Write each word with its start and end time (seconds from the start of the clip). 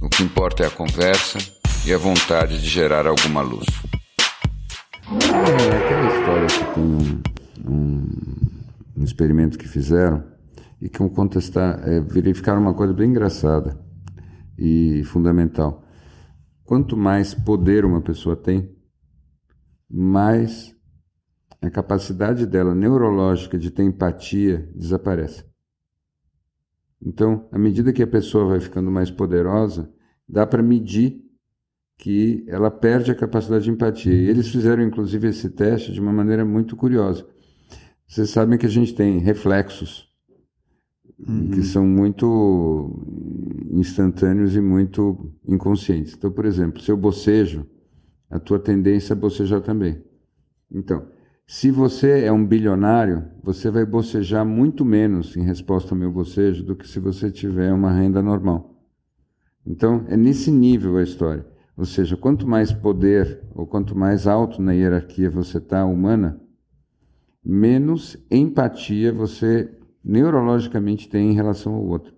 O 0.00 0.10
que 0.10 0.22
importa 0.22 0.62
é 0.62 0.66
a 0.66 0.70
conversa 0.70 1.38
e 1.86 1.92
a 1.92 1.96
vontade 1.96 2.60
de 2.60 2.68
gerar 2.68 3.06
alguma 3.06 3.40
luz. 3.40 3.64
É 5.08 5.76
aquela 5.76 6.18
história 6.18 6.46
que 6.46 6.74
tem 6.74 6.84
um, 6.84 7.22
um, 8.98 9.02
experimento 9.02 9.56
que 9.56 9.66
fizeram 9.66 10.22
e 10.82 10.88
que 10.90 10.98
contestar, 11.08 11.80
é, 11.88 12.00
verificaram 12.00 12.60
uma 12.60 12.74
coisa 12.74 12.92
bem 12.92 13.08
engraçada 13.08 13.80
e 14.58 15.02
fundamental. 15.04 15.82
Quanto 16.62 16.94
mais 16.94 17.32
poder 17.32 17.86
uma 17.86 18.02
pessoa 18.02 18.36
tem, 18.36 18.76
mais 19.88 20.74
a 21.62 21.70
capacidade 21.70 22.44
dela 22.44 22.74
neurológica 22.74 23.58
de 23.58 23.70
ter 23.70 23.84
empatia 23.84 24.68
desaparece. 24.74 25.44
Então, 27.04 27.46
à 27.52 27.58
medida 27.58 27.92
que 27.92 28.02
a 28.02 28.06
pessoa 28.06 28.46
vai 28.46 28.60
ficando 28.60 28.90
mais 28.90 29.10
poderosa, 29.10 29.90
dá 30.28 30.46
para 30.46 30.62
medir 30.62 31.22
que 31.98 32.44
ela 32.48 32.70
perde 32.70 33.10
a 33.10 33.14
capacidade 33.14 33.64
de 33.64 33.70
empatia. 33.70 34.12
E 34.12 34.28
eles 34.28 34.48
fizeram, 34.48 34.82
inclusive, 34.82 35.28
esse 35.28 35.50
teste 35.50 35.92
de 35.92 36.00
uma 36.00 36.12
maneira 36.12 36.44
muito 36.44 36.76
curiosa. 36.76 37.26
Vocês 38.06 38.30
sabem 38.30 38.58
que 38.58 38.66
a 38.66 38.70
gente 38.70 38.94
tem 38.94 39.18
reflexos 39.18 40.06
uhum. 41.18 41.50
que 41.50 41.62
são 41.62 41.86
muito 41.86 43.02
instantâneos 43.70 44.54
e 44.54 44.60
muito 44.60 45.32
inconscientes. 45.46 46.14
Então, 46.14 46.30
por 46.30 46.44
exemplo, 46.44 46.80
se 46.80 46.90
eu 46.90 46.96
bocejo, 46.96 47.66
a 48.30 48.38
tua 48.38 48.58
tendência 48.58 49.12
é 49.12 49.16
bocejar 49.16 49.60
também. 49.60 50.02
Então, 50.70 51.06
se 51.46 51.70
você 51.70 52.24
é 52.24 52.32
um 52.32 52.44
bilionário, 52.44 53.24
você 53.40 53.70
vai 53.70 53.86
bocejar 53.86 54.44
muito 54.44 54.84
menos 54.84 55.36
em 55.36 55.42
resposta 55.42 55.94
ao 55.94 55.98
meu 55.98 56.10
bocejo 56.10 56.64
do 56.64 56.74
que 56.74 56.88
se 56.88 56.98
você 56.98 57.30
tiver 57.30 57.72
uma 57.72 57.92
renda 57.92 58.20
normal. 58.20 58.74
Então, 59.64 60.04
é 60.08 60.16
nesse 60.16 60.50
nível 60.50 60.96
a 60.96 61.02
história. 61.02 61.46
Ou 61.76 61.84
seja, 61.84 62.16
quanto 62.16 62.48
mais 62.48 62.72
poder 62.72 63.42
ou 63.54 63.66
quanto 63.66 63.96
mais 63.96 64.26
alto 64.26 64.60
na 64.60 64.72
hierarquia 64.72 65.30
você 65.30 65.58
está 65.58 65.84
humana, 65.84 66.40
menos 67.44 68.16
empatia 68.30 69.12
você 69.12 69.70
neurologicamente 70.02 71.08
tem 71.08 71.30
em 71.30 71.34
relação 71.34 71.74
ao 71.74 71.84
outro. 71.84 72.12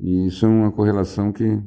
E 0.00 0.26
isso 0.26 0.46
é 0.46 0.48
uma 0.48 0.72
correlação 0.72 1.30
que 1.32 1.62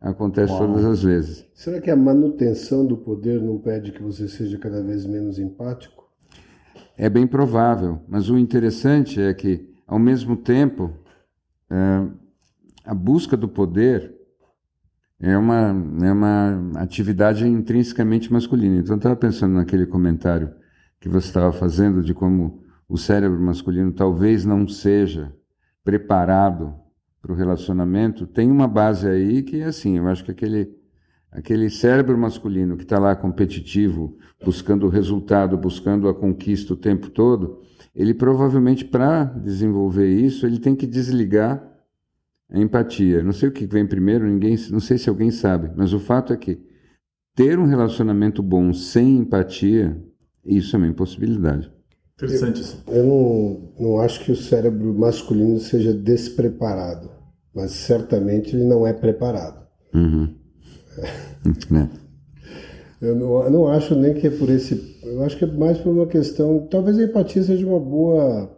acontece 0.00 0.52
Uau. 0.52 0.66
todas 0.66 0.84
as 0.84 1.02
vezes. 1.02 1.46
Será 1.54 1.80
que 1.80 1.90
a 1.90 1.96
manutenção 1.96 2.84
do 2.84 2.96
poder 2.96 3.40
não 3.40 3.58
pede 3.58 3.92
que 3.92 4.02
você 4.02 4.26
seja 4.26 4.58
cada 4.58 4.82
vez 4.82 5.06
menos 5.06 5.38
empático? 5.38 5.97
É 7.00 7.08
bem 7.08 7.28
provável, 7.28 8.02
mas 8.08 8.28
o 8.28 8.36
interessante 8.36 9.20
é 9.20 9.32
que, 9.32 9.72
ao 9.86 10.00
mesmo 10.00 10.36
tempo, 10.36 10.92
é, 11.70 12.04
a 12.84 12.92
busca 12.92 13.36
do 13.36 13.48
poder 13.48 14.16
é 15.20 15.38
uma, 15.38 15.68
é 16.02 16.12
uma 16.12 16.72
atividade 16.74 17.46
intrinsecamente 17.46 18.32
masculina. 18.32 18.78
Então, 18.78 18.94
eu 18.94 18.96
estava 18.96 19.14
pensando 19.14 19.54
naquele 19.54 19.86
comentário 19.86 20.52
que 20.98 21.08
você 21.08 21.28
estava 21.28 21.52
fazendo 21.52 22.02
de 22.02 22.12
como 22.12 22.64
o 22.88 22.98
cérebro 22.98 23.40
masculino 23.40 23.92
talvez 23.92 24.44
não 24.44 24.66
seja 24.66 25.32
preparado 25.84 26.74
para 27.22 27.32
o 27.32 27.36
relacionamento. 27.36 28.26
Tem 28.26 28.50
uma 28.50 28.66
base 28.66 29.08
aí 29.08 29.44
que 29.44 29.60
é 29.60 29.66
assim, 29.66 29.98
eu 29.98 30.08
acho 30.08 30.24
que 30.24 30.32
aquele 30.32 30.76
aquele 31.30 31.70
cérebro 31.70 32.16
masculino 32.16 32.76
que 32.76 32.82
está 32.82 32.98
lá 32.98 33.14
competitivo, 33.14 34.16
buscando 34.44 34.86
o 34.86 34.88
resultado, 34.88 35.56
buscando 35.56 36.08
a 36.08 36.14
conquista 36.14 36.72
o 36.72 36.76
tempo 36.76 37.10
todo, 37.10 37.60
ele 37.94 38.14
provavelmente 38.14 38.84
para 38.84 39.24
desenvolver 39.24 40.08
isso 40.08 40.46
ele 40.46 40.58
tem 40.58 40.74
que 40.74 40.86
desligar 40.86 41.62
a 42.50 42.58
empatia. 42.58 43.22
Não 43.22 43.32
sei 43.32 43.48
o 43.48 43.52
que 43.52 43.66
vem 43.66 43.86
primeiro, 43.86 44.26
ninguém, 44.26 44.56
não 44.70 44.80
sei 44.80 44.96
se 44.96 45.08
alguém 45.08 45.30
sabe, 45.30 45.70
mas 45.76 45.92
o 45.92 46.00
fato 46.00 46.32
é 46.32 46.36
que 46.36 46.60
ter 47.34 47.58
um 47.58 47.66
relacionamento 47.66 48.42
bom 48.42 48.72
sem 48.72 49.18
empatia, 49.18 49.96
isso 50.44 50.74
é 50.74 50.78
uma 50.78 50.88
impossibilidade. 50.88 51.70
Interessante 52.14 52.62
isso. 52.62 52.82
Eu, 52.88 52.94
eu 52.96 53.06
não, 53.06 53.72
não 53.78 54.00
acho 54.00 54.24
que 54.24 54.32
o 54.32 54.36
cérebro 54.36 54.92
masculino 54.92 55.60
seja 55.60 55.92
despreparado, 55.92 57.10
mas 57.54 57.72
certamente 57.72 58.56
ele 58.56 58.64
não 58.64 58.86
é 58.86 58.92
preparado. 58.92 59.66
Uhum. 59.94 60.34
Né? 61.70 61.88
Eu 63.00 63.14
não, 63.14 63.50
não 63.50 63.68
acho 63.68 63.94
nem 63.94 64.14
que 64.14 64.26
é 64.26 64.30
por 64.30 64.50
esse. 64.50 64.98
Eu 65.02 65.22
acho 65.22 65.36
que 65.38 65.44
é 65.44 65.46
mais 65.46 65.78
por 65.78 65.90
uma 65.90 66.06
questão. 66.06 66.66
Talvez 66.68 66.98
a 66.98 67.04
empatia 67.04 67.42
seja 67.42 67.66
uma 67.66 67.80
boa. 67.80 68.50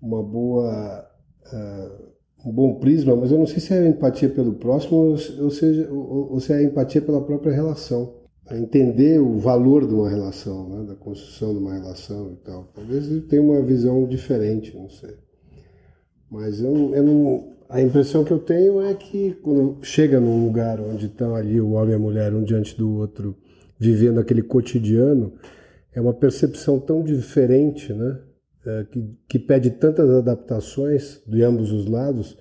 Uma 0.00 0.22
boa. 0.22 1.06
Uh, 1.52 2.14
um 2.46 2.52
bom 2.52 2.74
prisma, 2.74 3.16
mas 3.16 3.30
eu 3.32 3.38
não 3.38 3.46
sei 3.46 3.58
se 3.58 3.72
é 3.72 3.78
a 3.78 3.88
empatia 3.88 4.28
pelo 4.28 4.52
próximo 4.52 5.16
ou, 5.40 5.50
seja, 5.50 5.90
ou, 5.90 6.32
ou 6.32 6.40
se 6.40 6.52
é 6.52 6.56
a 6.56 6.62
empatia 6.62 7.00
pela 7.00 7.22
própria 7.22 7.52
relação. 7.52 8.22
A 8.46 8.58
entender 8.58 9.18
o 9.18 9.38
valor 9.38 9.86
de 9.88 9.94
uma 9.94 10.10
relação, 10.10 10.68
né? 10.68 10.84
da 10.88 10.94
construção 10.94 11.54
de 11.54 11.60
uma 11.60 11.72
relação 11.72 12.32
e 12.32 12.36
tal. 12.44 12.64
Talvez 12.74 13.10
ele 13.10 13.22
tenha 13.22 13.40
uma 13.40 13.62
visão 13.62 14.06
diferente, 14.06 14.76
não 14.76 14.90
sei. 14.90 15.16
Mas 16.30 16.60
eu, 16.60 16.94
eu 16.94 17.02
não 17.02 17.53
a 17.68 17.80
impressão 17.80 18.24
que 18.24 18.32
eu 18.32 18.38
tenho 18.38 18.80
é 18.82 18.94
que 18.94 19.34
quando 19.42 19.78
chega 19.82 20.20
num 20.20 20.44
lugar 20.44 20.80
onde 20.80 21.06
estão 21.06 21.34
ali 21.34 21.60
o 21.60 21.72
homem 21.72 21.92
e 21.92 21.94
a 21.94 21.98
mulher 21.98 22.34
um 22.34 22.42
diante 22.42 22.76
do 22.76 22.90
outro, 22.94 23.36
vivendo 23.78 24.20
aquele 24.20 24.42
cotidiano, 24.42 25.32
é 25.92 26.00
uma 26.00 26.14
percepção 26.14 26.78
tão 26.78 27.02
diferente, 27.02 27.92
né? 27.92 28.20
É, 28.66 28.84
que, 28.90 29.18
que 29.28 29.38
pede 29.38 29.70
tantas 29.70 30.08
adaptações 30.08 31.20
de 31.26 31.42
ambos 31.42 31.70
os 31.70 31.86
lados, 31.86 32.38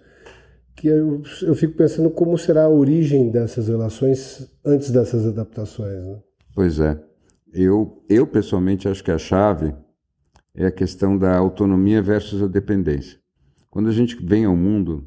que 0.73 0.87
eu, 0.87 1.21
eu 1.41 1.53
fico 1.53 1.75
pensando 1.75 2.09
como 2.09 2.37
será 2.37 2.63
a 2.63 2.69
origem 2.69 3.29
dessas 3.29 3.67
relações 3.67 4.49
antes 4.65 4.89
dessas 4.89 5.25
adaptações. 5.25 6.01
Né? 6.01 6.19
Pois 6.55 6.79
é. 6.79 6.97
Eu, 7.53 8.03
eu 8.09 8.25
pessoalmente 8.25 8.87
acho 8.87 9.03
que 9.03 9.11
a 9.11 9.17
chave 9.17 9.75
é 10.55 10.65
a 10.65 10.71
questão 10.71 11.17
da 11.17 11.35
autonomia 11.35 12.01
versus 12.01 12.41
a 12.41 12.47
dependência. 12.47 13.19
Quando 13.69 13.89
a 13.89 13.93
gente 13.93 14.15
vem 14.23 14.45
ao 14.45 14.55
mundo, 14.55 15.05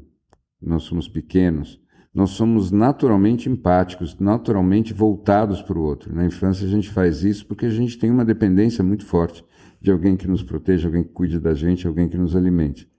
nós 0.61 0.83
somos 0.83 1.07
pequenos, 1.07 1.79
nós 2.13 2.31
somos 2.31 2.71
naturalmente 2.71 3.49
empáticos, 3.49 4.17
naturalmente 4.19 4.93
voltados 4.93 5.61
para 5.61 5.77
o 5.77 5.83
outro. 5.83 6.15
Na 6.15 6.25
infância 6.25 6.65
a 6.65 6.69
gente 6.69 6.89
faz 6.89 7.23
isso 7.23 7.45
porque 7.45 7.67
a 7.67 7.69
gente 7.69 7.97
tem 7.97 8.09
uma 8.09 8.25
dependência 8.25 8.83
muito 8.83 9.05
forte 9.05 9.45
de 9.79 9.91
alguém 9.91 10.17
que 10.17 10.27
nos 10.27 10.41
proteja, 10.41 10.87
alguém 10.87 11.03
que 11.03 11.11
cuide 11.11 11.39
da 11.39 11.53
gente, 11.53 11.85
alguém 11.85 12.09
que 12.09 12.17
nos 12.17 12.35
alimente. 12.35 12.89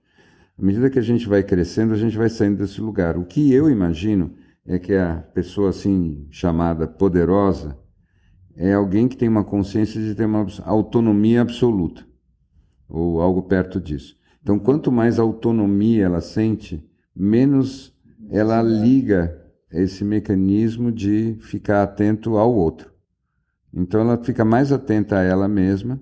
À 0.57 0.61
medida 0.61 0.89
que 0.89 0.99
a 0.99 1.01
gente 1.01 1.27
vai 1.27 1.43
crescendo, 1.43 1.93
a 1.93 1.97
gente 1.97 2.17
vai 2.17 2.29
saindo 2.29 2.57
desse 2.57 2.79
lugar. 2.79 3.17
O 3.17 3.25
que 3.25 3.51
eu 3.51 3.69
imagino 3.69 4.33
é 4.65 4.79
que 4.79 4.93
a 4.93 5.17
pessoa 5.33 5.69
assim 5.69 6.27
chamada 6.29 6.87
poderosa 6.87 7.77
é 8.55 8.73
alguém 8.73 9.07
que 9.07 9.17
tem 9.17 9.27
uma 9.27 9.43
consciência 9.43 10.01
de 10.01 10.15
ter 10.15 10.25
uma 10.25 10.45
autonomia 10.65 11.41
absoluta 11.41 12.05
ou 12.87 13.21
algo 13.21 13.43
perto 13.43 13.79
disso. 13.79 14.17
Então, 14.41 14.57
quanto 14.57 14.91
mais 14.91 15.19
autonomia 15.19 16.05
ela 16.05 16.21
sente, 16.21 16.88
menos 17.19 17.93
ela 18.29 18.61
liga 18.61 19.37
esse 19.71 20.03
mecanismo 20.03 20.91
de 20.91 21.37
ficar 21.41 21.83
atento 21.83 22.37
ao 22.37 22.53
outro. 22.53 22.91
Então 23.73 24.01
ela 24.01 24.17
fica 24.23 24.45
mais 24.45 24.71
atenta 24.71 25.17
a 25.17 25.23
ela 25.23 25.47
mesma 25.47 25.99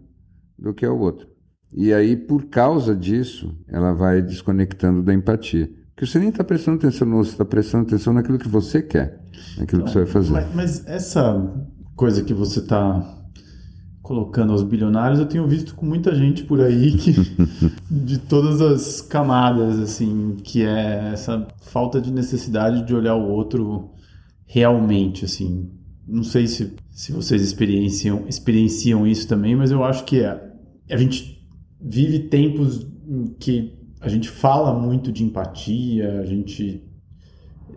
do 0.58 0.74
que 0.74 0.86
ao 0.86 0.98
outro. 0.98 1.28
E 1.74 1.94
aí, 1.94 2.16
por 2.16 2.46
causa 2.46 2.96
disso, 2.96 3.58
ela 3.68 3.94
vai 3.94 4.22
desconectando 4.22 5.04
da 5.04 5.14
empatia. 5.14 5.70
Porque 5.94 6.06
você 6.06 6.20
nem 6.20 6.30
está 6.30 6.44
prestando 6.44 6.78
atenção 6.78 7.08
no 7.08 7.18
outro, 7.18 7.30
você 7.30 7.34
está 7.34 7.46
prestando 7.46 7.88
atenção 7.88 8.14
naquilo 8.14 8.38
que 8.38 8.48
você 8.48 8.82
quer, 8.82 9.20
naquilo 9.58 9.84
que 9.84 9.92
você 9.92 10.00
vai 10.00 10.08
fazer. 10.08 10.32
Mas, 10.32 10.56
mas 10.56 10.88
essa 10.88 11.66
coisa 11.96 12.24
que 12.24 12.34
você 12.34 12.60
está 12.60 13.17
colocando 14.08 14.54
aos 14.54 14.64
bilionários, 14.64 15.20
eu 15.20 15.26
tenho 15.26 15.46
visto 15.46 15.76
com 15.76 15.86
muita 15.86 16.16
gente 16.16 16.42
por 16.46 16.62
aí 16.62 16.94
que, 16.94 17.12
de 17.92 18.18
todas 18.20 18.62
as 18.62 19.02
camadas, 19.02 19.78
assim, 19.80 20.38
que 20.42 20.64
é 20.64 21.12
essa 21.12 21.46
falta 21.60 22.00
de 22.00 22.10
necessidade 22.10 22.86
de 22.86 22.96
olhar 22.96 23.16
o 23.16 23.28
outro 23.30 23.92
realmente, 24.46 25.26
assim. 25.26 25.70
Não 26.08 26.24
sei 26.24 26.48
se, 26.48 26.74
se 26.90 27.12
vocês 27.12 27.42
experienciam, 27.42 28.24
experienciam 28.30 29.06
isso 29.06 29.28
também, 29.28 29.58
mas 29.58 29.72
eu 29.72 29.84
acho 29.84 30.06
que 30.06 30.22
é, 30.22 30.42
a 30.90 30.96
gente 30.96 31.46
vive 31.78 32.20
tempos 32.20 32.88
em 33.06 33.36
que 33.38 33.78
a 34.00 34.08
gente 34.08 34.30
fala 34.30 34.74
muito 34.74 35.12
de 35.12 35.26
empatia, 35.26 36.22
a 36.22 36.26
gente 36.26 36.82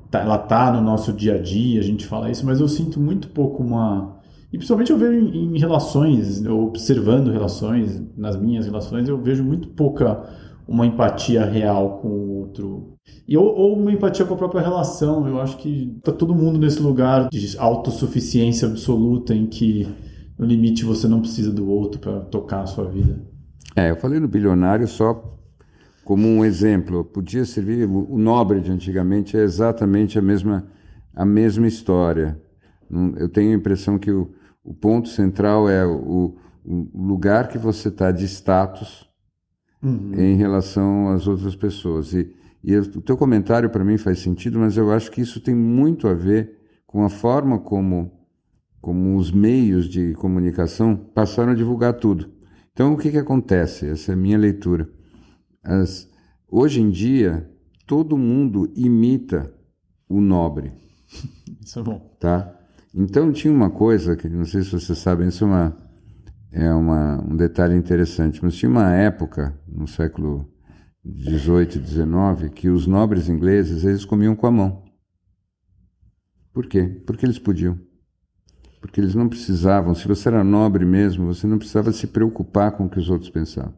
tá, 0.08 0.20
ela 0.20 0.38
tá 0.38 0.72
no 0.72 0.80
nosso 0.80 1.12
dia 1.12 1.34
a 1.34 1.38
dia, 1.42 1.80
a 1.80 1.84
gente 1.84 2.06
fala 2.06 2.30
isso, 2.30 2.46
mas 2.46 2.60
eu 2.60 2.68
sinto 2.68 3.00
muito 3.00 3.30
pouco 3.30 3.64
uma 3.64 4.19
e 4.52 4.56
principalmente 4.56 4.90
eu 4.90 4.98
vejo 4.98 5.12
em, 5.12 5.54
em 5.54 5.58
relações, 5.58 6.44
observando 6.44 7.30
relações, 7.30 8.02
nas 8.16 8.36
minhas 8.36 8.66
relações, 8.66 9.08
eu 9.08 9.20
vejo 9.20 9.44
muito 9.44 9.68
pouca 9.68 10.28
uma 10.66 10.86
empatia 10.86 11.44
real 11.44 11.98
com 11.98 12.08
o 12.08 12.38
outro. 12.38 12.94
E, 13.26 13.36
ou, 13.36 13.46
ou, 13.46 13.76
uma 13.76 13.92
empatia 13.92 14.24
com 14.24 14.34
a 14.34 14.36
própria 14.36 14.60
relação. 14.62 15.26
Eu 15.26 15.40
acho 15.40 15.56
que 15.58 15.98
tá 16.04 16.12
todo 16.12 16.34
mundo 16.34 16.60
nesse 16.60 16.80
lugar 16.80 17.28
de 17.28 17.58
autossuficiência 17.58 18.68
absoluta 18.68 19.34
em 19.34 19.46
que 19.46 19.88
no 20.38 20.46
limite 20.46 20.84
você 20.84 21.08
não 21.08 21.20
precisa 21.20 21.52
do 21.52 21.68
outro 21.68 22.00
para 22.00 22.20
tocar 22.20 22.62
a 22.62 22.66
sua 22.66 22.88
vida. 22.88 23.20
É, 23.74 23.90
eu 23.90 23.96
falei 23.96 24.20
no 24.20 24.28
bilionário 24.28 24.86
só 24.86 25.38
como 26.04 26.26
um 26.26 26.44
exemplo. 26.44 27.04
Podia 27.04 27.44
servir 27.44 27.84
o 27.88 28.16
nobre 28.16 28.60
de 28.60 28.70
antigamente 28.70 29.36
é 29.36 29.42
exatamente 29.42 30.18
a 30.18 30.22
mesma 30.22 30.66
a 31.14 31.24
mesma 31.24 31.66
história. 31.66 32.40
Eu 33.16 33.28
tenho 33.28 33.52
a 33.52 33.56
impressão 33.56 33.98
que 33.98 34.10
o, 34.10 34.30
o 34.64 34.74
ponto 34.74 35.08
central 35.08 35.68
é 35.68 35.86
o, 35.86 36.36
o 36.64 36.88
lugar 36.94 37.48
que 37.48 37.58
você 37.58 37.88
está 37.88 38.10
de 38.10 38.24
status 38.26 39.08
uhum. 39.82 40.12
em 40.14 40.36
relação 40.36 41.08
às 41.08 41.26
outras 41.26 41.56
pessoas. 41.56 42.12
E, 42.12 42.34
e 42.62 42.76
o 42.76 43.00
teu 43.00 43.16
comentário 43.16 43.70
para 43.70 43.84
mim 43.84 43.96
faz 43.96 44.20
sentido, 44.20 44.58
mas 44.58 44.76
eu 44.76 44.92
acho 44.92 45.10
que 45.10 45.20
isso 45.20 45.40
tem 45.40 45.54
muito 45.54 46.06
a 46.06 46.14
ver 46.14 46.58
com 46.86 47.04
a 47.04 47.08
forma 47.08 47.58
como, 47.58 48.12
como 48.80 49.16
os 49.16 49.30
meios 49.30 49.88
de 49.88 50.12
comunicação 50.14 50.96
passaram 50.96 51.52
a 51.52 51.56
divulgar 51.56 51.94
tudo. 51.94 52.30
Então, 52.72 52.92
o 52.92 52.96
que, 52.96 53.10
que 53.10 53.18
acontece? 53.18 53.86
Essa 53.86 54.12
é 54.12 54.14
a 54.14 54.16
minha 54.16 54.38
leitura. 54.38 54.88
As, 55.62 56.08
hoje 56.48 56.80
em 56.80 56.90
dia, 56.90 57.50
todo 57.86 58.16
mundo 58.16 58.72
imita 58.76 59.52
o 60.08 60.20
nobre. 60.20 60.72
Isso 61.64 61.78
é 61.78 61.82
bom. 61.82 62.16
Tá? 62.18 62.59
Então 62.94 63.32
tinha 63.32 63.52
uma 63.52 63.70
coisa 63.70 64.16
que 64.16 64.28
não 64.28 64.44
sei 64.44 64.62
se 64.62 64.70
vocês 64.70 64.98
sabem, 64.98 65.28
isso 65.28 65.44
é, 65.44 65.46
uma, 65.46 65.76
é 66.52 66.74
uma, 66.74 67.24
um 67.24 67.36
detalhe 67.36 67.74
interessante, 67.74 68.40
mas 68.42 68.54
tinha 68.54 68.70
uma 68.70 68.92
época 68.92 69.56
no 69.68 69.86
século 69.86 70.52
18 71.04 71.76
e 71.76 71.80
19 71.80 72.50
que 72.50 72.68
os 72.68 72.86
nobres 72.86 73.28
ingleses 73.28 73.84
eles 73.84 74.04
comiam 74.04 74.34
com 74.34 74.46
a 74.46 74.50
mão. 74.50 74.84
Por 76.52 76.66
quê? 76.66 77.02
Porque 77.06 77.24
eles 77.24 77.38
podiam. 77.38 77.78
Porque 78.80 79.00
eles 79.00 79.14
não 79.14 79.28
precisavam, 79.28 79.94
se 79.94 80.08
você 80.08 80.28
era 80.28 80.42
nobre 80.42 80.84
mesmo, 80.84 81.26
você 81.26 81.46
não 81.46 81.58
precisava 81.58 81.92
se 81.92 82.06
preocupar 82.06 82.72
com 82.72 82.86
o 82.86 82.90
que 82.90 82.98
os 82.98 83.10
outros 83.10 83.30
pensavam. 83.30 83.74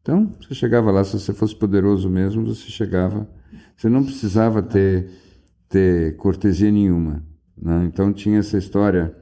Então, 0.00 0.32
você 0.40 0.54
chegava 0.54 0.90
lá, 0.92 1.02
se 1.02 1.18
você 1.18 1.34
fosse 1.34 1.54
poderoso 1.54 2.08
mesmo, 2.08 2.46
você 2.46 2.70
chegava, 2.70 3.28
você 3.76 3.88
não 3.88 4.04
precisava 4.04 4.62
ter, 4.62 5.10
ter 5.68 6.16
cortesia 6.16 6.70
nenhuma. 6.70 7.24
Né? 7.60 7.84
Então 7.84 8.12
tinha 8.12 8.38
essa 8.38 8.58
história. 8.58 9.14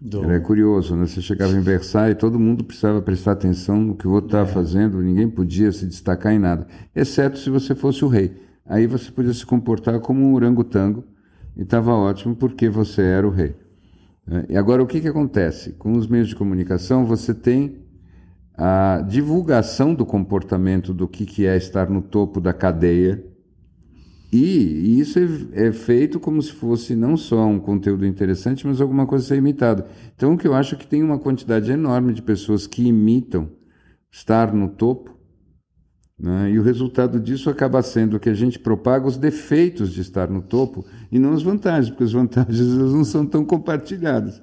Do... 0.00 0.24
Era 0.24 0.40
curioso, 0.40 0.96
né? 0.96 1.06
Você 1.06 1.20
chegava 1.20 1.52
em 1.52 1.60
Versailles, 1.60 2.18
todo 2.18 2.38
mundo 2.38 2.64
precisava 2.64 3.00
prestar 3.00 3.32
atenção 3.32 3.80
no 3.80 3.94
que 3.94 4.08
o 4.08 4.10
outro 4.10 4.28
estava 4.28 4.50
é. 4.50 4.52
fazendo, 4.52 5.00
ninguém 5.00 5.28
podia 5.28 5.70
se 5.70 5.86
destacar 5.86 6.32
em 6.32 6.40
nada, 6.40 6.66
exceto 6.94 7.38
se 7.38 7.48
você 7.48 7.72
fosse 7.72 8.04
o 8.04 8.08
rei. 8.08 8.34
Aí 8.66 8.86
você 8.86 9.12
podia 9.12 9.32
se 9.32 9.46
comportar 9.46 10.00
como 10.00 10.24
um 10.24 10.34
orangotango 10.34 11.04
e 11.56 11.62
estava 11.62 11.92
ótimo 11.92 12.34
porque 12.34 12.68
você 12.68 13.02
era 13.02 13.26
o 13.26 13.30
rei. 13.30 13.54
Né? 14.26 14.46
E 14.48 14.56
agora 14.56 14.82
o 14.82 14.86
que, 14.86 15.00
que 15.00 15.08
acontece? 15.08 15.72
Com 15.72 15.92
os 15.92 16.08
meios 16.08 16.28
de 16.28 16.34
comunicação 16.34 17.04
você 17.04 17.32
tem 17.32 17.82
a 18.56 19.04
divulgação 19.08 19.94
do 19.94 20.04
comportamento 20.04 20.92
do 20.92 21.08
que, 21.08 21.24
que 21.24 21.46
é 21.46 21.56
estar 21.56 21.88
no 21.88 22.02
topo 22.02 22.40
da 22.40 22.52
cadeia 22.52 23.24
e, 24.32 24.98
isso 24.98 25.18
é, 25.18 25.66
é, 25.66 25.72
feito 25.72 26.18
como 26.18 26.40
se 26.40 26.52
fosse 26.52 26.96
não 26.96 27.18
só 27.18 27.46
um 27.46 27.58
conteúdo 27.58 28.06
interessante, 28.06 28.66
mas 28.66 28.80
alguma 28.80 29.06
coisa 29.06 29.26
a 29.26 29.28
ser 29.28 29.36
imitado. 29.36 29.84
Então, 30.16 30.32
o 30.32 30.38
que 30.38 30.48
eu 30.48 30.54
acho 30.54 30.74
é 30.74 30.78
que 30.78 30.86
tem 30.86 31.02
uma 31.02 31.18
quantidade 31.18 31.70
enorme 31.70 32.14
de 32.14 32.22
pessoas 32.22 32.66
que 32.66 32.82
imitam 32.82 33.50
estar 34.10 34.54
no 34.54 34.68
topo, 34.68 35.14
né? 36.18 36.50
e 36.50 36.58
o 36.58 36.62
resultado 36.62 37.20
disso 37.20 37.50
acaba 37.50 37.82
sendo 37.82 38.18
que 38.18 38.30
a 38.30 38.34
gente 38.34 38.58
propaga 38.58 39.06
os 39.06 39.18
defeitos 39.18 39.92
de 39.92 40.00
estar 40.00 40.30
no 40.30 40.40
topo 40.40 40.82
e 41.10 41.18
não 41.18 41.34
as 41.34 41.42
vantagens, 41.42 41.90
porque 41.90 42.04
as 42.04 42.12
vantagens 42.12 42.68
não 42.68 43.04
são 43.04 43.26
tão 43.26 43.44
compartilhadas. 43.44 44.40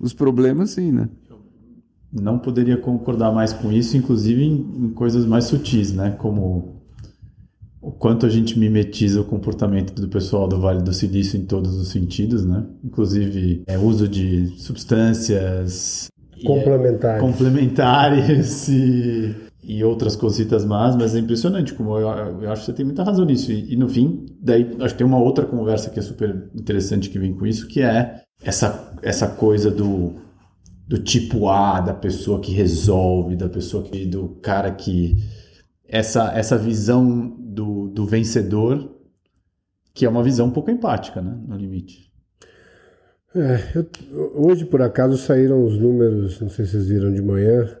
Os 0.00 0.12
problemas, 0.12 0.70
sim, 0.70 0.90
né? 0.90 1.08
Não 2.12 2.38
poderia 2.38 2.76
concordar 2.76 3.32
mais 3.32 3.52
com 3.52 3.70
isso, 3.70 3.96
inclusive 3.96 4.42
em, 4.42 4.86
em 4.86 4.90
coisas 4.90 5.24
mais 5.26 5.44
sutis, 5.44 5.92
né? 5.92 6.10
Como 6.12 6.77
o 7.80 7.92
quanto 7.92 8.26
a 8.26 8.28
gente 8.28 8.58
mimetiza 8.58 9.20
o 9.20 9.24
comportamento 9.24 9.94
do 9.94 10.08
pessoal 10.08 10.48
do 10.48 10.60
Vale 10.60 10.82
do 10.82 10.92
Silício 10.92 11.38
em 11.38 11.44
todos 11.44 11.76
os 11.76 11.88
sentidos, 11.88 12.44
né? 12.44 12.66
Inclusive 12.84 13.62
é, 13.66 13.78
uso 13.78 14.08
de 14.08 14.48
substâncias 14.58 16.08
complementares, 16.44 17.04
e, 17.04 17.06
é, 17.06 17.20
complementares 17.20 18.68
e, 18.68 19.36
e, 19.62 19.84
outras 19.84 20.16
cositas 20.16 20.64
más, 20.64 20.96
mas 20.96 21.14
é 21.14 21.20
impressionante 21.20 21.72
como 21.72 21.96
eu, 21.96 22.08
eu, 22.42 22.50
acho 22.50 22.62
que 22.62 22.66
você 22.66 22.72
tem 22.72 22.84
muita 22.84 23.04
razão 23.04 23.24
nisso. 23.24 23.52
E, 23.52 23.72
e, 23.72 23.76
no 23.76 23.88
fim, 23.88 24.26
daí 24.40 24.76
acho 24.80 24.94
que 24.94 24.98
tem 24.98 25.06
uma 25.06 25.20
outra 25.20 25.46
conversa 25.46 25.90
que 25.90 26.00
é 26.00 26.02
super 26.02 26.50
interessante 26.54 27.08
que 27.08 27.18
vem 27.18 27.32
com 27.32 27.46
isso, 27.46 27.68
que 27.68 27.80
é 27.80 28.22
essa 28.42 28.92
essa 29.02 29.28
coisa 29.28 29.70
do 29.70 30.14
do 30.86 30.98
tipo 30.98 31.48
A, 31.48 31.80
da 31.80 31.94
pessoa 31.94 32.40
que 32.40 32.50
resolve, 32.50 33.36
da 33.36 33.48
pessoa 33.48 33.84
que 33.84 34.04
do 34.06 34.30
cara 34.42 34.72
que 34.72 35.16
essa 35.88 36.32
essa 36.34 36.58
visão 36.58 37.36
do, 37.58 37.88
do 37.88 38.06
vencedor, 38.06 38.88
que 39.92 40.06
é 40.06 40.08
uma 40.08 40.22
visão 40.22 40.46
um 40.46 40.50
pouco 40.52 40.70
empática, 40.70 41.20
né, 41.20 41.36
no 41.44 41.56
limite. 41.56 42.08
É, 43.34 43.76
eu, 43.76 43.90
hoje, 44.36 44.64
por 44.64 44.80
acaso, 44.80 45.18
saíram 45.18 45.64
os 45.64 45.76
números, 45.76 46.40
não 46.40 46.48
sei 46.48 46.64
se 46.64 46.72
vocês 46.72 46.88
viram 46.88 47.12
de 47.12 47.20
manhã, 47.20 47.76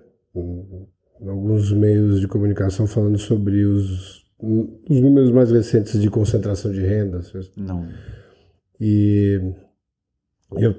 alguns 1.20 1.72
meios 1.72 2.20
de 2.20 2.26
comunicação 2.26 2.88
falando 2.88 3.18
sobre 3.18 3.64
os, 3.64 4.24
os 4.40 5.00
números 5.00 5.30
mais 5.30 5.52
recentes 5.52 6.00
de 6.00 6.10
concentração 6.10 6.72
de 6.72 6.80
renda. 6.80 7.20
Não. 7.56 7.88
E 8.80 9.40
eu, 10.56 10.74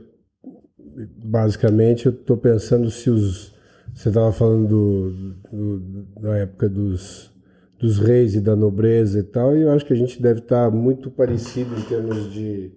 basicamente, 1.24 2.06
eu 2.06 2.12
estou 2.12 2.36
pensando 2.38 2.92
se 2.92 3.10
os. 3.10 3.58
Você 3.94 4.10
estava 4.10 4.32
falando 4.32 4.68
do, 4.68 5.34
do, 5.52 6.22
da 6.22 6.38
época 6.38 6.70
dos 6.70 7.32
dos 7.80 7.98
reis 7.98 8.36
e 8.36 8.42
da 8.42 8.56
nobreza 8.56 9.20
e 9.20 9.24
tal, 9.24 9.56
e 9.56 9.62
eu 9.62 9.72
acho 9.72 9.86
que 9.86 9.94
a 9.94 9.96
gente 9.96 10.22
deve 10.22 10.42
estar 10.42 10.70
muito 10.70 11.10
parecido 11.10 11.74
em 11.76 11.82
termos 11.82 12.32
de 12.32 12.74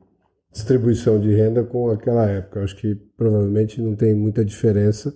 distribuição 0.53 1.19
de 1.19 1.35
renda 1.35 1.65
com 1.65 1.91
aquela 1.91 2.25
época. 2.27 2.61
Eu 2.61 2.65
acho 2.65 2.77
que 2.77 2.95
provavelmente 3.17 3.81
não 3.81 3.97
tem 3.97 4.15
muita 4.15 4.45
diferença. 4.45 5.13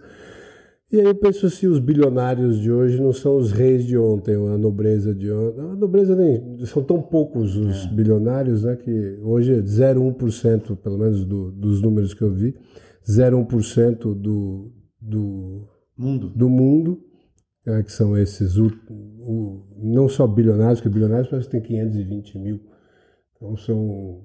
E 0.90 0.98
aí 0.98 1.06
eu 1.06 1.14
penso 1.14 1.48
se 1.50 1.66
os 1.66 1.78
bilionários 1.78 2.60
de 2.60 2.70
hoje 2.70 3.00
não 3.00 3.12
são 3.12 3.36
os 3.36 3.52
reis 3.52 3.84
de 3.84 3.98
ontem, 3.98 4.34
a 4.34 4.56
nobreza 4.56 5.14
de 5.14 5.30
ontem. 5.30 5.60
A 5.60 5.76
nobreza 5.76 6.16
nem. 6.16 6.64
São 6.64 6.82
tão 6.82 7.00
poucos 7.02 7.56
os 7.56 7.84
é. 7.84 7.88
bilionários, 7.88 8.64
né? 8.64 8.76
Que 8.76 9.18
hoje 9.22 9.52
é 9.52 9.62
0,1%, 9.62 10.76
pelo 10.76 10.98
menos 10.98 11.24
do, 11.24 11.50
dos 11.52 11.82
números 11.82 12.14
que 12.14 12.22
eu 12.22 12.32
vi, 12.32 12.54
0,1% 13.08 14.14
do, 14.14 14.72
do 15.00 15.68
mundo. 15.96 16.28
Do 16.30 16.48
mundo 16.48 17.05
né, 17.66 17.82
que 17.82 17.90
são 17.90 18.16
esses, 18.16 18.56
o, 18.56 18.66
o, 18.88 19.66
não 19.76 20.08
só 20.08 20.26
bilionários, 20.26 20.80
que 20.80 20.88
bilionários 20.88 21.28
parece 21.28 21.48
que 21.48 21.52
tem 21.52 21.60
520 21.60 22.38
mil. 22.38 22.60
Então 23.34 23.56
são, 23.56 24.24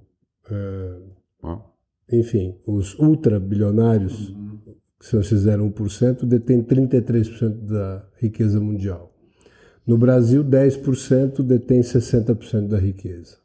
uh, 0.51 1.61
enfim, 2.11 2.55
os 2.67 2.97
ultra-bilionários, 2.99 4.29
uhum. 4.29 4.59
que 4.99 5.05
são 5.07 5.19
esses 5.19 5.45
0,1%, 5.45 6.23
detêm 6.25 6.63
33% 6.63 7.65
da 7.65 8.07
riqueza 8.17 8.59
mundial. 8.59 9.11
No 9.87 9.97
Brasil, 9.97 10.43
10% 10.43 11.41
detém 11.41 11.81
60% 11.81 12.67
da 12.67 12.77
riqueza. 12.77 13.37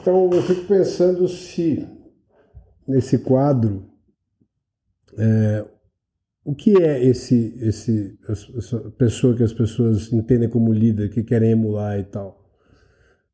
Então 0.00 0.30
eu 0.32 0.42
fico 0.42 0.66
pensando 0.66 1.26
se 1.26 1.86
nesse 2.86 3.18
quadro 3.18 3.84
é, 5.18 5.64
o 6.44 6.54
que 6.54 6.76
é 6.82 7.02
esse, 7.02 7.54
esse 7.60 8.18
essa 8.28 8.90
pessoa 8.92 9.34
que 9.34 9.42
as 9.42 9.52
pessoas 9.52 10.12
entendem 10.12 10.48
como 10.48 10.72
líder, 10.72 11.08
que 11.08 11.22
querem 11.22 11.52
emular 11.52 11.98
e 11.98 12.04
tal? 12.04 12.44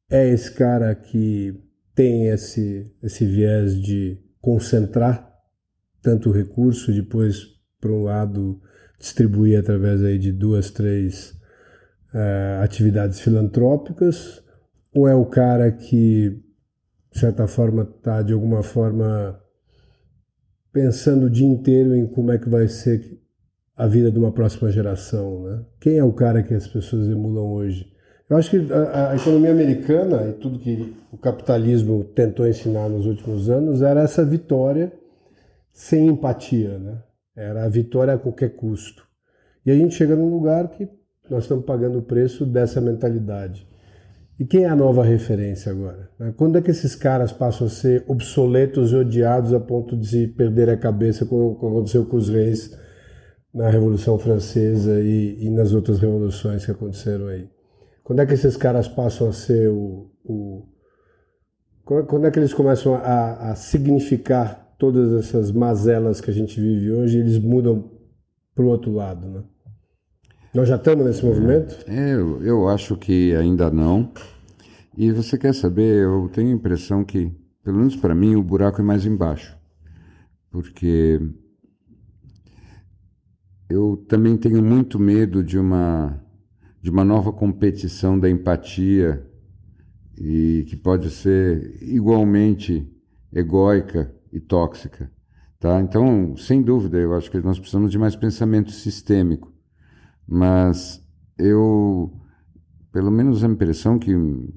É 0.09 0.29
esse 0.29 0.53
cara 0.55 0.95
que 0.95 1.61
tem 1.95 2.29
esse, 2.29 2.91
esse 3.03 3.27
viés 3.27 3.75
de 3.75 4.19
concentrar 4.41 5.29
tanto 6.01 6.31
recurso 6.31 6.93
depois, 6.93 7.47
por 7.81 7.91
um 7.91 8.05
lado, 8.05 8.61
distribuir 8.99 9.59
através 9.59 10.03
aí 10.03 10.19
de 10.19 10.33
duas, 10.33 10.71
três 10.71 11.33
uh, 12.15 12.63
atividades 12.63 13.21
filantrópicas? 13.21 14.43
Ou 14.95 15.09
é 15.09 15.15
o 15.15 15.27
cara 15.27 15.71
que, 15.71 16.43
de 17.13 17.19
certa 17.19 17.47
forma, 17.47 17.83
está 17.83 18.23
de 18.23 18.33
alguma 18.33 18.63
forma 18.63 19.41
pensando 20.73 21.27
o 21.27 21.31
dia 21.31 21.47
inteiro 21.47 21.95
em 21.95 22.07
como 22.07 22.33
é 22.33 22.39
que 22.39 22.49
vai 22.49 22.69
ser 22.69 23.19
a 23.77 23.87
vida 23.87 24.11
de 24.11 24.19
uma 24.19 24.31
próxima 24.31 24.71
geração, 24.71 25.43
né? 25.45 25.65
Quem 25.81 25.97
é 25.97 26.05
o 26.05 26.13
cara 26.13 26.43
que 26.43 26.53
as 26.53 26.67
pessoas 26.67 27.09
emulam 27.09 27.53
hoje? 27.53 27.91
Eu 28.29 28.37
acho 28.37 28.51
que 28.51 28.73
a, 28.73 29.11
a, 29.11 29.17
economia 29.17 29.51
americana 29.51 30.29
e 30.29 30.33
tudo 30.35 30.59
que 30.59 30.95
o 31.11 31.17
capitalismo 31.17 32.05
tentou 32.05 32.47
ensinar 32.47 32.89
nos 32.89 33.07
últimos 33.07 33.49
anos 33.49 33.83
era 33.83 34.03
essa 34.03 34.25
vitória 34.25 34.93
sem 35.73 36.07
empatia, 36.07 36.79
né? 36.79 37.03
Era 37.35 37.65
a 37.65 37.69
vitória 37.69 38.15
a 38.15 38.19
qualquer 38.19 38.51
custo. 38.51 39.05
E 39.65 39.71
a 39.71 39.75
gente 39.75 39.95
chega 39.95 40.15
num 40.15 40.29
lugar 40.29 40.69
que 40.69 40.89
nós 41.29 41.45
estamos 41.45 41.65
pagando 41.65 41.99
o 41.99 42.03
preço 42.03 42.45
dessa 42.45 42.81
mentalidade. 42.81 43.67
E 44.41 44.47
quem 44.47 44.65
é 44.65 44.69
a 44.69 44.75
nova 44.75 45.05
referência 45.05 45.71
agora? 45.71 46.09
Quando 46.39 46.57
é 46.57 46.63
que 46.63 46.71
esses 46.71 46.95
caras 46.95 47.31
passam 47.31 47.67
a 47.67 47.71
ser 47.71 48.03
obsoletos 48.09 48.91
e 48.91 48.97
odiados 48.97 49.53
a 49.53 49.61
ponto 49.61 49.95
de 49.95 50.07
se 50.07 50.27
perder 50.29 50.71
a 50.71 50.79
cabeça, 50.79 51.27
como 51.27 51.59
aconteceu 51.59 52.07
com 52.07 52.17
os 52.17 52.31
reis 52.31 52.75
na 53.53 53.69
Revolução 53.69 54.19
Francesa 54.19 54.99
e, 54.99 55.45
e 55.45 55.51
nas 55.51 55.75
outras 55.75 55.99
revoluções 55.99 56.65
que 56.65 56.71
aconteceram 56.71 57.27
aí? 57.27 57.51
Quando 58.03 58.21
é 58.21 58.27
que 58.27 58.33
esses 58.33 58.57
caras 58.57 58.89
passam 58.89 59.29
a 59.29 59.33
ser 59.35 59.69
o. 59.69 60.11
o 60.25 60.67
quando 61.85 62.27
é 62.27 62.31
que 62.31 62.39
eles 62.39 62.55
começam 62.55 62.95
a, 62.95 63.51
a 63.51 63.55
significar 63.55 64.75
todas 64.79 65.13
essas 65.13 65.53
mazelas 65.53 66.19
que 66.19 66.31
a 66.31 66.35
gente 66.35 66.59
vive 66.59 66.91
hoje 66.93 67.19
e 67.19 67.21
eles 67.21 67.39
mudam 67.39 67.91
para 68.55 68.65
o 68.65 68.69
outro 68.69 68.91
lado, 68.91 69.29
né? 69.29 69.43
Nós 70.53 70.69
já 70.69 70.75
estamos 70.75 71.07
nesse 71.07 71.25
movimento? 71.25 71.89
Eu, 71.89 72.43
eu 72.43 72.69
acho 72.69 72.97
que 72.97 73.33
ainda 73.37 73.71
não. 73.71 74.11
E 74.97 75.13
você 75.13 75.39
quer 75.39 75.55
saber, 75.55 76.03
eu 76.03 76.29
tenho 76.33 76.49
a 76.49 76.55
impressão 76.55 77.05
que, 77.05 77.33
pelo 77.63 77.79
menos 77.79 77.95
para 77.95 78.17
mim, 78.17 78.35
o 78.35 78.43
buraco 78.43 78.81
é 78.81 78.85
mais 78.85 79.07
embaixo. 79.07 79.57
Porque 80.51 81.21
eu 83.69 84.05
também 84.09 84.37
tenho 84.37 84.61
muito 84.61 84.99
medo 84.99 85.45
de 85.45 85.57
uma 85.57 86.21
de 86.83 86.91
uma 86.91 87.05
nova 87.05 87.31
competição 87.31 88.19
da 88.19 88.29
empatia 88.29 89.25
e 90.19 90.65
que 90.67 90.77
pode 90.77 91.11
ser 91.11 91.79
igualmente 91.83 92.91
egóica 93.33 94.13
e 94.33 94.41
tóxica, 94.41 95.13
tá? 95.61 95.79
Então, 95.81 96.35
sem 96.39 96.63
dúvida, 96.63 96.97
eu 96.99 97.15
acho 97.15 97.31
que 97.31 97.39
nós 97.41 97.59
precisamos 97.59 97.91
de 97.91 97.99
mais 97.99 98.17
pensamento 98.17 98.71
sistêmico, 98.71 99.53
mas 100.31 101.05
eu, 101.37 102.13
pelo 102.93 103.11
menos 103.11 103.43
a 103.43 103.49
impressão 103.49 103.99
que, 103.99 104.15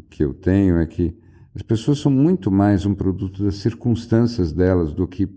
que 0.07 0.23
eu 0.23 0.31
tenho 0.31 0.77
é 0.77 0.85
que 0.85 1.17
as 1.55 1.63
pessoas 1.63 1.97
são 1.97 2.11
muito 2.11 2.51
mais 2.51 2.85
um 2.85 2.93
produto 2.93 3.43
das 3.43 3.55
circunstâncias 3.55 4.53
delas 4.53 4.93
do 4.93 5.07
que 5.07 5.27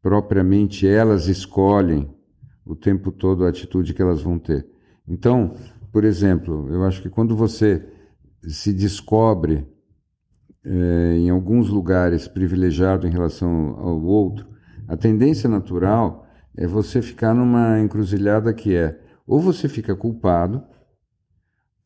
propriamente 0.00 0.88
elas 0.88 1.28
escolhem 1.28 2.10
o 2.64 2.74
tempo 2.74 3.12
todo 3.12 3.44
a 3.44 3.50
atitude 3.50 3.92
que 3.92 4.00
elas 4.00 4.22
vão 4.22 4.38
ter. 4.38 4.66
Então, 5.06 5.54
por 5.92 6.02
exemplo, 6.02 6.66
eu 6.70 6.82
acho 6.84 7.02
que 7.02 7.10
quando 7.10 7.36
você 7.36 7.86
se 8.42 8.72
descobre 8.72 9.66
é, 10.64 11.16
em 11.18 11.28
alguns 11.28 11.68
lugares 11.68 12.26
privilegiado 12.26 13.06
em 13.06 13.10
relação 13.10 13.76
ao 13.78 14.02
outro, 14.02 14.46
a 14.86 14.96
tendência 14.96 15.48
natural 15.48 16.26
é 16.56 16.66
você 16.66 17.02
ficar 17.02 17.34
numa 17.34 17.78
encruzilhada 17.80 18.54
que 18.54 18.74
é 18.74 18.98
ou 19.28 19.38
você 19.38 19.68
fica 19.68 19.94
culpado, 19.94 20.62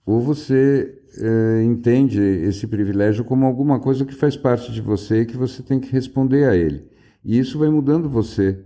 ou 0.07 0.21
você 0.21 0.97
é, 1.19 1.65
entende 1.65 2.21
esse 2.21 2.69
privilégio 2.69 3.25
como 3.25 3.45
alguma 3.45 3.81
coisa 3.81 4.05
que 4.05 4.15
faz 4.15 4.37
parte 4.37 4.71
de 4.71 4.81
você 4.81 5.23
e 5.23 5.27
que 5.27 5.37
você 5.37 5.61
tem 5.61 5.81
que 5.81 5.91
responder 5.91 6.49
a 6.49 6.55
ele. 6.55 6.87
E 7.25 7.37
isso 7.37 7.59
vai 7.59 7.69
mudando 7.69 8.09
você 8.09 8.65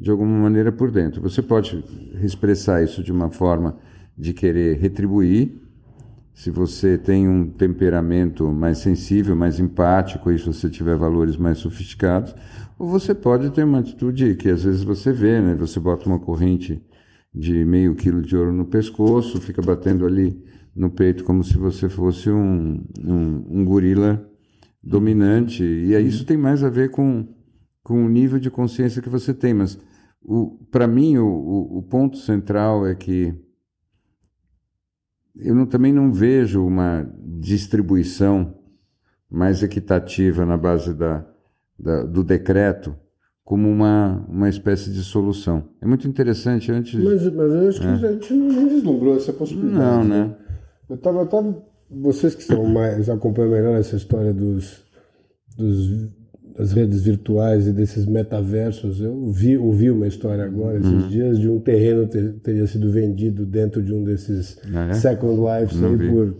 de 0.00 0.10
alguma 0.10 0.38
maneira 0.38 0.72
por 0.72 0.90
dentro. 0.90 1.20
Você 1.20 1.42
pode 1.42 1.84
expressar 2.22 2.82
isso 2.82 3.02
de 3.02 3.12
uma 3.12 3.30
forma 3.30 3.78
de 4.16 4.32
querer 4.32 4.78
retribuir. 4.78 5.60
Se 6.32 6.50
você 6.50 6.96
tem 6.96 7.28
um 7.28 7.48
temperamento 7.48 8.50
mais 8.50 8.78
sensível, 8.78 9.36
mais 9.36 9.60
empático, 9.60 10.30
e 10.30 10.38
se 10.38 10.46
você 10.46 10.68
tiver 10.70 10.96
valores 10.96 11.36
mais 11.36 11.58
sofisticados, 11.58 12.34
ou 12.78 12.88
você 12.88 13.14
pode 13.14 13.50
ter 13.50 13.64
uma 13.64 13.78
atitude 13.78 14.34
que 14.36 14.50
às 14.50 14.64
vezes 14.64 14.82
você 14.82 15.12
vê, 15.12 15.40
né? 15.40 15.54
Você 15.54 15.80
bota 15.80 16.06
uma 16.06 16.18
corrente 16.18 16.82
de 17.36 17.66
meio 17.66 17.94
quilo 17.94 18.22
de 18.22 18.34
ouro 18.34 18.50
no 18.50 18.64
pescoço, 18.64 19.42
fica 19.42 19.60
batendo 19.60 20.06
ali 20.06 20.42
no 20.74 20.90
peito 20.90 21.22
como 21.22 21.44
se 21.44 21.58
você 21.58 21.86
fosse 21.86 22.30
um, 22.30 22.82
um, 23.04 23.60
um 23.60 23.64
gorila 23.64 24.26
dominante. 24.82 25.62
E 25.62 25.94
aí 25.94 26.08
isso 26.08 26.24
tem 26.24 26.38
mais 26.38 26.64
a 26.64 26.70
ver 26.70 26.90
com, 26.90 27.28
com 27.82 28.06
o 28.06 28.08
nível 28.08 28.38
de 28.38 28.50
consciência 28.50 29.02
que 29.02 29.10
você 29.10 29.34
tem. 29.34 29.52
Mas 29.52 29.78
para 30.70 30.86
mim 30.86 31.18
o, 31.18 31.26
o, 31.26 31.78
o 31.78 31.82
ponto 31.82 32.16
central 32.16 32.86
é 32.86 32.94
que 32.94 33.34
eu 35.34 35.54
não, 35.54 35.66
também 35.66 35.92
não 35.92 36.10
vejo 36.10 36.64
uma 36.64 37.06
distribuição 37.38 38.58
mais 39.30 39.62
equitativa 39.62 40.46
na 40.46 40.56
base 40.56 40.94
da, 40.94 41.26
da, 41.78 42.02
do 42.04 42.24
decreto 42.24 42.96
como 43.46 43.70
uma, 43.70 44.26
uma 44.28 44.48
espécie 44.48 44.90
de 44.90 45.04
solução. 45.04 45.62
É 45.80 45.86
muito 45.86 46.08
interessante 46.08 46.72
antes. 46.72 47.00
Mas, 47.02 47.22
mas 47.32 47.52
eu 47.52 47.68
acho 47.68 47.80
é. 47.80 47.98
que 47.98 48.06
a 48.06 48.12
gente 48.12 48.34
não 48.34 48.68
vislumbrou 48.68 49.16
essa 49.16 49.32
possibilidade. 49.32 49.78
Não, 49.78 50.04
né? 50.04 50.24
né? 50.24 50.34
Eu 50.90 50.96
estava. 50.96 51.24
Tava, 51.24 51.56
vocês 51.88 52.34
que 52.34 52.42
são 52.42 52.64
mais 52.66 53.08
acompanham 53.08 53.52
melhor 53.52 53.78
essa 53.78 53.94
história 53.94 54.34
dos, 54.34 54.82
dos 55.56 56.08
das 56.58 56.72
redes 56.72 57.02
virtuais 57.02 57.68
e 57.68 57.72
desses 57.72 58.04
metaversos. 58.04 59.00
Eu 59.00 59.30
vi, 59.30 59.56
ouvi 59.56 59.92
uma 59.92 60.08
história 60.08 60.44
agora, 60.44 60.78
esses 60.78 60.90
uhum. 60.90 61.08
dias, 61.08 61.38
de 61.38 61.48
um 61.48 61.60
terreno 61.60 62.08
ter, 62.08 62.32
teria 62.42 62.66
sido 62.66 62.90
vendido 62.90 63.46
dentro 63.46 63.80
de 63.80 63.94
um 63.94 64.02
desses 64.02 64.58
ah, 64.74 64.88
é? 64.88 64.94
Second 64.94 65.36
Lives 65.36 65.84
aí, 65.84 66.10
por 66.10 66.36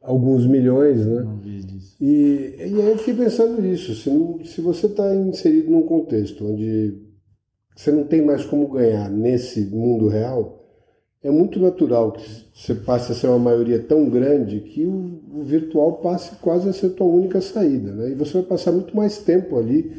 alguns 0.00 0.46
milhões, 0.46 1.04
né? 1.04 1.22
Não 1.22 1.36
vi 1.38 1.62
disso. 1.62 1.96
E, 2.00 2.54
e 2.58 2.62
aí 2.62 2.90
eu 2.90 2.98
fiquei 2.98 3.14
pensando 3.14 3.60
nisso. 3.60 3.94
Se, 3.94 4.10
não, 4.10 4.42
se 4.44 4.60
você 4.60 4.86
está 4.86 5.14
inserido 5.14 5.70
num 5.70 5.82
contexto 5.82 6.46
onde 6.46 6.98
você 7.76 7.90
não 7.90 8.04
tem 8.04 8.22
mais 8.22 8.44
como 8.44 8.68
ganhar 8.68 9.10
nesse 9.10 9.60
mundo 9.66 10.08
real, 10.08 10.60
é 11.22 11.30
muito 11.30 11.60
natural 11.60 12.12
que 12.12 12.22
você 12.54 12.74
passe 12.74 13.12
a 13.12 13.14
ser 13.14 13.26
uma 13.26 13.38
maioria 13.38 13.78
tão 13.78 14.08
grande 14.08 14.60
que 14.60 14.86
o, 14.86 15.20
o, 15.34 15.44
virtual 15.44 15.94
passe 15.98 16.36
quase 16.36 16.68
a 16.68 16.72
ser 16.72 16.90
tua 16.90 17.06
única 17.06 17.40
saída. 17.40 17.92
Né? 17.92 18.10
E 18.10 18.14
você 18.14 18.34
vai 18.34 18.42
passar 18.42 18.72
muito 18.72 18.96
mais 18.96 19.18
tempo 19.18 19.58
ali, 19.58 19.92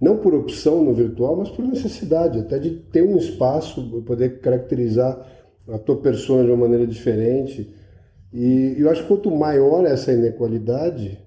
não 0.00 0.18
por 0.18 0.32
opção 0.32 0.84
no 0.84 0.94
virtual, 0.94 1.36
mas 1.36 1.50
por 1.50 1.64
necessidade, 1.64 2.38
até 2.38 2.58
de 2.58 2.70
ter 2.70 3.02
um 3.02 3.16
espaço, 3.16 4.02
poder 4.06 4.40
caracterizar 4.40 5.26
a 5.68 5.78
tua 5.78 5.96
persona 5.96 6.44
de 6.44 6.50
uma 6.50 6.68
maneira 6.68 6.86
diferente. 6.86 7.74
E 8.32 8.76
eu 8.78 8.90
acho 8.90 9.02
que 9.02 9.08
quanto 9.08 9.30
maior 9.30 9.84
essa 9.84 10.12
inequalidade, 10.12 11.18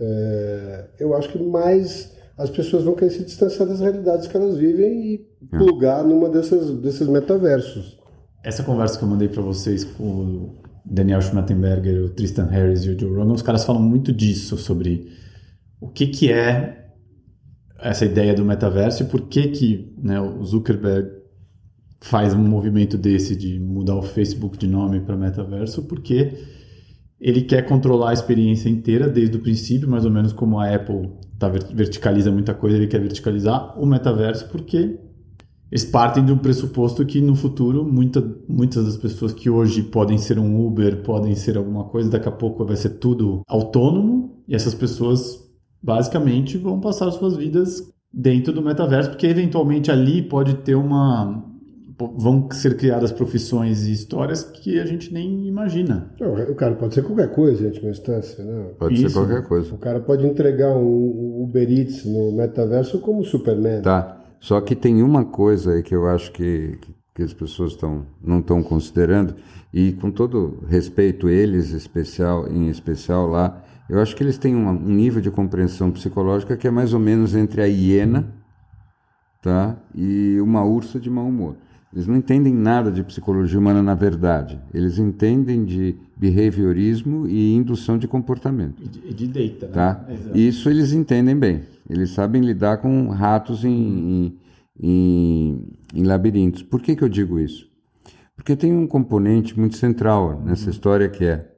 é, 0.00 0.84
eu 1.00 1.14
acho 1.14 1.30
que 1.30 1.42
mais 1.42 2.14
as 2.38 2.50
pessoas 2.50 2.84
vão 2.84 2.94
querer 2.94 3.10
se 3.10 3.24
distanciar 3.24 3.68
das 3.68 3.80
realidades 3.80 4.26
que 4.26 4.36
elas 4.36 4.56
vivem 4.56 5.14
e 5.14 5.26
hum. 5.42 5.58
plugar 5.58 6.04
numa 6.04 6.28
dessas, 6.28 6.70
desses 6.78 7.08
metaversos 7.08 7.96
essa 8.46 8.62
conversa 8.62 8.96
que 8.96 9.02
eu 9.02 9.08
mandei 9.08 9.28
para 9.28 9.42
vocês 9.42 9.82
com 9.82 10.04
o 10.04 10.62
Daniel 10.84 11.20
Schmattenberger, 11.20 12.04
o 12.04 12.10
Tristan 12.10 12.44
Harris 12.44 12.84
e 12.84 12.90
o 12.90 12.98
Joe 12.98 13.10
Rogan, 13.10 13.32
os 13.32 13.42
caras 13.42 13.64
falam 13.64 13.82
muito 13.82 14.12
disso, 14.12 14.56
sobre 14.56 15.10
o 15.80 15.88
que, 15.88 16.06
que 16.06 16.32
é 16.32 16.92
essa 17.80 18.04
ideia 18.04 18.32
do 18.32 18.44
metaverso 18.44 19.02
e 19.02 19.06
por 19.06 19.22
que, 19.22 19.48
que 19.48 19.92
né, 20.00 20.20
o 20.20 20.44
Zuckerberg 20.44 21.10
faz 22.08 22.34
um 22.34 22.42
movimento 22.42 22.96
desse 22.96 23.34
de 23.34 23.58
mudar 23.58 23.96
o 23.96 24.02
Facebook 24.02 24.56
de 24.56 24.66
nome 24.66 25.00
para 25.00 25.16
metaverso, 25.16 25.82
porque 25.82 26.32
ele 27.20 27.42
quer 27.42 27.62
controlar 27.62 28.10
a 28.10 28.12
experiência 28.12 28.68
inteira 28.68 29.08
desde 29.08 29.36
o 29.36 29.40
princípio, 29.40 29.88
mais 29.88 30.04
ou 30.04 30.10
menos 30.10 30.32
como 30.32 30.60
a 30.60 30.72
Apple 30.72 31.10
tá, 31.38 31.48
verticaliza 31.48 32.30
muita 32.30 32.54
coisa, 32.54 32.76
ele 32.76 32.86
quer 32.86 33.00
verticalizar 33.00 33.78
o 33.80 33.84
metaverso 33.84 34.48
porque 34.48 35.00
eles 35.70 35.84
partem 35.84 36.24
do 36.24 36.36
pressuposto 36.36 37.04
que 37.04 37.20
no 37.20 37.34
futuro 37.34 37.84
muita, 37.84 38.22
muitas 38.48 38.84
das 38.84 38.96
pessoas 38.96 39.32
que 39.32 39.50
hoje 39.50 39.82
podem 39.82 40.16
ser 40.16 40.38
um 40.38 40.64
Uber, 40.64 41.02
podem 41.02 41.34
ser 41.34 41.56
alguma 41.56 41.84
coisa, 41.84 42.08
daqui 42.08 42.28
a 42.28 42.32
pouco 42.32 42.64
vai 42.64 42.76
ser 42.76 42.90
tudo 42.90 43.42
autônomo 43.48 44.44
e 44.46 44.54
essas 44.54 44.74
pessoas 44.74 45.44
basicamente 45.82 46.56
vão 46.56 46.78
passar 46.78 47.10
suas 47.10 47.36
vidas 47.36 47.82
dentro 48.12 48.52
do 48.52 48.62
metaverso, 48.62 49.10
porque 49.10 49.26
eventualmente 49.26 49.90
ali 49.90 50.22
pode 50.22 50.54
ter 50.58 50.76
uma 50.76 51.55
vão 51.98 52.48
ser 52.50 52.76
criadas 52.76 53.10
profissões 53.10 53.86
e 53.86 53.92
histórias 53.92 54.42
que 54.42 54.78
a 54.78 54.84
gente 54.84 55.12
nem 55.12 55.46
imagina. 55.46 56.10
Não, 56.20 56.34
o 56.34 56.54
cara 56.54 56.74
pode 56.74 56.94
ser 56.94 57.02
qualquer 57.02 57.32
coisa 57.32 57.62
em 57.62 57.66
última 57.66 57.90
instância, 57.90 58.44
né? 58.44 58.70
Pode 58.78 58.94
Isso. 58.94 59.08
ser 59.08 59.14
qualquer 59.14 59.42
coisa. 59.42 59.74
O 59.74 59.78
cara 59.78 60.00
pode 60.00 60.26
entregar 60.26 60.76
um 60.76 61.42
Uber 61.42 61.70
Eats 61.70 62.04
no 62.04 62.32
metaverso 62.32 62.98
como 62.98 63.24
Superman. 63.24 63.80
Tá. 63.80 64.22
Só 64.38 64.60
que 64.60 64.76
tem 64.76 65.02
uma 65.02 65.24
coisa 65.24 65.72
aí 65.72 65.82
que 65.82 65.94
eu 65.94 66.06
acho 66.06 66.30
que, 66.32 66.78
que 67.14 67.22
as 67.22 67.32
pessoas 67.32 67.74
tão, 67.74 68.06
não 68.22 68.40
estão 68.40 68.62
considerando, 68.62 69.34
e 69.72 69.92
com 69.92 70.10
todo 70.10 70.64
respeito, 70.68 71.28
eles 71.28 71.70
especial, 71.70 72.46
em 72.46 72.68
especial 72.68 73.26
lá, 73.26 73.62
eu 73.88 74.00
acho 74.00 74.14
que 74.14 74.22
eles 74.22 74.36
têm 74.36 74.54
um, 74.54 74.68
um 74.68 74.94
nível 74.94 75.22
de 75.22 75.30
compreensão 75.30 75.90
psicológica 75.90 76.56
que 76.56 76.68
é 76.68 76.70
mais 76.70 76.92
ou 76.92 77.00
menos 77.00 77.34
entre 77.34 77.62
a 77.62 77.66
hiena 77.66 78.34
tá, 79.42 79.76
e 79.94 80.38
uma 80.40 80.64
ursa 80.64 81.00
de 81.00 81.08
mau 81.08 81.26
humor. 81.26 81.56
Eles 81.96 82.06
não 82.06 82.16
entendem 82.16 82.52
nada 82.52 82.92
de 82.92 83.02
psicologia 83.02 83.58
humana 83.58 83.82
na 83.82 83.94
verdade. 83.94 84.60
Eles 84.74 84.98
entendem 84.98 85.64
de 85.64 85.96
behaviorismo 86.14 87.26
e 87.26 87.54
indução 87.54 87.96
de 87.96 88.06
comportamento. 88.06 88.82
E 88.82 89.14
de, 89.14 89.26
de 89.26 89.48
data, 89.48 89.66
né? 89.66 89.72
Tá? 89.72 90.06
Isso 90.34 90.68
eles 90.68 90.92
entendem 90.92 91.34
bem. 91.34 91.62
Eles 91.88 92.10
sabem 92.10 92.42
lidar 92.42 92.82
com 92.82 93.08
ratos 93.08 93.64
em, 93.64 93.70
em, 93.72 94.38
em, 94.78 95.72
em 95.94 96.02
labirintos. 96.02 96.62
Por 96.62 96.82
que, 96.82 96.94
que 96.94 97.02
eu 97.02 97.08
digo 97.08 97.40
isso? 97.40 97.66
Porque 98.36 98.54
tem 98.54 98.74
um 98.74 98.86
componente 98.86 99.58
muito 99.58 99.78
central 99.78 100.42
nessa 100.44 100.68
história 100.68 101.08
que 101.08 101.24
é 101.24 101.50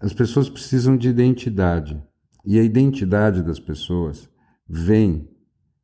as 0.00 0.14
pessoas 0.14 0.48
precisam 0.48 0.96
de 0.96 1.10
identidade. 1.10 2.02
E 2.46 2.58
a 2.58 2.62
identidade 2.62 3.42
das 3.42 3.60
pessoas 3.60 4.26
vem 4.66 5.28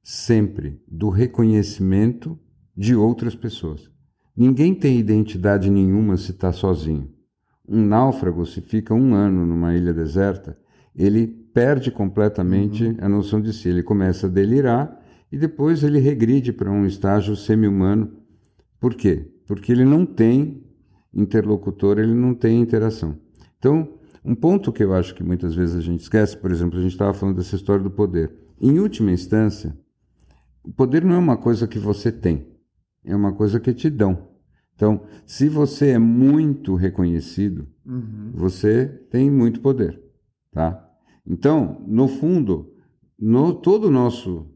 sempre 0.02 0.80
do 0.88 1.10
reconhecimento 1.10 2.38
de 2.76 2.94
outras 2.94 3.34
pessoas. 3.34 3.90
Ninguém 4.36 4.74
tem 4.74 4.98
identidade 4.98 5.70
nenhuma 5.70 6.16
se 6.16 6.30
está 6.30 6.52
sozinho. 6.52 7.10
Um 7.68 7.84
náufrago, 7.84 8.44
se 8.46 8.60
fica 8.60 8.94
um 8.94 9.14
ano 9.14 9.44
numa 9.44 9.74
ilha 9.74 9.92
deserta, 9.92 10.58
ele 10.94 11.26
perde 11.26 11.90
completamente 11.90 12.84
uhum. 12.84 12.96
a 13.00 13.08
noção 13.08 13.40
de 13.40 13.52
si. 13.52 13.68
Ele 13.68 13.82
começa 13.82 14.26
a 14.26 14.30
delirar 14.30 15.00
e 15.30 15.38
depois 15.38 15.82
ele 15.82 15.98
regride 15.98 16.52
para 16.52 16.70
um 16.70 16.86
estágio 16.86 17.36
semi-humano. 17.36 18.12
Por 18.80 18.94
quê? 18.94 19.30
Porque 19.46 19.70
ele 19.70 19.84
não 19.84 20.06
tem 20.06 20.64
interlocutor, 21.12 21.98
ele 21.98 22.14
não 22.14 22.34
tem 22.34 22.60
interação. 22.60 23.16
Então, 23.58 24.00
um 24.24 24.34
ponto 24.34 24.72
que 24.72 24.82
eu 24.82 24.94
acho 24.94 25.14
que 25.14 25.22
muitas 25.22 25.54
vezes 25.54 25.76
a 25.76 25.80
gente 25.80 26.00
esquece, 26.00 26.36
por 26.36 26.50
exemplo, 26.50 26.78
a 26.78 26.82
gente 26.82 26.92
estava 26.92 27.12
falando 27.12 27.36
dessa 27.36 27.56
história 27.56 27.82
do 27.82 27.90
poder. 27.90 28.32
Em 28.60 28.78
última 28.78 29.10
instância, 29.10 29.76
o 30.62 30.70
poder 30.72 31.04
não 31.04 31.14
é 31.14 31.18
uma 31.18 31.36
coisa 31.36 31.66
que 31.66 31.78
você 31.78 32.12
tem, 32.12 32.46
é 33.04 33.14
uma 33.14 33.33
coisa 33.33 33.59
que 33.61 33.73
te 33.73 33.88
dão. 33.88 34.28
Então, 34.75 35.02
se 35.26 35.49
você 35.49 35.90
é 35.90 35.99
muito 35.99 36.75
reconhecido, 36.75 37.69
uhum. 37.85 38.30
você 38.33 38.87
tem 39.11 39.30
muito 39.30 39.61
poder, 39.61 40.00
tá? 40.52 40.88
Então, 41.26 41.85
no 41.87 42.09
fundo, 42.09 42.73
no, 43.19 43.52
todo 43.52 43.88
o 43.88 43.90
nosso 43.90 44.47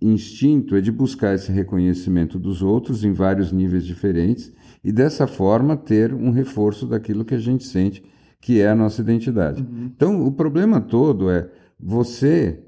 instinto 0.00 0.74
é 0.74 0.80
de 0.80 0.90
buscar 0.90 1.34
esse 1.34 1.52
reconhecimento 1.52 2.38
dos 2.38 2.62
outros 2.62 3.04
em 3.04 3.12
vários 3.12 3.52
níveis 3.52 3.84
diferentes 3.84 4.50
e 4.82 4.90
dessa 4.90 5.26
forma 5.26 5.76
ter 5.76 6.14
um 6.14 6.30
reforço 6.30 6.86
daquilo 6.86 7.24
que 7.24 7.34
a 7.34 7.38
gente 7.38 7.64
sente 7.64 8.02
que 8.40 8.60
é 8.60 8.68
a 8.68 8.74
nossa 8.74 9.02
identidade. 9.02 9.62
Uhum. 9.62 9.90
Então, 9.94 10.26
o 10.26 10.32
problema 10.32 10.80
todo 10.80 11.30
é 11.30 11.50
você 11.78 12.64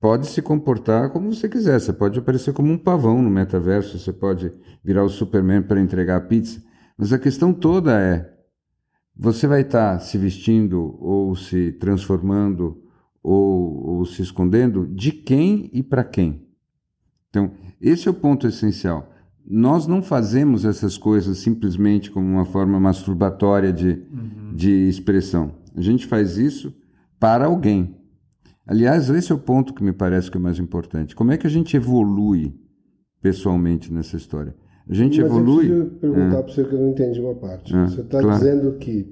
pode 0.00 0.26
se 0.26 0.40
comportar 0.40 1.10
como 1.10 1.32
você 1.32 1.48
quiser. 1.48 1.80
Você 1.80 1.92
pode 1.92 2.18
aparecer 2.18 2.52
como 2.52 2.72
um 2.72 2.78
pavão 2.78 3.22
no 3.22 3.30
metaverso, 3.30 3.98
você 3.98 4.12
pode 4.12 4.52
virar 4.82 5.04
o 5.04 5.08
Superman 5.08 5.62
para 5.62 5.80
entregar 5.80 6.16
a 6.16 6.20
pizza. 6.20 6.62
Mas 6.96 7.12
a 7.12 7.18
questão 7.18 7.52
toda 7.52 7.98
é: 7.98 8.32
você 9.16 9.46
vai 9.46 9.62
estar 9.62 9.94
tá 9.94 10.00
se 10.00 10.16
vestindo 10.16 10.96
ou 11.00 11.34
se 11.34 11.72
transformando 11.72 12.82
ou, 13.22 13.86
ou 13.86 14.04
se 14.04 14.22
escondendo 14.22 14.86
de 14.86 15.12
quem 15.12 15.68
e 15.72 15.82
para 15.82 16.04
quem? 16.04 16.46
Então, 17.28 17.50
esse 17.80 18.08
é 18.08 18.10
o 18.10 18.14
ponto 18.14 18.46
essencial. 18.46 19.12
Nós 19.50 19.86
não 19.86 20.02
fazemos 20.02 20.64
essas 20.64 20.98
coisas 20.98 21.38
simplesmente 21.38 22.10
como 22.10 22.26
uma 22.26 22.44
forma 22.44 22.78
masturbatória 22.78 23.72
de, 23.72 24.04
uhum. 24.10 24.54
de 24.54 24.88
expressão. 24.88 25.54
A 25.74 25.80
gente 25.80 26.06
faz 26.06 26.36
isso 26.36 26.74
para 27.18 27.46
alguém. 27.46 27.97
Aliás, 28.68 29.08
esse 29.08 29.32
é 29.32 29.34
o 29.34 29.38
ponto 29.38 29.72
que 29.72 29.82
me 29.82 29.94
parece 29.94 30.30
que 30.30 30.36
é 30.36 30.40
o 30.40 30.42
mais 30.42 30.58
importante. 30.58 31.16
Como 31.16 31.32
é 31.32 31.38
que 31.38 31.46
a 31.46 31.50
gente 31.50 31.74
evolui 31.74 32.54
pessoalmente 33.22 33.90
nessa 33.90 34.18
história? 34.18 34.54
A 34.86 34.92
gente 34.92 35.18
Mas 35.20 35.26
evolui. 35.26 35.70
Eu 35.70 35.86
perguntar 35.86 36.38
é. 36.38 36.42
para 36.42 36.52
você 36.52 36.64
que 36.64 36.74
eu 36.74 36.78
não 36.78 36.90
entendi 36.90 37.18
uma 37.18 37.34
parte. 37.34 37.74
É, 37.74 37.86
você 37.86 38.02
está 38.02 38.20
claro. 38.20 38.38
dizendo 38.38 38.72
que 38.76 39.10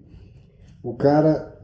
o 0.83 0.95
cara 0.95 1.57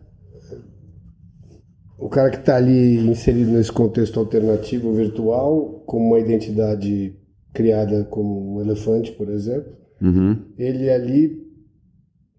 o 1.99 2.09
cara 2.09 2.31
que 2.31 2.39
está 2.39 2.57
ali 2.57 2.99
inserido 3.09 3.53
nesse 3.53 3.71
contexto 3.71 4.19
alternativo 4.19 4.93
virtual, 4.93 5.85
como 5.87 6.07
uma 6.07 6.19
identidade 6.19 7.15
criada 7.53 8.05
como 8.05 8.57
um 8.57 8.61
elefante, 8.61 9.13
por 9.13 9.29
exemplo, 9.29 9.73
uhum. 10.01 10.37
ele 10.59 10.91
ali, 10.91 11.47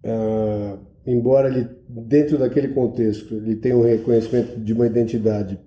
ah, 0.04 0.78
embora 1.06 1.50
ele 1.50 1.68
dentro 1.90 2.38
daquele 2.38 2.70
contexto 2.70 3.36
ele 3.36 3.56
tenha 3.56 3.78
um 3.78 3.84
reconhecimento 3.84 4.60
de 4.60 4.74
uma 4.74 4.88
identidade 4.88 5.60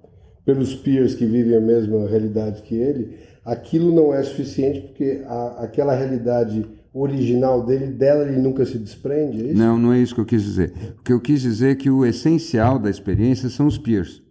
pelos 0.44 0.74
peers 0.74 1.14
que 1.14 1.26
vivem 1.26 1.56
a 1.56 1.60
mesma 1.60 2.06
realidade 2.08 2.62
que 2.62 2.74
ele, 2.74 3.16
aquilo 3.44 3.94
não 3.94 4.14
é 4.14 4.22
suficiente 4.22 4.80
porque 4.80 5.22
a, 5.26 5.64
aquela 5.64 5.94
realidade 5.94 6.64
original 6.94 7.64
dele, 7.66 7.88
dela 7.88 8.26
ele 8.26 8.40
nunca 8.40 8.64
se 8.64 8.78
desprende, 8.78 9.50
é? 9.50 9.52
Não, 9.52 9.78
não 9.78 9.92
é 9.92 9.98
isso 9.98 10.14
que 10.14 10.20
eu 10.20 10.24
quis 10.24 10.42
dizer. 10.42 10.72
O 10.98 11.02
que 11.02 11.12
eu 11.12 11.20
quis 11.20 11.42
dizer 11.42 11.72
é 11.72 11.74
que 11.74 11.90
o 11.90 12.06
essencial 12.06 12.78
da 12.78 12.88
experiência 12.88 13.50
são 13.50 13.66
os 13.66 13.76
peers. 13.76 14.22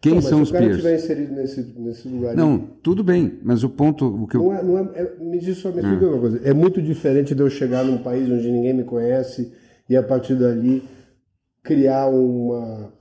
Quem 0.00 0.14
não, 0.14 0.22
são 0.22 0.42
os 0.42 0.50
peers? 0.52 0.76
Se 0.76 0.80
o 0.80 0.82
cara 0.82 0.94
estiver 0.94 1.14
inserido 1.16 1.34
nesse, 1.34 1.74
nesse 1.76 2.08
lugar... 2.08 2.36
Não, 2.36 2.58
tudo 2.84 3.02
bem, 3.02 3.40
mas 3.42 3.64
o 3.64 3.68
ponto... 3.68 4.06
O 4.06 4.28
que 4.28 4.36
eu... 4.36 4.42
não 4.44 4.54
é, 4.54 4.62
não 4.62 4.78
é, 4.78 4.82
é, 4.94 5.16
me 5.20 5.38
diz 5.40 5.58
só, 5.58 5.72
me 5.72 5.80
explica 5.80 6.06
ah. 6.06 6.08
uma 6.10 6.20
coisa. 6.20 6.40
É 6.44 6.54
muito 6.54 6.80
diferente 6.80 7.34
de 7.34 7.42
eu 7.42 7.50
chegar 7.50 7.84
num 7.84 7.98
país 7.98 8.30
onde 8.30 8.48
ninguém 8.48 8.74
me 8.74 8.84
conhece 8.84 9.52
e 9.88 9.96
a 9.96 10.02
partir 10.02 10.34
dali 10.34 10.82
criar 11.62 12.08
uma, 12.08 12.92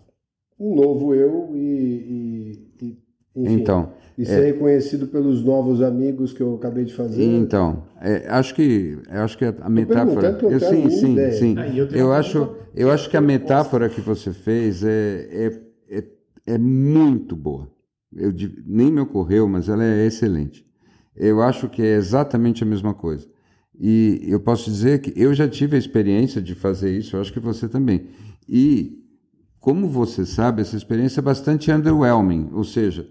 um 0.59 0.75
novo 0.75 1.13
eu 1.13 1.51
e, 1.53 1.59
e, 1.59 2.85
e 2.85 2.97
enfim, 3.35 3.61
então, 3.61 3.93
e 4.17 4.25
ser 4.25 4.43
é, 4.43 4.45
reconhecido 4.51 5.07
pelos 5.07 5.43
novos 5.43 5.81
amigos 5.81 6.33
que 6.33 6.41
eu 6.41 6.55
acabei 6.55 6.85
de 6.85 6.93
fazer. 6.93 7.23
Então, 7.23 7.83
é, 8.01 8.27
acho 8.29 8.55
que 8.55 8.97
acho 9.09 9.37
que 9.37 9.45
a 9.45 9.69
metáfora, 9.69 10.37
eu, 10.41 10.51
eu 10.51 10.59
sim, 10.59 10.89
sim, 10.89 11.13
ideia. 11.13 11.31
sim. 11.33 11.55
Ah, 11.57 11.67
eu, 11.67 11.87
eu 11.89 12.13
acho 12.13 12.55
eu 12.75 12.91
acho 12.91 13.09
que 13.09 13.17
a 13.17 13.21
metáfora 13.21 13.89
que 13.89 14.01
você 14.01 14.31
fez 14.31 14.83
é, 14.83 15.27
é 15.31 15.67
é 16.47 16.57
muito 16.57 17.35
boa. 17.35 17.69
Eu, 18.15 18.33
nem 18.65 18.89
me 18.89 19.01
ocorreu, 19.01 19.47
mas 19.49 19.67
ela 19.67 19.83
é 19.83 20.05
excelente. 20.05 20.65
Eu 21.13 21.41
acho 21.41 21.67
que 21.67 21.81
é 21.81 21.95
exatamente 21.95 22.63
a 22.63 22.65
mesma 22.65 22.93
coisa. 22.93 23.27
E 23.79 24.21
eu 24.23 24.39
posso 24.39 24.71
dizer 24.71 25.01
que 25.01 25.13
eu 25.15 25.33
já 25.33 25.47
tive 25.47 25.75
a 25.75 25.79
experiência 25.79 26.41
de 26.41 26.55
fazer 26.55 26.97
isso, 26.97 27.15
eu 27.15 27.21
acho 27.21 27.31
que 27.31 27.39
você 27.39 27.69
também. 27.69 28.07
E, 28.49 29.03
como 29.59 29.87
você 29.87 30.25
sabe, 30.25 30.61
essa 30.61 30.75
experiência 30.75 31.19
é 31.19 31.23
bastante 31.23 31.71
underwhelming, 31.71 32.49
ou 32.53 32.63
seja, 32.63 33.07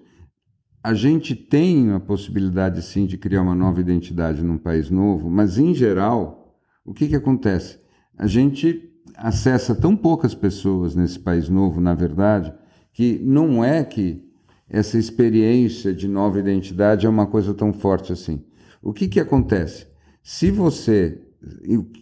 a 0.83 0.94
gente 0.94 1.35
tem 1.35 1.92
a 1.92 2.00
possibilidade 2.00 2.83
sim 2.83 3.07
de 3.07 3.16
criar 3.16 3.42
uma 3.42 3.55
nova 3.55 3.81
identidade 3.81 4.42
num 4.42 4.59
país 4.59 4.90
novo, 4.90 5.31
mas 5.31 5.59
em 5.59 5.74
geral, 5.74 6.57
o 6.85 6.94
que, 6.94 7.09
que 7.09 7.16
acontece? 7.16 7.79
A 8.16 8.26
gente 8.26 8.92
acessa 9.16 9.74
tão 9.74 9.96
poucas 9.96 10.35
pessoas 10.35 10.94
nesse 10.94 11.18
país 11.18 11.48
novo, 11.48 11.81
na 11.81 11.94
verdade, 11.94 12.52
que 12.92 13.20
não 13.22 13.64
é 13.64 13.85
que 13.85 14.24
essa 14.68 14.98
experiência 14.98 15.94
de 15.94 16.09
nova 16.09 16.38
identidade 16.38 17.07
é 17.07 17.09
uma 17.09 17.26
coisa 17.26 17.55
tão 17.55 17.72
forte 17.72 18.12
assim. 18.12 18.44
O 18.83 18.92
que, 18.92 19.09
que 19.09 19.20
acontece? 19.20 19.87
Se 20.27 20.51
você. 20.51 21.21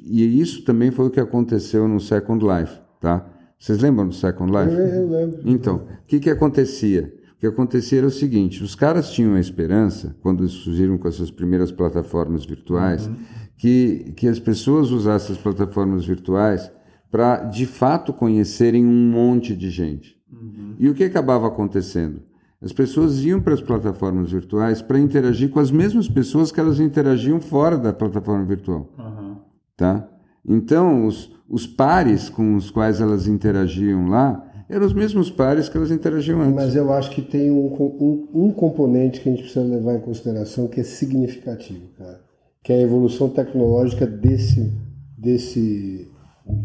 E 0.03 0.41
isso 0.41 0.65
também 0.65 0.91
foi 0.91 1.09
o 1.09 1.11
que 1.11 1.21
aconteceu 1.21 1.87
no 1.87 2.01
Second 2.01 2.43
Life, 2.43 2.81
tá? 2.99 3.31
Vocês 3.59 3.81
lembram 3.81 4.09
do 4.09 4.15
Second 4.15 4.51
Life? 4.51 4.75
Eu 4.75 5.11
lembro. 5.11 5.41
Então, 5.45 5.77
o 5.77 6.07
que, 6.07 6.19
que 6.19 6.31
acontecia? 6.31 7.13
O 7.37 7.41
que 7.41 7.47
acontecia 7.47 7.99
era 7.99 8.07
o 8.07 8.11
seguinte: 8.11 8.65
os 8.65 8.75
caras 8.75 9.11
tinham 9.11 9.35
a 9.35 9.41
esperança, 9.41 10.17
quando 10.23 10.49
surgiram 10.49 10.97
com 10.97 11.07
essas 11.07 11.31
primeiras 11.31 11.71
plataformas 11.71 12.47
virtuais, 12.47 13.07
uhum. 13.07 13.15
que, 13.59 14.15
que 14.17 14.27
as 14.27 14.39
pessoas 14.39 14.91
usassem 14.91 15.37
as 15.37 15.43
plataformas 15.43 16.07
virtuais 16.07 16.73
para, 17.11 17.45
de 17.45 17.67
fato, 17.67 18.11
conhecerem 18.11 18.87
um 18.87 19.11
monte 19.11 19.55
de 19.55 19.69
gente. 19.69 20.17
Uhum. 20.33 20.77
E 20.79 20.89
o 20.89 20.95
que 20.95 21.05
acabava 21.05 21.47
acontecendo? 21.47 22.23
As 22.65 22.73
pessoas 22.73 23.23
iam 23.23 23.43
para 23.43 23.53
as 23.53 23.61
plataformas 23.61 24.31
virtuais 24.33 24.81
para 24.81 24.99
interagir 24.99 25.51
com 25.51 25.61
as 25.61 25.71
mesmas 25.71 26.09
pessoas 26.09 26.51
que 26.51 26.59
elas 26.59 26.81
interagiam 26.81 27.39
fora 27.39 27.77
da 27.77 27.93
plataforma 27.93 28.43
virtual. 28.47 28.89
Uhum. 28.99 29.37
Tá? 29.77 30.09
Então, 30.49 31.07
os, 31.07 31.31
os 31.47 31.67
pares 31.67 32.31
com 32.31 32.57
os 32.57 32.71
quais 32.71 33.03
elas 33.03 33.29
interagiam 33.29 34.09
lá 34.09 34.51
eram 34.67 34.87
os 34.87 34.95
mesmos 34.95 35.29
pares 35.29 35.69
que 35.69 35.77
elas 35.77 35.91
interagiam 35.91 36.41
antes. 36.41 36.55
Mas 36.55 36.75
eu 36.75 36.91
acho 36.91 37.11
que 37.11 37.21
tem 37.21 37.51
um, 37.51 37.67
um, 37.67 38.47
um 38.47 38.51
componente 38.51 39.21
que 39.21 39.29
a 39.29 39.33
gente 39.33 39.43
precisa 39.43 39.65
levar 39.65 39.97
em 39.97 40.01
consideração 40.01 40.67
que 40.67 40.81
é 40.81 40.85
significativo, 40.85 41.89
cara, 41.99 42.23
que 42.63 42.73
é 42.73 42.77
a 42.77 42.81
evolução 42.81 43.29
tecnológica 43.29 44.07
desse, 44.07 44.73
desse 45.19 46.11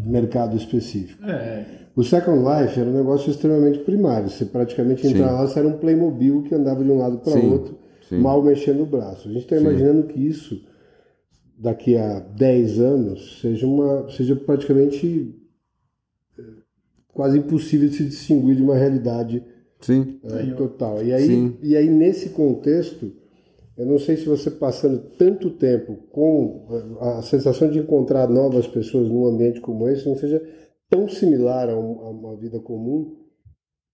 mercado 0.06 0.56
específico. 0.56 1.22
É. 1.24 1.66
O 1.96 2.04
Second 2.04 2.38
Life 2.38 2.78
era 2.78 2.88
um 2.88 2.94
negócio 2.94 3.30
extremamente 3.30 3.80
primário. 3.80 4.28
Você 4.28 4.44
praticamente 4.44 5.06
entrava 5.06 5.40
lá, 5.40 5.46
você 5.46 5.58
era 5.58 5.68
um 5.68 5.78
Playmobil 5.78 6.42
que 6.44 6.54
andava 6.54 6.84
de 6.84 6.90
um 6.90 6.98
lado 6.98 7.18
para 7.18 7.38
outro, 7.40 7.78
sim. 8.08 8.18
mal 8.18 8.42
mexendo 8.42 8.82
o 8.82 8.86
braço. 8.86 9.28
A 9.28 9.32
gente 9.32 9.42
está 9.42 9.56
imaginando 9.56 10.04
que 10.04 10.20
isso, 10.20 10.64
daqui 11.58 11.96
a 11.96 12.20
10 12.20 12.80
anos, 12.80 13.40
seja, 13.40 13.66
uma, 13.66 14.08
seja 14.10 14.36
praticamente 14.36 15.34
eh, 16.38 16.42
quase 17.12 17.38
impossível 17.38 17.88
de 17.88 17.96
se 17.96 18.04
distinguir 18.04 18.56
de 18.56 18.62
uma 18.62 18.76
realidade 18.76 19.44
Sim. 19.80 20.20
É, 20.24 20.54
total. 20.54 21.02
E 21.02 21.12
aí, 21.12 21.56
e 21.62 21.76
aí, 21.76 21.88
nesse 21.88 22.30
contexto, 22.30 23.12
Eu 23.76 23.86
não 23.86 23.98
sei 23.98 24.14
se 24.14 24.26
você 24.26 24.50
passando 24.50 24.98
tanto 25.16 25.48
tempo 25.48 25.96
com 26.12 26.66
a 27.00 27.22
sensação 27.22 27.70
de 27.70 27.78
encontrar 27.78 28.28
novas 28.28 28.66
pessoas 28.66 29.08
num 29.08 29.24
ambiente 29.24 29.58
como 29.58 29.88
esse 29.88 30.06
não 30.06 30.14
seja 30.16 30.42
tão 30.90 31.08
similar 31.08 31.70
a, 31.70 31.76
um, 31.76 32.00
a 32.00 32.10
uma 32.10 32.36
vida 32.36 32.58
comum 32.58 33.16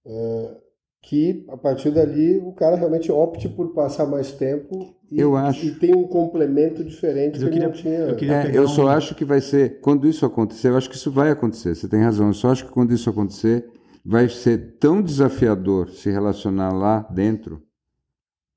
uh, 0.07 0.57
que 1.03 1.45
a 1.49 1.57
partir 1.57 1.91
dali 1.93 2.39
o 2.39 2.53
cara 2.53 2.75
realmente 2.75 3.13
opte 3.13 3.49
por 3.49 3.73
passar 3.73 4.07
mais 4.07 4.33
tempo 4.33 4.97
e, 5.11 5.21
eu 5.21 5.37
acho. 5.37 5.65
e 5.65 5.75
tem 5.77 5.95
um 5.95 6.09
complemento 6.09 6.83
diferente 6.83 7.41
eu 7.41 7.47
que 7.47 7.53
queria, 7.53 7.69
não 7.69 7.73
tinha. 7.73 7.99
Eu, 7.99 8.33
é, 8.33 8.57
eu 8.57 8.65
um... 8.65 8.69
só 8.69 8.89
acho 8.89 9.15
que 9.15 9.25
vai 9.25 9.41
ser, 9.41 9.81
quando 9.81 10.09
isso 10.09 10.27
acontecer, 10.27 10.69
eu 10.69 10.77
acho 10.77 10.91
que 10.91 10.97
isso 10.97 11.13
vai 11.13 11.31
acontecer, 11.31 11.77
você 11.77 11.87
tem 11.87 12.01
razão, 12.01 12.29
eu 12.29 12.35
só 12.35 12.51
acho 12.51 12.67
que 12.67 12.73
quando 12.73 12.93
isso 12.93 13.09
acontecer, 13.09 13.71
vai 14.05 14.29
ser 14.29 14.79
tão 14.79 15.01
desafiador 15.01 15.91
se 15.91 16.11
relacionar 16.11 16.73
lá 16.73 17.07
dentro 17.13 17.63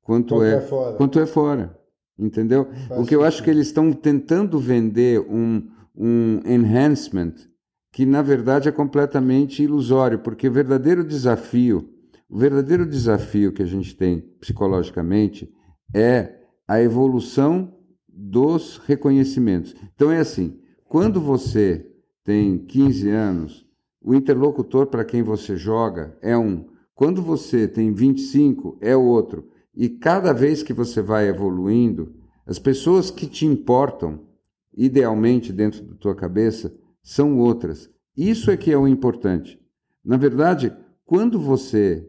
quanto, 0.02 0.36
quanto 0.36 0.44
é, 0.44 0.56
é, 0.56 0.62
fora. 0.62 0.96
Quanto 0.96 1.20
é 1.20 1.26
fora. 1.26 1.80
Entendeu? 2.18 2.68
Faz 2.88 3.02
o 3.02 3.06
que 3.06 3.16
eu 3.16 3.24
acho 3.24 3.42
que 3.42 3.50
eles 3.50 3.68
estão 3.68 3.94
tentando 3.94 4.60
vender 4.60 5.22
um, 5.22 5.70
um 5.96 6.42
enhancement 6.46 7.34
que 7.92 8.06
na 8.06 8.22
verdade 8.22 8.70
é 8.70 8.72
completamente 8.72 9.64
ilusório, 9.64 10.20
porque 10.20 10.48
o 10.48 10.52
verdadeiro 10.52 11.04
desafio 11.04 11.90
o 12.30 12.38
verdadeiro 12.38 12.86
desafio 12.86 13.52
que 13.52 13.64
a 13.64 13.66
gente 13.66 13.96
tem 13.96 14.20
psicologicamente 14.40 15.52
é 15.92 16.36
a 16.68 16.80
evolução 16.80 17.76
dos 18.08 18.78
reconhecimentos. 18.86 19.76
Então 19.96 20.12
é 20.12 20.20
assim, 20.20 20.60
quando 20.86 21.20
você 21.20 21.90
tem 22.24 22.60
15 22.60 23.10
anos, 23.10 23.66
o 24.00 24.14
interlocutor 24.14 24.86
para 24.86 25.04
quem 25.04 25.24
você 25.24 25.58
joga 25.58 26.16
é 26.22 26.38
um. 26.38 26.68
Quando 26.94 27.24
você 27.24 27.68
tem 27.68 27.92
25, 27.92 28.78
é 28.80 28.96
outro. 28.96 29.50
E 29.76 29.90
cada 29.90 30.32
vez 30.32 30.62
que 30.62 30.74
você 30.74 31.02
vai 31.02 31.28
evoluindo, 31.28 32.14
as 32.46 32.60
pessoas 32.60 33.10
que 33.10 33.26
te 33.26 33.48
importam, 33.48 34.28
idealmente 34.78 35.52
dentro 35.52 35.84
da 35.84 35.96
tua 35.96 36.14
cabeça, 36.14 36.72
são 37.10 37.40
outras. 37.40 37.90
Isso 38.16 38.52
é 38.52 38.56
que 38.56 38.72
é 38.72 38.78
o 38.78 38.88
importante. 38.88 39.60
Na 40.06 40.16
verdade, 40.16 40.72
quando 41.04 41.40
você 41.40 42.08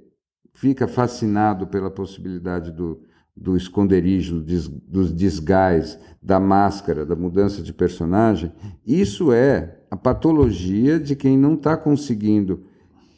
fica 0.53 0.87
fascinado 0.87 1.67
pela 1.67 1.91
possibilidade 1.91 2.71
do, 2.71 3.01
do 3.35 3.57
esconderijo, 3.57 4.45
dos 4.87 5.11
desgais, 5.11 5.99
da 6.23 6.39
máscara, 6.39 7.07
da 7.07 7.17
mudança 7.17 7.63
de 7.63 7.73
personagem, 7.73 8.53
isso 8.87 9.33
é 9.33 9.79
a 9.91 9.97
patologia 9.97 11.01
de 11.01 11.17
quem 11.17 11.39
não 11.39 11.55
está 11.55 11.79
conseguindo 11.79 12.67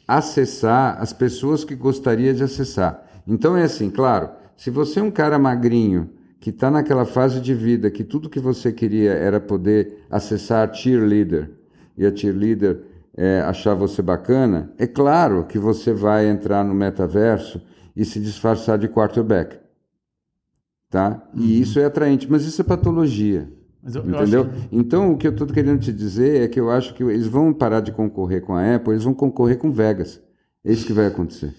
acessar 0.07 1.01
as 1.01 1.11
pessoas 1.11 1.65
que 1.65 1.75
gostaria 1.75 2.33
de 2.33 2.43
acessar. 2.43 3.23
Então 3.27 3.57
é 3.57 3.63
assim, 3.63 3.89
claro, 3.89 4.29
se 4.55 4.69
você 4.69 5.01
é 5.01 5.03
um 5.03 5.11
cara 5.11 5.37
magrinho 5.37 6.11
que 6.39 6.49
está 6.49 6.71
naquela 6.71 7.03
fase 7.03 7.41
de 7.41 7.53
vida 7.53 7.91
que 7.91 8.05
tudo 8.05 8.29
que 8.29 8.39
você 8.39 8.71
queria 8.71 9.11
era 9.11 9.41
poder 9.41 10.05
acessar 10.09 10.73
cheerleader 10.73 11.61
e 11.97 12.05
a 12.05 12.15
cheerleader 12.15 12.81
é, 13.15 13.41
achar 13.41 13.73
você 13.73 14.01
bacana, 14.01 14.71
é 14.77 14.87
claro 14.87 15.45
que 15.45 15.59
você 15.59 15.93
vai 15.93 16.27
entrar 16.27 16.63
no 16.63 16.73
metaverso 16.73 17.61
e 17.95 18.03
se 18.03 18.19
disfarçar 18.19 18.77
de 18.77 18.87
quarterback. 18.87 19.57
Tá? 20.89 21.27
E 21.33 21.39
uhum. 21.39 21.45
isso 21.45 21.79
é 21.79 21.85
atraente, 21.85 22.29
mas 22.29 22.45
isso 22.45 22.61
é 22.61 22.63
patologia. 22.63 23.51
Eu, 23.83 24.01
entendeu? 24.07 24.43
Eu. 24.43 24.49
Então, 24.71 25.11
o 25.11 25.17
que 25.17 25.27
eu 25.27 25.31
estou 25.31 25.47
querendo 25.47 25.79
te 25.79 25.91
dizer 25.91 26.41
é 26.41 26.47
que 26.47 26.59
eu 26.59 26.69
acho 26.69 26.93
que 26.93 27.03
eles 27.03 27.27
vão 27.27 27.53
parar 27.53 27.81
de 27.81 27.91
concorrer 27.91 28.41
com 28.41 28.53
a 28.53 28.75
Apple, 28.75 28.93
eles 28.93 29.03
vão 29.03 29.13
concorrer 29.13 29.57
com 29.57 29.71
Vegas. 29.71 30.21
É 30.63 30.71
isso 30.71 30.85
que 30.85 30.93
vai 30.93 31.07
acontecer. 31.07 31.53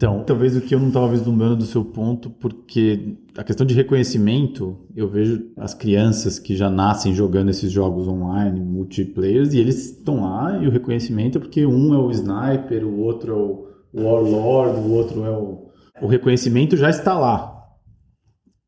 Então, 0.00 0.24
talvez 0.24 0.56
o 0.56 0.62
que 0.62 0.74
eu 0.74 0.80
não 0.80 0.88
estava 0.88 1.08
vislumbrando 1.08 1.56
do 1.56 1.66
seu 1.66 1.84
ponto, 1.84 2.30
porque 2.30 3.18
a 3.36 3.44
questão 3.44 3.66
de 3.66 3.74
reconhecimento, 3.74 4.78
eu 4.96 5.06
vejo 5.06 5.50
as 5.58 5.74
crianças 5.74 6.38
que 6.38 6.56
já 6.56 6.70
nascem 6.70 7.12
jogando 7.12 7.50
esses 7.50 7.70
jogos 7.70 8.08
online, 8.08 8.60
multiplayers, 8.60 9.52
e 9.52 9.58
eles 9.58 9.90
estão 9.90 10.22
lá 10.22 10.56
e 10.56 10.66
o 10.66 10.70
reconhecimento 10.70 11.36
é 11.36 11.40
porque 11.42 11.66
um 11.66 11.92
é 11.92 11.98
o 11.98 12.10
sniper, 12.12 12.86
o 12.86 12.98
outro 13.00 13.30
é 13.30 13.36
o 13.36 14.02
warlord, 14.02 14.80
o 14.80 14.90
outro 14.90 15.22
é 15.22 15.36
o. 15.36 15.68
O 16.00 16.06
reconhecimento 16.06 16.78
já 16.78 16.88
está 16.88 17.18
lá. 17.18 17.62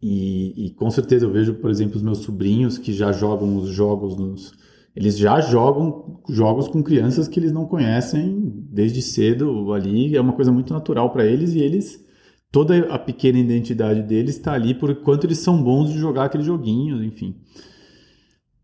E, 0.03 0.67
e 0.67 0.75
com 0.75 0.91
certeza 0.91 1.25
eu 1.25 1.33
vejo, 1.33 1.55
por 1.55 1.71
exemplo, 1.71 1.97
os 1.97 2.03
meus 2.03 2.19
sobrinhos 2.19 2.77
que 2.77 2.93
já 2.93 3.11
jogam 3.11 3.57
os 3.57 3.71
jogos 3.71 4.19
nos 4.19 4.53
eles 4.95 5.17
já 5.17 5.41
jogam 5.41 6.21
jogos 6.29 6.69
com 6.69 6.83
crianças 6.83 7.27
que 7.27 7.41
eles 7.41 7.53
não 7.53 7.67
conhecem 7.67 8.67
desde 8.71 9.01
cedo 9.01 9.73
ali, 9.73 10.17
é 10.17 10.21
uma 10.21 10.35
coisa 10.35 10.53
muito 10.53 10.73
natural 10.73 11.11
para 11.11 11.25
eles 11.25 11.55
e 11.55 11.61
eles 11.61 12.05
toda 12.51 12.93
a 12.93 12.99
pequena 12.99 13.39
identidade 13.39 14.03
deles 14.03 14.37
está 14.37 14.53
ali 14.53 14.75
por 14.75 14.95
quanto 14.97 15.27
eles 15.27 15.39
são 15.39 15.63
bons 15.63 15.91
de 15.91 15.99
jogar 15.99 16.25
aquele 16.25 16.45
joguinho, 16.45 17.03
enfim. 17.03 17.35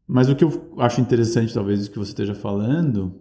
Mas 0.06 0.28
o 0.28 0.36
que 0.36 0.44
eu 0.44 0.74
acho 0.78 1.00
interessante 1.00 1.54
talvez 1.54 1.86
do 1.86 1.90
que 1.90 1.98
você 1.98 2.10
esteja 2.10 2.34
falando, 2.34 3.20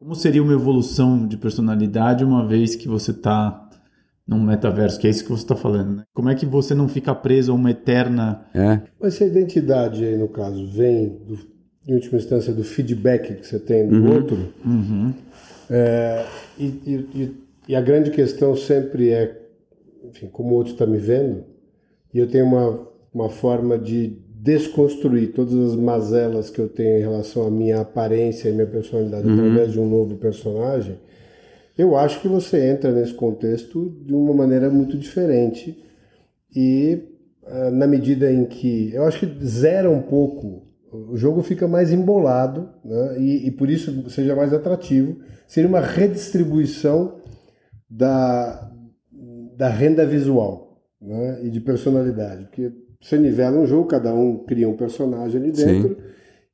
como 0.00 0.14
seria 0.14 0.42
uma 0.42 0.52
evolução 0.54 1.26
de 1.26 1.36
personalidade 1.36 2.24
uma 2.24 2.46
vez 2.46 2.74
que 2.74 2.88
você 2.88 3.10
está 3.10 3.68
num 4.26 4.42
metaverso, 4.42 4.98
que 4.98 5.06
é 5.06 5.10
isso 5.10 5.24
que 5.24 5.30
você 5.30 5.42
está 5.42 5.56
falando, 5.56 5.96
né? 5.96 6.04
Como 6.14 6.28
é 6.28 6.34
que 6.34 6.46
você 6.46 6.74
não 6.74 6.88
fica 6.88 7.14
preso 7.14 7.52
a 7.52 7.54
uma 7.54 7.70
eterna... 7.70 8.46
É. 8.54 8.80
Mas 9.00 9.14
se 9.14 9.24
a 9.24 9.26
identidade 9.26 10.04
aí, 10.04 10.16
no 10.16 10.28
caso, 10.28 10.66
vem 10.68 11.08
do 11.24 11.51
em 11.86 11.94
última 11.94 12.18
instância, 12.18 12.52
do 12.52 12.62
feedback 12.62 13.34
que 13.34 13.46
você 13.46 13.58
tem 13.58 13.86
do 13.86 13.96
uhum. 13.96 14.14
outro. 14.14 14.52
Uhum. 14.64 15.12
É, 15.70 16.24
e, 16.58 16.64
e, 16.64 17.36
e, 17.68 17.76
a 17.76 17.80
grande 17.80 18.10
questão 18.10 18.54
sempre 18.54 19.10
é, 19.10 19.40
enfim, 20.08 20.28
como 20.30 20.50
o 20.50 20.54
outro 20.54 20.72
está 20.72 20.86
me 20.86 20.98
vendo, 20.98 21.44
e 22.12 22.18
eu 22.18 22.26
tenho 22.26 22.44
uma, 22.44 22.88
uma 23.12 23.28
forma 23.28 23.78
de 23.78 24.18
desconstruir 24.42 25.32
todas 25.32 25.54
as 25.54 25.76
mazelas 25.76 26.50
que 26.50 26.58
eu 26.58 26.68
tenho 26.68 26.98
em 26.98 27.00
relação 27.00 27.46
à 27.46 27.50
minha 27.50 27.80
aparência 27.80 28.48
e 28.48 28.52
minha 28.52 28.66
personalidade 28.66 29.26
uhum. 29.26 29.34
através 29.34 29.72
de 29.72 29.80
um 29.80 29.88
novo 29.88 30.16
personagem, 30.16 30.98
eu 31.78 31.96
acho 31.96 32.20
que 32.20 32.28
você 32.28 32.68
entra 32.68 32.92
nesse 32.92 33.14
contexto 33.14 33.96
de 34.04 34.12
uma 34.12 34.34
maneira 34.34 34.68
muito 34.68 34.98
diferente 34.98 35.82
e 36.54 37.02
uh, 37.44 37.70
na 37.70 37.86
medida 37.86 38.30
em 38.30 38.44
que 38.44 38.92
eu 38.92 39.04
acho 39.04 39.20
que 39.20 39.46
zera 39.46 39.88
um 39.88 40.02
pouco 40.02 40.71
o 40.92 41.16
jogo 41.16 41.42
fica 41.42 41.66
mais 41.66 41.90
embolado 41.90 42.68
né? 42.84 43.18
e, 43.18 43.46
e, 43.46 43.50
por 43.50 43.70
isso 43.70 44.10
seja 44.10 44.36
mais 44.36 44.52
atrativo. 44.52 45.16
Seria 45.48 45.68
uma 45.68 45.80
redistribuição 45.80 47.16
da, 47.88 48.70
da 49.56 49.68
renda 49.68 50.04
visual 50.04 50.82
né? 51.00 51.40
e 51.42 51.50
de 51.50 51.60
personalidade. 51.60 52.44
Porque 52.44 52.72
você 53.00 53.16
nivela 53.16 53.58
um 53.58 53.66
jogo, 53.66 53.88
cada 53.88 54.14
um 54.14 54.44
cria 54.44 54.68
um 54.68 54.76
personagem 54.76 55.40
ali 55.40 55.50
dentro 55.50 55.96
Sim. 55.96 56.02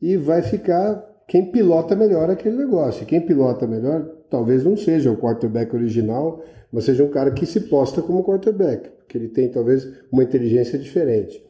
e 0.01 0.16
vai 0.16 0.40
ficar 0.40 1.05
quem 1.27 1.51
pilota 1.51 1.96
melhor 1.96 2.31
aquele 2.31 2.57
negócio. 2.57 3.05
Quem 3.05 3.20
pilota 3.20 3.66
melhor 3.66 4.03
talvez 4.31 4.64
não 4.64 4.77
seja 4.77 5.11
o 5.11 5.16
quarterback 5.16 5.74
original, 5.74 6.42
mas 6.72 6.85
seja 6.85 7.03
um 7.03 7.11
cara 7.11 7.33
que 7.33 7.44
se 7.44 7.62
posta 7.62 8.01
como 8.01 8.24
quarterback, 8.24 8.88
porque 8.90 9.18
ele 9.18 9.29
tem 9.29 9.48
talvez 9.51 9.88
uma 10.12 10.22
inteligência 10.22 10.79
diferente. 10.79 11.42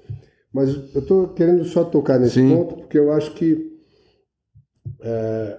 Mas 0.58 0.74
eu 0.92 1.00
estou 1.00 1.28
querendo 1.28 1.64
só 1.64 1.84
tocar 1.84 2.18
nesse 2.18 2.34
Sim. 2.34 2.54
ponto, 2.54 2.74
porque 2.76 2.98
eu 2.98 3.12
acho 3.12 3.32
que 3.34 3.70
é, 5.00 5.56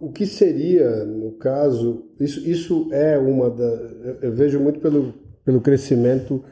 o 0.00 0.12
que 0.12 0.24
seria, 0.24 1.04
no 1.04 1.32
caso, 1.32 2.04
isso, 2.20 2.48
isso 2.48 2.88
é 2.92 3.18
uma 3.18 3.50
da. 3.50 3.64
Eu 4.22 4.32
vejo 4.32 4.60
muito 4.60 4.78
pelo, 4.78 5.12
pelo 5.44 5.60
crescimento, 5.60 6.44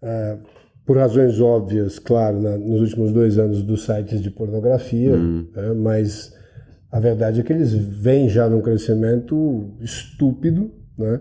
é, 0.00 0.38
por 0.86 0.96
razões 0.96 1.38
óbvias, 1.40 1.98
claro, 1.98 2.40
na, 2.40 2.56
nos 2.56 2.80
últimos 2.80 3.12
dois 3.12 3.38
anos 3.38 3.62
dos 3.62 3.84
sites 3.84 4.22
de 4.22 4.30
pornografia, 4.30 5.14
hum. 5.14 5.46
é, 5.54 5.74
mas 5.74 6.34
a 6.90 6.98
verdade 6.98 7.40
é 7.40 7.42
que 7.42 7.52
eles 7.52 7.72
vêm 7.74 8.30
já 8.30 8.48
num 8.48 8.62
crescimento 8.62 9.74
estúpido, 9.78 10.70
né? 10.96 11.20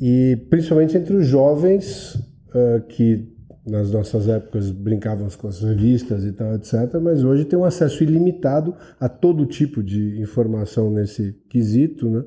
e 0.00 0.36
principalmente 0.48 0.96
entre 0.96 1.16
os 1.16 1.26
jovens 1.26 2.14
uh, 2.14 2.80
que 2.88 3.35
nas 3.66 3.90
nossas 3.90 4.28
épocas 4.28 4.70
brincávamos 4.70 5.34
com 5.34 5.48
as 5.48 5.60
revistas 5.60 6.24
e 6.24 6.32
tal, 6.32 6.54
etc. 6.54 7.00
Mas 7.02 7.24
hoje 7.24 7.44
tem 7.44 7.58
um 7.58 7.64
acesso 7.64 8.04
ilimitado 8.04 8.74
a 9.00 9.08
todo 9.08 9.44
tipo 9.44 9.82
de 9.82 10.20
informação 10.20 10.90
nesse 10.90 11.32
quesito, 11.48 12.08
né? 12.08 12.24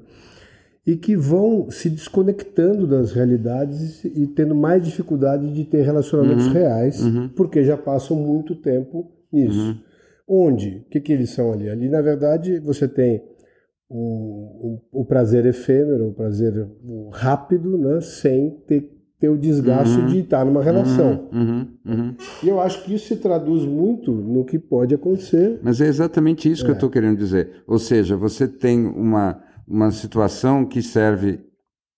E 0.86 0.98
que 0.98 1.16
vão 1.16 1.70
se 1.70 1.90
desconectando 1.90 2.86
das 2.86 3.12
realidades 3.12 4.04
e 4.04 4.28
tendo 4.28 4.56
mais 4.56 4.84
dificuldade 4.84 5.54
de 5.54 5.64
ter 5.64 5.84
relacionamentos 5.84 6.48
uhum, 6.48 6.54
reais, 6.54 7.02
uhum. 7.02 7.30
porque 7.30 7.64
já 7.64 7.78
passam 7.78 8.18
muito 8.18 8.56
tempo 8.56 9.10
nisso. 9.32 9.60
Uhum. 9.60 9.78
Onde? 10.28 10.84
O 10.88 10.90
que, 10.90 11.00
que 11.00 11.14
eles 11.14 11.30
são 11.30 11.54
ali? 11.54 11.70
Ali, 11.70 11.88
na 11.90 12.02
verdade, 12.02 12.60
você 12.60 12.88
tem 12.88 13.24
um, 13.90 13.98
um, 13.98 14.80
o 14.92 15.06
prazer 15.06 15.46
efêmero, 15.46 16.10
o 16.10 16.14
prazer 16.14 16.68
rápido, 17.12 17.78
né? 17.78 18.02
sem 18.02 18.52
ter 18.68 18.99
ter 19.20 19.30
o 19.30 19.38
desgaste 19.38 20.00
uhum. 20.00 20.08
de 20.08 20.20
estar 20.20 20.46
numa 20.46 20.64
relação. 20.64 21.28
Uhum. 21.32 21.68
uhum. 21.86 21.94
Uhum. 21.94 22.16
E 22.42 22.48
eu 22.48 22.60
acho 22.62 22.84
que 22.84 22.94
isso 22.94 23.08
se 23.08 23.18
traduz 23.18 23.66
muito 23.66 24.12
no 24.12 24.46
que 24.46 24.58
pode 24.58 24.96
acontecer. 24.96 25.60
Mas 25.62 25.82
é 25.82 25.88
exatamente 25.88 26.50
isso 26.50 26.64
é. 26.64 26.66
que 26.66 26.72
eu 26.72 26.76
estou 26.76 26.90
é. 26.90 26.94
querendo 26.94 27.18
dizer. 27.18 27.64
Ou 27.68 27.78
seja, 27.78 28.16
você 28.16 28.48
tem 28.48 28.86
uma, 28.86 29.42
uma 29.68 29.92
situação 29.92 30.66
que 30.66 30.82
serve, 30.82 31.42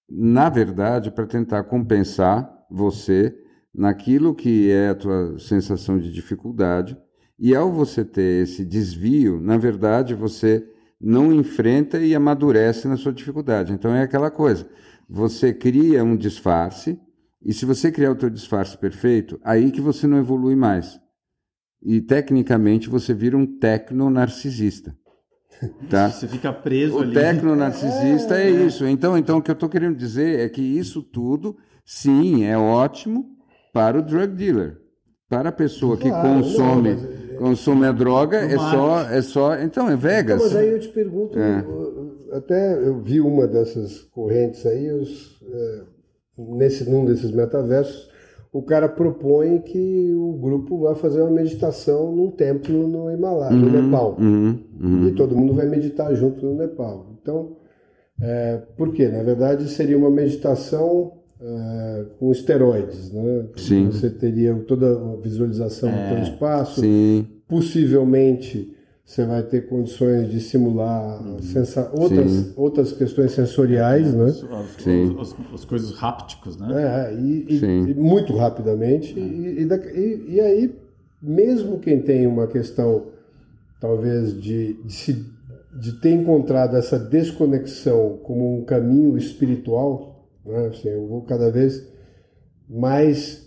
na 0.09 0.49
verdade, 0.49 1.11
para 1.11 1.27
tentar 1.27 1.63
compensar 1.65 2.51
você 2.69 3.35
naquilo 3.73 4.33
que 4.33 4.69
é 4.71 4.89
a 4.89 4.95
tua 4.95 5.37
sensação 5.39 5.97
de 5.97 6.11
dificuldade, 6.11 6.97
e 7.39 7.55
ao 7.55 7.71
você 7.71 8.03
ter 8.03 8.43
esse 8.43 8.65
desvio, 8.65 9.39
na 9.41 9.57
verdade, 9.57 10.13
você 10.13 10.63
não 10.99 11.33
enfrenta 11.33 11.99
e 11.99 12.13
amadurece 12.13 12.87
na 12.87 12.97
sua 12.97 13.11
dificuldade. 13.11 13.73
Então 13.73 13.95
é 13.95 14.03
aquela 14.03 14.29
coisa, 14.29 14.67
você 15.09 15.53
cria 15.53 16.03
um 16.03 16.15
disfarce, 16.15 16.99
e 17.43 17.53
se 17.53 17.65
você 17.65 17.91
criar 17.91 18.11
o 18.11 18.15
teu 18.15 18.29
disfarce 18.29 18.77
perfeito, 18.77 19.39
aí 19.43 19.71
que 19.71 19.81
você 19.81 20.05
não 20.05 20.19
evolui 20.19 20.55
mais. 20.55 20.99
E 21.81 21.99
tecnicamente 21.99 22.87
você 22.87 23.13
vira 23.13 23.35
um 23.35 23.45
tecno-narcisista. 23.45 24.95
Tá? 25.89 26.09
Você 26.11 26.27
fica 26.27 26.51
preso 26.51 26.97
o 26.97 27.01
ali. 27.01 27.11
O 27.11 27.13
tecno-narcisista 27.13 28.35
é, 28.35 28.47
é, 28.47 28.49
isso. 28.49 28.85
Então, 28.85 29.15
então, 29.15 29.37
o 29.37 29.41
que 29.41 29.51
eu 29.51 29.53
estou 29.53 29.69
querendo 29.69 29.95
dizer 29.95 30.39
é 30.39 30.49
que 30.49 30.61
isso 30.61 31.03
tudo, 31.03 31.55
sim, 31.85 32.45
é 32.45 32.57
ótimo 32.57 33.25
para 33.71 33.99
o 33.99 34.01
drug 34.01 34.33
dealer. 34.35 34.77
Para 35.29 35.49
a 35.49 35.51
pessoa 35.51 35.97
que 35.97 36.09
claro, 36.09 36.41
consome, 36.41 36.95
não, 36.95 37.01
mas... 37.01 37.37
consome 37.37 37.85
a 37.85 37.91
droga, 37.91 38.37
é 38.37 38.57
só, 38.57 39.01
é 39.01 39.21
só. 39.21 39.59
Então, 39.59 39.87
é 39.87 39.95
Vegas. 39.95 40.41
Então, 40.41 40.47
mas 40.47 40.55
aí 40.55 40.69
eu 40.69 40.79
te 40.79 40.89
pergunto, 40.89 41.37
é. 41.37 41.63
até 42.35 42.73
eu 42.87 42.99
vi 42.99 43.21
uma 43.21 43.47
dessas 43.47 44.01
correntes 44.11 44.65
aí, 44.65 44.91
os, 44.91 45.39
é, 45.43 45.81
nesse, 46.49 46.89
num 46.89 47.05
desses 47.05 47.31
metaversos, 47.31 48.09
o 48.53 48.61
cara 48.61 48.89
propõe 48.89 49.59
que 49.59 50.13
o 50.13 50.33
grupo 50.33 50.79
vá 50.79 50.93
fazer 50.93 51.21
uma 51.21 51.31
meditação 51.31 52.13
num 52.13 52.29
templo 52.29 52.87
no 52.87 53.09
Himalaia, 53.09 53.53
uhum, 53.53 53.59
no 53.59 53.81
Nepal. 53.81 54.17
Uhum, 54.19 54.59
uhum. 54.81 55.07
E 55.07 55.11
todo 55.13 55.35
mundo 55.35 55.53
vai 55.53 55.67
meditar 55.67 56.13
junto 56.13 56.45
no 56.45 56.55
Nepal. 56.55 57.15
Então, 57.21 57.55
é, 58.21 58.61
por 58.75 58.91
quê? 58.91 59.07
Na 59.07 59.23
verdade, 59.23 59.69
seria 59.69 59.97
uma 59.97 60.11
meditação 60.11 61.13
é, 61.41 62.05
com 62.19 62.31
esteroides, 62.31 63.11
né? 63.11 63.45
Sim. 63.55 63.85
Você 63.85 64.09
teria 64.09 64.53
toda 64.67 64.87
a 64.87 65.15
visualização 65.15 65.89
é, 65.89 66.15
do 66.15 66.21
espaço, 66.21 66.81
sim. 66.81 67.25
possivelmente 67.47 68.75
você 69.11 69.25
vai 69.25 69.43
ter 69.43 69.67
condições 69.67 70.31
de 70.31 70.39
simular 70.39 71.21
uhum. 71.21 71.37
outras, 72.01 72.57
outras 72.57 72.93
questões 72.93 73.33
sensoriais, 73.33 74.13
né? 74.13 74.27
As, 74.27 75.33
as, 75.33 75.35
as, 75.53 75.65
coisas 75.65 75.91
rápticos, 75.91 76.55
né? 76.55 77.09
É, 77.09 77.13
e, 77.13 77.45
e, 77.49 77.91
e 77.91 77.93
muito 77.93 78.33
rapidamente. 78.33 79.19
E, 79.19 79.67
e, 79.67 80.25
e, 80.35 80.39
aí, 80.39 80.73
mesmo 81.21 81.79
quem 81.79 82.01
tem 82.01 82.25
uma 82.25 82.47
questão, 82.47 83.07
talvez, 83.81 84.33
de, 84.41 84.81
de, 84.81 84.93
se, 84.93 85.25
de 85.77 85.91
ter 85.99 86.13
encontrado 86.13 86.77
essa 86.77 86.97
desconexão 86.97 88.17
como 88.23 88.59
um 88.59 88.63
caminho 88.63 89.17
espiritual, 89.17 90.25
né? 90.45 90.67
Assim, 90.67 90.87
eu 90.87 91.05
vou 91.05 91.21
cada 91.23 91.51
vez 91.51 91.85
mais 92.69 93.45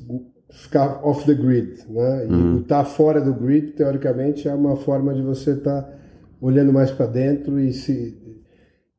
ficar 0.50 1.00
off 1.04 1.24
the 1.24 1.35
grid, 1.35 1.78
né? 1.88 2.26
E 2.26 2.33
uhum. 2.33 2.61
estar 2.61 2.78
tá 2.78 2.85
fora 2.85 3.20
do 3.20 3.35
grid, 3.35 3.72
teoricamente, 3.72 4.48
é 4.48 4.54
uma 4.54 4.76
forma 4.76 5.14
de 5.14 5.22
você 5.22 5.52
estar 5.52 5.83
tá 5.83 5.92
olhando 6.40 6.72
mais 6.72 6.90
para 6.90 7.07
dentro 7.07 7.59
e 7.59 7.72
se 7.72 8.24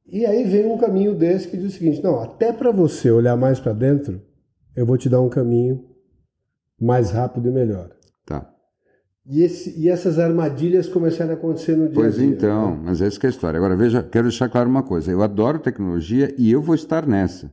e 0.08 0.26
aí 0.26 0.44
vem 0.44 0.68
um 0.68 0.78
caminho 0.78 1.16
desse 1.16 1.48
que 1.48 1.58
diz 1.58 1.74
o 1.74 1.78
seguinte: 1.78 2.04
não, 2.04 2.20
até 2.20 2.54
para 2.54 2.72
você 2.72 3.10
olhar 3.10 3.36
mais 3.36 3.60
para 3.60 3.74
dentro, 3.74 4.22
eu 4.76 4.86
vou 4.86 4.98
te 4.98 5.10
dar 5.10 5.22
um 5.22 5.30
caminho 5.30 5.84
mais 6.80 7.12
rápido 7.12 7.50
e 7.50 7.52
melhor. 7.52 7.90
Tá. 8.26 8.52
E, 9.26 9.42
esse, 9.42 9.80
e 9.80 9.90
essas 9.90 10.20
armadilhas 10.20 10.88
começaram 10.88 11.32
a 11.32 11.34
acontecer 11.34 11.76
no 11.76 11.86
dia 11.86 11.96
Pois 11.96 12.16
a 12.16 12.18
dia, 12.20 12.28
então, 12.28 12.76
né? 12.76 12.82
mas 12.86 13.02
essa 13.02 13.20
que 13.20 13.26
é 13.26 13.30
a 13.30 13.32
história. 13.32 13.58
Agora, 13.58 13.76
veja, 13.76 14.04
quero 14.04 14.28
deixar 14.28 14.48
claro 14.48 14.70
uma 14.70 14.84
coisa: 14.84 15.12
eu 15.12 15.24
adoro 15.24 15.58
tecnologia 15.58 16.34
e 16.38 16.52
eu 16.52 16.62
vou 16.62 16.76
estar 16.76 17.08
nessa. 17.08 17.52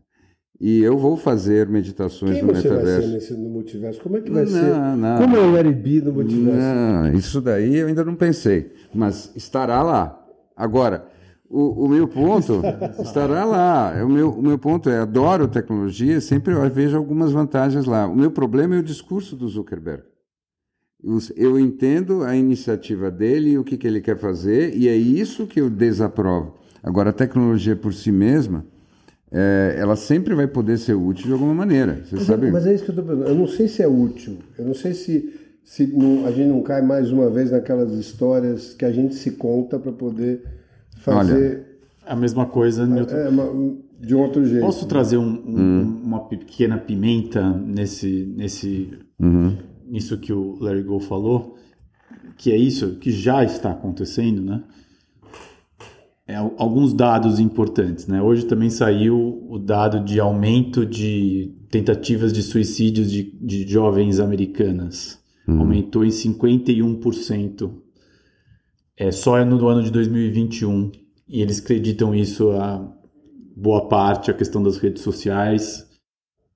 E 0.60 0.80
eu 0.80 0.96
vou 0.96 1.16
fazer 1.16 1.68
meditações 1.68 2.34
Quem 2.36 2.42
no 2.42 2.54
você 2.54 2.68
metaverso. 2.68 3.00
Vai 3.00 3.02
ser 3.02 3.14
nesse, 3.14 3.34
no 3.34 3.48
multiverso? 3.48 4.00
Como 4.00 4.16
é 4.16 4.20
que 4.20 4.30
vai 4.30 4.44
não, 4.44 4.50
ser? 4.50 4.96
Não. 4.96 5.18
Como 5.18 5.36
é 5.36 5.40
o 5.40 5.52
Larry 5.52 5.74
B 5.74 6.00
no 6.02 6.12
multiverso? 6.12 6.58
Não, 6.58 7.12
isso 7.14 7.40
daí 7.40 7.76
eu 7.76 7.88
ainda 7.88 8.04
não 8.04 8.14
pensei, 8.14 8.72
mas 8.94 9.32
estará 9.34 9.82
lá. 9.82 10.24
Agora, 10.56 11.08
o, 11.52 11.84
o 11.84 11.88
meu 11.88 12.08
ponto 12.08 12.62
estará 13.02 13.44
lá. 13.44 13.92
O 14.04 14.08
meu, 14.08 14.30
o 14.30 14.42
meu 14.42 14.58
ponto 14.58 14.88
é, 14.88 14.98
adoro 14.98 15.46
tecnologia, 15.48 16.20
sempre 16.20 16.54
vejo 16.70 16.96
algumas 16.96 17.32
vantagens 17.32 17.84
lá. 17.84 18.06
O 18.06 18.16
meu 18.16 18.30
problema 18.30 18.76
é 18.76 18.78
o 18.78 18.82
discurso 18.82 19.36
do 19.36 19.46
Zuckerberg. 19.48 20.04
Eu 21.36 21.58
entendo 21.58 22.22
a 22.22 22.36
iniciativa 22.36 23.10
dele 23.10 23.50
e 23.50 23.58
o 23.58 23.64
que, 23.64 23.76
que 23.76 23.86
ele 23.86 24.00
quer 24.00 24.16
fazer, 24.16 24.74
e 24.76 24.88
é 24.88 24.94
isso 24.94 25.48
que 25.48 25.60
eu 25.60 25.68
desaprovo. 25.68 26.54
Agora, 26.80 27.10
a 27.10 27.12
tecnologia 27.12 27.74
por 27.74 27.92
si 27.92 28.12
mesma, 28.12 28.64
é, 29.32 29.76
ela 29.78 29.96
sempre 29.96 30.34
vai 30.34 30.46
poder 30.46 30.76
ser 30.78 30.92
útil 30.92 31.26
de 31.26 31.32
alguma 31.32 31.54
maneira. 31.54 32.02
Você 32.04 32.16
mas, 32.16 32.24
sabe? 32.24 32.48
É, 32.48 32.50
mas 32.50 32.66
é 32.66 32.74
isso 32.74 32.84
que 32.84 32.90
eu 32.90 32.98
estou 32.98 33.04
pensando. 33.04 33.28
Eu 33.28 33.34
não 33.34 33.46
sei 33.46 33.66
se 33.66 33.82
é 33.82 33.88
útil. 33.88 34.36
Eu 34.58 34.66
não 34.66 34.74
sei 34.74 34.92
se, 34.92 35.32
se 35.64 35.86
não, 35.86 36.26
a 36.26 36.30
gente 36.30 36.48
não 36.48 36.62
cai 36.62 36.82
mais 36.82 37.10
uma 37.10 37.30
vez 37.30 37.50
naquelas 37.50 37.92
histórias 37.92 38.74
que 38.74 38.84
a 38.84 38.92
gente 38.92 39.14
se 39.14 39.30
conta 39.32 39.78
para 39.78 39.90
poder 39.90 40.42
fazer. 40.98 41.34
Olha, 41.34 41.66
a 42.06 42.14
mesma 42.14 42.44
coisa 42.44 42.86
outro... 42.86 43.16
é, 43.16 43.28
uma, 43.30 43.74
de 43.98 44.14
outro 44.14 44.44
jeito. 44.44 44.60
Posso 44.60 44.86
trazer 44.86 45.16
um, 45.16 45.22
um, 45.22 45.60
hum. 45.60 46.00
uma 46.04 46.20
pequena 46.28 46.76
pimenta 46.76 47.48
nesse, 47.50 48.34
nesse, 48.36 48.90
uhum. 49.18 49.56
nisso 49.88 50.18
que 50.18 50.32
o 50.32 50.58
Larry 50.60 50.82
Go 50.82 51.00
falou? 51.00 51.56
Que 52.36 52.52
é 52.52 52.56
isso 52.56 52.96
que 52.96 53.10
já 53.10 53.42
está 53.42 53.70
acontecendo, 53.70 54.42
né? 54.42 54.62
É, 56.32 56.36
alguns 56.36 56.94
dados 56.94 57.38
importantes. 57.38 58.06
Né? 58.06 58.22
Hoje 58.22 58.46
também 58.46 58.70
saiu 58.70 59.46
o 59.50 59.58
dado 59.58 60.02
de 60.02 60.18
aumento 60.18 60.86
de 60.86 61.54
tentativas 61.70 62.32
de 62.32 62.42
suicídios 62.42 63.12
de, 63.12 63.24
de 63.38 63.68
jovens 63.68 64.18
americanas. 64.18 65.22
Uhum. 65.46 65.60
Aumentou 65.60 66.02
em 66.02 66.08
51%. 66.08 67.70
É, 68.96 69.12
só 69.12 69.44
no 69.44 69.68
ano 69.68 69.82
de 69.82 69.90
2021. 69.90 70.90
E 71.28 71.42
eles 71.42 71.58
acreditam 71.58 72.14
isso 72.14 72.50
a 72.52 72.90
boa 73.54 73.86
parte, 73.88 74.30
a 74.30 74.34
questão 74.34 74.62
das 74.62 74.78
redes 74.78 75.02
sociais. 75.02 75.86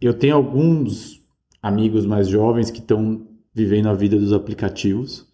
Eu 0.01 0.15
tenho 0.15 0.37
alguns 0.37 1.21
amigos 1.63 2.07
mais 2.07 2.29
jovens 2.29 2.71
que 2.71 2.79
estão 2.79 3.27
vivendo 3.55 3.91
a 3.91 3.95
vida 3.95 4.19
dos 4.19 4.33
aplicativos 4.33 5.27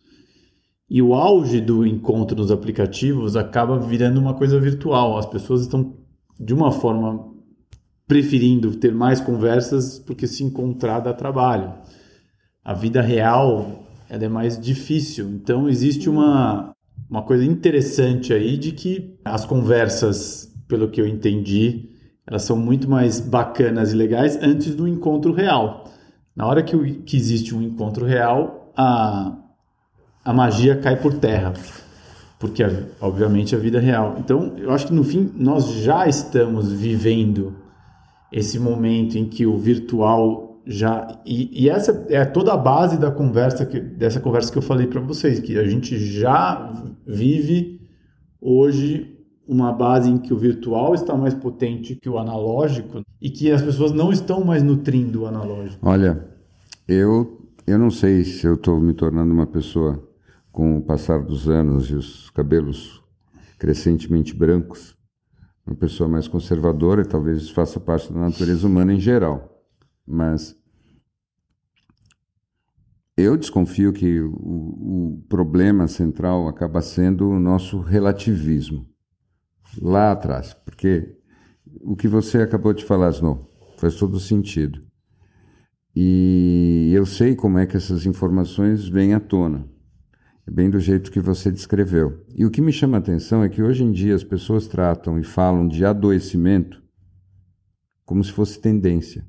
e 0.94 1.00
o 1.00 1.14
auge 1.14 1.58
do 1.58 1.86
encontro 1.86 2.36
nos 2.36 2.50
aplicativos 2.50 3.34
acaba 3.34 3.78
virando 3.78 4.20
uma 4.20 4.34
coisa 4.34 4.60
virtual. 4.60 5.16
As 5.16 5.24
pessoas 5.24 5.62
estão, 5.62 5.96
de 6.38 6.52
uma 6.52 6.70
forma, 6.70 7.32
preferindo 8.06 8.76
ter 8.76 8.92
mais 8.92 9.18
conversas 9.18 9.98
porque 9.98 10.26
se 10.26 10.44
encontrar 10.44 11.00
dá 11.00 11.14
trabalho. 11.14 11.72
A 12.62 12.74
vida 12.74 13.00
real 13.00 13.86
ela 14.06 14.24
é 14.26 14.28
mais 14.28 14.60
difícil. 14.60 15.30
Então, 15.30 15.66
existe 15.66 16.10
uma, 16.10 16.74
uma 17.08 17.22
coisa 17.22 17.42
interessante 17.46 18.34
aí 18.34 18.58
de 18.58 18.72
que 18.72 19.18
as 19.24 19.46
conversas, 19.46 20.54
pelo 20.68 20.90
que 20.90 21.00
eu 21.00 21.06
entendi, 21.06 21.88
elas 22.26 22.42
são 22.42 22.54
muito 22.54 22.86
mais 22.86 23.18
bacanas 23.18 23.94
e 23.94 23.96
legais 23.96 24.38
antes 24.42 24.74
do 24.74 24.86
encontro 24.86 25.32
real. 25.32 25.90
Na 26.36 26.46
hora 26.46 26.62
que, 26.62 26.76
que 26.96 27.16
existe 27.16 27.54
um 27.54 27.62
encontro 27.62 28.04
real, 28.04 28.70
a 28.76 29.38
a 30.24 30.32
magia 30.32 30.76
cai 30.76 30.96
por 30.96 31.14
terra, 31.14 31.52
porque 32.38 32.62
obviamente 33.00 33.54
a 33.54 33.58
vida 33.58 33.78
é 33.78 33.80
real. 33.80 34.16
Então, 34.18 34.52
eu 34.56 34.70
acho 34.70 34.86
que 34.86 34.92
no 34.92 35.04
fim 35.04 35.30
nós 35.36 35.70
já 35.74 36.06
estamos 36.06 36.72
vivendo 36.72 37.54
esse 38.30 38.58
momento 38.58 39.18
em 39.18 39.26
que 39.26 39.46
o 39.46 39.58
virtual 39.58 40.60
já 40.64 41.20
e, 41.26 41.64
e 41.64 41.68
essa 41.68 42.06
é 42.08 42.24
toda 42.24 42.52
a 42.52 42.56
base 42.56 42.96
da 42.96 43.10
conversa 43.10 43.66
que, 43.66 43.80
dessa 43.80 44.20
conversa 44.20 44.50
que 44.50 44.58
eu 44.58 44.62
falei 44.62 44.86
para 44.86 45.00
vocês, 45.00 45.40
que 45.40 45.58
a 45.58 45.64
gente 45.64 45.98
já 45.98 46.72
vive 47.06 47.80
hoje 48.40 49.18
uma 49.46 49.72
base 49.72 50.08
em 50.08 50.18
que 50.18 50.32
o 50.32 50.38
virtual 50.38 50.94
está 50.94 51.16
mais 51.16 51.34
potente 51.34 51.96
que 51.96 52.08
o 52.08 52.16
analógico 52.16 53.02
e 53.20 53.28
que 53.28 53.50
as 53.50 53.60
pessoas 53.60 53.90
não 53.92 54.12
estão 54.12 54.44
mais 54.44 54.62
nutrindo 54.62 55.22
o 55.22 55.26
analógico. 55.26 55.78
Olha, 55.82 56.24
eu 56.86 57.38
eu 57.66 57.78
não 57.78 57.90
sei 57.90 58.24
se 58.24 58.46
eu 58.46 58.54
estou 58.54 58.80
me 58.80 58.92
tornando 58.94 59.32
uma 59.32 59.46
pessoa 59.46 60.02
com 60.52 60.76
o 60.76 60.82
passar 60.82 61.22
dos 61.24 61.48
anos 61.48 61.90
e 61.90 61.94
os 61.94 62.30
cabelos 62.30 63.02
crescentemente 63.58 64.34
brancos, 64.34 64.96
uma 65.66 65.74
pessoa 65.74 66.08
mais 66.08 66.28
conservadora, 66.28 67.02
e 67.02 67.08
talvez 67.08 67.48
faça 67.50 67.80
parte 67.80 68.12
da 68.12 68.20
natureza 68.20 68.66
humana 68.66 68.92
em 68.92 69.00
geral. 69.00 69.64
Mas 70.06 70.56
eu 73.16 73.36
desconfio 73.36 73.92
que 73.92 74.20
o, 74.20 74.32
o 74.34 75.24
problema 75.28 75.88
central 75.88 76.48
acaba 76.48 76.82
sendo 76.82 77.30
o 77.30 77.40
nosso 77.40 77.80
relativismo 77.80 78.86
lá 79.80 80.12
atrás, 80.12 80.52
porque 80.52 81.16
o 81.80 81.96
que 81.96 82.08
você 82.08 82.38
acabou 82.38 82.72
de 82.72 82.84
falar, 82.84 83.10
Snow, 83.10 83.48
faz 83.78 83.94
todo 83.94 84.20
sentido. 84.20 84.80
E 85.94 86.90
eu 86.94 87.06
sei 87.06 87.34
como 87.34 87.58
é 87.58 87.66
que 87.66 87.76
essas 87.76 88.06
informações 88.06 88.88
vêm 88.88 89.14
à 89.14 89.20
tona. 89.20 89.71
Bem 90.54 90.68
do 90.68 90.78
jeito 90.78 91.10
que 91.10 91.18
você 91.18 91.50
descreveu. 91.50 92.26
E 92.36 92.44
o 92.44 92.50
que 92.50 92.60
me 92.60 92.74
chama 92.74 92.98
a 92.98 93.00
atenção 93.00 93.42
é 93.42 93.48
que 93.48 93.62
hoje 93.62 93.82
em 93.82 93.90
dia 93.90 94.14
as 94.14 94.22
pessoas 94.22 94.66
tratam 94.66 95.18
e 95.18 95.24
falam 95.24 95.66
de 95.66 95.82
adoecimento 95.82 96.82
como 98.04 98.22
se 98.22 98.30
fosse 98.30 98.60
tendência, 98.60 99.26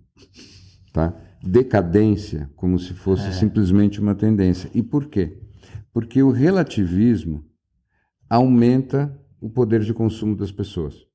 tá? 0.92 1.16
decadência 1.42 2.52
como 2.58 2.78
se 2.78 2.94
fosse 2.94 3.30
é. 3.30 3.32
simplesmente 3.32 4.02
uma 4.02 4.14
tendência. 4.14 4.70
E 4.74 4.84
por 4.84 5.06
quê? 5.06 5.40
Porque 5.94 6.22
o 6.22 6.30
relativismo 6.30 7.46
aumenta 8.30 9.18
o 9.40 9.50
poder 9.50 9.80
de 9.80 9.94
consumo 9.94 10.36
das 10.36 10.52
pessoas. 10.52 11.08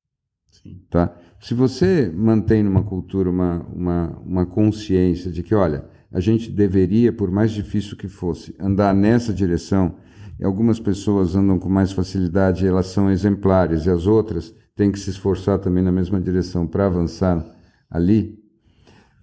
Sim. 0.47 0.81
Tá? 0.89 1.15
Se 1.39 1.53
você 1.53 2.09
mantém 2.09 2.63
numa 2.63 2.81
cultura 2.81 3.29
uma, 3.29 3.61
uma, 3.71 4.19
uma 4.25 4.45
consciência 4.47 5.31
de 5.31 5.43
que, 5.43 5.53
olha, 5.53 5.87
a 6.11 6.19
gente 6.19 6.51
deveria, 6.51 7.13
por 7.13 7.29
mais 7.29 7.51
difícil 7.51 7.95
que 7.95 8.07
fosse, 8.07 8.55
andar 8.59 8.93
nessa 8.93 9.33
direção, 9.33 9.95
e 10.39 10.45
algumas 10.45 10.79
pessoas 10.79 11.35
andam 11.35 11.59
com 11.59 11.69
mais 11.69 11.91
facilidade, 11.91 12.65
elas 12.65 12.87
são 12.87 13.11
exemplares, 13.11 13.85
e 13.85 13.89
as 13.89 14.07
outras 14.07 14.53
têm 14.75 14.91
que 14.91 14.99
se 14.99 15.09
esforçar 15.09 15.59
também 15.59 15.83
na 15.83 15.91
mesma 15.91 16.19
direção 16.19 16.65
para 16.65 16.85
avançar 16.85 17.45
ali, 17.89 18.39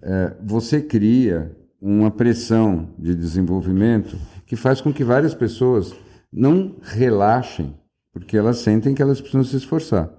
é, 0.01 0.35
você 0.43 0.81
cria 0.81 1.55
uma 1.81 2.11
pressão 2.11 2.93
de 2.97 3.15
desenvolvimento 3.15 4.17
que 4.45 4.55
faz 4.55 4.81
com 4.81 4.93
que 4.93 5.03
várias 5.03 5.33
pessoas 5.33 5.93
não 6.31 6.75
relaxem, 6.81 7.75
porque 8.11 8.37
elas 8.37 8.57
sentem 8.57 8.93
que 8.93 9.01
elas 9.01 9.19
precisam 9.19 9.43
se 9.43 9.55
esforçar. 9.55 10.11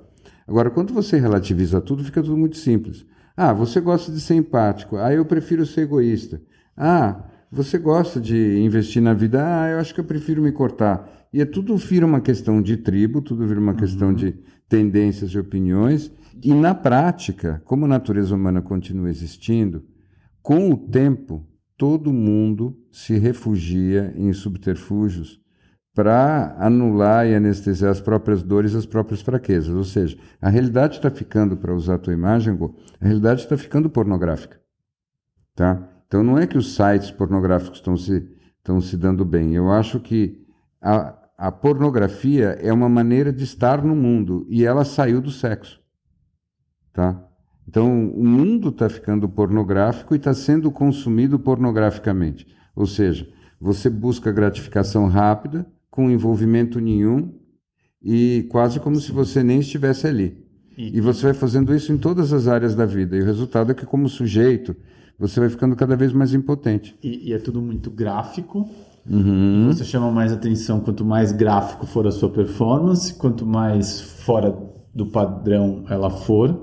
Agora, 0.46 0.70
quando 0.70 0.94
você 0.94 1.18
relativiza 1.18 1.80
tudo, 1.80 2.04
fica 2.04 2.22
tudo 2.22 2.36
muito 2.36 2.56
simples. 2.56 3.04
Ah, 3.36 3.52
você 3.52 3.80
gosta 3.80 4.10
de 4.10 4.20
ser 4.20 4.34
empático. 4.34 4.96
Ah, 4.96 5.12
eu 5.12 5.24
prefiro 5.24 5.64
ser 5.66 5.82
egoísta. 5.82 6.40
Ah, 6.78 7.24
você 7.50 7.76
gosta 7.76 8.20
de 8.20 8.58
investir 8.60 9.02
na 9.02 9.12
vida. 9.12 9.42
Ah, 9.42 9.68
eu 9.70 9.78
acho 9.78 9.92
que 9.92 10.00
eu 10.00 10.04
prefiro 10.04 10.42
me 10.42 10.52
cortar. 10.52 11.26
E 11.32 11.40
é 11.40 11.44
tudo 11.44 11.76
vira 11.76 12.06
uma 12.06 12.20
questão 12.20 12.62
de 12.62 12.76
tribo, 12.76 13.20
tudo 13.20 13.46
vira 13.46 13.60
uma 13.60 13.72
uhum. 13.72 13.78
questão 13.78 14.14
de 14.14 14.38
tendências 14.68 15.30
e 15.30 15.38
opiniões. 15.38 16.10
E 16.42 16.54
na 16.54 16.74
prática, 16.74 17.60
como 17.64 17.84
a 17.84 17.88
natureza 17.88 18.34
humana 18.34 18.62
continua 18.62 19.10
existindo, 19.10 19.84
com 20.40 20.70
o 20.70 20.76
tempo, 20.76 21.44
todo 21.76 22.12
mundo 22.12 22.78
se 22.92 23.18
refugia 23.18 24.14
em 24.16 24.32
subterfúgios 24.32 25.40
para 25.94 26.54
anular 26.58 27.26
e 27.26 27.34
anestesiar 27.34 27.90
as 27.90 28.00
próprias 28.00 28.40
dores 28.40 28.72
e 28.72 28.76
as 28.76 28.86
próprias 28.86 29.20
fraquezas. 29.20 29.74
Ou 29.74 29.84
seja, 29.84 30.16
a 30.40 30.48
realidade 30.48 30.94
está 30.94 31.10
ficando, 31.10 31.56
para 31.56 31.74
usar 31.74 31.96
a 31.96 31.98
tua 31.98 32.12
imagem, 32.12 32.56
a 33.00 33.04
realidade 33.04 33.40
está 33.42 33.56
ficando 33.56 33.90
pornográfica. 33.90 34.60
Tá? 35.56 35.97
Então 36.08 36.24
não 36.24 36.36
é 36.36 36.46
que 36.46 36.58
os 36.58 36.74
sites 36.74 37.10
pornográficos 37.10 37.78
estão 37.78 37.96
se, 37.96 38.26
estão 38.56 38.80
se 38.80 38.96
dando 38.96 39.24
bem. 39.24 39.54
Eu 39.54 39.70
acho 39.70 40.00
que 40.00 40.44
a, 40.82 41.14
a 41.36 41.52
pornografia 41.52 42.58
é 42.60 42.72
uma 42.72 42.88
maneira 42.88 43.32
de 43.32 43.44
estar 43.44 43.84
no 43.84 43.94
mundo 43.94 44.44
e 44.48 44.64
ela 44.64 44.84
saiu 44.84 45.20
do 45.20 45.30
sexo. 45.30 45.80
Tá? 46.92 47.22
Então 47.68 48.08
o 48.10 48.26
mundo 48.26 48.70
está 48.70 48.88
ficando 48.88 49.28
pornográfico 49.28 50.14
e 50.14 50.18
está 50.18 50.32
sendo 50.32 50.72
consumido 50.72 51.38
pornograficamente. 51.38 52.46
Ou 52.74 52.86
seja, 52.86 53.28
você 53.60 53.90
busca 53.90 54.32
gratificação 54.32 55.06
rápida, 55.06 55.66
com 55.90 56.10
envolvimento 56.10 56.80
nenhum 56.80 57.34
e 58.02 58.46
quase 58.50 58.78
como 58.78 58.96
se 58.96 59.10
você 59.10 59.42
nem 59.42 59.60
estivesse 59.60 60.06
ali. 60.06 60.46
E 60.76 61.00
você 61.00 61.24
vai 61.24 61.34
fazendo 61.34 61.74
isso 61.74 61.92
em 61.92 61.98
todas 61.98 62.32
as 62.32 62.46
áreas 62.46 62.76
da 62.76 62.86
vida. 62.86 63.16
E 63.16 63.20
o 63.20 63.24
resultado 63.24 63.72
é 63.72 63.74
que, 63.74 63.84
como 63.84 64.08
sujeito, 64.08 64.76
você 65.18 65.40
vai 65.40 65.48
ficando 65.48 65.74
cada 65.74 65.96
vez 65.96 66.12
mais 66.12 66.32
impotente. 66.32 66.96
E, 67.02 67.30
e 67.30 67.32
é 67.32 67.38
tudo 67.38 67.60
muito 67.60 67.90
gráfico. 67.90 68.68
Uhum. 69.08 69.66
Você 69.66 69.84
chama 69.84 70.10
mais 70.12 70.32
atenção 70.32 70.80
quanto 70.80 71.04
mais 71.04 71.32
gráfico 71.32 71.86
for 71.86 72.06
a 72.06 72.10
sua 72.10 72.30
performance, 72.30 73.14
quanto 73.14 73.44
mais 73.44 74.00
fora 74.00 74.56
do 74.94 75.06
padrão 75.06 75.84
ela 75.88 76.10
for, 76.10 76.62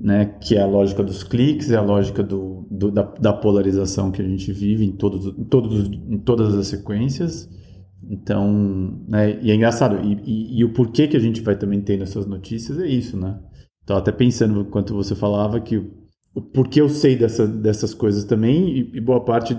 né? 0.00 0.24
Que 0.24 0.56
é 0.56 0.62
a 0.62 0.66
lógica 0.66 1.02
dos 1.02 1.22
cliques, 1.22 1.70
é 1.70 1.76
a 1.76 1.82
lógica 1.82 2.22
do, 2.22 2.66
do 2.70 2.90
da, 2.90 3.02
da, 3.02 3.32
polarização 3.32 4.10
que 4.10 4.22
a 4.22 4.24
gente 4.26 4.52
vive 4.52 4.84
em, 4.84 4.92
todos, 4.92 5.26
em, 5.38 5.44
todos, 5.44 5.86
em 5.88 6.18
todas 6.18 6.54
as 6.54 6.66
sequências. 6.66 7.48
Então, 8.08 9.00
né, 9.08 9.38
e 9.42 9.50
é 9.50 9.54
engraçado, 9.54 10.04
e, 10.04 10.20
e, 10.24 10.58
e, 10.58 10.64
o 10.64 10.74
porquê 10.74 11.08
que 11.08 11.16
a 11.16 11.20
gente 11.20 11.40
vai 11.40 11.56
também 11.56 11.80
tendo 11.80 12.02
essas 12.02 12.26
notícias 12.26 12.78
é 12.78 12.86
isso, 12.86 13.16
né? 13.16 13.38
Estava 13.80 14.00
até 14.00 14.12
pensando 14.12 14.60
enquanto 14.60 14.94
você 14.94 15.14
falava 15.14 15.58
que 15.60 15.90
porquê 16.40 16.80
eu 16.80 16.88
sei 16.88 17.16
dessa, 17.16 17.46
dessas 17.46 17.94
coisas 17.94 18.24
também, 18.24 18.68
e, 18.68 18.90
e, 18.94 19.00
boa 19.00 19.24
parte 19.24 19.58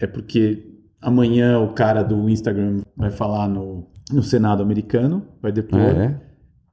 é 0.00 0.06
porque 0.06 0.66
amanhã 1.00 1.58
o 1.60 1.72
cara 1.72 2.02
do 2.02 2.28
Instagram 2.28 2.82
vai 2.96 3.10
falar 3.10 3.48
no, 3.48 3.86
no 4.12 4.22
Senado 4.22 4.62
americano, 4.62 5.22
vai 5.40 5.52
depor, 5.52 5.80
ah, 5.80 6.04
é? 6.04 6.20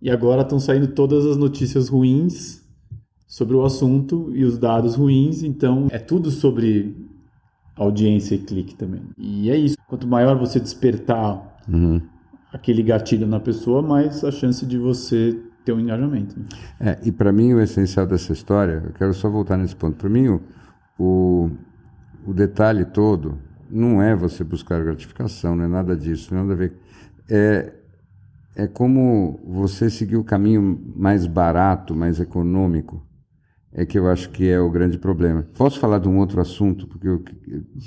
e 0.02 0.10
agora 0.10 0.42
estão 0.42 0.60
saindo 0.60 0.88
todas 0.88 1.26
as 1.26 1.38
notícias 1.38 1.90
ruins 1.90 2.64
sobre 3.28 3.56
o 3.56 3.64
assunto 3.64 4.32
e 4.36 4.44
os 4.44 4.58
dados 4.58 4.96
ruins, 4.96 5.44
então 5.44 5.88
é 5.90 6.00
tudo 6.00 6.30
sobre 6.30 6.96
audiência 7.76 8.36
e 8.36 8.40
clique 8.40 8.76
também. 8.76 9.02
E 9.18 9.50
é 9.50 9.58
isso. 9.58 9.76
Quanto 9.88 10.08
maior 10.08 10.38
você 10.38 10.60
despertar 10.60 11.58
uhum. 11.68 12.02
aquele 12.52 12.84
gatilho 12.84 13.28
na 13.28 13.40
pessoa, 13.40 13.82
mais 13.82 14.24
a 14.24 14.32
chance 14.32 14.66
de 14.66 14.78
você 14.78 15.40
ter 15.64 15.74
um 15.74 15.80
engajamento. 15.80 16.36
É, 16.80 17.00
e 17.04 17.12
para 17.12 17.32
mim 17.32 17.54
o 17.54 17.62
essencial 17.62 18.06
dessa 18.06 18.34
história, 18.34 18.84
eu 18.86 18.94
quero 18.94 19.14
só 19.14 19.30
voltar 19.30 19.58
nesse 19.58 19.76
ponto. 19.76 19.98
Para 19.98 20.10
mim 20.10 20.28
o, 20.28 20.42
o, 21.00 21.52
o, 22.26 22.34
detalhe 22.34 22.86
todo 22.86 23.38
não 23.70 24.02
é 24.02 24.16
você 24.16 24.44
buscar 24.44 24.84
gratificação, 24.84 25.56
não 25.56 25.66
é 25.66 25.68
nada 25.68 25.96
disso, 25.96 26.34
não 26.34 26.42
é 26.42 26.44
nada 26.44 26.54
a 26.54 26.58
ver. 26.58 26.74
É, 27.30 27.74
é 28.56 28.68
como 28.68 29.40
você 29.48 29.90
seguir 29.90 30.18
o 30.18 30.24
caminho 30.24 30.80
mais 30.96 31.26
barato, 31.26 31.96
mais 31.96 32.20
econômico 32.20 33.04
é 33.74 33.86
que 33.86 33.98
eu 33.98 34.08
acho 34.08 34.30
que 34.30 34.48
é 34.48 34.60
o 34.60 34.70
grande 34.70 35.00
problema. 35.00 35.48
Posso 35.58 35.80
falar 35.80 35.98
de 35.98 36.08
um 36.08 36.20
outro 36.20 36.40
assunto, 36.40 36.88
porque 36.88 37.08
eu 37.08 37.24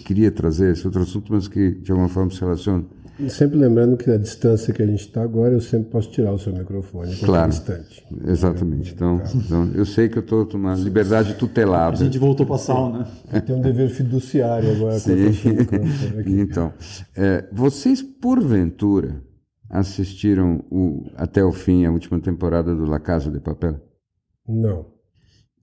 queria 0.05 0.31
trazer 0.33 0.73
esse 0.73 0.85
outro 0.85 1.03
assunto, 1.03 1.33
mas 1.33 1.47
que 1.47 1.71
de 1.71 1.93
alguma 1.93 2.09
forma 2.09 2.31
se 2.31 2.41
relaciona? 2.41 2.85
E 3.19 3.31
sempre 3.31 3.57
lembrando 3.57 3.97
que 3.97 4.09
na 4.11 4.17
distância 4.19 4.75
que 4.75 4.83
a 4.83 4.87
gente 4.87 5.01
está 5.01 5.23
agora, 5.23 5.55
eu 5.55 5.61
sempre 5.61 5.91
posso 5.91 6.11
tirar 6.11 6.33
o 6.33 6.39
seu 6.39 6.53
microfone. 6.53 7.17
Claro. 7.17 7.49
Instante. 7.49 8.07
Exatamente. 8.27 8.93
Então, 8.93 9.23
então, 9.35 9.71
eu 9.75 9.87
sei 9.87 10.09
que 10.09 10.19
eu 10.19 10.23
estou 10.23 10.45
com 10.45 10.59
uma 10.59 10.75
liberdade 10.75 11.35
tutelada. 11.35 11.95
A 11.95 12.05
gente 12.05 12.19
voltou 12.19 12.45
para 12.45 12.57
a 12.57 12.59
sauna. 12.59 13.09
Tem 13.47 13.57
um 13.57 13.61
dever 13.61 13.89
fiduciário 13.89 14.71
agora. 14.73 14.99
Sim. 14.99 15.31
Então, 16.27 16.73
é, 17.17 17.49
vocês, 17.53 18.03
porventura, 18.03 19.23
assistiram 19.71 20.63
o, 20.71 21.05
até 21.17 21.43
o 21.43 21.53
fim 21.53 21.85
a 21.87 21.91
última 21.91 22.21
temporada 22.21 22.75
do 22.75 22.85
La 22.85 23.01
Casa 23.01 23.31
de 23.31 23.41
Papel? 23.41 23.81
Não. 24.47 24.96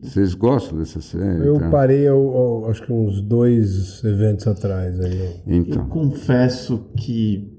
Vocês 0.04 0.34
gostam 0.34 0.78
dessa 0.78 1.02
série? 1.02 1.46
Eu 1.46 1.58
tá? 1.58 1.70
parei, 1.70 2.02
eu, 2.02 2.64
eu, 2.64 2.70
acho 2.70 2.84
que 2.84 2.92
uns 2.92 3.22
dois 3.22 4.04
eventos 4.04 4.46
atrás. 4.48 5.00
Aí 5.00 5.42
então. 5.48 5.84
Eu 5.84 5.88
confesso 5.88 6.90
que 6.98 7.52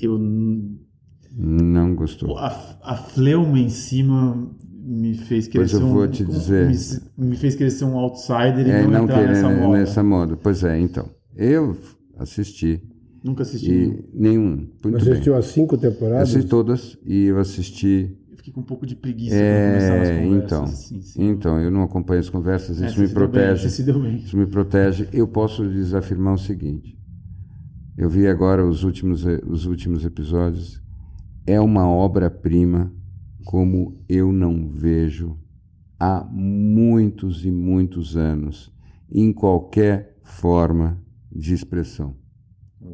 eu 0.00 0.18
não 1.36 1.94
gostou. 1.94 2.36
A, 2.36 2.78
a 2.82 2.96
fleuma 2.96 3.58
em 3.58 3.68
cima 3.68 4.50
me 4.84 5.14
fez 5.14 5.46
querer 5.46 5.64
pois 5.64 5.72
eu 5.72 5.86
vou 5.86 6.08
te 6.08 6.24
dizer. 6.24 6.68
Me, 7.16 7.28
me, 7.28 7.36
fez 7.36 7.54
querer 7.54 7.70
ser 7.70 7.84
um 7.84 7.96
outsider 7.96 8.66
é, 8.68 8.82
e 8.82 8.82
não, 8.84 8.90
não 8.90 9.04
entrar 9.04 9.26
nessa 9.26 9.48
moda. 9.48 9.78
nessa 9.78 10.02
moda. 10.02 10.36
Pois 10.36 10.64
é, 10.64 10.78
então. 10.78 11.08
Eu 11.36 11.76
assisti. 12.18 12.82
Nunca 13.22 13.42
assisti. 13.42 14.04
nenhum. 14.12 14.68
Muito 14.82 14.98
Você 14.98 15.12
assistiu 15.12 15.36
as 15.36 15.46
cinco 15.46 15.78
temporadas? 15.78 16.30
Assisti 16.30 16.48
todas 16.48 16.98
e 17.06 17.26
eu 17.26 17.38
assisti 17.38 18.18
fiquei 18.42 18.52
com 18.52 18.60
um 18.60 18.64
pouco 18.64 18.84
de 18.84 18.96
preguiça 18.96 19.36
é, 19.36 20.26
Então, 20.26 20.64
assim, 20.64 21.00
então, 21.16 21.60
eu 21.60 21.70
não 21.70 21.84
acompanho 21.84 22.18
as 22.18 22.28
conversas, 22.28 22.80
isso 22.80 23.00
é, 23.00 23.06
me 23.06 23.08
protege. 23.08 23.84
Bem, 23.92 24.16
isso 24.16 24.36
me 24.36 24.46
protege. 24.46 25.08
Eu 25.12 25.28
posso 25.28 25.62
lhes 25.62 25.94
afirmar 25.94 26.34
o 26.34 26.38
seguinte: 26.38 26.98
eu 27.96 28.10
vi 28.10 28.26
agora 28.26 28.66
os 28.66 28.82
últimos, 28.82 29.24
os 29.46 29.66
últimos 29.66 30.04
episódios. 30.04 30.82
É 31.46 31.60
uma 31.60 31.88
obra-prima 31.88 32.92
como 33.44 34.00
eu 34.08 34.32
não 34.32 34.68
vejo 34.68 35.36
há 35.98 36.24
muitos 36.24 37.44
e 37.44 37.50
muitos 37.50 38.16
anos 38.16 38.72
em 39.10 39.32
qualquer 39.32 40.18
forma 40.22 41.00
de 41.30 41.52
expressão. 41.52 42.16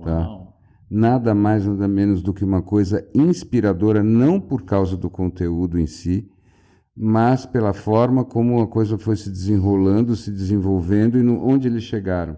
Tá? 0.03 0.19
Uau. 0.19 0.45
Tá? 0.45 0.48
Nada 0.91 1.35
mais, 1.35 1.67
nada 1.67 1.87
menos 1.87 2.23
do 2.23 2.33
que 2.33 2.45
uma 2.45 2.63
coisa 2.63 3.07
inspiradora, 3.15 4.03
não 4.03 4.41
por 4.41 4.63
causa 4.63 4.97
do 4.97 5.11
conteúdo 5.11 5.79
em 5.79 5.87
si, 5.87 6.29
mas 6.97 7.47
pela 7.47 7.73
forma 7.73 8.25
como 8.25 8.61
a 8.61 8.67
coisa 8.67 8.99
foi 8.99 9.17
se 9.17 9.31
desenrolando, 9.31 10.17
se 10.17 10.33
desenvolvendo 10.33 11.19
e 11.19 11.23
no, 11.23 11.47
onde 11.47 11.69
eles 11.69 11.85
chegaram. 11.85 12.37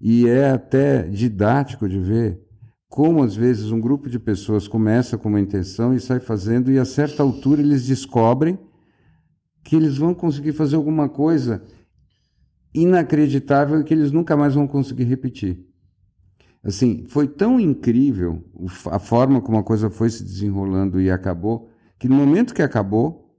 E 0.00 0.26
é 0.26 0.50
até 0.50 1.02
didático 1.02 1.88
de 1.88 2.00
ver 2.00 2.40
como, 2.88 3.22
às 3.22 3.36
vezes, 3.36 3.70
um 3.70 3.80
grupo 3.80 4.10
de 4.10 4.18
pessoas 4.18 4.66
começa 4.66 5.16
com 5.16 5.28
uma 5.28 5.38
intenção 5.38 5.94
e 5.94 6.00
sai 6.00 6.18
fazendo, 6.18 6.72
e 6.72 6.78
a 6.78 6.84
certa 6.84 7.22
altura 7.22 7.60
eles 7.60 7.86
descobrem 7.86 8.58
que 9.62 9.76
eles 9.76 9.96
vão 9.96 10.12
conseguir 10.12 10.52
fazer 10.52 10.74
alguma 10.74 11.08
coisa 11.08 11.62
inacreditável 12.74 13.84
que 13.84 13.94
eles 13.94 14.10
nunca 14.10 14.36
mais 14.36 14.54
vão 14.54 14.66
conseguir 14.66 15.04
repetir. 15.04 15.69
Assim, 16.62 17.04
foi 17.08 17.26
tão 17.26 17.58
incrível 17.58 18.44
a 18.90 18.98
forma 18.98 19.40
como 19.40 19.58
a 19.58 19.62
coisa 19.62 19.88
foi 19.88 20.10
se 20.10 20.22
desenrolando 20.22 21.00
e 21.00 21.10
acabou, 21.10 21.70
que 21.98 22.08
no 22.08 22.14
momento 22.14 22.54
que 22.54 22.62
acabou, 22.62 23.30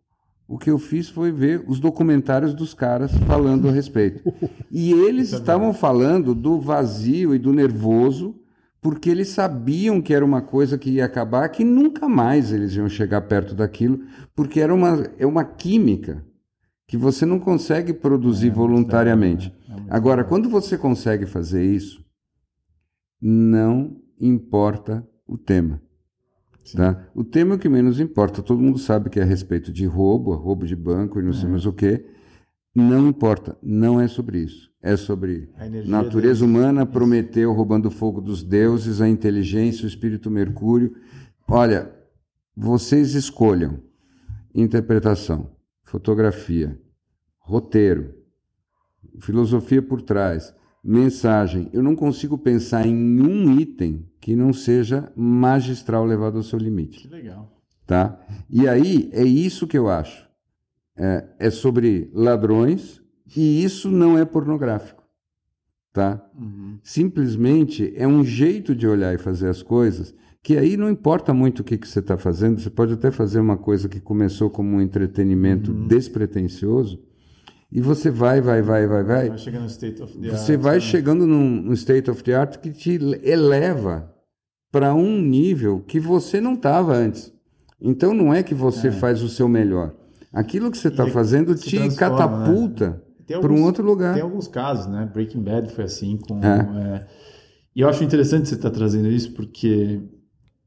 O 0.52 0.58
que 0.58 0.70
eu 0.70 0.78
fiz 0.78 1.08
foi 1.08 1.32
ver 1.32 1.64
os 1.66 1.80
documentários 1.80 2.54
dos 2.54 2.74
caras 2.74 3.10
falando 3.20 3.70
a 3.70 3.72
respeito. 3.72 4.22
E 4.70 4.92
eles 4.92 5.32
estavam 5.32 5.74
falando 5.74 6.36
do 6.36 6.60
vazio 6.60 7.34
e 7.34 7.40
do 7.40 7.54
nervoso, 7.54 8.36
porque 8.82 9.10
eles 9.10 9.30
sabiam 9.30 10.02
que 10.02 10.14
era 10.14 10.26
uma 10.26 10.42
coisa 10.42 10.78
que 10.78 10.90
ia 10.92 11.06
acabar, 11.06 11.48
que 11.50 11.64
nunca 11.64 12.08
mais 12.10 12.52
eles 12.52 12.74
iam 12.76 12.90
chegar 12.90 13.22
perto 13.22 13.54
daquilo, 13.54 14.02
porque 14.36 14.60
era 14.60 14.74
uma, 14.74 15.08
é 15.18 15.26
uma 15.26 15.44
química 15.46 16.24
que 16.88 16.98
você 16.98 17.26
não 17.26 17.40
consegue 17.40 17.94
produzir 17.94 18.48
é, 18.48 18.52
voluntariamente. 18.52 19.54
É, 19.70 19.74
é 19.74 19.78
Agora, 19.90 20.24
quando 20.24 20.50
você 20.50 20.78
consegue 20.78 21.26
fazer 21.26 21.64
isso, 21.64 22.01
não 23.22 24.02
importa 24.20 25.08
o 25.28 25.38
tema. 25.38 25.82
Tá? 26.76 27.08
O 27.14 27.24
tema 27.24 27.54
é 27.54 27.56
o 27.56 27.60
que 27.60 27.70
menos 27.70 28.00
importa. 28.00 28.42
Todo 28.42 28.62
mundo 28.62 28.80
sabe 28.80 29.10
que 29.10 29.20
é 29.20 29.24
a 29.24 29.26
respeito 29.26 29.72
de 29.72 29.86
roubo, 29.86 30.34
roubo 30.34 30.66
de 30.66 30.76
banco 30.76 31.20
e 31.20 31.24
não 31.24 31.34
sei 31.34 31.48
é. 31.48 31.52
mais 31.52 31.66
o 31.66 31.74
que. 31.74 32.06
Não 32.74 33.08
importa. 33.08 33.58
Não 33.62 34.00
é 34.00 34.08
sobre 34.08 34.40
isso. 34.40 34.72
É 34.82 34.98
sobre 34.98 35.50
natureza 35.86 36.44
humana, 36.44 36.88
Prometeu 36.88 37.54
roubando 37.54 37.88
o 37.88 37.92
fogo 37.92 38.20
dos 38.20 38.42
deuses, 38.42 39.00
a 39.00 39.08
inteligência, 39.08 39.86
o 39.86 39.88
espírito 39.88 40.32
Mercúrio. 40.32 40.96
Olha, 41.48 41.94
vocês 42.56 43.14
escolham 43.14 43.80
interpretação, 44.56 45.52
fotografia, 45.84 46.80
roteiro, 47.38 48.16
filosofia 49.20 49.82
por 49.82 50.02
trás, 50.02 50.54
mensagem. 50.84 51.70
Eu 51.74 51.84
não 51.84 51.96
consigo 51.96 52.38
pensar 52.38 52.86
em 52.86 53.22
um 53.22 53.60
item 53.60 54.06
que 54.20 54.36
não 54.36 54.54
seja 54.54 55.12
magistral 55.16 56.06
levado 56.06 56.38
ao 56.38 56.44
seu 56.44 56.60
limite. 56.60 57.00
Que 57.00 57.08
legal. 57.08 57.52
Tá? 57.86 58.20
E 58.50 58.68
aí 58.68 59.10
é 59.12 59.24
isso 59.24 59.68
que 59.68 59.78
eu 59.78 59.90
acho. 59.90 60.30
É, 60.96 61.28
é 61.40 61.50
sobre 61.50 62.10
ladrões 62.14 63.02
e 63.36 63.64
isso 63.64 63.90
não 63.90 64.18
é 64.18 64.26
pornográfico. 64.26 65.04
Tá? 65.94 66.24
Uhum. 66.38 66.80
Simplesmente 66.84 67.92
é 67.96 68.08
um 68.08 68.24
jeito 68.24 68.74
de 68.74 68.88
olhar 68.88 69.14
e 69.14 69.18
fazer 69.18 69.50
as 69.50 69.62
coisas 69.62 70.14
que 70.44 70.58
aí 70.58 70.76
não 70.76 70.90
importa 70.90 71.34
muito 71.34 71.60
o 71.60 71.64
que, 71.64 71.78
que 71.78 71.88
você 71.88 72.00
está 72.00 72.18
fazendo, 72.18 72.60
você 72.60 72.70
pode 72.70 72.94
até 72.94 73.12
fazer 73.12 73.40
uma 73.40 73.58
coisa 73.58 73.88
que 73.88 74.00
começou 74.00 74.50
como 74.50 74.76
um 74.76 74.82
entretenimento 74.82 75.72
uhum. 75.72 75.88
despretensioso, 75.88 77.00
e 77.72 77.80
você 77.80 78.12
vai, 78.12 78.42
vai, 78.42 78.62
vai, 78.62 78.86
vai, 78.86 79.04
vai. 79.04 79.30
Vai 79.30 79.38
chegando 79.38 79.62
no 79.62 79.70
state 79.70 80.02
of 80.04 80.18
the 80.18 80.30
Você 80.30 80.54
art, 80.54 80.62
vai 80.62 80.76
né? 80.76 80.80
chegando 80.82 81.26
num, 81.26 81.62
num 81.62 81.74
state 81.74 82.12
of 82.12 82.22
the 82.22 82.34
art 82.34 82.58
que 82.58 82.70
te 82.70 83.00
eleva 83.24 84.14
para 84.70 84.94
um 84.94 85.22
nível 85.22 85.80
que 85.88 85.98
você 85.98 86.42
não 86.42 86.56
estava 86.56 86.94
antes. 86.94 87.34
Então 87.80 88.14
não 88.14 88.34
é 88.34 88.44
que 88.44 88.54
você 88.54 88.90
é. 88.90 88.92
faz 88.92 89.24
o 89.24 89.30
seu 89.30 89.48
melhor. 89.48 89.94
Aquilo 90.34 90.70
que 90.70 90.78
você 90.78 90.90
está 90.90 91.08
fazendo 91.08 91.56
te 91.56 91.80
né? 91.80 91.90
catapulta 91.96 93.02
né? 93.30 93.40
para 93.40 93.52
um 93.52 93.64
outro 93.64 93.86
lugar. 93.86 94.16
Tem 94.16 94.24
alguns 94.24 94.50
casos, 94.50 94.88
né? 94.88 95.10
Breaking 95.12 95.42
Bad 95.42 95.72
foi 95.72 95.86
assim. 95.86 96.18
Com, 96.18 96.40
é. 96.40 96.58
É... 96.58 97.08
E 97.74 97.82
eu 97.82 97.88
acho 97.88 98.04
interessante 98.04 98.50
você 98.50 98.56
estar 98.56 98.70
tá 98.70 98.76
trazendo 98.76 99.08
isso 99.08 99.32
porque 99.32 100.02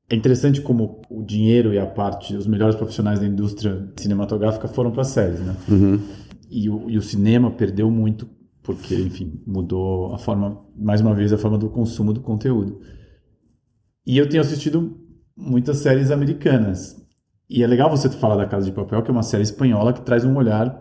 é 0.09 0.17
interessante 0.17 0.63
como 0.63 1.03
o 1.11 1.23
dinheiro 1.23 1.73
e 1.73 1.79
a 1.79 1.87
parte, 1.87 2.35
os 2.35 2.47
melhores 2.47 2.77
profissionais 2.77 3.21
da 3.21 3.27
indústria 3.27 3.91
cinematográfica 3.97 4.69
foram 4.69 4.91
para 4.91 5.05
séries, 5.05 5.41
né? 5.41 5.55
Uhum 5.69 6.24
e 6.55 6.71
o, 6.71 6.89
e 6.89 6.97
o 6.97 7.03
cinema 7.03 7.51
perdeu 7.51 7.91
muito 7.91 8.29
porque, 8.63 8.95
enfim, 8.95 9.43
mudou 9.45 10.15
a 10.15 10.19
forma, 10.19 10.65
mais 10.75 11.01
uma 11.01 11.15
vez, 11.15 11.33
a 11.33 11.39
forma 11.39 11.59
do 11.59 11.69
consumo 11.69 12.13
do 12.13 12.21
conteúdo. 12.21 12.81
E 14.07 14.17
eu 14.17 14.29
tenho 14.29 14.41
assistido 14.41 14.99
muitas 15.37 15.79
séries 15.79 16.11
americanas. 16.11 16.97
E 17.51 17.63
é 17.63 17.67
legal 17.67 17.91
você 17.91 18.09
falar 18.09 18.37
da 18.37 18.47
Casa 18.47 18.67
de 18.67 18.73
Papel, 18.73 19.03
que 19.03 19.11
é 19.11 19.13
uma 19.13 19.23
série 19.23 19.43
espanhola 19.43 19.93
que 19.93 20.01
traz 20.01 20.25
um 20.25 20.35
olhar 20.37 20.81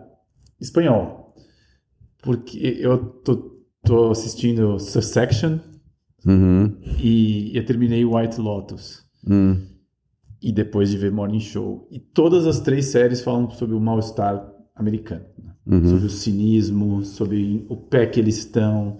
espanhol. 0.61 1.35
Porque 2.21 2.57
eu 2.79 2.97
tô, 2.97 3.61
tô 3.83 4.11
assistindo 4.11 4.79
Succession 4.79 5.59
uhum. 6.25 6.77
e 7.01 7.51
eu 7.53 7.65
terminei 7.65 8.05
White 8.05 8.39
Lotus. 8.39 9.03
Uhum. 9.27 9.61
E 10.41 10.53
depois 10.53 10.89
de 10.89 10.97
ver 10.97 11.11
Morning 11.11 11.39
Show. 11.39 11.89
E 11.91 11.99
todas 11.99 12.47
as 12.47 12.61
três 12.61 12.85
séries 12.85 13.21
falam 13.21 13.49
sobre 13.49 13.75
o 13.75 13.81
mal-estar 13.81 14.49
americano 14.75 15.32
uhum. 15.65 15.85
sobre 15.85 16.05
o 16.05 16.09
cinismo, 16.09 17.03
sobre 17.03 17.65
o 17.69 17.75
pé 17.75 18.05
que 18.05 18.19
eles 18.19 18.37
estão. 18.37 18.99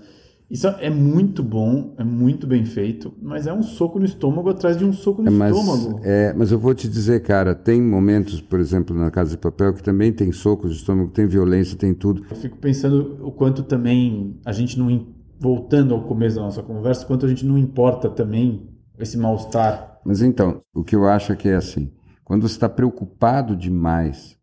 Isso 0.50 0.68
é 0.68 0.90
muito 0.90 1.42
bom, 1.42 1.96
é 1.98 2.04
muito 2.04 2.46
bem 2.46 2.64
feito, 2.64 3.12
mas 3.20 3.48
é 3.48 3.54
um 3.54 3.64
soco 3.64 3.98
no 3.98 4.06
estômago 4.06 4.50
atrás 4.50 4.78
de 4.78 4.86
um 4.86 4.94
soco 4.94 5.22
no 5.22 5.30
é, 5.30 5.32
mas, 5.32 5.56
estômago. 5.56 6.00
É, 6.04 6.34
mas 6.34 6.52
eu 6.52 6.60
vou 6.60 6.76
te 6.76 6.88
dizer, 6.88 7.24
cara, 7.24 7.56
tem 7.56 7.82
momentos, 7.82 8.40
por 8.40 8.60
exemplo, 8.60 8.96
na 8.96 9.10
Casa 9.10 9.32
de 9.32 9.38
Papel, 9.38 9.74
que 9.74 9.82
também 9.82 10.12
tem 10.14 10.32
socos 10.32 10.70
no 10.70 10.76
estômago, 10.76 11.12
tem 11.12 11.26
violência, 11.26 11.78
tem 11.78 11.94
tudo. 11.94 12.24
Eu 12.30 12.36
fico 12.36 12.58
pensando 12.58 13.18
o 13.26 13.32
quanto 13.32 13.64
também 13.64 14.40
a 14.46 14.52
gente 14.52 14.78
não. 14.78 15.12
Voltando 15.40 15.94
ao 15.94 16.04
começo 16.04 16.38
da 16.38 16.44
nossa 16.44 16.64
conversa, 16.64 17.06
quanto 17.06 17.26
a 17.26 17.30
gente 17.30 17.46
não 17.46 17.58
importa 17.58 18.10
também 18.10 18.70
esse 18.98 19.18
mal-estar. 19.18 20.00
Mas 20.06 20.22
então, 20.22 20.62
o 20.74 20.84
que 20.84 20.96
eu 20.96 21.06
acho 21.06 21.34
é 21.34 21.36
que 21.36 21.50
é 21.50 21.56
assim: 21.56 21.92
quando 22.24 22.48
você 22.48 22.54
está 22.54 22.70
preocupado 22.70 23.56
demais 23.56 24.38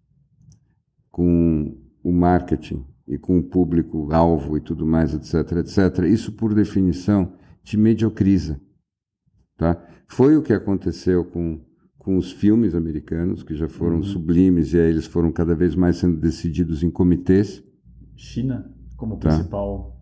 com 1.11 1.75
o 2.03 2.13
marketing 2.13 2.85
e 3.07 3.19
com 3.19 3.39
o 3.39 3.43
público-alvo 3.43 4.57
e 4.57 4.61
tudo 4.61 4.87
mais, 4.87 5.15
etc., 5.15 5.59
etc., 5.59 6.05
isso, 6.05 6.33
por 6.33 6.55
definição, 6.55 7.33
te 7.63 7.77
mediocriza. 7.77 8.61
Tá? 9.57 9.83
Foi 10.07 10.37
o 10.37 10.43
que 10.43 10.53
aconteceu 10.53 11.25
com, 11.25 11.61
com 11.99 12.17
os 12.17 12.33
filmes 12.33 12.75
americanos, 12.75 13.43
que 13.43 13.55
já 13.55 13.69
foram 13.69 13.97
uhum. 13.97 14.03
sublimes, 14.03 14.73
e 14.73 14.79
aí 14.79 14.89
eles 14.89 15.07
foram 15.07 15.33
cada 15.33 15.55
vez 15.55 15.75
mais 15.75 15.97
sendo 15.97 16.17
decididos 16.19 16.83
em 16.83 16.91
comitês. 16.91 17.63
China 18.17 18.73
como 18.97 19.17
tá? 19.17 19.31
principal 19.31 19.97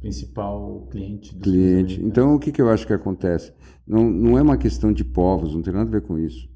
principal 0.00 0.86
cliente 0.90 1.34
dos 1.34 1.42
cliente. 1.42 2.02
Então, 2.02 2.34
o 2.34 2.38
que, 2.38 2.52
que 2.52 2.62
eu 2.62 2.70
acho 2.70 2.86
que 2.86 2.92
acontece? 2.92 3.52
Não, 3.86 4.10
não 4.10 4.38
é 4.38 4.42
uma 4.42 4.56
questão 4.56 4.92
de 4.92 5.04
povos, 5.04 5.54
não 5.54 5.62
tem 5.62 5.72
nada 5.72 5.88
a 5.88 5.92
ver 5.92 6.02
com 6.02 6.18
isso. 6.18 6.48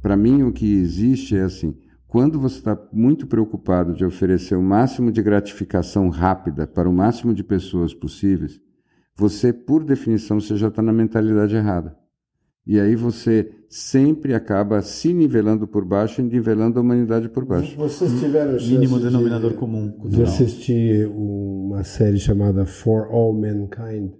Para 0.00 0.16
mim, 0.16 0.42
o 0.42 0.52
que 0.52 0.66
existe 0.66 1.36
é 1.36 1.42
assim: 1.42 1.76
quando 2.08 2.40
você 2.40 2.56
está 2.56 2.76
muito 2.90 3.26
preocupado 3.26 3.92
de 3.92 4.04
oferecer 4.04 4.56
o 4.56 4.62
máximo 4.62 5.12
de 5.12 5.22
gratificação 5.22 6.08
rápida 6.08 6.66
para 6.66 6.88
o 6.88 6.92
máximo 6.92 7.34
de 7.34 7.44
pessoas 7.44 7.92
possíveis, 7.92 8.58
você, 9.14 9.52
por 9.52 9.84
definição, 9.84 10.40
você 10.40 10.56
já 10.56 10.68
está 10.68 10.80
na 10.80 10.92
mentalidade 10.92 11.54
errada. 11.54 11.96
E 12.66 12.80
aí 12.80 12.94
você 12.94 13.50
sempre 13.68 14.34
acaba 14.34 14.80
se 14.80 15.12
nivelando 15.12 15.66
por 15.66 15.84
baixo 15.84 16.20
e 16.20 16.24
nivelando 16.24 16.78
a 16.78 16.82
humanidade 16.82 17.28
por 17.28 17.44
baixo. 17.44 17.76
Vocês 17.76 18.18
tiveram 18.20 18.54
mínimo 18.54 18.98
denominador 18.98 19.52
de, 19.52 19.56
comum. 19.56 19.94
De 20.06 20.22
assistir 20.22 21.06
uma 21.08 21.84
série 21.84 22.18
chamada 22.18 22.64
For 22.64 23.08
All 23.10 23.34
Mankind? 23.34 24.12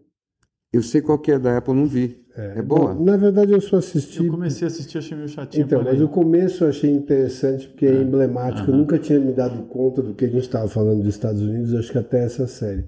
Eu 0.72 0.82
sei 0.82 1.01
qual 1.01 1.18
que 1.18 1.32
é 1.32 1.39
da 1.39 1.57
Apple, 1.57 1.74
não 1.74 1.86
vi. 1.86 2.22
É, 2.39 2.59
é 2.61 2.62
boa? 2.62 2.95
Bom, 2.95 3.05
na 3.05 3.16
verdade, 3.16 3.53
eu 3.53 3.61
só 3.61 3.78
assisti. 3.78 4.24
Eu 4.24 4.30
comecei 4.30 4.64
a 4.64 4.68
assistir, 4.68 4.99
achei 4.99 5.16
meio 5.16 5.28
chatinho. 5.28 5.64
Então, 5.64 5.82
mas 5.82 6.01
o 6.01 6.09
começo 6.09 6.62
eu 6.62 6.68
achei 6.68 6.89
interessante 6.89 7.66
porque 7.66 7.84
é, 7.84 7.91
é 7.91 8.03
emblemático. 8.03 8.70
Uhum. 8.70 8.76
Eu 8.76 8.80
nunca 8.80 8.97
tinha 8.97 9.18
me 9.18 9.32
dado 9.32 9.64
conta 9.64 10.01
do 10.01 10.14
que 10.14 10.24
a 10.24 10.28
gente 10.28 10.43
estava 10.43 10.68
falando 10.68 11.03
dos 11.03 11.09
Estados 11.09 11.43
Unidos, 11.43 11.74
acho 11.74 11.91
que 11.91 11.99
até 11.99 12.24
essa 12.24 12.47
série. 12.47 12.84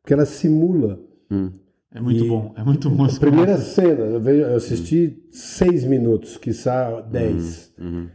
Porque 0.00 0.14
ela 0.14 0.24
simula. 0.24 0.98
Hum. 1.30 1.50
É 1.92 2.00
muito 2.00 2.24
e 2.24 2.28
bom, 2.28 2.52
é 2.56 2.64
muito 2.64 2.90
bom. 2.90 3.04
A 3.04 3.20
primeira 3.20 3.56
cena, 3.58 4.04
eu, 4.06 4.20
vejo, 4.20 4.42
eu 4.42 4.56
assisti 4.56 5.16
hum. 5.16 5.28
seis 5.30 5.84
minutos, 5.84 6.38
quiçá 6.38 7.00
dez. 7.02 7.72
Uhum. 7.78 7.86
Uhum. 7.86 8.08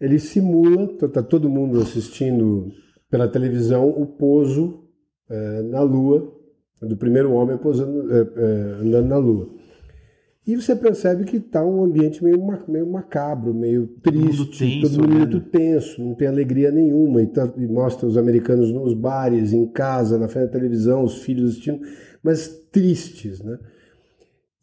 Ele 0.00 0.18
simula, 0.18 0.88
tá, 0.98 1.08
tá, 1.08 1.22
todo 1.22 1.48
mundo 1.48 1.80
assistindo 1.80 2.72
pela 3.08 3.28
televisão, 3.28 3.88
o 3.88 4.04
pouso 4.04 4.82
é, 5.30 5.62
na 5.62 5.80
Lua, 5.82 6.32
do 6.82 6.96
primeiro 6.96 7.32
homem 7.32 7.56
posando, 7.56 8.12
é, 8.12 8.20
é, 8.20 8.52
andando 8.82 9.06
na 9.06 9.16
Lua. 9.16 9.61
E 10.44 10.56
você 10.56 10.74
percebe 10.74 11.24
que 11.24 11.36
está 11.36 11.64
um 11.64 11.84
ambiente 11.84 12.22
meio, 12.22 12.44
meio 12.66 12.86
macabro, 12.90 13.54
meio 13.54 13.86
triste, 14.02 14.10
todo 14.10 14.18
mundo, 14.18 14.58
tenso, 14.58 14.80
todo 14.80 15.00
mundo 15.00 15.16
muito 15.16 15.36
né? 15.36 15.44
tenso, 15.52 16.02
não 16.02 16.14
tem 16.16 16.26
alegria 16.26 16.72
nenhuma. 16.72 17.22
E, 17.22 17.26
tá, 17.28 17.52
e, 17.56 17.66
mostra 17.66 18.08
os 18.08 18.16
americanos 18.16 18.72
nos 18.72 18.92
bares, 18.92 19.52
em 19.52 19.66
casa, 19.68 20.18
na 20.18 20.26
frente 20.26 20.46
da 20.46 20.52
televisão, 20.52 21.04
os 21.04 21.22
filhos 21.22 21.52
assistindo, 21.52 21.80
mas 22.22 22.48
tristes, 22.72 23.40
né? 23.40 23.56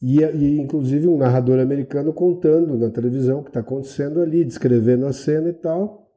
E, 0.02 0.22
e 0.22 0.60
inclusive 0.60 1.08
um 1.08 1.18
narrador 1.18 1.60
americano 1.60 2.12
contando 2.14 2.78
na 2.78 2.90
televisão 2.90 3.40
o 3.40 3.44
que 3.44 3.50
está 3.50 3.62
acontecendo 3.62 4.22
ali, 4.22 4.44
descrevendo 4.44 5.06
a 5.06 5.14
cena 5.14 5.50
e 5.50 5.54
tal. 5.54 6.10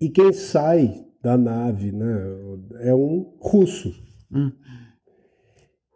E 0.00 0.08
quem 0.08 0.32
sai 0.32 1.04
da 1.22 1.36
nave 1.36 1.92
né, 1.92 2.06
é 2.80 2.94
um 2.94 3.36
russo. 3.40 3.92
Hum. 4.32 4.50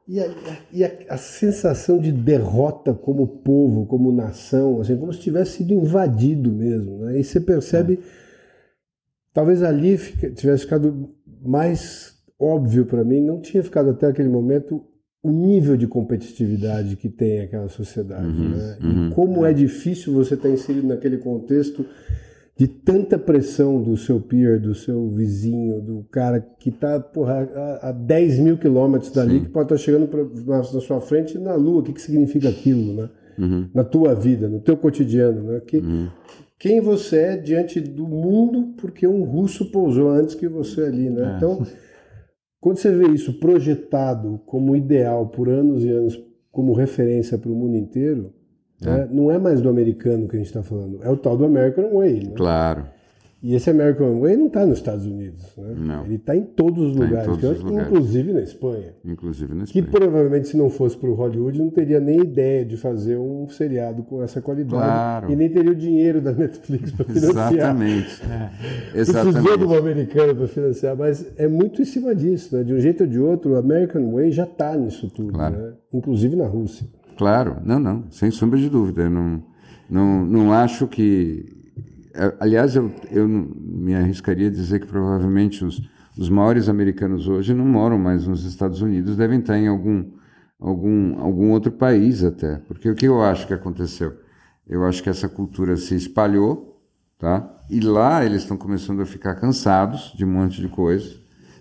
E, 0.06 0.20
a, 0.20 0.26
e 0.70 0.84
a, 0.84 0.92
a, 1.08 1.16
sensação 1.16 1.98
de 1.98 2.12
derrota 2.12 2.92
como 2.92 3.26
povo, 3.26 3.86
como 3.86 4.12
nação, 4.12 4.80
assim, 4.80 4.96
como 4.98 5.12
se 5.12 5.20
tivesse 5.20 5.58
sido 5.58 5.72
invadido 5.72 6.52
mesmo. 6.52 6.98
Né? 6.98 7.20
E 7.20 7.24
você 7.24 7.40
percebe, 7.40 7.94
é. 7.94 7.98
talvez 9.32 9.62
ali 9.62 9.96
fica, 9.96 10.30
tivesse 10.30 10.64
ficado 10.64 11.08
mais 11.42 12.18
óbvio 12.38 12.84
para 12.84 13.02
mim, 13.02 13.22
não 13.22 13.40
tinha 13.40 13.62
ficado 13.62 13.90
até 13.90 14.06
aquele 14.06 14.28
momento 14.28 14.84
o 15.22 15.30
nível 15.30 15.74
de 15.74 15.86
competitividade 15.86 16.96
que 16.96 17.08
tem 17.08 17.40
aquela 17.40 17.70
sociedade. 17.70 18.26
Uhum, 18.26 18.50
né? 18.50 18.78
Uhum, 18.82 19.08
e 19.08 19.14
como 19.14 19.46
é. 19.46 19.52
é 19.52 19.54
difícil 19.54 20.12
você 20.12 20.34
estar 20.34 20.50
inserido 20.50 20.86
naquele 20.86 21.16
contexto 21.16 21.86
de 22.56 22.68
tanta 22.68 23.18
pressão 23.18 23.82
do 23.82 23.96
seu 23.96 24.20
peer, 24.20 24.60
do 24.60 24.74
seu 24.74 25.10
vizinho, 25.10 25.80
do 25.80 26.06
cara 26.10 26.40
que 26.40 26.68
está 26.68 26.96
a, 26.96 27.88
a 27.88 27.92
10 27.92 28.38
mil 28.38 28.58
quilômetros 28.58 29.10
dali, 29.10 29.38
Sim. 29.38 29.44
que 29.44 29.50
pode 29.50 29.66
estar 29.66 29.74
tá 29.74 29.80
chegando 29.80 30.06
pra, 30.06 30.22
na, 30.22 30.58
na, 30.58 30.62
sua 30.64 31.00
frente 31.00 31.36
na 31.36 31.54
Lua. 31.54 31.80
O 31.80 31.82
que, 31.82 31.92
que 31.92 32.00
significa 32.00 32.48
aquilo, 32.48 32.94
né? 32.94 33.10
Uhum. 33.36 33.68
Na 33.74 33.82
tua 33.82 34.14
vida, 34.14 34.48
no 34.48 34.60
teu 34.60 34.76
cotidiano, 34.76 35.42
né? 35.42 35.60
Que, 35.66 35.78
uhum. 35.78 36.08
Quem 36.56 36.80
você 36.80 37.18
é 37.18 37.36
diante 37.36 37.80
do 37.80 38.06
mundo, 38.06 38.74
porque 38.76 39.06
um 39.06 39.24
russo 39.24 39.70
pousou 39.72 40.10
antes 40.10 40.36
que 40.36 40.48
você 40.48 40.82
ali, 40.82 41.10
né? 41.10 41.32
É. 41.32 41.36
Então, 41.36 41.66
quando 42.60 42.78
você 42.78 42.92
vê 42.92 43.08
isso 43.08 43.34
projetado 43.40 44.40
como 44.46 44.76
ideal 44.76 45.26
por 45.28 45.48
anos 45.48 45.84
e 45.84 45.88
anos, 45.88 46.18
como 46.52 46.72
referência 46.72 47.36
para 47.36 47.50
o 47.50 47.54
mundo 47.54 47.76
inteiro. 47.76 48.32
Né? 48.80 49.08
não 49.10 49.30
é 49.30 49.38
mais 49.38 49.60
do 49.60 49.68
americano 49.68 50.28
que 50.28 50.36
a 50.36 50.38
gente 50.38 50.48
está 50.48 50.62
falando, 50.62 50.98
é 51.02 51.08
o 51.08 51.16
tal 51.16 51.36
do 51.36 51.44
American 51.44 51.90
Way. 51.94 52.24
Né? 52.24 52.32
Claro. 52.34 52.84
E 53.44 53.54
esse 53.54 53.68
American 53.68 54.20
Way 54.20 54.38
não 54.38 54.46
está 54.46 54.64
nos 54.64 54.78
Estados 54.78 55.04
Unidos. 55.04 55.44
Né? 55.58 55.74
Não. 55.76 56.06
Ele 56.06 56.14
está 56.14 56.34
em 56.34 56.44
todos 56.44 56.92
os 56.92 56.96
tá 56.96 57.04
lugares, 57.04 57.26
todos 57.26 57.58
os 57.58 57.62
lugares. 57.62 57.88
inclusive 57.88 58.32
na 58.32 58.40
Espanha. 58.40 58.94
Inclusive 59.04 59.54
na 59.54 59.64
Espanha. 59.64 59.84
Que 59.84 59.90
provavelmente, 59.90 60.48
se 60.48 60.56
não 60.56 60.70
fosse 60.70 60.96
para 60.96 61.10
o 61.10 61.12
Hollywood, 61.12 61.58
não 61.58 61.68
teria 61.68 62.00
nem 62.00 62.20
ideia 62.20 62.64
de 62.64 62.78
fazer 62.78 63.18
um 63.18 63.46
seriado 63.50 64.02
com 64.02 64.22
essa 64.22 64.40
qualidade. 64.40 64.82
Claro. 64.82 65.30
E 65.30 65.36
nem 65.36 65.50
teria 65.50 65.72
o 65.72 65.74
dinheiro 65.74 66.22
da 66.22 66.32
Netflix 66.32 66.90
para 66.92 67.04
financiar. 67.04 67.52
Exatamente. 67.52 68.22
É. 68.22 68.98
Exatamente. 68.98 69.42
Precisou 69.42 69.58
do 69.58 69.74
americano 69.74 70.36
para 70.36 70.48
financiar, 70.48 70.96
mas 70.96 71.26
é 71.36 71.46
muito 71.46 71.82
em 71.82 71.84
cima 71.84 72.14
disso. 72.14 72.56
Né? 72.56 72.64
De 72.64 72.72
um 72.72 72.80
jeito 72.80 73.04
ou 73.04 73.10
de 73.10 73.20
outro, 73.20 73.52
o 73.52 73.56
American 73.56 74.10
Way 74.10 74.32
já 74.32 74.44
está 74.44 74.74
nisso 74.74 75.10
tudo, 75.10 75.34
claro. 75.34 75.54
né? 75.54 75.72
inclusive 75.92 76.34
na 76.34 76.46
Rússia. 76.46 76.86
Claro, 77.16 77.58
não, 77.64 77.78
não, 77.78 78.10
sem 78.10 78.30
sombra 78.30 78.58
de 78.58 78.68
dúvida. 78.68 79.02
Eu 79.02 79.10
não, 79.10 79.42
não, 79.88 80.24
não 80.24 80.52
acho 80.52 80.86
que. 80.86 81.44
É, 82.14 82.34
aliás, 82.40 82.76
eu, 82.76 82.92
eu 83.10 83.28
me 83.28 83.94
arriscaria 83.94 84.48
a 84.48 84.50
dizer 84.50 84.80
que 84.80 84.86
provavelmente 84.86 85.64
os, 85.64 85.80
os 86.18 86.28
maiores 86.28 86.68
americanos 86.68 87.28
hoje 87.28 87.52
não 87.52 87.66
moram 87.66 87.98
mais 87.98 88.26
nos 88.26 88.44
Estados 88.44 88.80
Unidos, 88.80 89.16
devem 89.16 89.40
estar 89.40 89.58
em 89.58 89.66
algum, 89.66 90.04
algum, 90.60 91.20
algum 91.20 91.50
outro 91.50 91.72
país 91.72 92.22
até. 92.22 92.56
Porque 92.68 92.88
o 92.88 92.94
que 92.94 93.06
eu 93.06 93.22
acho 93.22 93.46
que 93.46 93.54
aconteceu? 93.54 94.14
Eu 94.66 94.84
acho 94.84 95.02
que 95.02 95.10
essa 95.10 95.28
cultura 95.28 95.76
se 95.76 95.94
espalhou, 95.94 96.80
tá? 97.18 97.50
E 97.68 97.80
lá 97.80 98.24
eles 98.24 98.42
estão 98.42 98.56
começando 98.56 99.00
a 99.00 99.06
ficar 99.06 99.34
cansados 99.34 100.12
de 100.16 100.24
um 100.24 100.28
monte 100.28 100.60
de 100.60 100.68
coisa. 100.68 101.16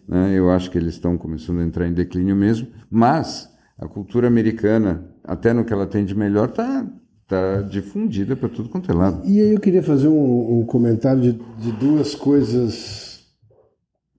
Né? 0.08 0.34
Eu 0.34 0.50
acho 0.52 0.70
que 0.70 0.78
eles 0.78 0.96
estão 0.96 1.18
começando 1.18 1.60
a 1.60 1.64
entrar 1.64 1.88
em 1.88 1.94
declínio 1.94 2.36
mesmo, 2.36 2.68
mas 2.90 3.53
a 3.78 3.88
cultura 3.88 4.28
americana, 4.28 5.10
até 5.24 5.54
no 5.54 5.66
que 5.66 5.74
ela 5.74 5.88
tem 5.88 6.06
de 6.06 6.16
melhor, 6.16 6.50
está 6.50 6.88
tá 7.28 7.62
difundida 7.62 8.36
para 8.36 8.50
tudo 8.50 8.70
quanto 8.70 8.92
é 8.92 8.94
lado. 8.94 9.26
E 9.26 9.42
aí 9.42 9.52
eu 9.52 9.60
queria 9.60 9.84
fazer 9.84 10.08
um, 10.08 10.60
um 10.60 10.66
comentário 10.66 11.22
de, 11.22 11.32
de, 11.32 11.72
duas 11.74 12.14
coisas 12.14 13.24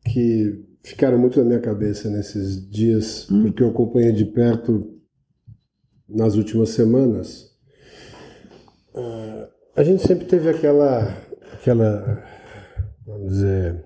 que 0.05 0.65
ficaram 0.83 1.19
muito 1.19 1.39
na 1.39 1.47
minha 1.47 1.61
cabeça 1.61 2.11
nesses 2.11 2.69
dias, 2.69 3.31
hum. 3.31 3.43
porque 3.45 3.63
eu 3.63 3.69
acompanhei 3.69 4.13
de 4.13 4.25
perto 4.25 4.95
nas 6.09 6.35
últimas 6.35 6.71
semanas. 6.71 7.51
Uh, 8.95 9.49
a 9.77 9.83
gente 9.83 10.07
sempre 10.07 10.27
teve 10.27 10.49
aquela, 10.49 11.09
aquela, 11.53 12.25
vamos 13.05 13.33
dizer, 13.33 13.85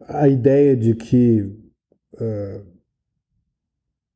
a 0.00 0.28
ideia 0.28 0.76
de 0.76 0.94
que 0.94 1.42
uh, 2.14 2.75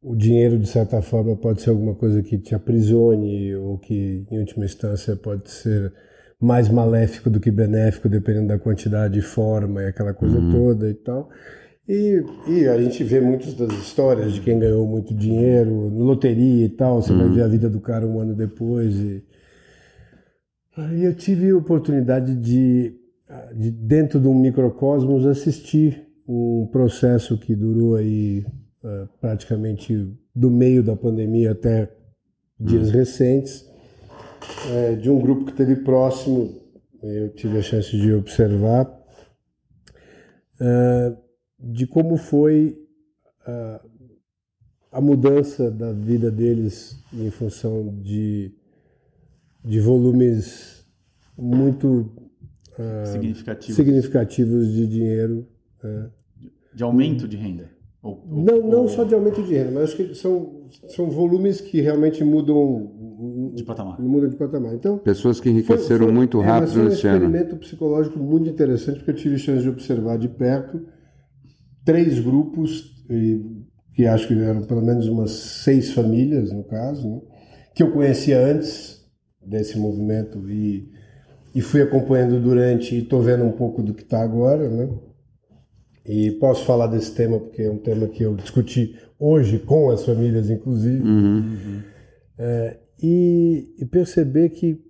o 0.03 0.17
dinheiro, 0.17 0.59
de 0.59 0.67
certa 0.67 1.03
forma, 1.03 1.37
pode 1.37 1.61
ser 1.61 1.71
alguma 1.71 1.95
coisa 1.95 2.23
que 2.23 2.39
te 2.39 2.55
aprisione 2.55 3.55
ou 3.55 3.79
que, 3.79 4.27
em 4.31 4.39
última 4.39 4.65
instância, 4.65 5.15
pode 5.15 5.51
ser 5.51 5.93
mais 6.41 6.71
maléfico 6.71 7.29
do 7.29 7.39
que 7.39 7.51
benéfico, 7.51 8.09
dependendo 8.09 8.49
da 8.49 8.59
quantidade 8.59 9.19
e 9.19 9.23
forma 9.23 9.83
e 9.83 9.87
aquela 9.87 10.15
coisa 10.15 10.39
uhum. 10.39 10.51
toda 10.51 10.89
e 10.89 10.95
tal. 10.95 11.29
E, 11.87 12.25
e, 12.49 12.69
a 12.69 12.81
gente 12.81 13.05
vê 13.05 13.21
muitas 13.21 13.53
das 13.53 13.73
histórias 13.73 14.33
de 14.33 14.41
quem 14.41 14.59
ganhou 14.59 14.87
muito 14.87 15.13
dinheiro, 15.13 15.89
loteria 15.89 16.65
e 16.65 16.69
tal, 16.69 17.03
você 17.03 17.13
uhum. 17.13 17.19
vai 17.19 17.29
ver 17.29 17.43
a 17.43 17.49
vida 17.49 17.69
do 17.69 17.81
cara 17.81 18.07
um 18.07 18.21
ano 18.21 18.35
depois. 18.35 18.95
E... 18.95 19.23
Aí 20.77 21.05
eu 21.05 21.15
tive 21.15 21.51
a 21.51 21.57
oportunidade 21.57 22.35
de, 22.37 22.95
de, 23.55 23.71
dentro 23.71 24.19
de 24.19 24.29
um 24.29 24.35
microcosmos, 24.35 25.27
assistir 25.27 26.07
um 26.27 26.69
processo 26.71 27.37
que 27.37 27.55
durou 27.55 27.97
aí 27.97 28.47
praticamente 29.21 30.17
do 30.35 30.51
meio 30.51 30.83
da 30.83 30.97
pandemia 30.97 31.53
até 31.53 31.93
dias 32.59 32.89
hum. 32.89 32.93
recentes, 32.93 33.63
uh, 33.63 34.97
de 34.97 35.11
um 35.11 35.19
grupo 35.19 35.47
que 35.47 35.53
teve 35.53 35.77
próximo, 35.77 36.61
eu 37.03 37.31
tive 37.31 37.59
a 37.59 37.63
chance 37.63 37.91
de 37.91 38.13
observar, 38.13 38.87
uh, 40.61 41.17
de 41.59 41.87
como 41.87 42.17
foi 42.17 42.77
a 44.93 45.01
mudança 45.01 45.71
da 45.71 45.93
vida 45.93 46.31
deles 46.31 47.03
em 47.13 47.31
função 47.31 47.99
de, 48.01 48.55
de 49.65 49.81
volumes 49.81 50.87
muito 51.37 52.13
significativos. 53.07 53.75
significativos 53.75 54.73
de 54.73 54.87
dinheiro. 54.87 55.49
De 56.73 56.85
aumento 56.85 57.27
de 57.27 57.37
renda? 57.37 57.69
Ou, 58.03 58.25
não, 58.27 58.67
não 58.67 58.89
só 58.89 59.05
de 59.05 59.15
aumento 59.15 59.43
de 59.43 59.55
renda, 59.55 59.73
mas 59.73 59.85
acho 59.85 59.97
que 59.97 60.15
são, 60.15 60.65
são 60.89 61.11
volumes 61.11 61.61
que 61.61 61.81
realmente 61.81 62.25
mudam 62.25 63.53
de 63.55 63.63
patamar. 63.63 64.01
Mudam 64.01 64.29
de 64.29 64.37
patamar. 64.37 64.75
Então, 64.75 64.99
Pessoas 64.99 65.39
que 65.39 65.51
enriqueceram 65.51 65.99
foi, 65.99 66.07
foi, 66.07 66.15
muito 66.15 66.41
rápido 66.41 66.81
é, 66.81 66.85
nesse 66.85 67.07
ano. 67.07 67.19
Foi 67.19 67.27
um 67.27 67.31
experimento 67.31 67.57
psicológico 67.57 68.19
muito 68.19 68.49
interessante, 68.49 68.99
porque 68.99 69.11
eu 69.11 69.17
tive 69.17 69.39
chance 69.39 69.63
de 69.63 69.69
observar 69.69 70.17
de 70.17 70.29
perto 70.29 70.81
três 71.85 72.19
grupos, 72.21 73.05
que 73.95 74.07
acho 74.07 74.29
que 74.29 74.35
eram 74.41 74.63
pelo 74.63 74.83
menos 74.83 75.07
umas 75.09 75.31
seis 75.31 75.93
famílias, 75.93 76.53
no 76.53 76.65
caso, 76.65 77.09
né, 77.09 77.21
que 77.75 77.83
eu 77.83 77.91
conhecia 77.93 78.39
antes 78.39 79.05
desse 79.45 79.79
movimento 79.79 80.49
e, 80.51 80.91
e 81.55 81.61
fui 81.61 81.83
acompanhando 81.83 82.41
durante 82.41 82.95
e 82.95 82.99
estou 83.01 83.21
vendo 83.23 83.45
um 83.45 83.53
pouco 83.53 83.83
do 83.83 83.95
que 83.95 84.03
está 84.03 84.23
agora, 84.23 84.69
né? 84.69 84.89
E 86.05 86.33
posso 86.33 86.65
falar 86.65 86.87
desse 86.87 87.15
tema 87.15 87.39
porque 87.39 87.63
é 87.63 87.71
um 87.71 87.79
tema 87.79 88.09
que 88.09 88.23
eu 88.23 88.35
discuti 88.35 88.99
hoje 89.19 89.59
com 89.59 89.91
as 89.91 90.05
famílias, 90.05 90.49
inclusive. 90.49 91.03
Uhum. 91.03 91.83
É, 92.39 92.79
e, 93.03 93.75
e, 93.79 93.85
perceber 93.85 94.49
que 94.51 94.83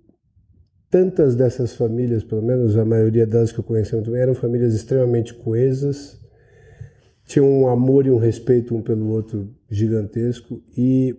tantas 0.89 1.35
dessas 1.35 1.75
famílias, 1.75 2.23
pelo 2.23 2.41
menos 2.41 2.77
a 2.77 2.85
maioria 2.85 3.27
das 3.27 3.51
que 3.51 3.59
eu 3.59 3.63
conheci 3.63 3.93
muito 3.93 4.11
bem, 4.11 4.21
eram 4.21 4.33
famílias 4.33 4.73
extremamente 4.73 5.33
coesas, 5.33 6.19
tinham 7.25 7.47
um 7.47 7.67
amor 7.67 8.05
e 8.05 8.11
um 8.11 8.17
respeito 8.17 8.75
um 8.75 8.81
pelo 8.81 9.09
outro 9.09 9.53
gigantesco. 9.69 10.61
E, 10.77 11.15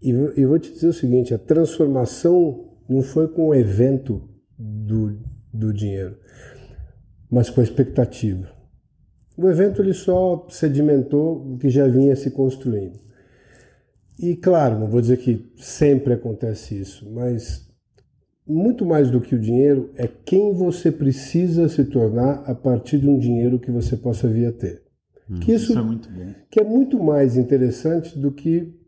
e, 0.00 0.10
e 0.10 0.44
vou 0.46 0.58
te 0.58 0.72
dizer 0.72 0.88
o 0.88 0.92
seguinte: 0.92 1.34
a 1.34 1.38
transformação 1.38 2.70
não 2.88 3.02
foi 3.02 3.28
com 3.28 3.48
o 3.48 3.54
evento 3.54 4.28
do, 4.56 5.18
do 5.52 5.72
dinheiro, 5.72 6.16
mas 7.28 7.50
com 7.50 7.60
a 7.60 7.64
expectativa. 7.64 8.59
O 9.40 9.48
evento 9.48 9.80
ele 9.80 9.94
só 9.94 10.46
sedimentou 10.50 11.54
o 11.54 11.58
que 11.58 11.70
já 11.70 11.86
vinha 11.86 12.14
se 12.14 12.30
construindo. 12.30 12.98
E 14.18 14.36
claro, 14.36 14.78
não 14.78 14.86
vou 14.86 15.00
dizer 15.00 15.16
que 15.16 15.50
sempre 15.56 16.12
acontece 16.12 16.78
isso, 16.78 17.10
mas 17.10 17.66
muito 18.46 18.84
mais 18.84 19.10
do 19.10 19.20
que 19.20 19.34
o 19.34 19.40
dinheiro 19.40 19.90
é 19.96 20.06
quem 20.06 20.52
você 20.52 20.92
precisa 20.92 21.68
se 21.68 21.84
tornar 21.84 22.42
a 22.46 22.54
partir 22.54 22.98
de 22.98 23.08
um 23.08 23.18
dinheiro 23.18 23.58
que 23.58 23.70
você 23.70 23.96
possa 23.96 24.28
vir 24.28 24.46
a 24.46 24.52
ter. 24.52 24.82
Hum, 25.30 25.40
que 25.40 25.52
isso, 25.52 25.70
isso, 25.70 25.78
é 25.78 25.82
muito 25.82 26.10
bom. 26.10 26.34
Que 26.50 26.60
é 26.60 26.64
muito 26.64 27.02
mais 27.02 27.36
interessante 27.36 28.18
do 28.18 28.30
que 28.30 28.78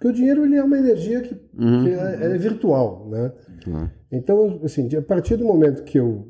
porque 0.00 0.08
o 0.08 0.12
dinheiro 0.14 0.46
ele 0.46 0.56
é 0.56 0.64
uma 0.64 0.78
energia 0.78 1.20
que, 1.20 1.34
uhum. 1.62 1.84
que 1.84 1.90
é, 1.90 2.34
é, 2.34 2.38
virtual, 2.38 3.06
né? 3.10 3.32
Uhum. 3.66 3.88
Então, 4.10 4.58
assim, 4.64 4.88
a 4.96 5.02
partir 5.02 5.36
do 5.36 5.44
momento 5.44 5.84
que 5.84 5.98
eu 5.98 6.26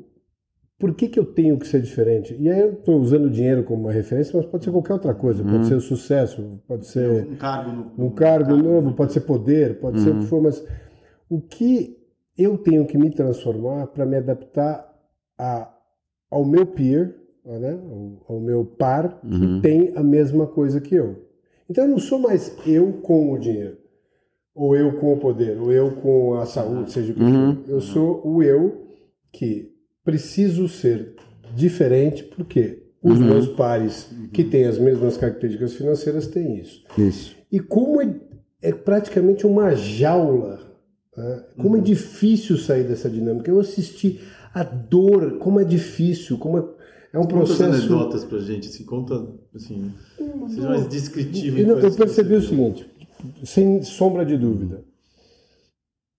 por 0.81 0.95
que, 0.95 1.07
que 1.07 1.19
eu 1.19 1.25
tenho 1.25 1.59
que 1.59 1.67
ser 1.67 1.79
diferente? 1.79 2.35
E 2.39 2.49
aí 2.49 2.59
eu 2.59 2.73
estou 2.73 2.99
usando 2.99 3.25
o 3.25 3.29
dinheiro 3.29 3.63
como 3.63 3.83
uma 3.83 3.91
referência, 3.91 4.35
mas 4.35 4.47
pode 4.47 4.65
ser 4.65 4.71
qualquer 4.71 4.93
outra 4.93 5.13
coisa. 5.13 5.43
Pode 5.43 5.57
uhum. 5.57 5.63
ser 5.65 5.75
o 5.75 5.81
sucesso, 5.81 6.59
pode 6.67 6.87
ser 6.87 7.27
um 7.27 7.35
cargo, 7.35 7.71
no, 7.95 8.05
um 8.07 8.09
cargo, 8.09 8.55
novo, 8.57 8.93
pode 8.93 9.13
ser 9.13 9.21
poder, 9.21 9.79
pode 9.79 9.99
uhum. 9.99 10.03
ser 10.03 10.09
o 10.09 10.19
que 10.19 10.25
for. 10.25 10.41
Mas 10.41 10.65
o 11.29 11.39
que 11.39 11.99
eu 12.35 12.57
tenho 12.57 12.83
que 12.87 12.97
me 12.97 13.11
transformar 13.11 13.87
para 13.87 14.07
me 14.07 14.17
adaptar 14.17 14.91
a, 15.37 15.71
ao 16.31 16.43
meu 16.43 16.65
peer, 16.65 17.15
né? 17.45 17.79
ao, 18.27 18.35
ao 18.35 18.41
meu 18.41 18.65
par, 18.65 19.21
que 19.21 19.35
uhum. 19.35 19.61
tem 19.61 19.93
a 19.95 20.01
mesma 20.01 20.47
coisa 20.47 20.81
que 20.81 20.95
eu. 20.95 21.27
Então 21.69 21.83
eu 21.83 21.91
não 21.91 21.99
sou 21.99 22.17
mais 22.17 22.57
eu 22.65 22.93
com 23.03 23.31
o 23.31 23.37
dinheiro, 23.37 23.77
ou 24.55 24.75
eu 24.75 24.97
com 24.97 25.13
o 25.13 25.17
poder, 25.17 25.59
ou 25.61 25.71
eu 25.71 25.91
com 25.97 26.33
a 26.39 26.45
saúde, 26.47 26.91
seja 26.91 27.11
o 27.11 27.15
que 27.15 27.21
uhum. 27.21 27.55
for. 27.55 27.69
Eu 27.69 27.81
sou 27.81 28.27
o 28.27 28.41
eu 28.41 28.87
que 29.31 29.70
preciso 30.03 30.67
ser 30.67 31.15
diferente 31.55 32.23
porque 32.23 32.83
os 33.01 33.19
uhum. 33.19 33.25
meus 33.25 33.47
pares 33.47 34.09
que 34.31 34.43
têm 34.43 34.65
as 34.65 34.77
mesmas 34.77 35.17
características 35.17 35.73
financeiras 35.73 36.27
têm 36.27 36.59
isso. 36.59 36.83
Isso. 36.97 37.35
E 37.51 37.59
como 37.59 38.01
é, 38.01 38.15
é 38.61 38.71
praticamente 38.71 39.45
uma 39.45 39.75
jaula 39.75 40.71
Né? 41.15 41.43
Como 41.57 41.75
é 41.75 41.79
uhum. 41.79 41.83
é 41.83 41.87
difícil 41.87 42.57
sair 42.57 42.83
dessa 42.83 43.09
dinâmica. 43.09 43.49
Eu 43.49 43.59
assisti 43.59 44.19
a 44.53 44.63
dor, 44.63 45.37
como 45.39 45.59
é 45.59 45.63
difícil, 45.63 46.37
como 46.37 46.57
é, 46.57 46.65
é 47.13 47.19
um 47.19 47.25
processo. 47.25 47.63
Conta 47.63 47.77
anedotas 47.77 48.23
pra 48.23 48.39
gente, 48.39 48.67
assim, 48.67 48.83
conta, 48.85 49.27
assim, 49.53 49.91
seja 50.49 50.69
mais 50.69 50.87
descritivo. 50.87 51.57
Eu, 51.57 51.79
eu 51.79 51.95
percebi 51.95 52.35
o 52.35 52.41
seguinte, 52.41 52.89
sem 53.43 53.81
sombra 53.83 54.25
de 54.25 54.37
dúvida, 54.37 54.83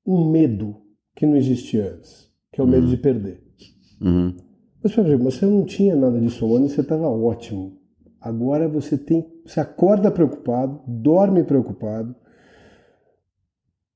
um 0.06 0.30
medo 0.30 0.76
que 1.14 1.26
não 1.26 1.36
existia 1.36 1.94
antes, 1.94 2.28
que 2.52 2.60
é 2.60 2.64
o 2.64 2.66
medo 2.66 2.84
uhum. 2.84 2.90
de 2.90 2.96
perder. 2.96 3.42
Uhum. 4.02 4.34
Mas, 4.82 4.94
você 4.94 5.46
não 5.46 5.64
tinha 5.64 5.94
nada 5.94 6.18
disso 6.20 6.56
antes, 6.56 6.72
você 6.72 6.80
estava 6.80 7.08
ótimo. 7.08 7.78
Agora 8.20 8.68
você 8.68 8.96
tem, 8.96 9.26
você 9.44 9.60
acorda 9.60 10.10
preocupado, 10.10 10.80
dorme 10.86 11.42
preocupado, 11.44 12.14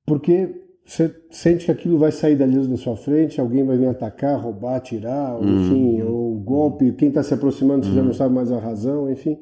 porque 0.05 0.67
você 0.85 1.13
sente 1.31 1.67
que 1.67 1.73
aquilo 1.73 1.99
vai 1.99 2.13
sair 2.13 2.37
da 2.37 2.47
luz 2.47 2.69
da 2.69 2.77
sua 2.77 2.97
frente, 2.97 3.41
alguém 3.41 3.65
vai 3.65 3.77
vir 3.77 3.89
atacar, 3.89 4.41
roubar, 4.41 4.81
tirar, 4.81 5.37
uhum. 5.37 5.57
enfim, 5.57 6.03
ou 6.03 6.35
golpe, 6.37 6.93
quem 6.93 7.09
está 7.09 7.23
se 7.23 7.35
aproximando 7.35 7.87
você 7.87 7.93
já 7.93 8.03
não 8.03 8.13
sabe 8.13 8.35
mais 8.35 8.53
a 8.53 8.59
razão, 8.59 9.11
enfim. 9.11 9.37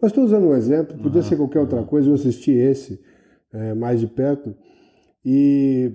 Mas 0.00 0.10
estou 0.10 0.24
usando 0.24 0.46
um 0.46 0.54
exemplo, 0.54 0.98
podia 0.98 1.22
ser 1.22 1.36
qualquer 1.36 1.60
outra 1.60 1.82
coisa, 1.84 2.08
eu 2.08 2.14
assisti 2.14 2.50
esse 2.50 3.00
é, 3.52 3.74
mais 3.74 4.00
de 4.00 4.06
perto. 4.06 4.54
E 5.24 5.92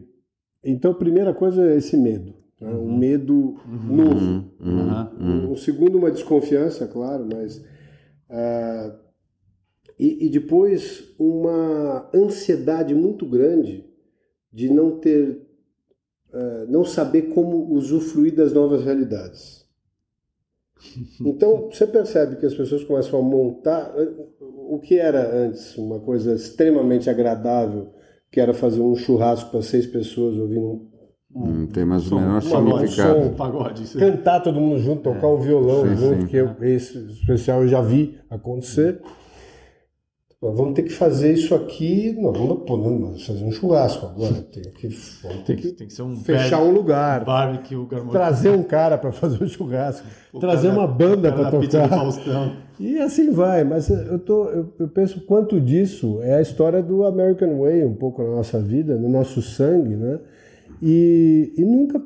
então 0.64 0.92
a 0.92 0.96
primeira 0.96 1.34
coisa 1.34 1.66
é 1.66 1.78
esse 1.78 1.98
medo, 1.98 2.34
né? 2.64 2.70
um 2.70 2.78
uhum. 2.78 2.98
medo 2.98 3.34
uhum. 3.34 3.96
novo. 3.96 4.46
Uhum. 4.60 5.52
Um, 5.52 5.56
segundo, 5.56 5.98
uma 5.98 6.10
desconfiança, 6.10 6.88
claro, 6.88 7.28
mas. 7.32 7.58
Uh, 8.30 9.04
e, 10.00 10.26
e 10.26 10.30
depois 10.30 11.14
uma 11.20 12.10
ansiedade 12.14 12.96
muito 12.96 13.26
grande 13.26 13.86
de 14.52 14.70
não 14.70 15.00
ter, 15.00 15.46
uh, 16.34 16.72
não 16.72 16.84
saber 16.84 17.24
como 17.34 17.74
usufruir 17.74 18.34
das 18.34 18.54
novas 18.54 18.84
realidades. 18.84 19.64
Então 21.26 21.70
você 21.72 21.88
percebe 21.88 22.36
que 22.36 22.46
as 22.46 22.54
pessoas 22.54 22.84
começam 22.84 23.18
a 23.18 23.22
montar 23.22 23.96
o 24.42 24.80
que 24.80 24.98
era 24.98 25.34
antes 25.34 25.78
uma 25.78 26.00
coisa 26.02 26.34
extremamente 26.34 27.10
agradável, 27.10 27.94
que 28.30 28.42
era 28.42 28.54
fazer 28.54 28.82
um 28.82 28.94
churrasco 28.94 29.50
para 29.50 29.62
seis 29.62 29.86
pessoas 29.86 30.38
ouvindo 30.38 30.92
um, 31.36 31.46
hum, 31.46 31.68
tem 31.68 31.84
mais 31.84 32.12
ou 32.12 32.20
menos 32.20 32.46
significado. 32.46 33.20
Um 33.20 33.34
pagode, 33.34 33.98
cantar 33.98 34.40
todo 34.42 34.60
mundo 34.60 34.80
junto, 34.80 35.02
tocar 35.02 35.28
é. 35.28 35.32
um 35.32 35.38
violão 35.38 35.88
sim, 35.88 35.96
junto, 35.96 36.22
sim. 36.22 36.28
que 36.28 36.38
eu, 36.38 36.56
esse 36.62 36.98
especial 37.08 37.64
eu 37.64 37.68
já 37.68 37.82
vi 37.82 38.20
acontecer. 38.30 39.02
Vamos 40.52 40.74
ter 40.74 40.84
que 40.84 40.92
fazer 40.92 41.34
isso 41.34 41.56
aqui. 41.56 42.14
Não, 42.20 42.34
não, 42.34 42.58
pô, 42.58 42.76
não, 42.76 43.00
vamos 43.00 43.26
fazer 43.26 43.46
um 43.46 43.52
churrasco 43.52 44.08
agora. 44.08 44.42
Tem 44.52 44.62
que, 44.64 44.90
vamos 45.24 45.44
ter 45.46 45.56
que, 45.56 45.72
tem 45.72 45.88
que 45.88 46.02
um 46.02 46.18
fechar 46.18 46.62
um 46.62 46.72
lugar. 46.72 47.24
Barbecue, 47.24 47.78
trazer 48.12 48.50
um 48.50 48.62
cara 48.62 48.98
para 48.98 49.14
fazer 49.14 49.42
o 49.42 49.46
um 49.46 49.48
churrasco. 49.48 50.06
O 50.34 50.40
trazer 50.40 50.70
cara, 50.70 50.80
uma 50.80 50.88
banda 50.88 51.32
para 51.32 51.52
tocar. 51.52 52.58
E 52.80 52.98
assim 52.98 53.32
vai. 53.32 53.64
Mas 53.64 53.88
eu, 53.88 54.18
tô, 54.18 54.50
eu, 54.50 54.74
eu, 54.80 54.88
penso 54.88 55.22
quanto 55.22 55.62
disso 55.62 56.20
é 56.24 56.36
a 56.36 56.42
história 56.42 56.82
do 56.82 57.06
American 57.06 57.60
Way, 57.60 57.86
um 57.86 57.94
pouco 57.94 58.24
na 58.24 58.32
nossa 58.32 58.60
vida, 58.60 58.98
no 58.98 59.08
nosso 59.08 59.44
sangue, 59.44 59.96
né? 59.96 60.20
E, 60.84 61.54
e 61.58 61.64
nunca 61.64 62.02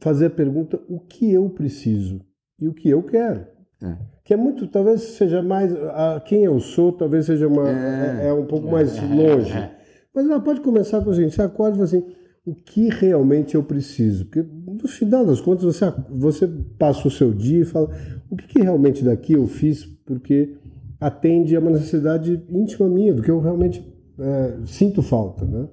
fazer 0.00 0.26
a 0.26 0.30
pergunta 0.30 0.80
o 0.88 0.98
que 0.98 1.32
eu 1.32 1.48
preciso 1.50 2.20
e 2.60 2.66
o 2.66 2.74
que 2.74 2.88
eu 2.88 3.02
quero. 3.02 3.46
É 3.82 4.18
que 4.28 4.34
é 4.34 4.36
muito, 4.36 4.66
talvez 4.66 5.00
seja 5.00 5.40
mais 5.40 5.74
a 5.74 6.20
quem 6.22 6.44
eu 6.44 6.60
sou, 6.60 6.92
talvez 6.92 7.24
seja 7.24 7.48
uma 7.48 7.66
é, 7.66 8.24
é, 8.24 8.28
é 8.28 8.32
um 8.34 8.44
pouco 8.44 8.70
mais 8.70 8.98
é, 8.98 9.00
longe. 9.00 9.50
É. 9.50 9.70
Mas 10.14 10.26
ela 10.26 10.38
pode 10.38 10.60
começar 10.60 11.00
com 11.00 11.08
o 11.08 11.14
seguinte: 11.14 11.34
você 11.34 11.40
acorda 11.40 11.70
e 11.70 11.76
fala 11.76 11.84
assim, 11.84 12.04
o 12.44 12.54
que 12.54 12.90
realmente 12.90 13.54
eu 13.54 13.62
preciso? 13.62 14.26
Porque 14.26 14.42
no 14.42 14.86
final 14.86 15.24
das 15.24 15.40
contas 15.40 15.64
você 15.64 15.90
você 16.10 16.46
passa 16.78 17.08
o 17.08 17.10
seu 17.10 17.32
dia 17.32 17.62
e 17.62 17.64
fala 17.64 17.88
o 18.28 18.36
que, 18.36 18.48
que 18.48 18.60
realmente 18.60 19.02
daqui 19.02 19.32
eu 19.32 19.46
fiz 19.46 19.86
porque 20.04 20.58
atende 21.00 21.56
a 21.56 21.60
uma 21.60 21.70
necessidade 21.70 22.44
íntima 22.50 22.86
minha 22.86 23.14
do 23.14 23.22
que 23.22 23.30
eu 23.30 23.40
realmente 23.40 23.82
é, 24.18 24.58
sinto 24.66 25.00
falta, 25.00 25.46
né? 25.46 25.68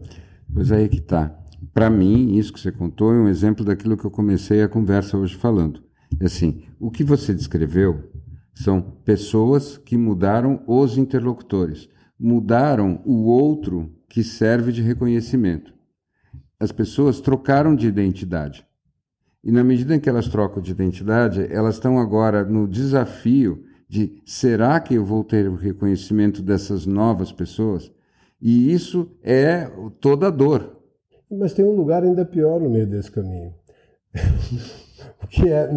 Pois 0.53 0.71
aí 0.71 0.87
que 0.87 1.01
tá. 1.01 1.37
Para 1.75 1.89
mim, 1.89 2.37
isso 2.37 2.53
que 2.53 2.59
você 2.61 2.71
contou 2.71 3.13
é 3.13 3.17
um 3.17 3.27
exemplo 3.27 3.65
daquilo 3.65 3.97
que 3.97 4.05
eu 4.05 4.09
comecei 4.09 4.63
a 4.63 4.69
conversa 4.69 5.17
hoje 5.17 5.35
falando. 5.35 5.83
Assim, 6.23 6.63
o 6.79 6.89
que 6.89 7.03
você 7.03 7.33
descreveu 7.33 8.13
são 8.53 8.79
pessoas 9.03 9.77
que 9.77 9.97
mudaram 9.97 10.63
os 10.65 10.97
interlocutores, 10.97 11.89
mudaram 12.17 13.01
o 13.03 13.25
outro 13.25 13.93
que 14.07 14.23
serve 14.23 14.71
de 14.71 14.81
reconhecimento. 14.81 15.73
As 16.57 16.71
pessoas 16.71 17.19
trocaram 17.19 17.75
de 17.75 17.87
identidade. 17.87 18.65
E 19.43 19.51
na 19.51 19.61
medida 19.61 19.93
em 19.93 19.99
que 19.99 20.07
elas 20.07 20.29
trocam 20.29 20.63
de 20.63 20.71
identidade, 20.71 21.45
elas 21.51 21.75
estão 21.75 21.99
agora 21.99 22.45
no 22.45 22.69
desafio 22.69 23.65
de 23.89 24.21
será 24.25 24.79
que 24.79 24.93
eu 24.93 25.03
vou 25.03 25.25
ter 25.25 25.49
o 25.49 25.55
reconhecimento 25.55 26.41
dessas 26.41 26.85
novas 26.85 27.33
pessoas? 27.33 27.91
E 28.41 28.71
isso 28.71 29.11
é 29.21 29.69
toda 29.99 30.27
a 30.27 30.31
dor. 30.31 30.84
Mas 31.31 31.53
tem 31.53 31.65
um 31.65 31.75
lugar 31.75 32.03
ainda 32.03 32.25
pior 32.25 32.59
no 32.59 32.69
meio 32.69 32.87
desse 32.87 33.11
caminho. 33.11 33.53
que 35.29 35.49
é 35.49 35.69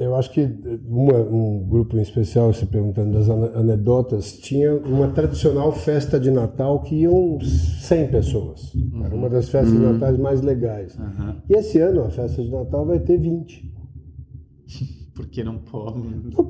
eu 0.00 0.16
acho 0.16 0.30
que 0.32 0.40
uma, 0.88 1.18
um 1.18 1.62
grupo 1.68 1.98
em 1.98 2.00
especial, 2.00 2.50
se 2.54 2.64
perguntando 2.64 3.12
das 3.12 3.28
anedotas, 3.28 4.32
tinha 4.32 4.74
uma 4.74 5.08
tradicional 5.08 5.72
festa 5.72 6.18
de 6.18 6.30
Natal 6.30 6.80
que 6.80 7.02
iam 7.02 7.38
100 7.42 8.08
pessoas. 8.08 8.74
Uhum. 8.74 9.04
Era 9.04 9.14
uma 9.14 9.28
das 9.28 9.50
festas 9.50 9.74
uhum. 9.74 9.78
de 9.78 9.92
Natal 9.92 10.18
mais 10.18 10.40
legais. 10.40 10.96
Uhum. 10.96 11.34
E 11.50 11.52
esse 11.52 11.78
ano 11.80 12.02
a 12.02 12.08
festa 12.08 12.42
de 12.42 12.50
Natal 12.50 12.86
vai 12.86 12.98
ter 12.98 13.18
20. 13.18 13.70
Por 15.20 15.28
que 15.28 15.44
não 15.44 15.58
pode? 15.58 16.00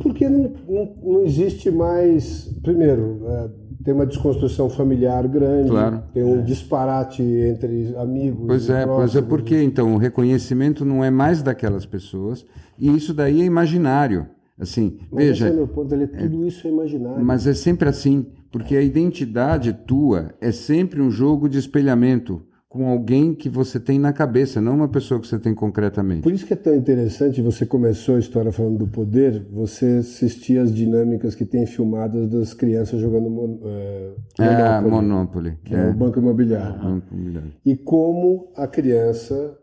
Porque 0.01 0.29
não, 0.29 0.53
não, 0.69 0.97
não 1.03 1.23
existe 1.23 1.73
mais. 1.73 2.45
Primeiro, 2.63 3.21
é, 3.27 3.51
tem 3.83 3.93
uma 3.93 4.07
desconstrução 4.07 4.71
familiar 4.71 5.27
grande, 5.27 5.71
claro. 5.71 6.03
tem 6.15 6.23
um 6.23 6.39
é. 6.39 6.43
disparate 6.43 7.21
entre 7.21 7.97
amigos. 7.97 8.47
Pois 8.47 8.71
é, 8.71 8.85
próximos. 8.85 9.13
pois 9.13 9.25
é 9.25 9.27
porque 9.27 9.61
então 9.61 9.95
o 9.95 9.97
reconhecimento 9.97 10.85
não 10.85 11.03
é 11.03 11.11
mais 11.11 11.43
daquelas 11.43 11.85
pessoas 11.85 12.47
e 12.79 12.95
isso 12.95 13.13
daí 13.13 13.41
é 13.41 13.45
imaginário. 13.45 14.29
Assim, 14.57 14.99
mas 15.11 15.25
veja. 15.25 15.47
Esse 15.47 15.55
é 15.55 15.57
meu 15.57 15.67
ponto, 15.67 15.93
ele, 15.93 16.07
tudo 16.07 16.45
é, 16.45 16.47
isso 16.47 16.69
é 16.69 16.71
imaginário. 16.71 17.25
Mas 17.25 17.47
é 17.49 17.55
sempre 17.55 17.89
assim, 17.89 18.27
porque 18.53 18.77
a 18.77 18.83
identidade 18.83 19.73
tua 19.73 20.33
é 20.41 20.53
sempre 20.53 21.01
um 21.01 21.11
jogo 21.11 21.49
de 21.49 21.59
espelhamento 21.59 22.43
com 22.71 22.87
alguém 22.87 23.35
que 23.35 23.49
você 23.49 23.81
tem 23.81 23.99
na 23.99 24.13
cabeça, 24.13 24.61
não 24.61 24.77
uma 24.77 24.89
pessoa 24.89 25.21
que 25.21 25.27
você 25.27 25.41
tem 25.41 25.53
concretamente. 25.53 26.23
Por 26.23 26.33
isso 26.33 26.47
que 26.47 26.53
é 26.53 26.57
tão 26.57 26.73
interessante, 26.73 27.43
você 27.43 27.67
começou 27.67 28.15
a 28.15 28.21
história 28.21 28.53
falando 28.53 28.79
do 28.79 28.87
poder, 28.87 29.45
você 29.51 29.97
assistia 29.99 30.63
as 30.63 30.73
dinâmicas 30.73 31.35
que 31.35 31.45
tem 31.45 31.67
filmadas 31.67 32.29
das 32.29 32.55
crianças 32.55 33.01
jogando 33.01 33.29
mon, 33.29 33.59
é, 33.65 34.13
é, 34.39 34.81
Monopoly, 34.81 34.91
Monopoly 34.91 35.59
que 35.65 35.75
é, 35.75 35.89
o 35.89 35.95
Banco 35.95 36.21
Imobiliário. 36.21 36.81
Banco 36.81 37.13
Imobiliário. 37.13 37.53
E 37.67 37.77
como 37.77 38.53
a 38.55 38.69
criança, 38.69 39.59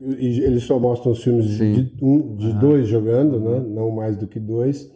e 0.00 0.40
eles 0.40 0.64
só 0.64 0.80
mostram 0.80 1.12
os 1.12 1.22
filmes 1.22 1.46
de, 1.46 1.94
um, 2.02 2.34
de 2.34 2.52
dois 2.54 2.88
jogando, 2.88 3.38
né? 3.38 3.60
não 3.68 3.92
mais 3.92 4.16
do 4.16 4.26
que 4.26 4.40
dois, 4.40 4.90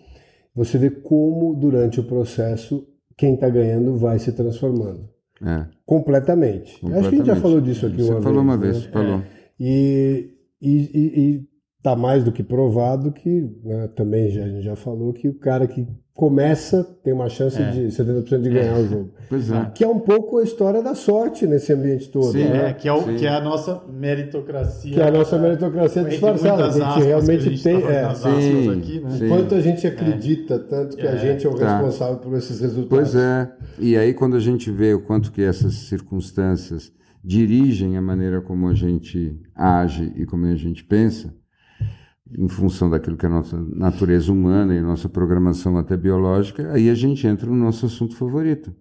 você 0.52 0.78
vê 0.78 0.90
como 0.90 1.54
durante 1.54 2.00
o 2.00 2.04
processo 2.04 2.84
quem 3.16 3.34
está 3.34 3.48
ganhando 3.48 3.96
vai 3.96 4.18
se 4.18 4.32
transformando. 4.32 5.12
É. 5.44 5.66
Completamente. 5.84 6.80
Completamente. 6.80 7.00
Acho 7.00 7.08
que 7.08 7.14
a 7.14 7.18
gente 7.18 7.26
já 7.26 7.36
falou 7.36 7.60
disso 7.60 7.86
aqui 7.86 8.02
Você 8.02 8.12
uma 8.12 8.22
falou 8.22 8.44
vez. 8.44 8.44
uma 8.44 8.56
vez, 8.56 8.84
né? 8.84 8.92
falou. 8.92 9.18
É. 9.18 9.22
E, 9.58 10.30
e, 10.60 11.48
está 11.78 11.96
mais 11.96 12.22
do 12.22 12.30
que 12.30 12.44
provado 12.44 13.10
que, 13.10 13.50
né, 13.64 13.88
também 13.88 14.30
já, 14.30 14.44
a 14.44 14.48
gente 14.48 14.62
já 14.62 14.76
falou, 14.76 15.12
que 15.12 15.28
o 15.28 15.34
cara 15.34 15.66
que 15.66 15.86
começa 16.14 16.84
tem 17.02 17.12
uma 17.12 17.28
chance 17.28 17.60
é. 17.60 17.70
de 17.70 17.80
70% 17.88 18.42
de 18.42 18.50
ganhar 18.50 18.78
é. 18.78 18.80
o 18.80 18.86
jogo. 18.86 19.10
Pois 19.28 19.50
é. 19.50 19.70
Que 19.74 19.82
é 19.82 19.88
um 19.88 19.98
pouco 19.98 20.38
a 20.38 20.42
história 20.42 20.82
da 20.82 20.94
sorte 20.94 21.46
nesse 21.46 21.72
ambiente 21.72 22.08
todo. 22.10 22.32
Sim, 22.32 22.44
né? 22.44 22.68
é, 22.68 22.72
que, 22.74 22.86
é 22.86 22.92
o, 22.92 23.02
que 23.02 23.26
é 23.26 23.30
a 23.30 23.40
nossa 23.40 23.82
meritocracia. 23.88 24.92
Que 24.92 25.00
é 25.00 25.08
a 25.08 25.10
nossa 25.10 25.38
meritocracia 25.38 26.04
disfarçada. 26.04 26.66
A 26.66 26.70
gente 26.70 27.06
realmente 27.06 27.46
a 27.46 27.50
gente 27.50 27.62
tem. 27.62 27.82
É, 27.82 28.14
sim, 28.14 28.78
aqui, 28.78 29.00
né? 29.00 29.10
sim. 29.10 29.28
Quanto 29.28 29.54
a 29.54 29.60
gente 29.60 29.86
acredita, 29.86 30.58
tanto 30.58 30.96
que 30.96 31.06
a 31.06 31.12
é. 31.12 31.18
gente 31.18 31.46
é 31.46 31.50
o 31.50 31.54
tá. 31.54 31.78
responsável 31.78 32.18
por 32.18 32.36
esses 32.36 32.60
resultados. 32.60 33.10
Pois 33.10 33.14
é. 33.14 33.50
E 33.78 33.96
aí, 33.96 34.12
quando 34.12 34.36
a 34.36 34.40
gente 34.40 34.70
vê 34.70 34.92
o 34.92 35.00
quanto 35.00 35.32
que 35.32 35.42
essas 35.42 35.72
circunstâncias 35.74 36.92
dirigem 37.24 37.96
a 37.96 38.02
maneira 38.02 38.40
como 38.40 38.68
a 38.68 38.74
gente 38.74 39.40
age 39.54 40.12
e 40.16 40.26
como 40.26 40.44
a 40.46 40.56
gente 40.56 40.84
pensa, 40.84 41.32
em 42.38 42.48
função 42.48 42.88
daquilo 42.88 43.16
que 43.16 43.26
é 43.26 43.28
a 43.28 43.32
nossa 43.32 43.58
natureza 43.58 44.32
humana 44.32 44.74
e 44.74 44.80
nossa 44.80 45.08
programação 45.08 45.76
até 45.76 45.96
biológica, 45.96 46.72
aí 46.72 46.88
a 46.88 46.94
gente 46.94 47.26
entra 47.26 47.46
no 47.46 47.56
nosso 47.56 47.86
assunto 47.86 48.16
favorito, 48.16 48.74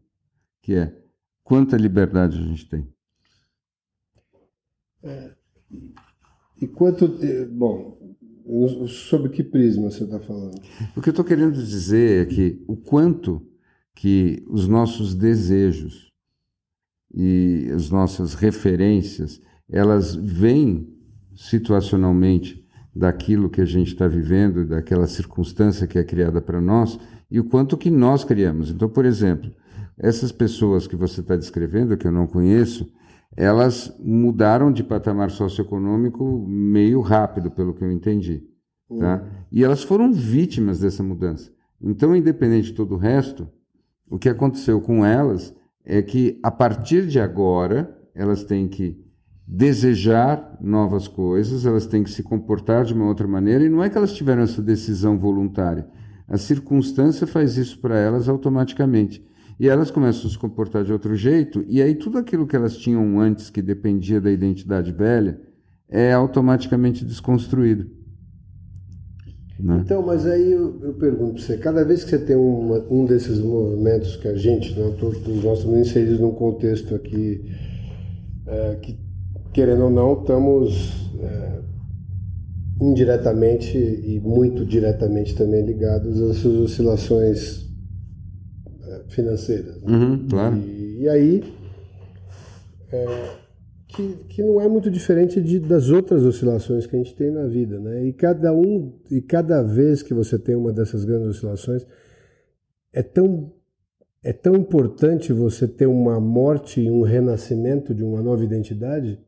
que 0.62 0.74
é 0.74 0.97
quanta 1.43 1.76
liberdade 1.78 2.38
a 2.38 2.41
gente 2.41 2.68
tem. 2.70 2.88
É, 5.04 5.32
e 6.62 6.68
quanto. 6.68 7.18
Eh, 7.22 7.45
bom, 7.45 7.97
sobre 8.88 9.30
que 9.30 9.43
prisma 9.43 9.89
você 9.89 10.04
está 10.04 10.20
falando? 10.20 10.62
O 10.95 11.02
que 11.02 11.10
eu 11.10 11.12
estou 11.12 11.26
querendo 11.26 11.54
dizer 11.54 12.24
é 12.24 12.26
que 12.26 12.64
o 12.68 12.76
quanto 12.76 13.41
que 13.95 14.43
os 14.47 14.68
nossos 14.68 15.16
desejos 15.16 16.12
e 17.14 17.70
as 17.74 17.89
nossas 17.89 18.34
referências, 18.34 19.41
elas 19.70 20.16
vêm 20.16 20.88
situacionalmente 21.36 22.61
daquilo 22.96 23.50
que 23.50 23.62
a 23.62 23.66
gente 23.66 23.88
está 23.88 24.08
vivendo, 24.08 24.66
daquela 24.66 25.08
circunstância 25.08 25.88
que 25.88 25.98
é 25.98 26.04
criada 26.04 26.42
para 26.42 26.60
nós 26.60 27.00
e 27.30 27.39
o 27.39 27.46
quanto 27.46 27.78
que 27.78 27.89
nós 27.89 28.24
criamos. 28.24 28.70
Então, 28.70 28.89
por 28.89 29.06
exemplo, 29.06 29.52
essas 29.98 30.32
pessoas 30.32 30.88
que 30.88 30.96
você 30.96 31.22
está 31.22 31.36
descrevendo, 31.36 31.98
que 31.98 32.06
eu 32.06 32.12
não 32.12 32.28
conheço, 32.28 32.92
elas 33.36 33.96
mudaram 34.00 34.72
de 34.72 34.84
patamar 34.84 35.32
socioeconômico 35.32 36.46
meio 36.48 37.00
rápido, 37.00 37.50
pelo 37.50 37.74
que 37.74 37.84
eu 37.84 37.92
entendi. 37.92 38.44
Tá? 39.00 39.22
Uhum. 39.22 39.30
E 39.52 39.64
elas 39.64 39.84
foram 39.84 40.12
vítimas 40.12 40.80
dessa 40.80 41.02
mudança. 41.02 41.50
Então, 41.82 42.16
independente 42.16 42.68
de 42.68 42.74
todo 42.74 42.96
o 42.96 42.98
resto, 42.98 43.48
o 44.10 44.20
que 44.20 44.28
aconteceu 44.28 44.82
com 44.82 45.06
elas 45.06 45.56
é 45.86 46.02
que, 46.02 46.39
a 46.44 46.52
partir 46.52 47.08
de 47.08 47.20
agora, 47.20 47.98
elas 48.14 48.44
têm 48.44 48.68
que 48.68 49.00
desejar 49.54 50.58
novas 50.62 51.10
coisas, 51.10 51.66
elas 51.66 51.86
têm 51.86 52.04
que 52.04 52.10
se 52.10 52.24
comportar 52.24 52.86
de 52.86 52.93
uma 52.93 53.06
outra 53.06 53.28
maneira, 53.28 53.66
e 53.66 53.70
não 53.70 53.84
é 53.84 53.89
que 53.89 53.97
elas 53.97 54.14
tiveram 54.14 54.43
essa 54.43 54.62
decisão 54.62 55.20
voluntária. 55.20 55.86
A 56.26 56.38
circunstância 56.38 57.28
faz 57.28 57.58
isso 57.58 57.78
para 57.80 57.99
elas 57.99 58.30
automaticamente. 58.30 59.22
E 59.60 59.68
elas 59.68 59.91
começam 59.91 60.30
a 60.30 60.32
se 60.32 60.39
comportar 60.39 60.86
de 60.86 60.93
outro 60.93 61.14
jeito, 61.18 61.66
e 61.68 61.82
aí 61.82 61.95
tudo 61.95 62.18
aquilo 62.18 62.47
que 62.47 62.56
elas 62.56 62.78
tinham 62.78 63.20
antes, 63.20 63.49
que 63.49 63.62
dependia 63.62 64.22
da 64.22 64.32
identidade 64.32 64.93
velha, 64.93 65.41
é 65.89 66.14
automaticamente 66.14 67.04
desconstruído. 67.04 67.91
Né? 69.60 69.82
Então, 69.84 70.02
mas 70.02 70.26
aí 70.26 70.49
eu, 70.54 70.80
eu 70.82 70.93
pergunto 70.93 71.34
para 71.34 71.43
você, 71.43 71.58
cada 71.58 71.84
vez 71.84 72.06
que 72.06 72.12
você 72.12 72.20
tem 72.20 72.38
uma, 72.38 72.86
um 72.89 73.04
desses 73.04 73.39
movimentos 73.41 74.16
que 74.16 74.30
a 74.30 74.36
gente, 74.36 74.74
né, 74.80 74.95
todos 74.97 75.22
nós 75.43 75.60
estamos 75.60 75.80
inseridos 75.80 76.22
num 76.22 76.32
contexto 76.32 76.95
aqui 76.95 77.52
é, 78.47 78.76
que 78.82 79.01
querendo 79.54 79.84
ou 79.84 79.89
não, 79.89 80.22
estamos 80.22 81.12
é, 81.20 81.62
indiretamente 82.82 83.78
e 83.78 84.20
muito 84.20 84.66
diretamente 84.66 85.36
também 85.36 85.66
ligados 85.66 86.22
às 86.22 86.38
suas 86.38 86.56
oscilações 86.56 87.70
é, 88.84 89.04
financeiras. 89.10 89.82
Né? 89.82 89.95
Uhum, 89.95 90.28
claro. 90.28 90.58
E, 90.58 91.02
e 91.02 91.10
aí, 91.10 91.43
é, 92.91 93.41
que, 93.88 94.14
que 94.30 94.43
não 94.43 94.62
é 94.62 94.68
muito 94.68 94.89
diferente 94.89 95.41
de, 95.41 95.60
das 95.60 95.89
outras 95.89 96.24
oscilações 96.24 96.86
que 96.86 96.95
a 96.95 96.99
gente 96.99 97.14
tem 97.14 97.30
na 97.30 97.45
vida, 97.45 97.80
né? 97.80 98.06
E 98.06 98.14
cada 98.14 98.54
um 98.54 98.93
e 99.10 99.22
cada 99.22 99.62
vez 99.62 100.02
que 100.02 100.14
você 100.14 100.39
tem 100.39 100.56
uma 100.56 100.72
dessas 100.72 101.04
grandes 101.04 101.28
oscilações, 101.30 101.86
é 102.93 103.04
tão 103.04 103.52
é 104.24 104.32
tão 104.32 104.56
importante 104.56 105.34
você 105.34 105.68
ter 105.68 105.88
uma 105.88 106.20
morte 106.20 106.80
e 106.80 106.91
um 106.91 107.02
renascimento 107.02 107.93
de 107.93 108.04
uma 108.04 108.22
nova 108.22 108.43
identidade 108.43 109.20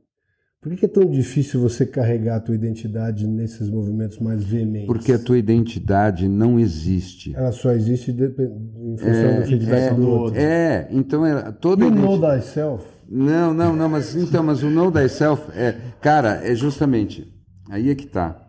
por 0.63 0.73
que 0.77 0.85
é 0.85 0.87
tão 0.87 1.05
difícil 1.05 1.59
você 1.59 1.85
carregar 1.85 2.37
a 2.37 2.39
tua 2.39 2.55
identidade 2.55 3.27
nesses 3.27 3.69
movimentos 3.69 4.17
mais 4.19 4.41
veementes? 4.45 4.87
Porque 4.87 5.11
a 5.11 5.19
tua 5.19 5.37
identidade 5.37 6.29
não 6.29 6.57
existe. 6.57 7.35
Ela 7.35 7.51
só 7.51 7.73
existe 7.73 8.11
em 8.11 8.97
função 8.97 9.13
é, 9.13 9.39
da 9.39 9.45
fidelidade 9.45 9.85
é, 9.85 9.93
do 9.93 10.09
outro. 10.09 10.39
É, 10.39 10.87
então 10.89 11.25
é 11.25 11.51
toda 11.51 11.83
you 11.83 11.91
know 11.91 12.17
thyself. 12.17 12.85
Não, 13.09 13.53
não, 13.53 13.75
não, 13.75 13.89
mas 13.89 14.15
então, 14.15 14.41
mas 14.41 14.63
o 14.63 14.69
know 14.69 14.89
thyself 14.89 15.51
é, 15.53 15.75
cara, 15.99 16.39
é 16.41 16.55
justamente 16.55 17.29
aí 17.69 17.89
é 17.89 17.95
que 17.95 18.07
tá. 18.07 18.39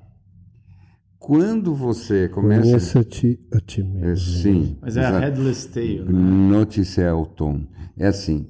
Quando 1.18 1.74
você 1.74 2.28
começa 2.28 2.62
Conheça-te 2.62 3.40
a 3.52 3.58
ti 3.58 3.82
mesmo. 3.82 4.06
É, 4.06 4.16
sim. 4.16 4.78
Mas 4.80 4.96
é 4.96 5.00
exato. 5.00 5.16
a 5.16 5.20
headless 5.20 5.68
tail. 5.68 6.04
Né? 6.04 6.12
Notice 6.12 7.00
Elton. 7.00 7.66
É 7.98 8.06
assim. 8.06 8.46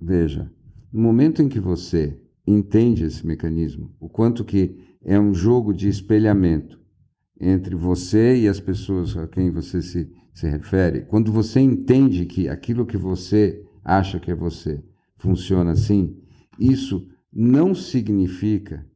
Veja, 0.00 0.50
no 0.92 1.00
momento 1.00 1.42
em 1.42 1.48
que 1.48 1.60
você 1.60 2.25
entende 2.46 3.04
esse 3.04 3.26
mecanismo, 3.26 3.94
o 3.98 4.08
quanto 4.08 4.44
que 4.44 4.76
é 5.04 5.18
um 5.18 5.34
jogo 5.34 5.72
de 5.72 5.88
espelhamento 5.88 6.80
entre 7.40 7.74
você 7.74 8.36
e 8.36 8.48
as 8.48 8.60
pessoas 8.60 9.16
a 9.16 9.26
quem 9.26 9.50
você 9.50 9.82
se, 9.82 10.10
se 10.32 10.48
refere. 10.48 11.02
Quando 11.02 11.32
você 11.32 11.60
entende 11.60 12.24
que 12.24 12.48
aquilo 12.48 12.86
que 12.86 12.96
você 12.96 13.62
acha 13.84 14.18
que 14.18 14.30
é 14.30 14.34
você 14.34 14.82
funciona 15.16 15.72
assim, 15.72 16.16
isso 16.58 17.06
não 17.32 17.74
significa 17.74 18.86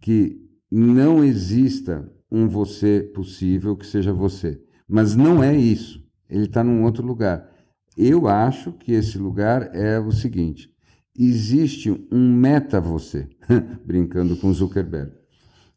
que 0.00 0.38
não 0.70 1.24
exista 1.24 2.10
um 2.30 2.46
você 2.48 3.10
possível 3.14 3.76
que 3.76 3.86
seja 3.86 4.12
você. 4.12 4.62
Mas 4.86 5.16
não 5.16 5.42
é 5.42 5.56
isso. 5.56 6.04
Ele 6.28 6.44
está 6.44 6.62
num 6.62 6.84
outro 6.84 7.04
lugar. 7.04 7.48
Eu 7.96 8.28
acho 8.28 8.72
que 8.72 8.92
esse 8.92 9.18
lugar 9.18 9.74
é 9.74 9.98
o 9.98 10.12
seguinte: 10.12 10.72
existe 11.18 11.90
um 12.10 12.34
meta 12.34 12.80
você, 12.80 13.28
brincando 13.84 14.36
com 14.36 14.52
Zuckerberg. 14.52 15.12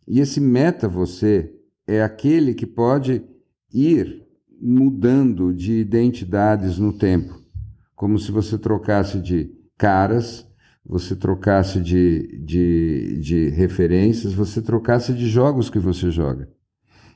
E 0.07 0.19
esse 0.19 0.39
meta 0.39 0.87
você 0.87 1.53
é 1.87 2.03
aquele 2.03 2.53
que 2.53 2.65
pode 2.65 3.23
ir 3.73 4.23
mudando 4.61 5.53
de 5.53 5.73
identidades 5.73 6.77
no 6.77 6.93
tempo, 6.93 7.41
como 7.95 8.17
se 8.17 8.31
você 8.31 8.57
trocasse 8.57 9.19
de 9.19 9.51
caras, 9.77 10.47
você 10.85 11.15
trocasse 11.15 11.81
de, 11.81 12.39
de, 12.43 13.19
de 13.21 13.49
referências, 13.49 14.33
você 14.33 14.61
trocasse 14.61 15.13
de 15.13 15.27
jogos 15.27 15.69
que 15.69 15.79
você 15.79 16.11
joga. 16.11 16.49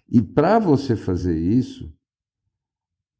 E 0.09 0.21
para 0.21 0.57
você 0.57 0.95
fazer 0.95 1.37
isso, 1.37 1.93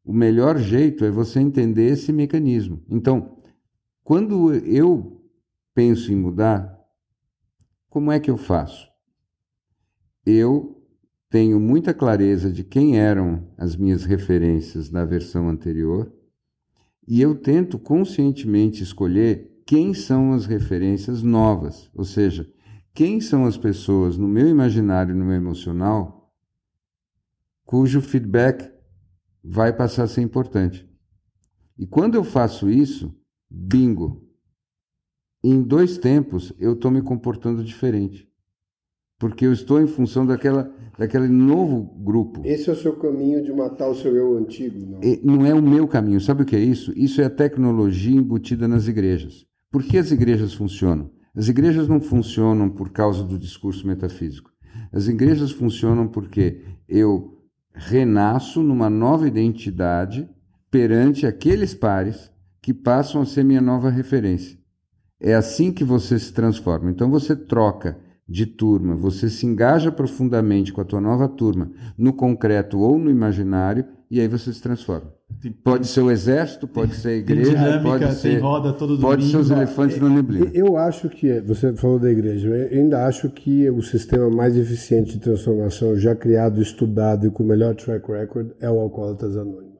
o 0.05 0.13
melhor 0.13 0.57
jeito 0.57 1.03
é 1.03 1.11
você 1.11 1.39
entender 1.39 1.91
esse 1.91 2.13
mecanismo. 2.13 2.81
Então, 2.89 3.36
quando 4.07 4.53
eu 4.53 5.21
penso 5.75 6.13
em 6.13 6.15
mudar, 6.15 6.79
como 7.89 8.09
é 8.09 8.21
que 8.21 8.31
eu 8.31 8.37
faço? 8.37 8.87
Eu 10.25 10.81
tenho 11.29 11.59
muita 11.59 11.93
clareza 11.93 12.49
de 12.49 12.63
quem 12.63 12.97
eram 12.97 13.51
as 13.57 13.75
minhas 13.75 14.05
referências 14.05 14.89
na 14.89 15.03
versão 15.03 15.49
anterior 15.49 16.09
e 17.05 17.19
eu 17.19 17.35
tento 17.35 17.77
conscientemente 17.77 18.81
escolher 18.81 19.61
quem 19.65 19.93
são 19.93 20.31
as 20.31 20.45
referências 20.45 21.21
novas, 21.21 21.91
ou 21.93 22.05
seja, 22.05 22.49
quem 22.93 23.19
são 23.19 23.45
as 23.45 23.57
pessoas 23.57 24.17
no 24.17 24.25
meu 24.25 24.47
imaginário 24.47 25.13
e 25.13 25.17
no 25.17 25.25
meu 25.25 25.35
emocional 25.35 26.33
cujo 27.65 27.99
feedback 27.99 28.71
vai 29.43 29.73
passar 29.73 30.03
a 30.03 30.07
ser 30.07 30.21
importante. 30.21 30.89
E 31.77 31.85
quando 31.85 32.15
eu 32.15 32.23
faço 32.23 32.69
isso, 32.69 33.13
Bingo. 33.49 34.23
Em 35.43 35.61
dois 35.61 35.97
tempos 35.97 36.53
eu 36.59 36.73
estou 36.73 36.91
me 36.91 37.01
comportando 37.01 37.63
diferente. 37.63 38.27
Porque 39.19 39.45
eu 39.45 39.51
estou 39.51 39.81
em 39.81 39.87
função 39.87 40.25
daquela, 40.25 40.71
daquele 40.97 41.27
novo 41.27 41.83
grupo. 42.03 42.41
Esse 42.45 42.69
é 42.69 42.73
o 42.73 42.75
seu 42.75 42.95
caminho 42.97 43.43
de 43.43 43.51
matar 43.51 43.89
o 43.89 43.95
seu 43.95 44.15
eu 44.15 44.37
antigo, 44.37 44.79
não? 44.85 45.03
E, 45.03 45.19
não 45.23 45.45
é 45.45 45.53
o 45.53 45.61
meu 45.61 45.87
caminho. 45.87 46.21
Sabe 46.21 46.43
o 46.43 46.45
que 46.45 46.55
é 46.55 46.59
isso? 46.59 46.93
Isso 46.95 47.19
é 47.19 47.25
a 47.25 47.29
tecnologia 47.29 48.15
embutida 48.15 48.67
nas 48.67 48.87
igrejas. 48.87 49.45
Por 49.71 49.83
que 49.83 49.97
as 49.97 50.11
igrejas 50.11 50.53
funcionam? 50.53 51.09
As 51.35 51.47
igrejas 51.47 51.87
não 51.87 51.99
funcionam 51.99 52.69
por 52.69 52.91
causa 52.91 53.23
do 53.23 53.39
discurso 53.39 53.87
metafísico. 53.87 54.51
As 54.91 55.07
igrejas 55.07 55.51
funcionam 55.51 56.07
porque 56.07 56.61
eu 56.87 57.37
renasço 57.73 58.61
numa 58.61 58.89
nova 58.89 59.27
identidade 59.27 60.29
perante 60.69 61.25
aqueles 61.25 61.73
pares 61.73 62.31
que 62.67 62.73
passam 62.73 63.21
a 63.21 63.25
ser 63.25 63.45
minha 63.45 63.61
nova 63.61 63.89
referência. 63.89 64.57
É 65.21 65.33
assim 65.33 65.71
que 65.71 65.85
você 65.85 66.19
se 66.19 66.33
transforma. 66.33 66.91
Então 66.91 67.09
você 67.09 67.33
troca 67.33 67.97
de 68.27 68.45
turma, 68.45 68.93
você 68.93 69.29
se 69.29 69.45
engaja 69.45 69.89
profundamente 69.89 70.73
com 70.73 70.81
a 70.81 70.83
tua 70.83 70.99
nova 70.99 71.29
turma, 71.29 71.71
no 71.97 72.11
concreto 72.11 72.77
ou 72.77 72.99
no 72.99 73.09
imaginário, 73.09 73.85
e 74.11 74.19
aí 74.19 74.27
você 74.27 74.51
se 74.51 74.61
transforma. 74.61 75.13
Pode 75.63 75.87
ser 75.87 76.01
o 76.01 76.11
exército, 76.11 76.67
pode 76.67 76.95
ser 76.95 77.07
a 77.07 77.13
igreja, 77.13 77.51
dinâmica, 77.51 77.81
pode 77.83 78.15
ser 78.15 78.39
roda 78.39 78.73
todo 78.73 78.99
pode 78.99 79.31
ser 79.31 79.37
os 79.37 79.49
elefantes 79.49 79.97
na 79.97 80.09
neblina. 80.09 80.51
Eu 80.53 80.75
acho 80.75 81.07
que 81.07 81.39
você 81.39 81.73
falou 81.73 81.97
da 81.97 82.11
igreja, 82.11 82.49
eu 82.49 82.79
ainda 82.81 83.07
acho 83.07 83.29
que 83.29 83.69
o 83.69 83.81
sistema 83.81 84.29
mais 84.29 84.57
eficiente 84.57 85.13
de 85.13 85.19
transformação 85.19 85.95
já 85.95 86.13
criado, 86.13 86.61
estudado 86.61 87.27
e 87.27 87.31
com 87.31 87.43
o 87.43 87.47
melhor 87.47 87.75
track 87.75 88.11
record 88.11 88.51
é 88.59 88.69
o 88.69 88.77
Alcoólatas 88.77 89.37
Anônimos. 89.37 89.77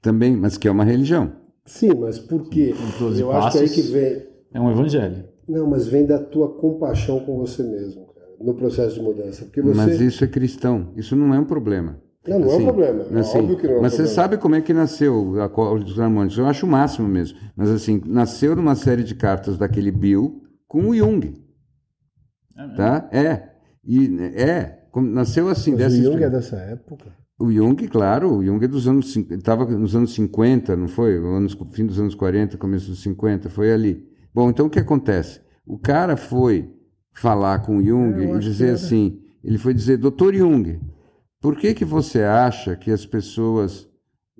Também, 0.00 0.36
mas 0.36 0.56
que 0.56 0.68
é 0.68 0.70
uma 0.70 0.84
religião. 0.84 1.44
Sim, 1.66 1.90
mas 1.98 2.18
por 2.18 2.48
quê? 2.48 2.74
Eu 3.18 3.32
acho 3.32 3.52
que 3.52 3.58
é 3.58 3.60
aí 3.62 3.68
que 3.68 3.82
vem. 3.82 4.22
É 4.54 4.60
um 4.60 4.70
evangelho. 4.70 5.24
Não, 5.48 5.66
mas 5.66 5.86
vem 5.86 6.06
da 6.06 6.18
tua 6.18 6.54
compaixão 6.54 7.20
com 7.20 7.38
você 7.38 7.62
mesmo, 7.62 8.06
cara, 8.06 8.28
no 8.40 8.54
processo 8.54 8.94
de 8.94 9.02
mudança. 9.02 9.44
Porque 9.44 9.60
você... 9.60 9.76
Mas 9.76 10.00
isso 10.00 10.24
é 10.24 10.26
cristão, 10.26 10.92
isso 10.96 11.14
não 11.14 11.34
é 11.34 11.38
um 11.38 11.44
problema. 11.44 12.00
Não, 12.26 12.40
não 12.40 12.46
assim, 12.46 12.54
é 12.54 12.54
um 12.54 12.56
assim, 12.56 12.64
problema. 12.64 13.02
É 13.02 13.20
assim, 13.20 13.38
óbvio 13.38 13.56
que 13.56 13.66
não 13.66 13.74
é 13.74 13.78
um 13.78 13.82
Mas 13.82 13.92
problema. 13.92 14.08
você 14.08 14.14
sabe 14.14 14.36
como 14.38 14.54
é 14.54 14.60
que 14.60 14.72
nasceu 14.72 15.40
a 15.40 15.46
dos 15.78 16.00
harmônicos? 16.00 16.38
Eu 16.38 16.46
acho 16.46 16.66
o 16.66 16.68
máximo 16.68 17.08
mesmo. 17.08 17.38
Mas 17.54 17.70
assim, 17.70 18.02
nasceu 18.04 18.56
numa 18.56 18.74
série 18.74 19.04
de 19.04 19.14
cartas 19.14 19.56
daquele 19.56 19.92
Bill 19.92 20.42
com 20.66 20.88
o 20.88 20.96
Jung. 20.96 21.34
É, 22.56 22.68
tá? 22.74 23.08
É. 23.12 23.50
E, 23.84 24.18
é. 24.36 24.88
nasceu 24.96 25.48
assim. 25.48 25.72
Mas 25.72 25.80
dessa 25.80 25.96
o 25.96 26.02
Jung 26.02 26.22
é 26.22 26.30
dessa 26.30 26.56
época? 26.56 27.12
O 27.38 27.52
Jung, 27.52 27.86
claro, 27.88 28.38
o 28.38 28.44
Jung 28.44 28.64
é 28.64 28.68
dos 28.68 28.88
anos. 28.88 29.14
Estava 29.14 29.66
nos 29.66 29.94
anos 29.94 30.14
50, 30.14 30.74
não 30.74 30.88
foi? 30.88 31.16
Anos, 31.16 31.56
fim 31.72 31.84
dos 31.84 31.98
anos 31.98 32.14
40, 32.14 32.56
começo 32.56 32.88
dos 32.88 33.02
50, 33.02 33.50
foi 33.50 33.72
ali. 33.72 34.08
Bom, 34.34 34.48
então 34.48 34.66
o 34.66 34.70
que 34.70 34.78
acontece? 34.78 35.40
O 35.66 35.78
cara 35.78 36.16
foi 36.16 36.70
falar 37.12 37.60
com 37.60 37.76
o 37.76 37.84
Jung 37.84 38.22
É, 38.22 38.30
eu 38.30 38.36
e 38.36 38.40
dizer 38.40 38.70
assim: 38.70 39.20
ele 39.44 39.58
foi 39.58 39.74
dizer, 39.74 39.98
doutor 39.98 40.34
Jung, 40.34 40.80
por 41.40 41.56
que, 41.56 41.74
que 41.74 41.84
você 41.84 42.22
acha 42.22 42.74
que 42.74 42.90
as 42.90 43.04
pessoas 43.04 43.88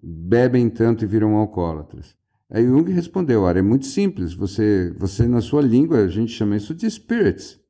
bebem 0.03 0.71
tanto 0.71 1.05
e 1.05 1.07
viram 1.07 1.37
alcoólatras? 1.37 2.17
Aí 2.51 2.65
Jung 2.65 2.91
respondeu: 2.91 3.43
olha, 3.43 3.59
é 3.59 3.63
muito 3.63 3.87
simples. 3.87 4.33
Você, 4.33 4.95
você, 4.97 5.29
na 5.29 5.43
sua 5.43 5.61
língua, 5.61 5.99
a 5.99 6.09
gente 6.09 6.33
chama 6.33 6.57
isso 6.57 6.75
de 6.75 6.89
spirits. 6.91 7.61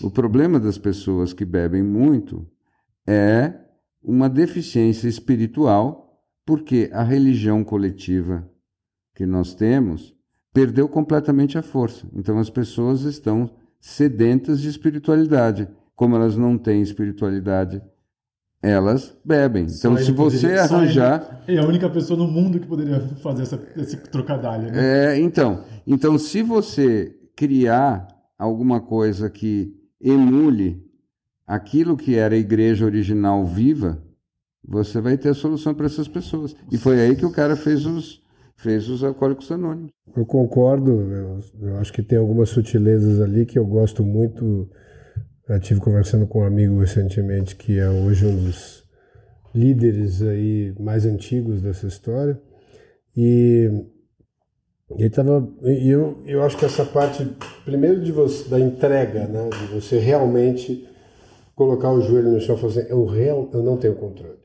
O 0.00 0.10
problema 0.10 0.58
das 0.58 0.78
pessoas 0.78 1.32
que 1.32 1.44
bebem 1.44 1.82
muito 1.82 2.46
é 3.06 3.61
uma 4.02 4.28
deficiência 4.28 5.08
espiritual, 5.08 6.20
porque 6.44 6.90
a 6.92 7.02
religião 7.02 7.62
coletiva 7.62 8.48
que 9.14 9.24
nós 9.26 9.54
temos 9.54 10.14
perdeu 10.52 10.88
completamente 10.88 11.56
a 11.56 11.62
força. 11.62 12.06
Então 12.14 12.38
as 12.38 12.50
pessoas 12.50 13.02
estão 13.02 13.50
sedentas 13.80 14.60
de 14.60 14.68
espiritualidade. 14.68 15.68
Como 15.94 16.16
elas 16.16 16.36
não 16.36 16.58
têm 16.58 16.82
espiritualidade, 16.82 17.80
elas 18.62 19.16
bebem. 19.24 19.64
Então, 19.64 19.96
Só 19.96 19.96
se 19.96 20.12
você 20.12 20.38
poderia- 20.46 20.68
só 20.68 20.76
arranjar. 20.76 21.44
É 21.48 21.58
a 21.58 21.66
única 21.66 21.88
pessoa 21.90 22.18
no 22.18 22.28
mundo 22.28 22.58
que 22.60 22.66
poderia 22.66 23.00
fazer 23.16 23.42
essa, 23.42 23.60
esse 23.76 23.96
trocadilho, 23.96 24.72
né? 24.72 25.14
É, 25.14 25.20
então, 25.20 25.64
então, 25.86 26.16
se 26.18 26.42
você 26.42 27.14
criar 27.36 28.06
alguma 28.38 28.80
coisa 28.80 29.28
que 29.30 29.74
emule 30.00 30.84
aquilo 31.46 31.96
que 31.96 32.16
era 32.16 32.34
a 32.34 32.38
igreja 32.38 32.84
original 32.84 33.44
viva, 33.44 34.02
você 34.64 35.00
vai 35.00 35.16
ter 35.18 35.30
a 35.30 35.34
solução 35.34 35.74
para 35.74 35.86
essas 35.86 36.08
pessoas. 36.08 36.54
E 36.70 36.78
foi 36.78 37.00
aí 37.00 37.16
que 37.16 37.26
o 37.26 37.32
cara 37.32 37.56
fez 37.56 37.84
os, 37.84 38.22
fez 38.56 38.88
os 38.88 39.02
alcoólicos 39.02 39.50
anônimos. 39.50 39.90
Eu 40.16 40.24
concordo, 40.24 40.90
eu, 40.90 41.38
eu 41.60 41.76
acho 41.78 41.92
que 41.92 42.02
tem 42.02 42.18
algumas 42.18 42.50
sutilezas 42.50 43.20
ali 43.20 43.44
que 43.44 43.58
eu 43.58 43.66
gosto 43.66 44.04
muito. 44.04 44.70
Eu 45.48 45.60
tive 45.60 45.80
conversando 45.80 46.26
com 46.26 46.40
um 46.40 46.46
amigo 46.46 46.78
recentemente 46.78 47.56
que 47.56 47.78
é 47.78 47.88
hoje 47.88 48.24
um 48.26 48.44
dos 48.44 48.84
líderes 49.54 50.22
aí 50.22 50.74
mais 50.78 51.04
antigos 51.04 51.60
dessa 51.60 51.86
história. 51.86 52.40
E 53.16 53.68
ele 54.98 55.10
tava, 55.10 55.48
e 55.64 55.88
eu, 55.88 56.22
eu 56.26 56.42
acho 56.42 56.56
que 56.56 56.64
essa 56.64 56.84
parte, 56.84 57.26
primeiro 57.64 58.00
de 58.00 58.12
você, 58.12 58.48
da 58.48 58.60
entrega, 58.60 59.26
né, 59.26 59.48
de 59.50 59.74
você 59.74 59.98
realmente 59.98 60.88
colocar 61.54 61.92
o 61.92 62.00
joelho 62.00 62.30
no 62.32 62.40
chão 62.40 62.56
e 62.56 62.58
falar 62.58 62.72
assim, 62.72 62.86
eu, 62.88 63.04
real, 63.04 63.48
eu 63.52 63.62
não 63.62 63.76
tenho 63.76 63.94
controle. 63.94 64.36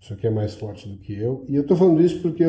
Isso 0.00 0.14
aqui 0.14 0.26
é 0.26 0.30
mais 0.30 0.54
forte 0.54 0.88
do 0.88 0.96
que 0.96 1.12
eu. 1.18 1.44
E 1.48 1.54
eu 1.56 1.62
estou 1.62 1.76
falando 1.76 2.00
isso 2.00 2.22
porque 2.22 2.44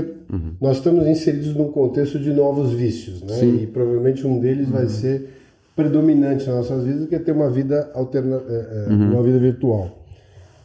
nós 0.62 0.78
estamos 0.78 1.06
inseridos 1.06 1.54
num 1.56 1.70
contexto 1.72 2.18
de 2.18 2.32
novos 2.32 2.72
vícios, 2.72 3.22
né? 3.22 3.34
Sim. 3.34 3.64
E 3.64 3.68
provavelmente 3.68 4.26
um 4.26 4.40
deles 4.40 4.70
vai 4.70 4.88
ser 4.88 5.30
predominante 5.76 6.48
nas 6.48 6.56
nossas 6.70 6.86
vidas, 6.86 7.08
que 7.10 7.16
é 7.16 7.20
ter 7.20 7.32
uma 7.34 7.50
vida 7.50 7.92
alterna, 7.94 8.42
é, 8.48 8.86
é, 8.90 8.94
uma 8.94 9.22
vida 9.22 9.38
virtual. 9.40 10.06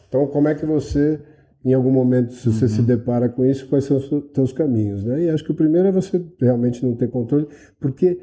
Então, 0.07 0.27
como 0.27 0.47
é 0.47 0.55
que 0.55 0.65
você, 0.65 1.19
em 1.65 1.73
algum 1.73 1.91
momento, 1.91 2.33
se 2.33 2.49
você 2.49 2.69
se 2.69 2.81
depara 2.81 3.27
com 3.27 3.43
isso, 3.45 3.67
quais 3.67 3.83
são 3.83 3.97
os 3.97 4.07
seus- 4.33 4.53
caminhos, 4.53 5.03
né? 5.03 5.23
E 5.23 5.29
acho 5.29 5.43
que 5.43 5.51
o 5.51 5.55
primeiro 5.55 5.89
é 5.89 5.91
você 5.91 6.23
realmente 6.39 6.85
não 6.85 6.95
ter 6.95 7.09
controle, 7.09 7.47
porque 7.81 8.17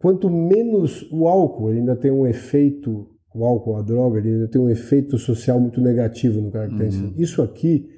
quanto 0.00 0.28
menos 0.28 1.06
o 1.12 1.28
álcool, 1.28 1.68
ainda 1.68 1.94
tem 1.94 2.10
um 2.10 2.26
efeito, 2.26 3.06
o 3.34 3.44
álcool, 3.44 3.76
a 3.76 3.82
droga, 3.82 4.18
ele 4.18 4.30
ainda 4.34 4.48
tem 4.48 4.60
um 4.60 4.68
efeito 4.68 5.16
social 5.18 5.58
muito 5.60 5.80
negativo 5.80 6.40
no 6.40 6.50
cara 6.50 6.68
que 6.68 6.76
tem 6.76 6.88
isso. 6.88 7.12
Isso 7.16 7.42
aqui, 7.42 7.88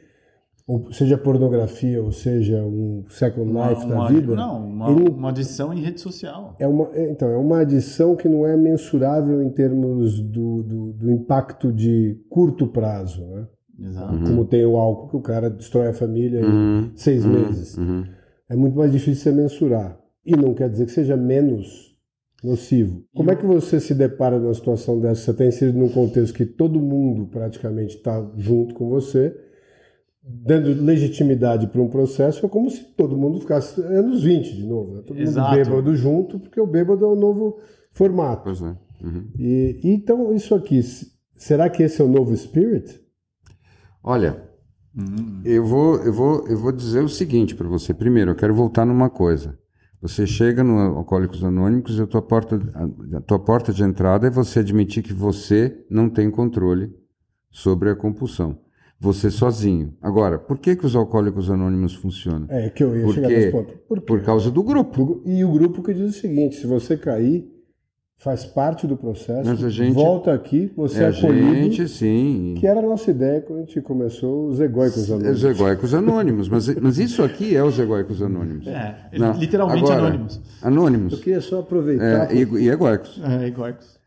ou 0.67 0.91
seja 0.93 1.19
pornografia, 1.19 2.03
ou 2.03 2.11
seja 2.13 2.63
um 2.65 3.05
second 3.09 3.51
life 3.53 3.87
da 3.87 3.95
uma, 3.95 4.09
vida, 4.09 4.35
Não, 4.35 4.67
uma, 4.67 4.91
ele- 4.91 5.09
uma 5.11 5.29
adição 5.31 5.73
em 5.75 5.81
rede 5.83 6.01
social. 6.01 6.55
é 6.59 6.67
uma, 6.67 6.89
é, 6.95 7.11
então, 7.11 7.29
é 7.29 7.37
uma 7.37 7.61
adição 7.61 8.17
que 8.17 8.29
não 8.29 8.47
é 8.47 8.57
mensurável 8.57 9.43
em 9.43 9.51
termos 9.51 10.21
do, 10.23 10.63
do, 10.63 10.93
do 10.93 11.11
impacto 11.11 11.71
de 11.73 12.19
curto 12.31 12.67
prazo, 12.69 13.25
né? 13.27 13.47
Exato. 13.81 14.19
Como 14.21 14.45
tem 14.45 14.65
o 14.65 14.77
álcool, 14.77 15.09
que 15.11 15.17
o 15.17 15.21
cara 15.21 15.51
destrói 15.51 15.89
a 15.89 15.93
família 15.93 16.41
em 16.41 16.93
seis 16.95 17.25
meses. 17.27 17.77
Uhum. 17.77 18.05
É 18.49 18.55
muito 18.55 18.77
mais 18.79 18.93
difícil 18.93 19.25
você 19.25 19.33
mensurar. 19.33 19.99
E 20.25 20.37
não 20.37 20.55
quer 20.55 20.71
dizer 20.71 20.87
que 20.87 20.93
seja 20.93 21.17
menos 21.17 21.94
nocivo. 22.45 23.03
Como 23.15 23.31
é 23.31 23.37
que 23.37 23.47
você 23.47 23.81
se 23.81 23.95
depara 23.95 24.39
numa 24.39 24.55
situação 24.55 25.01
dessa? 25.01 25.23
Você 25.23 25.31
está 25.31 25.45
inserido 25.47 25.79
num 25.79 25.89
contexto 25.89 26.35
que 26.35 26.45
todo 26.45 26.79
mundo 26.79 27.27
praticamente 27.27 27.97
está 27.97 28.25
junto 28.37 28.75
com 28.75 28.89
você, 28.89 29.35
dando 30.23 30.69
legitimidade 30.83 31.67
para 31.67 31.81
um 31.81 31.89
processo, 31.89 32.45
é 32.45 32.49
como 32.49 32.71
se 32.71 32.85
todo 32.85 33.17
mundo 33.17 33.41
ficasse 33.41 33.81
anos 33.81 34.23
20 34.23 34.57
de 34.57 34.67
novo. 34.67 34.95
Né? 34.95 35.03
Todo 35.07 35.21
Exato. 35.21 35.57
mundo 35.57 35.65
bêbado 35.65 35.97
junto, 35.97 36.39
porque 36.39 36.61
o 36.61 36.67
bêbado 36.67 37.05
é 37.05 37.09
o 37.09 37.17
novo 37.17 37.59
formato. 37.93 38.45
Pois 38.45 38.61
é. 38.63 38.77
Uhum. 39.03 39.29
E, 39.39 39.81
então, 39.85 40.35
isso 40.35 40.55
aqui, 40.55 40.81
será 41.35 41.69
que 41.69 41.83
esse 41.83 42.01
é 42.01 42.05
o 42.05 42.09
novo 42.09 42.35
spirit? 42.37 43.01
Olha, 44.03 44.43
eu, 45.45 45.65
vou, 45.65 45.97
eu, 45.97 46.13
vou, 46.13 46.47
eu 46.47 46.59
vou 46.59 46.73
dizer 46.73 47.03
o 47.03 47.09
seguinte 47.09 47.55
para 47.55 47.69
você. 47.69 47.93
Primeiro, 47.93 48.31
eu 48.31 48.35
quero 48.37 48.55
voltar 48.55 48.85
numa 48.85 49.11
coisa. 49.11 49.59
Você 50.05 50.27
chega 50.27 50.63
no 50.63 50.79
Alcoólicos 50.99 51.43
Anônimos 51.43 51.99
e 51.99 52.03
a 52.03 52.07
tua, 52.07 52.21
porta, 52.21 52.61
a, 53.15 53.21
tua 53.23 53.39
porta 53.39 53.73
de 53.73 53.83
entrada 53.83 54.27
é 54.27 54.31
você 54.31 54.59
admitir 54.59 55.03
que 55.03 55.15
você 55.15 55.83
não 55.89 56.11
tem 56.11 56.31
controle 56.31 56.95
sobre 57.51 57.89
a 57.89 57.97
compulsão. 57.97 58.59
Você 59.01 59.31
sozinho. 59.31 59.95
Agora, 60.03 60.39
por 60.39 60.59
que, 60.59 60.77
que 60.77 60.85
os 60.85 60.95
Alcoólicos 60.95 61.51
Anônimos 61.51 61.95
funcionam? 61.95 62.47
É 62.51 62.69
que 62.69 62.85
eu 62.85 62.95
ia 62.95 63.09
chegar 63.15 63.29
nesse 63.29 63.51
ponto. 63.51 63.79
Por? 63.89 64.01
Por 64.03 64.21
causa 64.21 64.51
do 64.51 64.63
grupo. 64.63 65.23
E 65.25 65.43
o 65.43 65.51
grupo 65.51 65.83
que 65.83 65.95
diz 65.95 66.15
o 66.15 66.21
seguinte: 66.21 66.57
se 66.57 66.67
você 66.67 66.99
cair, 66.99 67.51
faz 68.25 68.47
parte 68.47 68.87
do 68.87 68.97
processo, 68.97 69.47
Mas 69.51 69.63
a 69.63 69.69
gente- 69.69 69.93
volta 69.93 70.33
aqui, 70.33 70.73
você 70.75 71.01
é, 71.01 71.03
É 71.03 71.07
a 71.09 71.11
acolhido, 71.11 71.55
gente, 71.55 71.87
sim. 71.89 72.55
que 72.59 72.67
era 72.67 72.81
a 72.81 72.83
nossa 72.83 73.11
ideia 73.11 73.43
quando 73.43 73.59
a 73.59 73.63
gente 73.67 73.79
começou 73.83 74.49
os 74.49 74.59
egóicos 74.61 75.11
É 75.11 75.13
anônimos. 75.13 75.37
Os 75.37 75.45
egóicos 75.45 75.95
anônimos. 75.95 76.49
Mas, 76.49 76.75
mas 76.77 76.99
isso 76.99 77.23
aqui 77.23 77.55
é 77.55 77.63
os 77.63 77.79
egóicos 77.79 78.23
anônimos. 78.23 78.67
É, 78.67 79.11
Não, 79.19 79.35
literalmente 79.35 79.83
agora, 79.83 80.07
anônimos. 80.07 80.41
Anônimos. 80.63 81.13
Eu 81.13 81.19
queria 81.19 81.41
só 81.43 81.61
aproveitar. 81.61 82.33
É, 82.33 82.35
e, 82.35 82.39
e 82.65 82.71
egóicos. 82.71 83.21
É, 83.23 83.47
iguais. 83.47 84.01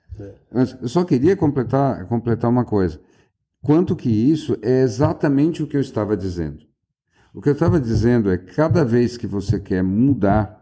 Mas 0.51 0.75
eu 0.81 0.87
só 0.87 1.03
queria 1.03 1.35
completar, 1.37 2.03
completar 2.07 2.49
uma 2.49 2.65
coisa. 2.65 2.99
Quanto 3.61 3.95
que 3.95 4.09
isso 4.09 4.57
é 4.63 4.81
exatamente 4.81 5.61
o 5.61 5.67
que 5.67 5.77
eu 5.77 5.81
estava 5.81 6.17
dizendo. 6.17 6.65
O 7.35 7.39
que 7.39 7.49
eu 7.49 7.53
estava 7.53 7.79
dizendo 7.79 8.31
é 8.31 8.37
que 8.39 8.51
cada 8.55 8.83
vez 8.83 9.15
que 9.15 9.27
você 9.27 9.59
quer 9.59 9.83
mudar, 9.83 10.59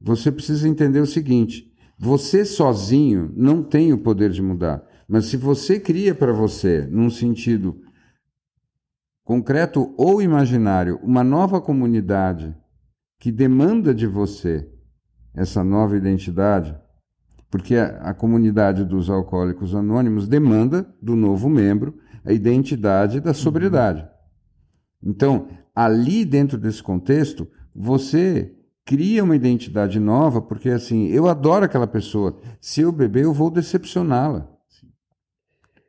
você 0.00 0.32
precisa 0.32 0.68
entender 0.68 0.98
o 0.98 1.06
seguinte: 1.06 1.72
você 1.98 2.44
sozinho 2.44 3.32
não 3.34 3.62
tem 3.62 3.92
o 3.92 3.98
poder 3.98 4.30
de 4.30 4.42
mudar. 4.42 4.82
Mas 5.08 5.26
se 5.26 5.36
você 5.36 5.80
cria 5.80 6.14
para 6.14 6.32
você, 6.32 6.86
num 6.90 7.08
sentido 7.08 7.80
concreto 9.24 9.94
ou 9.96 10.20
imaginário, 10.20 10.98
uma 11.02 11.24
nova 11.24 11.60
comunidade 11.60 12.54
que 13.18 13.32
demanda 13.32 13.94
de 13.94 14.06
você 14.06 14.68
essa 15.34 15.62
nova 15.62 15.96
identidade, 15.96 16.76
porque 17.50 17.76
a, 17.76 17.98
a 17.98 18.14
comunidade 18.14 18.84
dos 18.84 19.08
alcoólicos 19.08 19.74
anônimos 19.74 20.26
demanda 20.26 20.94
do 21.00 21.14
novo 21.14 21.48
membro 21.48 21.98
a 22.24 22.32
identidade 22.32 23.20
da 23.20 23.32
sobriedade. 23.32 24.06
Então, 25.02 25.48
ali 25.74 26.24
dentro 26.24 26.58
desse 26.58 26.82
contexto, 26.82 27.48
você 27.74 28.55
cria 28.86 29.22
uma 29.22 29.36
identidade 29.36 30.00
nova, 30.00 30.40
porque 30.40 30.70
assim, 30.70 31.08
eu 31.08 31.28
adoro 31.28 31.64
aquela 31.66 31.86
pessoa. 31.86 32.38
Se 32.60 32.80
eu 32.80 32.90
beber, 32.92 33.24
eu 33.24 33.34
vou 33.34 33.50
decepcioná-la. 33.50 34.48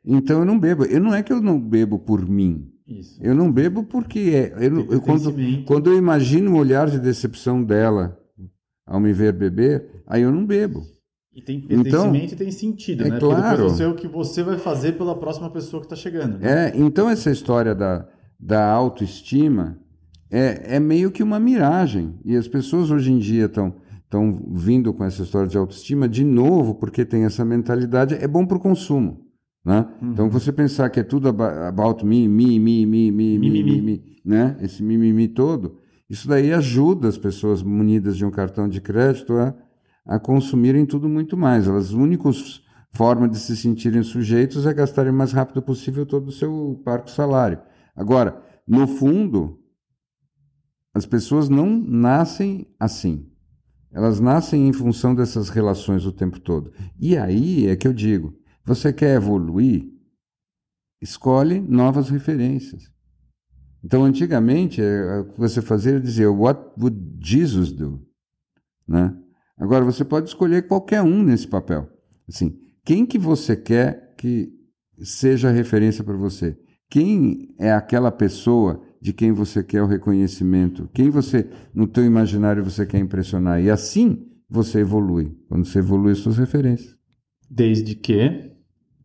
Então 0.04 0.40
eu 0.40 0.44
não 0.44 0.58
bebo. 0.58 0.84
Eu 0.84 1.00
não 1.00 1.14
é 1.14 1.22
que 1.22 1.32
eu 1.32 1.40
não 1.40 1.58
bebo 1.60 1.98
por 1.98 2.26
mim. 2.28 2.70
Isso. 2.86 3.18
Eu 3.22 3.34
não 3.34 3.52
bebo 3.52 3.84
porque 3.84 4.18
é, 4.34 4.54
eu, 4.66 4.92
eu- 4.92 5.00
quando, 5.00 5.34
quando 5.66 5.90
eu 5.90 5.98
imagino 5.98 6.52
o 6.52 6.56
olhar 6.58 6.88
de 6.90 6.98
decepção 6.98 7.62
dela 7.62 8.18
ao 8.86 8.98
me 8.98 9.12
ver 9.12 9.32
beber, 9.32 10.02
aí 10.06 10.22
eu 10.22 10.32
não 10.32 10.44
bebo. 10.46 10.82
E 11.34 11.42
tem 11.42 11.58
Então, 11.68 11.82
pertencimento 12.10 12.34
e 12.34 12.36
tem 12.36 12.50
sentido, 12.50 13.02
é 13.04 13.10
né? 13.10 13.18
Porque 13.20 13.34
claro. 13.36 13.64
você 13.68 13.82
é 13.82 13.86
o 13.86 13.94
que 13.94 14.08
você 14.08 14.42
vai 14.42 14.58
fazer 14.58 14.92
pela 14.92 15.14
próxima 15.14 15.48
pessoa 15.50 15.80
que 15.80 15.86
está 15.86 15.94
chegando. 15.94 16.38
né? 16.38 16.70
É, 16.70 16.72
então 16.76 17.08
essa 17.08 17.30
história 17.30 17.74
da, 17.74 18.08
da 18.40 18.66
autoestima 18.72 19.78
é, 20.30 20.76
é 20.76 20.80
meio 20.80 21.10
que 21.10 21.22
uma 21.22 21.38
miragem. 21.38 22.18
E 22.24 22.36
as 22.36 22.48
pessoas 22.48 22.90
hoje 22.90 23.12
em 23.12 23.18
dia 23.18 23.46
estão 23.46 23.74
estão 24.08 24.42
vindo 24.52 24.92
com 24.94 25.04
essa 25.04 25.22
história 25.22 25.46
de 25.46 25.58
autoestima 25.58 26.08
de 26.08 26.24
novo, 26.24 26.74
porque 26.74 27.04
tem 27.04 27.24
essa 27.24 27.44
mentalidade, 27.44 28.14
é 28.14 28.26
bom 28.26 28.46
para 28.46 28.56
o 28.56 28.60
consumo. 28.60 29.28
Né? 29.64 29.86
Então 30.02 30.30
você 30.30 30.50
pensar 30.50 30.88
que 30.88 30.98
é 30.98 31.02
tudo 31.02 31.28
about 31.28 32.06
me, 32.06 32.26
me, 32.26 32.58
me, 32.58 32.86
me, 32.86 33.12
me, 33.12 33.38
me, 33.38 33.62
me, 33.62 33.82
me, 33.82 34.02
né? 34.24 34.56
Esse 34.62 34.82
mimimi 34.82 35.28
todo, 35.28 35.76
isso 36.08 36.26
daí 36.26 36.54
ajuda 36.54 37.06
as 37.06 37.18
pessoas 37.18 37.62
munidas 37.62 38.16
de 38.16 38.24
um 38.24 38.30
cartão 38.30 38.66
de 38.66 38.80
crédito 38.80 39.34
a, 39.34 39.54
a 40.06 40.18
consumirem 40.18 40.86
tudo 40.86 41.06
muito 41.06 41.36
mais. 41.36 41.68
Elas, 41.68 41.90
os 41.90 41.92
únicos 41.92 42.62
forma 42.92 43.28
de 43.28 43.38
se 43.38 43.54
sentirem 43.54 44.02
sujeitos 44.02 44.64
é 44.64 44.72
gastarem 44.72 45.12
o 45.12 45.14
mais 45.14 45.32
rápido 45.32 45.60
possível 45.60 46.06
todo 46.06 46.28
o 46.28 46.32
seu 46.32 46.80
parco 46.82 47.10
salário. 47.10 47.58
Agora, 47.94 48.40
no 48.66 48.86
fundo, 48.86 49.57
as 50.98 51.06
pessoas 51.06 51.48
não 51.48 51.66
nascem 51.70 52.66
assim. 52.78 53.26
Elas 53.90 54.20
nascem 54.20 54.68
em 54.68 54.72
função 54.72 55.14
dessas 55.14 55.48
relações 55.48 56.04
o 56.04 56.12
tempo 56.12 56.38
todo. 56.38 56.72
E 56.98 57.16
aí 57.16 57.66
é 57.66 57.76
que 57.76 57.88
eu 57.88 57.92
digo: 57.92 58.34
você 58.64 58.92
quer 58.92 59.16
evoluir? 59.16 59.90
Escolhe 61.00 61.60
novas 61.60 62.10
referências. 62.10 62.90
Então, 63.82 64.04
antigamente, 64.04 64.82
é, 64.82 65.20
o 65.20 65.24
que 65.26 65.38
você 65.38 65.62
fazia 65.62 65.92
era 65.92 66.00
dizer: 66.00 66.26
What 66.26 66.72
would 66.78 67.18
Jesus 67.20 67.72
do? 67.72 68.04
Né? 68.86 69.16
Agora, 69.56 69.84
você 69.84 70.04
pode 70.04 70.28
escolher 70.28 70.66
qualquer 70.66 71.02
um 71.02 71.22
nesse 71.22 71.46
papel. 71.46 71.88
Assim, 72.28 72.58
quem 72.84 73.06
que 73.06 73.18
você 73.18 73.56
quer 73.56 74.14
que 74.16 74.52
seja 75.02 75.50
referência 75.50 76.04
para 76.04 76.16
você? 76.16 76.58
Quem 76.90 77.54
é 77.58 77.72
aquela 77.72 78.10
pessoa 78.10 78.82
de 79.08 79.14
quem 79.14 79.32
você 79.32 79.64
quer 79.64 79.82
o 79.82 79.86
reconhecimento? 79.86 80.86
Quem 80.92 81.08
você, 81.08 81.48
no 81.74 81.86
teu 81.86 82.04
imaginário, 82.04 82.62
você 82.62 82.84
quer 82.84 82.98
impressionar? 82.98 83.58
E 83.62 83.70
assim 83.70 84.18
você 84.50 84.80
evolui. 84.80 85.34
Quando 85.48 85.64
você 85.64 85.78
evolui 85.78 86.12
as 86.12 86.18
suas 86.18 86.36
referências. 86.36 86.94
Desde 87.50 87.94
que 87.94 88.52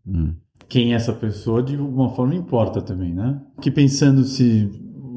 hum. 0.06 0.34
quem 0.68 0.92
é 0.92 0.98
essa 0.98 1.14
pessoa 1.14 1.64
de 1.64 1.78
alguma 1.78 2.10
forma 2.10 2.36
importa 2.36 2.82
também, 2.82 3.14
né? 3.14 3.42
Que 3.62 3.72
pensando 3.72 4.26
se 4.26 4.70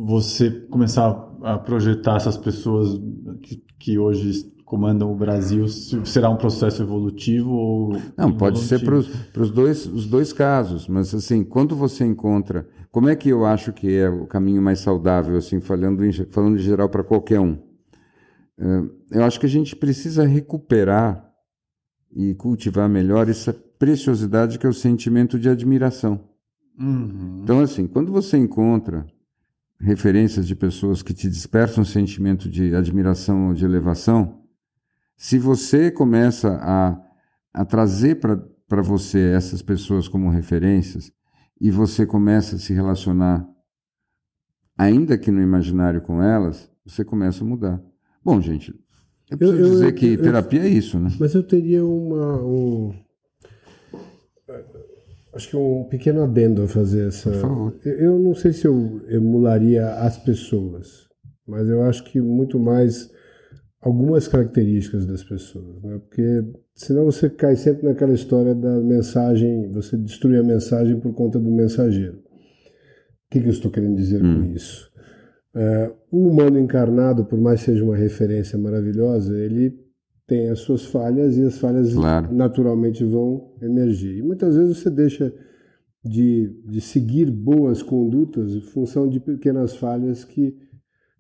você 0.07 0.51
começar 0.71 1.09
a 1.43 1.59
projetar 1.59 2.17
essas 2.17 2.37
pessoas 2.37 3.01
que, 3.43 3.61
que 3.81 3.99
hoje 3.99 4.55
comandam 4.65 5.13
o 5.13 5.17
Brasil 5.17 5.67
será 5.69 6.31
um 6.31 6.37
processo 6.37 6.83
evolutivo 6.83 7.51
ou 7.51 7.97
não 8.17 8.33
pode 8.33 8.61
ser 8.61 8.83
para 8.85 8.97
os 8.97 9.51
dois 9.51 9.87
os 9.87 10.07
dois 10.07 10.33
casos 10.33 10.89
mas 10.89 11.15
assim 11.15 11.45
quando 11.45 11.77
você 11.77 12.05
encontra 12.05 12.67
como 12.91 13.09
é 13.09 13.17
que 13.17 13.29
eu 13.29 13.45
acho 13.45 13.73
que 13.73 13.97
é 13.97 14.09
o 14.09 14.27
caminho 14.27 14.63
mais 14.63 14.81
saudável 14.81 15.37
assim 15.37 15.61
falando 15.61 16.05
em, 16.05 16.13
falando 16.13 16.57
em 16.57 16.63
geral 16.63 16.89
para 16.89 17.05
qualquer 17.05 17.41
um 17.41 17.59
eh, 18.59 18.83
eu 19.13 19.25
acho 19.25 19.39
que 19.39 19.47
a 19.47 19.49
gente 19.49 19.77
precisa 19.77 20.27
recuperar 20.27 21.31
e 22.15 22.35
cultivar 22.35 22.89
melhor 22.89 23.29
essa 23.29 23.53
preciosidade 23.53 24.59
que 24.59 24.67
é 24.67 24.69
o 24.69 24.75
sentimento 24.75 25.39
de 25.39 25.49
admiração 25.49 26.29
uhum. 26.79 27.41
então 27.43 27.61
assim 27.61 27.87
quando 27.87 28.13
você 28.13 28.37
encontra 28.37 29.07
referências 29.79 30.47
de 30.47 30.55
pessoas 30.57 31.03
que 31.03 31.13
te 31.13 31.29
despertam 31.29 31.83
um 31.83 31.87
sentimento 31.87 32.49
de 32.49 32.75
admiração 32.75 33.49
ou 33.49 33.55
de 33.55 33.65
elevação 33.65 34.43
se 35.17 35.39
você 35.39 35.91
começa 35.91 36.59
a, 36.63 36.99
a 37.53 37.65
trazer 37.65 38.17
para 38.17 38.83
você 38.83 39.33
essas 39.35 39.63
pessoas 39.63 40.09
como 40.09 40.31
referências 40.31 41.11
e 41.61 41.71
você 41.71 42.05
começa 42.07 42.57
a 42.57 42.59
se 42.59 42.73
relacionar, 42.73 43.49
ainda 44.77 45.17
que 45.17 45.31
no 45.31 45.41
imaginário 45.41 46.01
com 46.03 46.23
elas, 46.23 46.71
você 46.85 47.05
começa 47.05 47.43
a 47.43 47.47
mudar. 47.47 47.83
Bom, 48.25 48.41
gente, 48.41 48.75
eu 49.31 49.39
preciso 49.39 49.59
eu, 49.59 49.71
dizer 49.71 49.89
eu, 49.89 49.95
que 49.95 50.07
eu, 50.15 50.23
terapia 50.23 50.63
é 50.63 50.69
isso, 50.69 50.99
né? 50.99 51.11
Mas 51.19 51.35
eu 51.35 51.43
teria 51.43 51.85
uma. 51.85 52.43
Um, 52.43 52.95
acho 55.35 55.51
que 55.51 55.57
um 55.57 55.85
pequeno 55.85 56.23
adendo 56.23 56.63
a 56.63 56.69
fazer 56.69 57.09
essa. 57.09 57.31
Por 57.31 57.41
favor. 57.41 57.79
Eu 57.85 58.19
não 58.19 58.35
sei 58.35 58.53
se 58.53 58.67
eu 58.67 59.03
emularia 59.09 59.89
as 59.95 60.17
pessoas, 60.17 61.09
mas 61.47 61.69
eu 61.69 61.83
acho 61.83 62.05
que 62.05 62.21
muito 62.21 62.59
mais 62.59 63.11
algumas 63.87 64.27
características 64.27 65.07
das 65.07 65.23
pessoas, 65.23 65.81
né? 65.81 66.01
porque 66.01 66.45
senão 66.75 67.05
você 67.05 67.31
cai 67.31 67.55
sempre 67.55 67.87
naquela 67.87 68.13
história 68.13 68.53
da 68.53 68.81
mensagem, 68.81 69.71
você 69.71 69.97
destrui 69.97 70.37
a 70.37 70.43
mensagem 70.43 70.99
por 70.99 71.15
conta 71.15 71.39
do 71.39 71.49
mensageiro. 71.49 72.17
O 72.17 73.31
que, 73.31 73.41
que 73.41 73.47
eu 73.47 73.53
estou 73.53 73.71
querendo 73.71 73.95
dizer 73.95 74.25
hum. 74.25 74.43
com 74.43 74.53
isso? 74.53 74.91
É, 75.55 75.93
o 76.11 76.27
humano 76.29 76.59
encarnado, 76.59 77.25
por 77.27 77.41
mais 77.41 77.61
que 77.61 77.67
seja 77.67 77.85
uma 77.85 77.97
referência 77.97 78.59
maravilhosa, 78.59 79.39
ele 79.39 79.79
tem 80.27 80.51
as 80.51 80.59
suas 80.59 80.85
falhas 80.85 81.39
e 81.39 81.45
as 81.45 81.57
falhas 81.57 81.95
claro. 81.95 82.35
naturalmente 82.35 83.05
vão 83.05 83.53
emergir. 83.63 84.19
E 84.19 84.23
muitas 84.23 84.57
vezes 84.57 84.79
você 84.79 84.91
deixa 84.91 85.33
de, 86.05 86.53
de 86.67 86.81
seguir 86.81 87.31
boas 87.31 87.85
condutas 87.85 88.53
em 88.53 88.61
função 88.61 89.09
de 89.09 89.21
pequenas 89.21 89.77
falhas 89.77 90.25
que 90.25 90.57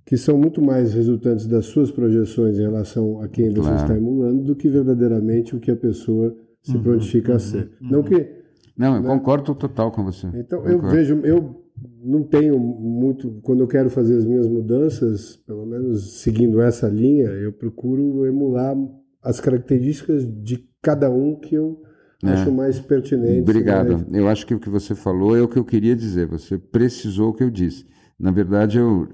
que 0.07 0.17
são 0.17 0.39
muito 0.39 0.63
mais 0.63 0.95
resultantes 0.95 1.47
das 1.47 1.67
suas 1.67 1.91
projeções 1.91 2.59
em 2.59 2.63
relação 2.63 3.21
a 3.21 3.29
quem 3.29 3.51
você 3.51 3.63
claro. 3.63 3.77
está 3.77 3.97
emulando 3.97 4.45
do 4.45 4.55
que 4.55 4.69
verdadeiramente 4.69 5.57
o 5.57 5.59
que 5.59 5.71
a 5.71 5.77
pessoa 5.77 6.35
se 6.63 6.77
uhum, 6.77 6.83
prontifica 6.83 7.31
uhum, 7.31 7.37
a 7.37 7.41
ser. 7.41 7.71
Uhum. 7.81 7.91
Não 7.91 8.03
que 8.05 8.37
não, 8.79 8.97
eu 8.97 9.03
né? 9.03 9.09
concordo 9.09 9.55
total 9.55 9.91
com 9.91 10.05
você. 10.05 10.29
Então 10.35 10.61
concordo. 10.61 10.87
eu 10.87 10.91
vejo, 10.91 11.21
eu 11.25 11.67
não 12.05 12.23
tenho 12.23 12.59
muito 12.59 13.41
quando 13.43 13.61
eu 13.61 13.67
quero 13.67 13.91
fazer 13.91 14.17
as 14.17 14.25
minhas 14.25 14.47
mudanças, 14.47 15.37
pelo 15.45 15.67
menos 15.67 16.21
seguindo 16.21 16.61
essa 16.61 16.89
linha, 16.89 17.27
eu 17.27 17.53
procuro 17.53 18.25
emular 18.27 18.77
as 19.21 19.41
características 19.41 20.25
de 20.25 20.69
cada 20.81 21.11
um 21.11 21.35
que 21.35 21.57
eu 21.57 21.83
é. 22.23 22.29
acho 22.29 22.53
mais 22.53 22.79
pertinente. 22.79 23.41
Obrigado. 23.41 23.93
Mais... 23.93 24.07
Eu 24.13 24.29
acho 24.29 24.47
que 24.47 24.55
o 24.55 24.61
que 24.61 24.69
você 24.69 24.95
falou 24.95 25.37
é 25.37 25.43
o 25.43 25.49
que 25.49 25.59
eu 25.59 25.65
queria 25.65 25.97
dizer. 25.97 26.29
Você 26.29 26.57
precisou 26.57 27.31
o 27.31 27.35
que 27.35 27.43
eu 27.43 27.51
disse. 27.51 27.85
Na 28.19 28.31
verdade, 28.31 28.79
eu 28.79 29.07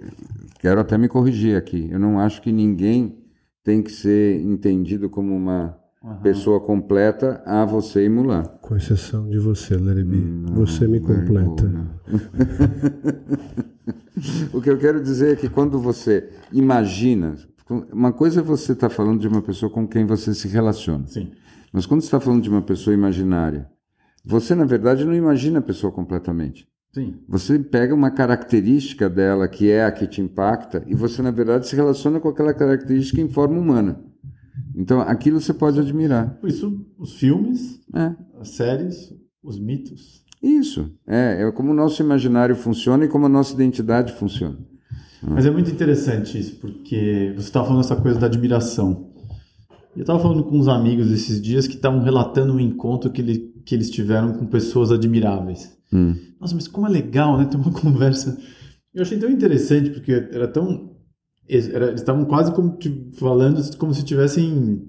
quero 0.60 0.80
até 0.80 0.96
me 0.96 1.08
corrigir 1.08 1.56
aqui. 1.56 1.88
Eu 1.90 1.98
não 1.98 2.20
acho 2.20 2.40
que 2.40 2.52
ninguém 2.52 3.18
tem 3.64 3.82
que 3.82 3.90
ser 3.90 4.40
entendido 4.40 5.10
como 5.10 5.34
uma 5.34 5.76
uhum. 6.02 6.16
pessoa 6.16 6.60
completa 6.60 7.42
a 7.44 7.64
você 7.64 8.04
emular. 8.04 8.48
Com 8.60 8.76
exceção 8.76 9.28
de 9.28 9.38
você, 9.38 9.76
Lerebi. 9.76 10.16
Hum, 10.16 10.46
você 10.54 10.86
me 10.86 11.00
completa. 11.00 11.70
o 14.52 14.60
que 14.60 14.70
eu 14.70 14.78
quero 14.78 15.02
dizer 15.02 15.32
é 15.32 15.36
que 15.36 15.48
quando 15.48 15.78
você 15.78 16.28
imagina. 16.52 17.34
Uma 17.92 18.12
coisa 18.12 18.40
é 18.40 18.42
você 18.42 18.72
estar 18.72 18.88
tá 18.88 18.94
falando 18.94 19.20
de 19.20 19.28
uma 19.28 19.40
pessoa 19.40 19.70
com 19.70 19.86
quem 19.86 20.04
você 20.04 20.34
se 20.34 20.46
relaciona. 20.46 21.06
Sim. 21.06 21.30
Mas 21.72 21.86
quando 21.86 22.02
você 22.02 22.08
está 22.08 22.20
falando 22.20 22.42
de 22.42 22.50
uma 22.50 22.60
pessoa 22.60 22.92
imaginária, 22.92 23.70
você, 24.24 24.54
na 24.54 24.64
verdade, 24.64 25.04
não 25.04 25.14
imagina 25.14 25.60
a 25.60 25.62
pessoa 25.62 25.90
completamente. 25.90 26.68
Sim. 26.94 27.14
Você 27.26 27.58
pega 27.58 27.94
uma 27.94 28.10
característica 28.10 29.08
dela 29.08 29.48
que 29.48 29.70
é 29.70 29.84
a 29.84 29.92
que 29.92 30.06
te 30.06 30.20
impacta 30.20 30.84
e 30.86 30.94
você, 30.94 31.22
na 31.22 31.30
verdade, 31.30 31.66
se 31.66 31.74
relaciona 31.74 32.20
com 32.20 32.28
aquela 32.28 32.52
característica 32.52 33.20
em 33.20 33.28
forma 33.28 33.58
humana. 33.58 33.98
Então, 34.74 35.00
aquilo 35.00 35.40
você 35.40 35.54
pode 35.54 35.80
admirar. 35.80 36.38
Por 36.38 36.48
isso, 36.48 36.86
os 36.98 37.14
filmes, 37.14 37.80
é. 37.94 38.14
as 38.38 38.50
séries, 38.50 39.14
os 39.42 39.58
mitos. 39.58 40.22
Isso. 40.42 40.90
É, 41.06 41.42
é 41.42 41.52
como 41.52 41.70
o 41.70 41.74
nosso 41.74 42.02
imaginário 42.02 42.54
funciona 42.54 43.04
e 43.04 43.08
como 43.08 43.26
a 43.26 43.28
nossa 43.28 43.54
identidade 43.54 44.12
funciona. 44.12 44.58
Mas 45.22 45.46
é 45.46 45.50
muito 45.50 45.70
interessante 45.70 46.36
isso, 46.38 46.56
porque 46.56 47.32
você 47.36 47.46
estava 47.46 47.66
falando 47.66 47.84
essa 47.84 47.94
coisa 47.94 48.18
da 48.18 48.26
admiração. 48.26 49.12
Eu 49.94 50.00
estava 50.00 50.18
falando 50.18 50.42
com 50.42 50.58
uns 50.58 50.68
amigos 50.68 51.12
esses 51.12 51.40
dias 51.40 51.68
que 51.68 51.74
estavam 51.74 52.02
relatando 52.02 52.54
um 52.54 52.60
encontro 52.60 53.10
que, 53.10 53.20
ele, 53.20 53.51
que 53.64 53.74
eles 53.74 53.90
tiveram 53.90 54.32
com 54.32 54.46
pessoas 54.46 54.90
admiráveis. 54.90 55.76
Hum. 55.92 56.14
Nossa, 56.40 56.54
mas 56.54 56.68
como 56.68 56.86
é 56.86 56.90
legal, 56.90 57.38
né? 57.38 57.44
Ter 57.44 57.56
uma 57.56 57.72
conversa. 57.72 58.38
Eu 58.94 59.02
achei 59.02 59.18
tão 59.18 59.30
interessante, 59.30 59.90
porque 59.90 60.12
era 60.12 60.48
tão. 60.48 60.92
Era, 61.48 61.88
eles 61.88 62.00
estavam 62.00 62.24
quase 62.24 62.52
como, 62.52 62.78
falando 63.14 63.76
como 63.76 63.92
se 63.92 64.04
tivessem 64.04 64.88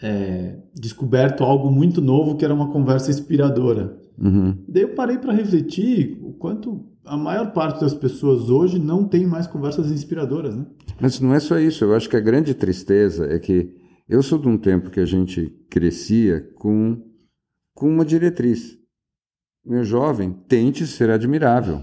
é, 0.00 0.56
descoberto 0.74 1.44
algo 1.44 1.70
muito 1.70 2.00
novo 2.00 2.36
que 2.36 2.44
era 2.44 2.54
uma 2.54 2.72
conversa 2.72 3.10
inspiradora. 3.10 3.96
Uhum. 4.18 4.56
Daí 4.68 4.82
eu 4.82 4.94
parei 4.94 5.18
para 5.18 5.32
refletir 5.32 6.18
o 6.22 6.32
quanto 6.32 6.84
a 7.04 7.16
maior 7.16 7.52
parte 7.52 7.80
das 7.80 7.94
pessoas 7.94 8.48
hoje 8.48 8.78
não 8.78 9.04
tem 9.04 9.26
mais 9.26 9.46
conversas 9.46 9.90
inspiradoras, 9.90 10.56
né? 10.56 10.66
Mas 11.00 11.20
não 11.20 11.34
é 11.34 11.40
só 11.40 11.58
isso. 11.58 11.84
Eu 11.84 11.94
acho 11.94 12.08
que 12.08 12.16
a 12.16 12.20
grande 12.20 12.54
tristeza 12.54 13.26
é 13.26 13.38
que 13.38 13.70
eu 14.08 14.22
sou 14.22 14.38
de 14.38 14.48
um 14.48 14.58
tempo 14.58 14.90
que 14.90 15.00
a 15.00 15.06
gente 15.06 15.52
crescia 15.70 16.40
com, 16.56 17.00
com 17.74 17.88
uma 17.88 18.04
diretriz 18.04 18.82
meu 19.64 19.84
jovem, 19.84 20.32
tente 20.48 20.86
ser 20.86 21.08
admirável. 21.10 21.82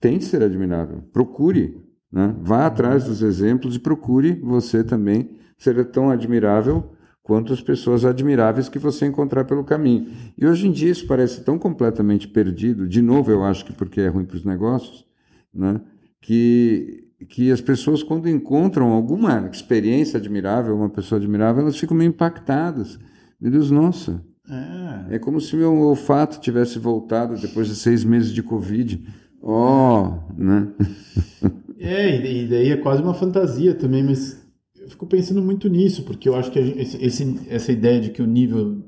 Tente 0.00 0.24
ser 0.24 0.42
admirável. 0.42 1.02
Procure. 1.12 1.80
Né? 2.10 2.34
Vá 2.40 2.66
atrás 2.66 3.04
dos 3.04 3.22
exemplos 3.22 3.76
e 3.76 3.78
procure 3.78 4.32
você 4.40 4.82
também 4.82 5.30
ser 5.56 5.84
tão 5.86 6.10
admirável 6.10 6.92
quanto 7.22 7.52
as 7.52 7.60
pessoas 7.60 8.04
admiráveis 8.04 8.68
que 8.68 8.78
você 8.78 9.06
encontrar 9.06 9.44
pelo 9.44 9.64
caminho. 9.64 10.10
E 10.36 10.46
hoje 10.46 10.68
em 10.68 10.72
dia 10.72 10.90
isso 10.90 11.06
parece 11.06 11.42
tão 11.42 11.58
completamente 11.58 12.28
perdido. 12.28 12.86
De 12.86 13.00
novo, 13.00 13.30
eu 13.30 13.42
acho 13.44 13.64
que 13.64 13.72
porque 13.72 14.00
é 14.00 14.08
ruim 14.08 14.26
para 14.26 14.36
os 14.36 14.44
negócios, 14.44 15.06
né? 15.52 15.80
que, 16.20 17.08
que 17.28 17.50
as 17.50 17.60
pessoas, 17.60 18.02
quando 18.02 18.28
encontram 18.28 18.90
alguma 18.90 19.48
experiência 19.50 20.18
admirável, 20.18 20.76
uma 20.76 20.90
pessoa 20.90 21.18
admirável, 21.18 21.62
elas 21.62 21.78
ficam 21.78 21.96
meio 21.96 22.08
impactadas. 22.08 22.98
Meu 23.40 23.50
Deus, 23.50 23.70
nossa, 23.70 24.22
é. 24.48 24.73
É 25.14 25.18
como 25.18 25.40
se 25.40 25.54
meu 25.54 25.72
olfato 25.72 26.40
tivesse 26.40 26.76
voltado 26.78 27.36
depois 27.36 27.68
de 27.68 27.76
seis 27.76 28.02
meses 28.02 28.32
de 28.32 28.42
Covid. 28.42 29.00
Oh, 29.40 30.18
né? 30.36 30.72
É, 31.76 32.16
e 32.16 32.48
daí 32.48 32.70
é 32.70 32.78
quase 32.78 33.02
uma 33.02 33.12
fantasia 33.12 33.74
também, 33.74 34.02
mas 34.02 34.42
eu 34.80 34.88
fico 34.88 35.06
pensando 35.06 35.42
muito 35.42 35.68
nisso, 35.68 36.02
porque 36.04 36.26
eu 36.26 36.34
acho 36.34 36.50
que 36.50 36.58
esse, 36.58 37.40
essa 37.46 37.72
ideia 37.72 38.00
de 38.00 38.08
que 38.08 38.22
o 38.22 38.26
nível 38.26 38.82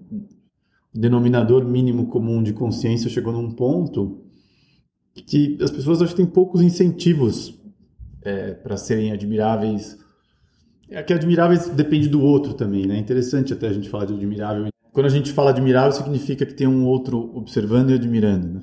denominador 0.95 1.63
mínimo 1.63 2.07
comum 2.07 2.43
de 2.43 2.55
consciência 2.55 3.11
chegou 3.11 3.35
num 3.35 3.51
ponto 3.51 4.25
que 5.15 5.59
as 5.61 5.71
pessoas 5.71 6.01
acho 6.01 6.13
que 6.13 6.23
têm 6.23 6.27
poucos 6.27 6.63
incentivos 6.63 7.61
é, 8.23 8.55
para 8.55 8.79
serem 8.79 9.13
admiráveis. 9.13 9.99
É 10.89 11.03
que 11.03 11.13
admiráveis 11.13 11.69
depende 11.69 12.09
do 12.09 12.23
outro 12.23 12.55
também, 12.55 12.87
né? 12.87 12.97
É 12.97 12.99
interessante 12.99 13.53
até 13.53 13.69
a 13.69 13.73
gente 13.75 13.91
falar 13.91 14.07
de 14.07 14.15
admirável. 14.15 14.69
Quando 14.97 15.09
a 15.09 15.11
gente 15.11 15.31
fala 15.31 15.51
admirável, 15.51 15.93
significa 15.93 16.47
que 16.47 16.55
tem 16.55 16.67
um 16.67 16.87
outro 16.87 17.31
observando 17.37 17.91
e 17.91 17.93
admirando, 17.93 18.49
né? 18.49 18.63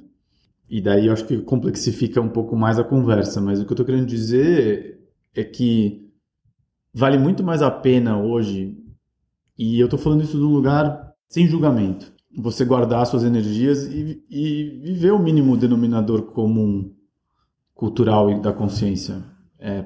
E 0.68 0.82
daí 0.82 1.06
eu 1.06 1.14
acho 1.14 1.28
que 1.28 1.38
complexifica 1.38 2.20
um 2.20 2.28
pouco 2.28 2.56
mais 2.56 2.80
a 2.80 2.84
conversa. 2.84 3.40
Mas 3.40 3.60
o 3.60 3.66
que 3.66 3.72
eu 3.72 3.76
estou 3.76 3.86
querendo 3.86 4.08
dizer 4.08 5.00
é 5.36 5.44
que 5.44 6.12
vale 6.92 7.20
muito 7.20 7.44
mais 7.44 7.62
a 7.62 7.70
pena 7.70 8.18
hoje, 8.18 8.76
e 9.56 9.80
eu 9.80 9.86
estou 9.86 10.00
falando 10.00 10.24
isso 10.24 10.36
de 10.36 10.44
um 10.44 10.52
lugar 10.52 11.14
sem 11.30 11.46
julgamento, 11.46 12.12
você 12.36 12.66
guardar 12.66 13.06
suas 13.06 13.24
energias 13.24 13.86
e, 13.86 14.24
e 14.28 14.82
viver 14.86 15.12
o 15.12 15.20
mínimo 15.20 15.56
denominador 15.56 16.24
comum 16.32 16.96
cultural 17.76 18.32
e 18.32 18.42
da 18.42 18.52
consciência. 18.52 19.24
É, 19.60 19.86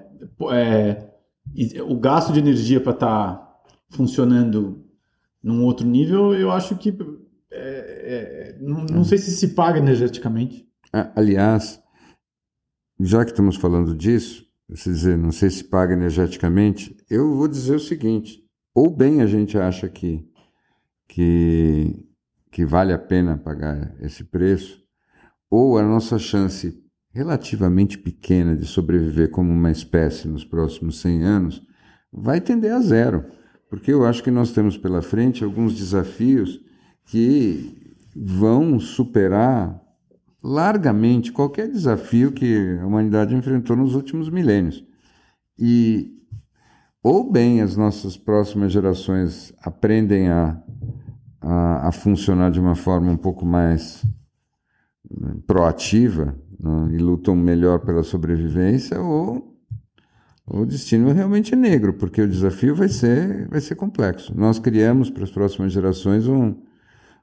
é, 0.54 1.12
o 1.86 2.00
gasto 2.00 2.32
de 2.32 2.40
energia 2.40 2.80
para 2.80 2.94
estar 2.94 3.36
tá 3.36 3.60
funcionando 3.90 4.87
num 5.48 5.64
outro 5.64 5.88
nível, 5.88 6.34
eu 6.34 6.52
acho 6.52 6.76
que 6.78 6.90
é, 7.52 7.56
é 7.56 8.58
não, 8.60 8.84
não, 8.86 9.04
sei 9.04 9.18
se 9.18 9.32
se 9.32 9.50
paga 9.50 9.80
energeticamente. 9.80 10.68
Aliás, 11.16 11.82
já 13.00 13.24
que 13.24 13.32
estamos 13.32 13.56
falando 13.56 13.96
disso, 13.96 14.46
dizer, 14.70 15.18
não 15.18 15.32
sei 15.32 15.50
se 15.50 15.64
paga 15.64 15.94
energeticamente, 15.94 16.98
eu 17.10 17.34
vou 17.36 17.48
dizer 17.48 17.76
o 17.76 17.80
seguinte: 17.80 18.44
ou 18.76 18.90
bem 18.90 19.22
a 19.22 19.26
gente 19.26 19.58
acha 19.58 19.88
que, 19.88 20.28
que 21.08 22.08
que 22.52 22.66
vale 22.66 22.92
a 22.92 22.98
pena 22.98 23.38
pagar 23.38 23.96
esse 24.02 24.24
preço, 24.24 24.84
ou 25.50 25.78
a 25.78 25.84
nossa 25.84 26.18
chance 26.18 26.84
relativamente 27.12 27.98
pequena 27.98 28.56
de 28.56 28.66
sobreviver 28.66 29.30
como 29.30 29.52
uma 29.52 29.72
espécie 29.72 30.28
nos 30.28 30.44
próximos 30.44 31.00
100 31.00 31.24
anos 31.24 31.62
vai 32.12 32.42
tender 32.42 32.74
a 32.74 32.80
zero, 32.80 33.26
porque 33.70 33.92
eu 33.92 34.06
acho 34.06 34.24
que 34.24 34.32
nós 34.32 34.52
temos 34.52 34.78
pela 34.78 35.02
frente 35.02 35.44
alguns 35.44 35.76
desafios 35.76 36.60
que 37.06 37.96
vão 38.16 38.80
superar 38.80 39.82
largamente 40.44 41.32
qualquer 41.32 41.70
desafio 41.70 42.32
que 42.32 42.78
a 42.82 42.86
humanidade 42.86 43.36
enfrentou 43.36 43.76
nos 43.76 43.96
últimos 43.96 44.30
milênios. 44.30 44.84
E 45.58 46.14
ou 47.04 47.32
bem 47.32 47.62
as 47.62 47.76
nossas 47.76 48.18
próximas 48.18 48.72
gerações 48.72 49.54
aprendem 49.64 50.30
a 50.30 50.62
a, 51.42 51.88
a 51.88 51.92
funcionar 51.92 52.52
de 52.52 52.60
uma 52.60 52.76
forma 52.76 53.12
um 53.12 53.18
pouco 53.18 53.46
mais 53.46 54.04
né, 55.10 55.36
proativa 55.46 56.38
né, 56.60 56.90
e 56.92 56.98
lutam 56.98 57.36
melhor 57.36 57.80
pela 57.80 58.04
sobrevivência, 58.04 59.00
ou 59.00 59.57
o 60.50 60.66
destino 60.66 61.10
é 61.10 61.14
realmente 61.14 61.56
negro, 61.56 61.94
porque 61.94 62.22
o 62.22 62.28
desafio 62.28 62.74
vai 62.74 62.88
ser, 62.88 63.48
vai 63.50 63.60
ser 63.60 63.76
complexo. 63.76 64.34
Nós 64.36 64.58
criamos 64.60 65.10
para 65.10 65.24
as 65.26 65.32
próximas 65.32 65.74
gerações 65.74 66.26
um, 66.28 66.56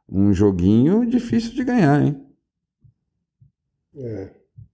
um 0.08 0.32
joguinho 0.34 1.06
difícil 1.06 1.54
de 1.54 1.64
ganhar, 1.64 2.02
hein? 2.02 2.20
É, 3.96 4.30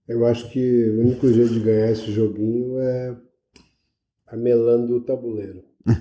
eu 0.07 0.25
acho 0.25 0.49
que 0.51 0.89
o 0.89 1.01
único 1.01 1.31
jeito 1.31 1.53
de 1.53 1.59
ganhar 1.61 1.91
esse 1.91 2.11
joguinho 2.11 2.77
é 2.79 3.15
amelando 4.27 4.95
o 4.97 5.01
tabuleiro. 5.01 5.63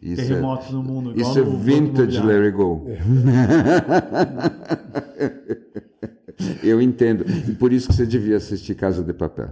Isso 0.00 0.20
é- 0.20 0.26
Terremotos 0.26 0.68
é, 0.68 0.72
no 0.72 0.82
mundo. 0.82 1.20
Isso 1.20 1.38
é 1.38 1.42
vintage 1.42 2.18
Larry 2.20 2.50
Go. 2.52 2.86
Eu 6.62 6.80
entendo. 6.80 7.24
E 7.48 7.52
por 7.52 7.72
isso 7.72 7.88
que 7.88 7.94
você 7.94 8.06
devia 8.06 8.36
assistir 8.36 8.74
Casa 8.74 9.02
de 9.02 9.12
Papel. 9.12 9.50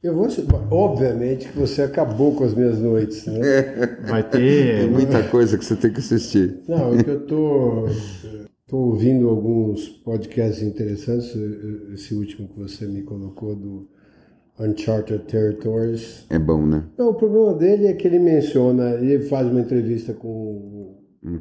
Eu 0.00 0.14
vou, 0.14 0.28
obviamente 0.70 1.48
que 1.48 1.58
você 1.58 1.82
acabou 1.82 2.32
com 2.32 2.44
as 2.44 2.54
minhas 2.54 2.78
noites, 2.78 3.26
né? 3.26 3.40
Vai 4.06 4.22
ter 4.22 4.82
Tem 4.82 4.90
muita 4.90 5.24
coisa 5.24 5.58
que 5.58 5.64
você 5.64 5.74
tem 5.74 5.92
que 5.92 5.98
assistir. 5.98 6.60
Não, 6.68 6.94
é 6.94 7.02
que 7.02 7.10
eu 7.10 7.26
tô, 7.26 7.86
tô 8.68 8.76
ouvindo 8.76 9.28
alguns 9.28 9.88
podcasts 9.88 10.62
interessantes. 10.62 11.34
Esse 11.92 12.14
último 12.14 12.48
que 12.48 12.60
você 12.60 12.86
me 12.86 13.02
colocou 13.02 13.56
do 13.56 13.88
Uncharted 14.60 15.24
Territories. 15.24 16.26
É 16.30 16.38
bom, 16.38 16.64
né? 16.64 16.84
Não, 16.96 17.10
o 17.10 17.14
problema 17.14 17.54
dele 17.54 17.88
é 17.88 17.92
que 17.92 18.06
ele 18.06 18.20
menciona, 18.20 18.90
ele 18.90 19.20
faz 19.24 19.48
uma 19.48 19.60
entrevista 19.60 20.12
com. 20.12 20.96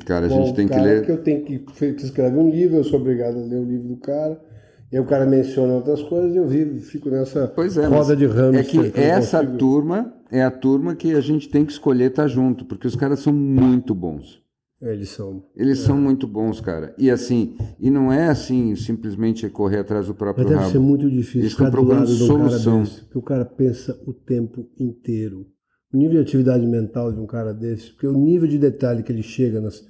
Cara, 0.06 0.26
a 0.26 0.30
gente 0.30 0.56
tem 0.56 0.68
que 0.68 0.80
ler. 0.80 1.06
que 1.06 1.12
eu 1.12 1.22
tenho 1.22 1.44
que, 1.44 1.60
que 1.60 2.04
escreve 2.04 2.38
um 2.38 2.50
livro, 2.50 2.78
eu 2.78 2.84
sou 2.84 3.00
obrigado 3.00 3.38
a 3.38 3.42
ler 3.42 3.60
o 3.60 3.64
livro 3.64 3.88
do 3.88 3.98
cara. 3.98 4.47
E 4.92 4.96
aí 4.96 5.02
o 5.02 5.06
cara 5.06 5.26
menciona 5.26 5.74
outras 5.74 6.02
coisas 6.02 6.34
e 6.34 6.38
eu 6.38 6.48
vivo, 6.48 6.80
fico 6.80 7.10
nessa 7.10 7.48
pois 7.48 7.78
é, 7.78 7.86
roda 7.86 8.16
de 8.16 8.26
ramos. 8.26 8.58
É 8.58 8.64
que, 8.64 8.92
que 8.92 9.00
essa 9.00 9.40
consigo... 9.40 9.58
turma 9.58 10.14
é 10.32 10.42
a 10.42 10.52
turma 10.52 10.96
que 10.96 11.14
a 11.14 11.22
gente 11.22 11.50
tem 11.50 11.66
que 11.66 11.72
escolher 11.72 12.10
estar 12.10 12.28
junto, 12.28 12.66
porque 12.66 12.88
os 12.88 12.96
caras 12.96 13.20
são 13.20 13.34
muito 13.34 13.94
bons. 13.94 14.42
Eles 14.82 15.10
são. 15.10 15.44
Eles 15.56 15.80
é. 15.80 15.86
são 15.86 15.98
muito 15.98 16.28
bons, 16.28 16.62
cara. 16.62 16.94
E 16.98 17.10
assim, 17.10 17.58
e 17.80 17.90
não 17.90 18.14
é 18.14 18.28
assim 18.28 18.76
simplesmente 18.76 19.50
correr 19.50 19.80
atrás 19.80 20.08
do 20.08 20.14
próprio 20.14 20.44
Mas 20.44 20.52
deve 20.52 20.62
rabo. 20.62 20.72
ser 20.72 20.80
muito 20.80 21.10
difícil 21.10 21.42
Eles 21.42 21.52
estão 21.52 21.72
procurando 21.72 22.08
solução. 22.08 22.84
Desse, 22.84 23.02
porque 23.02 23.18
o 23.18 23.24
cara 23.24 23.44
pensa 23.44 24.00
o 24.06 24.14
tempo 24.14 24.68
inteiro. 24.80 25.48
O 25.92 25.98
nível 25.98 26.22
de 26.22 26.30
atividade 26.30 26.66
mental 26.66 27.12
de 27.12 27.20
um 27.20 27.26
cara 27.26 27.54
desse, 27.54 27.92
porque 27.92 28.08
o 28.08 28.14
nível 28.14 28.48
de 28.48 28.60
detalhe 28.60 29.02
que 29.02 29.12
ele 29.12 29.24
chega 29.24 29.60
nas 29.60 29.84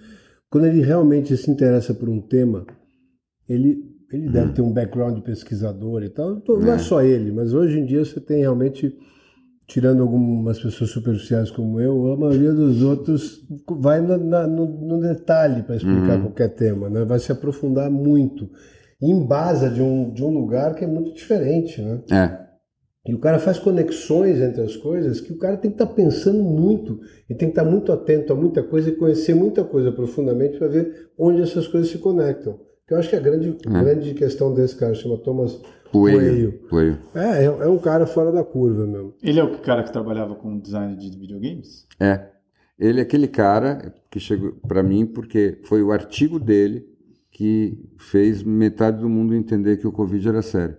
quando 0.49 0.65
ele 0.65 0.81
realmente 0.81 1.35
se 1.35 1.51
interessa 1.51 1.93
por 1.93 2.07
um 2.07 2.21
tema, 2.21 2.65
ele 3.49 3.83
ele 4.11 4.29
hum. 4.29 4.31
deve 4.31 4.53
ter 4.53 4.61
um 4.61 4.71
background 4.71 5.15
de 5.15 5.21
pesquisador 5.21 6.03
e 6.03 6.09
tal. 6.09 6.41
Não 6.47 6.71
é. 6.71 6.75
é 6.75 6.77
só 6.79 7.01
ele, 7.01 7.31
mas 7.31 7.53
hoje 7.53 7.79
em 7.79 7.85
dia 7.85 8.03
você 8.03 8.19
tem 8.19 8.39
realmente 8.39 8.95
tirando 9.67 10.01
algumas 10.01 10.59
pessoas 10.59 10.91
superficiais 10.91 11.51
como 11.51 11.79
eu, 11.81 12.13
a 12.13 12.17
maioria 12.17 12.53
dos 12.53 12.81
outros 12.81 13.45
vai 13.81 13.99
na, 13.99 14.17
na, 14.17 14.47
no, 14.47 14.65
no, 14.65 15.01
detalhe 15.01 15.61
para 15.63 15.75
explicar 15.75 16.15
uhum. 16.15 16.21
qualquer 16.21 16.55
tema, 16.55 16.89
né? 16.89 17.03
vai 17.03 17.19
se 17.19 17.31
aprofundar 17.33 17.91
muito. 17.91 18.49
Em 19.01 19.27
base 19.27 19.69
de 19.69 19.81
um, 19.81 20.11
de 20.11 20.23
um 20.23 20.29
lugar 20.29 20.73
que 20.73 20.85
é 20.85 20.87
muito 20.87 21.13
diferente. 21.13 21.81
Né? 21.81 22.01
É. 22.09 22.47
E 23.07 23.13
o 23.13 23.19
cara 23.19 23.39
faz 23.39 23.59
conexões 23.59 24.39
entre 24.39 24.61
as 24.61 24.75
coisas 24.75 25.21
que 25.21 25.33
o 25.33 25.37
cara 25.37 25.57
tem 25.57 25.69
que 25.69 25.75
estar 25.75 25.85
tá 25.85 25.93
pensando 25.93 26.41
muito 26.41 26.99
e 27.29 27.35
tem 27.35 27.49
que 27.49 27.53
estar 27.53 27.63
tá 27.63 27.69
muito 27.69 27.91
atento 27.91 28.33
a 28.33 28.35
muita 28.35 28.63
coisa 28.63 28.89
e 28.89 28.95
conhecer 28.95 29.35
muita 29.35 29.63
coisa 29.63 29.91
profundamente 29.91 30.57
para 30.57 30.67
ver 30.67 31.11
onde 31.17 31.41
essas 31.41 31.67
coisas 31.67 31.91
se 31.91 31.99
conectam. 31.99 32.59
Que 32.87 32.93
eu 32.93 32.97
acho 32.99 33.09
que 33.09 33.15
a 33.17 33.19
grande, 33.19 33.57
é. 33.65 33.69
grande 33.69 34.13
questão 34.13 34.53
desse 34.53 34.75
cara 34.77 34.95
chama 34.95 35.17
Thomas 35.17 35.59
Coelho. 35.91 36.59
Coelho. 36.69 36.99
É, 37.13 37.45
é 37.45 37.67
um 37.67 37.77
cara 37.77 38.05
fora 38.05 38.31
da 38.31 38.43
curva 38.43 38.85
mesmo. 38.85 39.13
Ele 39.21 39.39
é 39.39 39.43
o 39.43 39.57
cara 39.59 39.83
que 39.83 39.91
trabalhava 39.91 40.35
com 40.35 40.57
design 40.57 40.95
de 40.95 41.17
videogames? 41.17 41.85
É. 41.99 42.29
Ele 42.79 42.99
é 42.99 43.03
aquele 43.03 43.27
cara 43.27 43.93
que 44.09 44.19
chegou 44.19 44.53
para 44.67 44.83
mim 44.83 45.05
porque 45.05 45.59
foi 45.63 45.81
o 45.81 45.91
artigo 45.91 46.39
dele 46.39 46.85
que 47.31 47.77
fez 47.97 48.43
metade 48.43 49.01
do 49.01 49.09
mundo 49.09 49.35
entender 49.35 49.77
que 49.77 49.87
o 49.87 49.91
Covid 49.91 50.27
era 50.27 50.41
sério. 50.41 50.77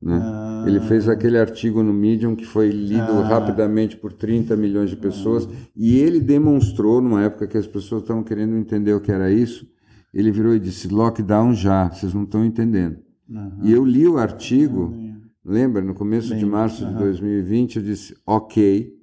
Né? 0.00 0.20
Ah. 0.22 0.64
Ele 0.66 0.80
fez 0.80 1.08
aquele 1.08 1.38
artigo 1.38 1.82
no 1.82 1.92
Medium 1.92 2.36
que 2.36 2.44
foi 2.44 2.68
lido 2.68 3.12
ah. 3.12 3.26
rapidamente 3.26 3.96
por 3.96 4.12
30 4.12 4.54
milhões 4.56 4.90
de 4.90 4.96
pessoas 4.96 5.46
ah. 5.46 5.54
e 5.74 5.98
ele 5.98 6.20
demonstrou, 6.20 7.00
numa 7.00 7.24
época 7.24 7.46
que 7.46 7.56
as 7.56 7.66
pessoas 7.66 8.02
estavam 8.02 8.22
querendo 8.22 8.56
entender 8.56 8.92
o 8.92 9.00
que 9.00 9.10
era 9.10 9.30
isso, 9.30 9.66
ele 10.12 10.30
virou 10.30 10.54
e 10.54 10.60
disse: 10.60 10.88
lockdown 10.88 11.54
já, 11.54 11.90
vocês 11.90 12.14
não 12.14 12.24
estão 12.24 12.44
entendendo. 12.44 12.98
Uhum. 13.28 13.58
E 13.62 13.72
eu 13.72 13.84
li 13.84 14.06
o 14.06 14.18
artigo, 14.18 14.84
uhum. 14.84 15.20
lembra, 15.44 15.82
no 15.82 15.94
começo 15.94 16.30
Bem, 16.30 16.38
de 16.38 16.46
março 16.46 16.84
uhum. 16.84 16.92
de 16.92 16.98
2020, 16.98 17.76
eu 17.76 17.82
disse, 17.82 18.16
ok. 18.26 18.94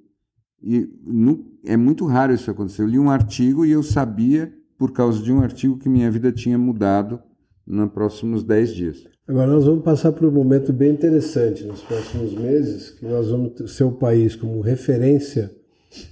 E 0.62 0.88
no, 1.04 1.44
é 1.64 1.76
muito 1.76 2.06
raro 2.06 2.32
isso 2.32 2.50
acontecer. 2.50 2.82
Eu 2.82 2.88
li 2.88 2.98
um 2.98 3.10
artigo 3.10 3.66
e 3.66 3.70
eu 3.70 3.82
sabia, 3.82 4.52
por 4.78 4.92
causa 4.92 5.22
de 5.22 5.30
um 5.32 5.40
artigo, 5.40 5.78
que 5.78 5.88
minha 5.88 6.10
vida 6.10 6.32
tinha 6.32 6.56
mudado 6.58 7.20
nos 7.66 7.90
próximos 7.92 8.42
10 8.42 8.74
dias. 8.74 9.04
Agora 9.26 9.46
nós 9.46 9.64
vamos 9.64 9.82
passar 9.82 10.12
por 10.12 10.26
um 10.26 10.30
momento 10.30 10.72
bem 10.72 10.92
interessante 10.92 11.64
nos 11.64 11.82
próximos 11.82 12.34
meses, 12.34 12.90
que 12.90 13.06
nós 13.06 13.30
vamos 13.30 13.74
ser 13.74 13.84
o 13.84 13.92
país 13.92 14.36
como 14.36 14.60
referência 14.60 15.50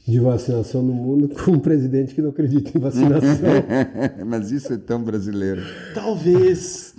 de 0.07 0.21
vacinação 0.21 0.83
no 0.83 0.93
mundo 0.93 1.29
com 1.29 1.53
um 1.53 1.59
presidente 1.59 2.15
que 2.15 2.23
não 2.23 2.31
acredita 2.31 2.77
em 2.77 2.81
vacinação. 2.81 3.49
Mas 4.27 4.51
isso 4.51 4.73
é 4.73 4.79
tão 4.79 5.03
brasileiro. 5.03 5.63
Talvez 5.95 6.95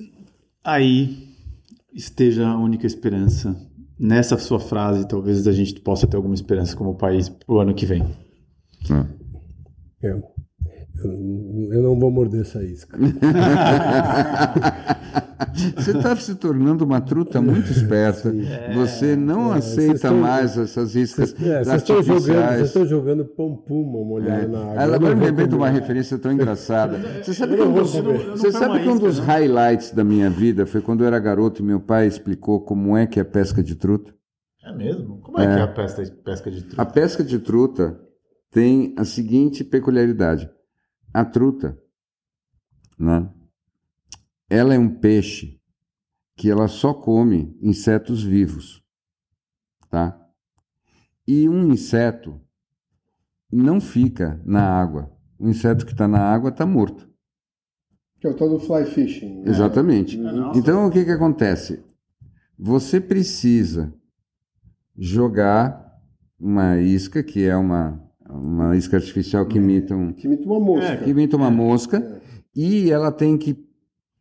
aí 0.63 1.29
esteja 1.93 2.47
a 2.47 2.57
única 2.57 2.85
esperança. 2.85 3.55
Nessa 3.99 4.37
sua 4.37 4.59
frase, 4.59 5.07
talvez 5.07 5.47
a 5.47 5.51
gente 5.51 5.79
possa 5.79 6.07
ter 6.07 6.17
alguma 6.17 6.35
esperança 6.35 6.75
como 6.75 6.95
país 6.95 7.29
para 7.29 7.53
o 7.53 7.59
ano 7.59 7.73
que 7.73 7.85
vem. 7.85 8.03
Hum. 8.89 9.05
Eu, 10.01 10.21
eu, 11.07 11.81
não 11.83 11.99
vou 11.99 12.11
morder 12.11 12.41
essa 12.41 12.63
isca. 12.63 12.97
Você 15.75 15.91
está 15.91 16.15
se 16.15 16.35
tornando 16.35 16.83
uma 16.83 16.99
truta 17.01 17.41
muito 17.41 17.71
esperta. 17.71 18.33
Você 18.73 19.15
não 19.15 19.53
É, 19.53 19.57
aceita 19.57 19.93
estão- 19.95 20.17
mais 20.17 20.57
essas 20.57 20.95
iscas 20.95 21.35
É, 21.39 21.63
vocês 21.63 21.77
estão 21.77 22.01
jogando, 22.01 22.47
vocês 22.49 22.67
estão 22.67 22.85
jogando 22.85 23.25
pompuma 23.25 24.03
molhado 24.03 24.47
na 24.49 24.59
água. 24.59 24.81
Ela 24.81 24.95
agora 24.95 25.13
me 25.13 25.19
vou 25.21 25.29
lembrei 25.29 25.47
de 25.47 25.55
uma 25.55 25.69
referência 25.69 26.17
tão 26.17 26.31
engraçada. 26.31 26.97
Você 27.21 27.33
sabe 27.33 27.55
que 27.55 27.61
um 27.61 27.73
dos, 27.73 27.91
você 27.93 28.51
sabe 28.51 28.79
que 28.81 28.89
um 28.89 28.95
isca, 28.95 29.05
dos 29.07 29.19
não. 29.19 29.25
highlights 29.25 29.91
da 29.91 30.03
minha 30.03 30.29
vida 30.29 30.65
foi 30.65 30.81
quando 30.81 31.01
eu 31.01 31.07
era 31.07 31.19
garoto 31.19 31.61
e 31.61 31.65
meu 31.65 31.79
pai 31.79 32.07
explicou 32.07 32.61
como 32.61 32.97
é 32.97 33.05
que 33.05 33.19
é 33.19 33.23
pesca 33.23 33.61
de 33.61 33.75
truta? 33.75 34.13
É 34.65 34.73
mesmo? 34.75 35.19
Como 35.21 35.39
é, 35.39 35.45
que 35.45 35.59
é 35.59 35.63
a 35.63 35.67
pesca, 35.67 36.03
pesca 36.23 36.49
de 36.49 36.61
truta? 36.63 36.81
A 36.81 36.85
pesca 36.85 37.23
de 37.23 37.37
truta 37.39 37.99
tem 38.51 38.95
a 38.97 39.03
seguinte 39.03 39.63
peculiaridade. 39.63 40.49
A 41.13 41.23
truta, 41.23 41.77
né? 42.97 43.29
Ela 44.49 44.73
é 44.73 44.79
um 44.79 44.89
peixe 44.89 45.59
que 46.35 46.49
ela 46.49 46.67
só 46.67 46.93
come 46.93 47.57
insetos 47.61 48.23
vivos, 48.23 48.83
tá? 49.89 50.19
E 51.27 51.47
um 51.47 51.71
inseto 51.71 52.41
não 53.51 53.79
fica 53.79 54.41
na 54.43 54.61
água. 54.63 55.15
O 55.37 55.47
inseto 55.47 55.85
que 55.85 55.91
está 55.91 56.07
na 56.07 56.19
água 56.19 56.49
está 56.49 56.65
morto. 56.65 57.09
Que 58.19 58.27
é 58.27 58.29
o 58.29 58.35
tal 58.35 58.49
do 58.49 58.59
fly 58.59 58.85
fishing. 58.85 59.41
né? 59.41 59.49
Exatamente. 59.51 60.17
nossa. 60.17 60.57
Então 60.57 60.87
o 60.87 60.91
que 60.91 61.05
que 61.05 61.11
acontece? 61.11 61.83
Você 62.57 62.99
precisa 62.99 63.93
jogar 64.97 65.83
uma 66.39 66.77
isca 66.79 67.23
que 67.23 67.43
é 67.43 67.55
uma 67.55 68.01
uma 68.29 68.75
isca 68.75 68.97
artificial 68.97 69.45
que 69.45 69.57
imita 69.57 69.95
um, 69.95 70.13
Que 70.13 70.27
imita 70.27 70.45
uma 70.45 70.59
mosca. 70.59 70.97
que 70.97 71.09
imita 71.09 71.35
uma 71.37 71.51
mosca 71.51 72.21
e 72.55 72.91
ela 72.91 73.11
tem 73.11 73.37
que 73.37 73.57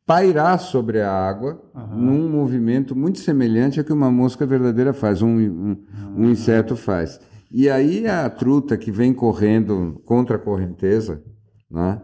pairar 0.04 0.58
sobre 0.58 1.00
a 1.00 1.10
água 1.10 1.62
Aham. 1.74 1.96
num 1.96 2.28
movimento 2.28 2.94
muito 2.96 3.18
semelhante 3.20 3.78
ao 3.78 3.84
que 3.86 3.92
uma 3.92 4.10
mosca 4.10 4.44
verdadeira 4.44 4.92
faz, 4.92 5.22
um, 5.22 5.38
um, 5.38 5.76
um 6.16 6.30
inseto 6.30 6.74
faz. 6.76 7.20
E 7.50 7.68
aí 7.70 8.06
a 8.06 8.28
truta 8.28 8.76
que 8.76 8.90
vem 8.90 9.12
correndo 9.14 10.00
contra 10.04 10.36
a 10.36 10.38
correnteza, 10.38 11.22
né, 11.70 12.00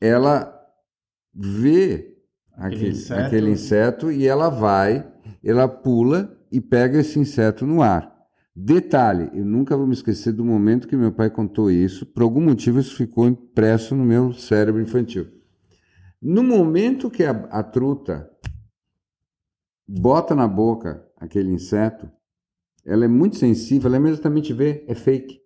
ela 0.00 0.54
vê 1.34 2.14
aquele, 2.56 2.90
inseto. 2.90 3.20
aquele 3.20 3.50
inseto 3.50 4.12
e 4.12 4.26
ela 4.26 4.48
vai, 4.48 5.06
ela 5.42 5.66
pula 5.66 6.36
e 6.50 6.60
pega 6.60 6.98
esse 6.98 7.18
inseto 7.18 7.66
no 7.66 7.82
ar. 7.82 8.11
Detalhe, 8.54 9.30
eu 9.32 9.44
nunca 9.44 9.76
vou 9.76 9.86
me 9.86 9.94
esquecer 9.94 10.32
do 10.32 10.44
momento 10.44 10.86
que 10.86 10.96
meu 10.96 11.10
pai 11.10 11.30
contou 11.30 11.70
isso, 11.70 12.04
por 12.04 12.22
algum 12.22 12.40
motivo 12.40 12.78
isso 12.78 12.96
ficou 12.96 13.26
impresso 13.26 13.94
no 13.94 14.04
meu 14.04 14.32
cérebro 14.34 14.80
infantil. 14.80 15.26
No 16.20 16.42
momento 16.42 17.10
que 17.10 17.24
a, 17.24 17.30
a 17.30 17.62
truta 17.62 18.30
bota 19.88 20.34
na 20.34 20.46
boca 20.46 21.02
aquele 21.16 21.50
inseto, 21.50 22.10
ela 22.84 23.04
é 23.04 23.08
muito 23.08 23.36
sensível, 23.36 23.88
ela 23.88 23.96
imediatamente 23.96 24.52
vê, 24.52 24.84
é 24.86 24.94
fake. 24.94 25.40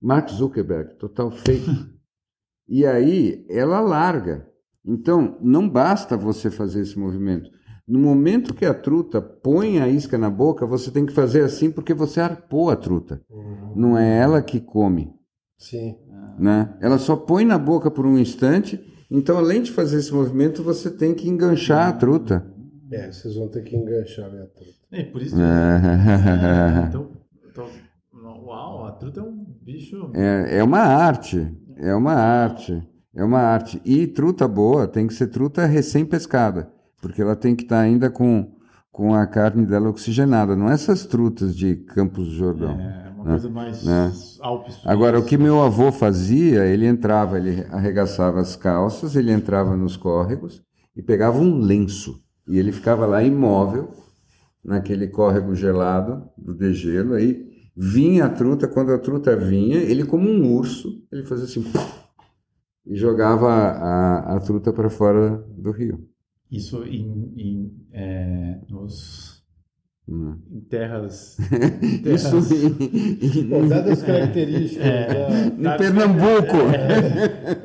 Mark 0.00 0.28
Zuckerberg, 0.30 0.96
total 0.98 1.30
fake. 1.30 1.70
e 2.68 2.84
aí 2.84 3.46
ela 3.48 3.80
larga. 3.80 4.48
Então, 4.84 5.38
não 5.40 5.68
basta 5.68 6.16
você 6.16 6.50
fazer 6.50 6.80
esse 6.80 6.98
movimento. 6.98 7.48
No 7.86 7.98
momento 7.98 8.54
que 8.54 8.64
a 8.64 8.72
truta 8.72 9.20
põe 9.20 9.80
a 9.80 9.88
isca 9.88 10.16
na 10.16 10.30
boca, 10.30 10.64
você 10.64 10.90
tem 10.90 11.04
que 11.04 11.12
fazer 11.12 11.42
assim 11.42 11.70
porque 11.70 11.92
você 11.92 12.20
arpou 12.20 12.70
a 12.70 12.76
truta. 12.76 13.20
Não 13.74 13.98
é 13.98 14.18
ela 14.18 14.40
que 14.40 14.60
come 14.60 15.12
Sim. 15.58 15.96
né? 16.38 16.74
Ela 16.80 16.98
só 16.98 17.16
põe 17.16 17.44
na 17.44 17.58
boca 17.58 17.90
por 17.90 18.06
um 18.06 18.18
instante. 18.18 18.80
Então, 19.10 19.36
além 19.36 19.62
de 19.62 19.70
fazer 19.70 19.98
esse 19.98 20.12
movimento, 20.12 20.62
você 20.62 20.90
tem 20.90 21.14
que 21.14 21.28
enganchar 21.28 21.88
a 21.88 21.92
truta. 21.92 22.46
É, 22.90 23.10
vocês 23.10 23.34
vão 23.34 23.48
ter 23.48 23.62
que 23.62 23.76
enganchar 23.76 24.26
a 24.26 24.30
minha 24.30 24.46
truta. 24.46 24.72
É, 24.90 25.04
por 25.04 25.22
isso. 25.22 25.36
É. 25.40 26.88
então, 26.88 27.10
então, 27.50 27.66
uau, 28.44 28.86
a 28.86 28.92
truta 28.92 29.20
é 29.20 29.22
um 29.22 29.44
bicho. 29.62 30.10
É, 30.14 30.58
é 30.58 30.64
uma 30.64 30.80
arte, 30.80 31.54
é 31.76 31.94
uma 31.94 32.14
arte, 32.14 32.82
é 33.14 33.22
uma 33.22 33.38
arte. 33.38 33.80
E 33.84 34.06
truta 34.06 34.48
boa 34.48 34.88
tem 34.88 35.06
que 35.06 35.14
ser 35.14 35.28
truta 35.28 35.64
recém-pescada, 35.66 36.71
porque 37.02 37.20
ela 37.20 37.34
tem 37.34 37.54
que 37.54 37.64
estar 37.64 37.80
ainda 37.80 38.08
com, 38.08 38.52
com 38.92 39.12
a 39.12 39.26
carne 39.26 39.66
dela 39.66 39.90
oxigenada, 39.90 40.56
não 40.56 40.70
é 40.70 40.72
essas 40.72 41.04
trutas 41.04 41.54
de 41.54 41.74
Campos 41.74 42.28
do 42.28 42.34
Jordão. 42.34 42.80
É 42.80 43.10
uma 43.14 43.24
coisa 43.24 43.50
mais 43.50 43.84
né? 43.84 44.12
Alpes. 44.40 44.78
Agora, 44.86 45.18
o 45.18 45.24
que 45.24 45.36
meu 45.36 45.60
avô 45.60 45.90
fazia, 45.90 46.64
ele 46.64 46.86
entrava, 46.86 47.36
ele 47.36 47.66
arregaçava 47.70 48.40
as 48.40 48.54
calças, 48.54 49.16
ele 49.16 49.32
entrava 49.32 49.76
nos 49.76 49.96
córregos 49.96 50.62
e 50.96 51.02
pegava 51.02 51.38
um 51.38 51.58
lenço. 51.58 52.22
E 52.46 52.58
ele 52.58 52.72
ficava 52.72 53.04
lá 53.04 53.22
imóvel, 53.22 53.90
naquele 54.64 55.08
córrego 55.08 55.54
gelado 55.54 56.28
do 56.38 56.54
degelo. 56.54 57.14
Aí 57.14 57.44
vinha 57.76 58.26
a 58.26 58.28
truta, 58.28 58.68
quando 58.68 58.92
a 58.92 58.98
truta 58.98 59.36
vinha, 59.36 59.78
ele, 59.78 60.04
como 60.04 60.28
um 60.28 60.54
urso, 60.54 60.88
ele 61.10 61.24
fazia 61.24 61.46
assim 61.46 61.64
e 62.84 62.96
jogava 62.96 63.48
a, 63.48 64.36
a 64.36 64.40
truta 64.40 64.72
para 64.72 64.90
fora 64.90 65.36
do 65.56 65.70
rio. 65.70 66.11
Isso 66.52 66.84
em, 66.84 67.32
em, 67.36 67.72
é, 67.92 68.58
nos, 68.68 69.40
Hum. 70.08 70.36
em 70.50 70.60
terras. 70.62 71.38
Isso 72.04 72.36
em, 73.38 73.48
Bom, 73.48 73.66
dadas 73.68 73.92
as 74.00 74.02
características 74.02 74.84
É. 74.84 75.50
da- 75.50 75.74
em 75.74 75.78
Pernambuco. 75.78 76.56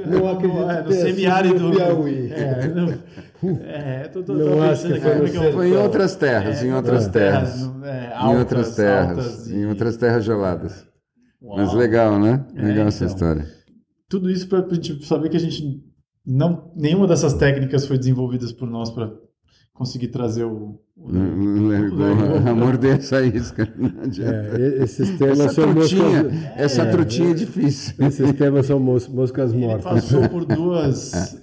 Não 0.09 0.27
acredito 0.29 0.53
no, 0.55 0.71
é, 0.71 0.83
no 0.83 0.91
semiárido. 0.93 1.59
no 1.59 1.71
Piauí. 1.71 2.31
É, 2.31 2.67
não, 2.69 3.57
é, 3.65 4.07
tô, 4.07 4.23
tô, 4.23 4.33
tô 4.33 4.39
Não 4.39 4.61
acho 4.63 4.87
que 4.87 4.99
foi 5.01 5.11
é 5.11 5.29
que 5.29 5.37
eu- 5.37 5.53
Foi 5.53 5.69
em 5.69 5.73
outras 5.75 6.15
terras, 6.15 6.63
em 6.63 6.71
outras 6.73 7.07
terras. 7.07 7.59
no- 7.67 7.85
é, 7.85 8.07
em 8.07 8.13
altas, 8.13 8.39
outras 8.39 8.75
terras, 8.75 9.09
altas 9.17 9.47
e- 9.47 9.55
em 9.55 9.65
outras 9.65 9.97
terras 9.97 10.23
geladas. 10.23 10.87
Uau. 11.41 11.57
Mas 11.57 11.73
legal, 11.73 12.19
né? 12.19 12.45
É, 12.55 12.61
Legal 12.61 12.87
essa 12.87 13.03
então. 13.03 13.15
história. 13.15 13.45
Tudo 14.09 14.29
isso 14.29 14.47
para 14.47 14.59
a 14.65 14.73
gente 14.73 15.05
saber 15.05 15.29
que 15.29 15.37
a 15.37 15.39
gente 15.39 15.83
não 16.27 16.71
nenhuma 16.75 17.07
dessas 17.07 17.33
técnicas 17.33 17.85
foi 17.87 17.97
desenvolvidas 17.97 18.51
por 18.51 18.69
nós 18.69 18.89
para 18.89 19.11
conseguir 19.73 20.07
trazer 20.09 20.43
o, 20.43 20.79
o- 20.95 21.11
Não 21.11 21.67
largou 21.69 22.05
a 22.51 22.53
morder 22.55 22.97
essa 22.97 23.23
isca. 23.25 23.63
É, 24.19 24.83
esses 24.83 25.17
temas 25.17 25.39
Essa 25.39 25.53
são 25.53 25.73
trutinha, 25.73 26.23
moscas, 26.23 26.43
essa 26.55 26.85
trutinha 26.87 27.31
é 27.31 27.33
difícil. 27.33 27.95
esses 28.05 28.33
temas 28.33 28.65
são 28.65 28.79
mos- 28.79 29.07
moscas 29.07 29.53
Ele 29.53 29.65
mortas. 29.65 29.83
passou 29.83 30.27
por 30.29 30.43
duas. 30.49 31.39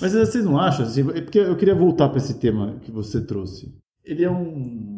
Mas 0.00 0.12
vocês 0.12 0.44
não 0.44 0.58
acham? 0.58 0.84
Assim, 0.84 1.00
é 1.14 1.20
porque 1.22 1.38
eu 1.38 1.56
queria 1.56 1.74
voltar 1.74 2.08
para 2.08 2.18
esse 2.18 2.34
tema 2.34 2.76
que 2.82 2.90
você 2.90 3.20
trouxe. 3.20 3.72
Ele 4.04 4.24
é 4.24 4.30
um, 4.30 4.89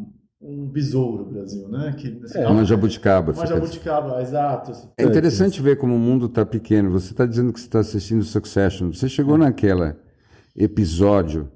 um 0.43 0.67
besouro, 0.67 1.25
Brasil, 1.25 1.69
né? 1.69 1.95
Que, 1.97 2.21
assim, 2.25 2.39
É 2.39 2.49
uma 2.49 2.65
jabuticaba. 2.65 3.33
Uma 3.33 3.47
jabuticaba, 3.47 4.21
exato. 4.21 4.73
assim. 4.73 4.89
É 4.99 5.05
interessante 5.05 5.63
ver 5.63 5.77
como 5.77 5.95
o 5.95 5.99
mundo 5.99 6.27
está 6.27 6.45
pequeno. 6.45 6.91
Você 6.91 7.13
está 7.13 7.25
dizendo 7.25 7.53
que 7.53 7.61
você 7.61 7.67
está 7.67 7.79
assistindo 7.79 8.25
Succession. 8.25 8.93
Você 8.93 9.09
chegou 9.09 9.39
naquele 9.39 9.95
episódio 10.57 11.49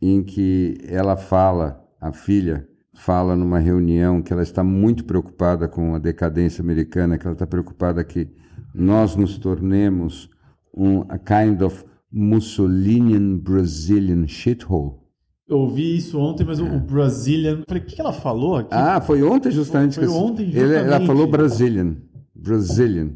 em 0.00 0.22
que 0.22 0.78
ela 0.86 1.16
fala, 1.16 1.82
a 1.98 2.12
filha 2.12 2.68
fala 2.92 3.34
numa 3.34 3.58
reunião 3.58 4.20
que 4.20 4.32
ela 4.32 4.42
está 4.42 4.62
muito 4.62 5.04
preocupada 5.04 5.66
com 5.66 5.94
a 5.94 5.98
decadência 5.98 6.62
americana, 6.62 7.16
que 7.16 7.26
ela 7.26 7.34
está 7.34 7.46
preocupada 7.46 8.04
que 8.04 8.28
nós 8.74 9.16
nos 9.16 9.38
tornemos 9.38 10.28
um 10.76 11.04
a 11.08 11.18
kind 11.18 11.62
of 11.62 11.84
Mussolinian 12.12 13.38
Brazilian 13.38 14.26
shithole. 14.28 15.03
Eu 15.46 15.58
ouvi 15.58 15.96
isso 15.96 16.18
ontem, 16.18 16.44
mas 16.44 16.58
o, 16.58 16.64
o 16.64 16.80
Brazilian. 16.80 17.62
Falei, 17.68 17.82
o 17.82 17.86
que 17.86 17.94
que 17.96 18.00
ela 18.00 18.12
falou 18.12 18.56
aqui? 18.56 18.70
Ah, 18.72 19.00
foi 19.00 19.22
ontem 19.22 19.50
justamente. 19.50 19.96
Foi 19.96 20.04
que 20.06 20.10
ontem, 20.10 20.44
ele- 20.48 20.58
ela 20.58 20.78
justamente. 20.82 21.06
falou 21.06 21.26
Brazilian. 21.26 21.96
Brazilian. 22.34 23.10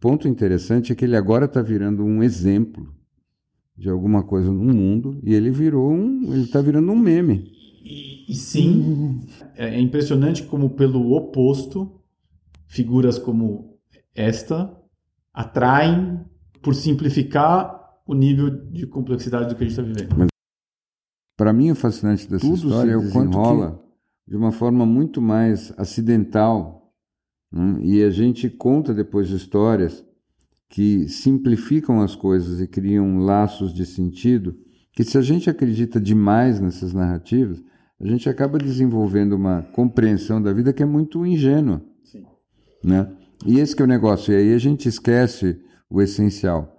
Ponto 0.00 0.26
interessante 0.28 0.92
é 0.92 0.94
que 0.94 1.04
ele 1.04 1.16
agora 1.16 1.44
está 1.44 1.60
virando 1.60 2.04
um 2.04 2.22
exemplo 2.22 2.88
de 3.76 3.88
alguma 3.90 4.22
coisa 4.22 4.50
no 4.50 4.72
mundo 4.74 5.20
e 5.22 5.34
ele 5.34 5.50
virou 5.50 5.92
um, 5.92 6.22
ele 6.32 6.44
está 6.44 6.60
virando 6.60 6.90
um 6.90 6.96
meme. 6.98 7.52
E, 7.84 8.30
e 8.32 8.34
sim, 8.34 9.20
é, 9.56 9.74
é 9.76 9.80
impressionante 9.80 10.42
como 10.44 10.70
pelo 10.70 11.12
oposto, 11.12 12.00
figuras 12.66 13.18
como 13.18 13.76
esta 14.14 14.74
atraem 15.32 16.20
por 16.62 16.74
simplificar 16.74 17.76
o 18.06 18.14
nível 18.14 18.48
de 18.70 18.86
complexidade 18.86 19.48
do 19.50 19.54
que 19.54 19.64
a 19.64 19.68
gente 19.68 19.78
está 19.78 19.82
vivendo. 19.82 20.28
Para 21.38 21.52
mim 21.52 21.70
o 21.70 21.76
fascinante 21.76 22.28
dessa 22.28 22.44
Tudo 22.44 22.56
história 22.56 22.90
é 22.90 22.96
o 22.96 23.12
quanto 23.12 23.30
desenrola 23.30 23.80
que, 24.24 24.32
de 24.32 24.36
uma 24.36 24.50
forma 24.50 24.84
muito 24.84 25.22
mais 25.22 25.72
acidental 25.78 26.92
hum, 27.52 27.78
e 27.78 28.02
a 28.02 28.10
gente 28.10 28.50
conta 28.50 28.92
depois 28.92 29.30
histórias 29.30 30.04
que 30.68 31.08
simplificam 31.08 32.02
as 32.02 32.16
coisas 32.16 32.60
e 32.60 32.66
criam 32.66 33.18
laços 33.18 33.72
de 33.72 33.86
sentido 33.86 34.56
que 34.92 35.04
se 35.04 35.16
a 35.16 35.22
gente 35.22 35.48
acredita 35.48 36.00
demais 36.00 36.60
nessas 36.60 36.92
narrativas 36.92 37.62
a 38.00 38.06
gente 38.06 38.28
acaba 38.28 38.58
desenvolvendo 38.58 39.34
uma 39.34 39.62
compreensão 39.72 40.42
da 40.42 40.52
vida 40.52 40.72
que 40.72 40.82
é 40.82 40.86
muito 40.86 41.24
ingênua 41.24 41.80
Sim. 42.02 42.26
né? 42.84 43.10
E 43.46 43.60
esse 43.60 43.76
que 43.76 43.82
é 43.82 43.84
o 43.84 43.88
negócio. 43.88 44.32
E 44.32 44.36
aí 44.36 44.52
a 44.52 44.58
gente 44.58 44.88
esquece 44.88 45.60
o 45.88 46.02
essencial, 46.02 46.77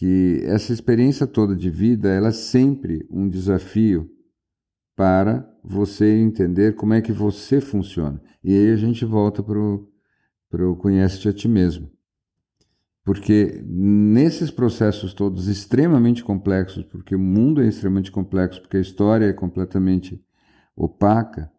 que 0.00 0.40
essa 0.44 0.72
experiência 0.72 1.26
toda 1.26 1.54
de 1.54 1.68
vida, 1.68 2.08
ela 2.08 2.28
é 2.28 2.32
sempre 2.32 3.06
um 3.10 3.28
desafio 3.28 4.10
para 4.96 5.46
você 5.62 6.16
entender 6.16 6.74
como 6.74 6.94
é 6.94 7.02
que 7.02 7.12
você 7.12 7.60
funciona. 7.60 8.18
E 8.42 8.56
aí 8.56 8.72
a 8.72 8.76
gente 8.76 9.04
volta 9.04 9.42
para 9.42 10.66
o 10.66 10.76
conhece-te 10.76 11.28
a 11.28 11.34
ti 11.34 11.46
mesmo. 11.46 11.92
Porque 13.04 13.62
nesses 13.62 14.50
processos 14.50 15.12
todos 15.12 15.48
extremamente 15.48 16.24
complexos, 16.24 16.82
porque 16.82 17.14
o 17.14 17.18
mundo 17.18 17.60
é 17.60 17.68
extremamente 17.68 18.10
complexo, 18.10 18.62
porque 18.62 18.78
a 18.78 18.80
história 18.80 19.26
é 19.26 19.34
completamente 19.34 20.18
opaca, 20.74 21.52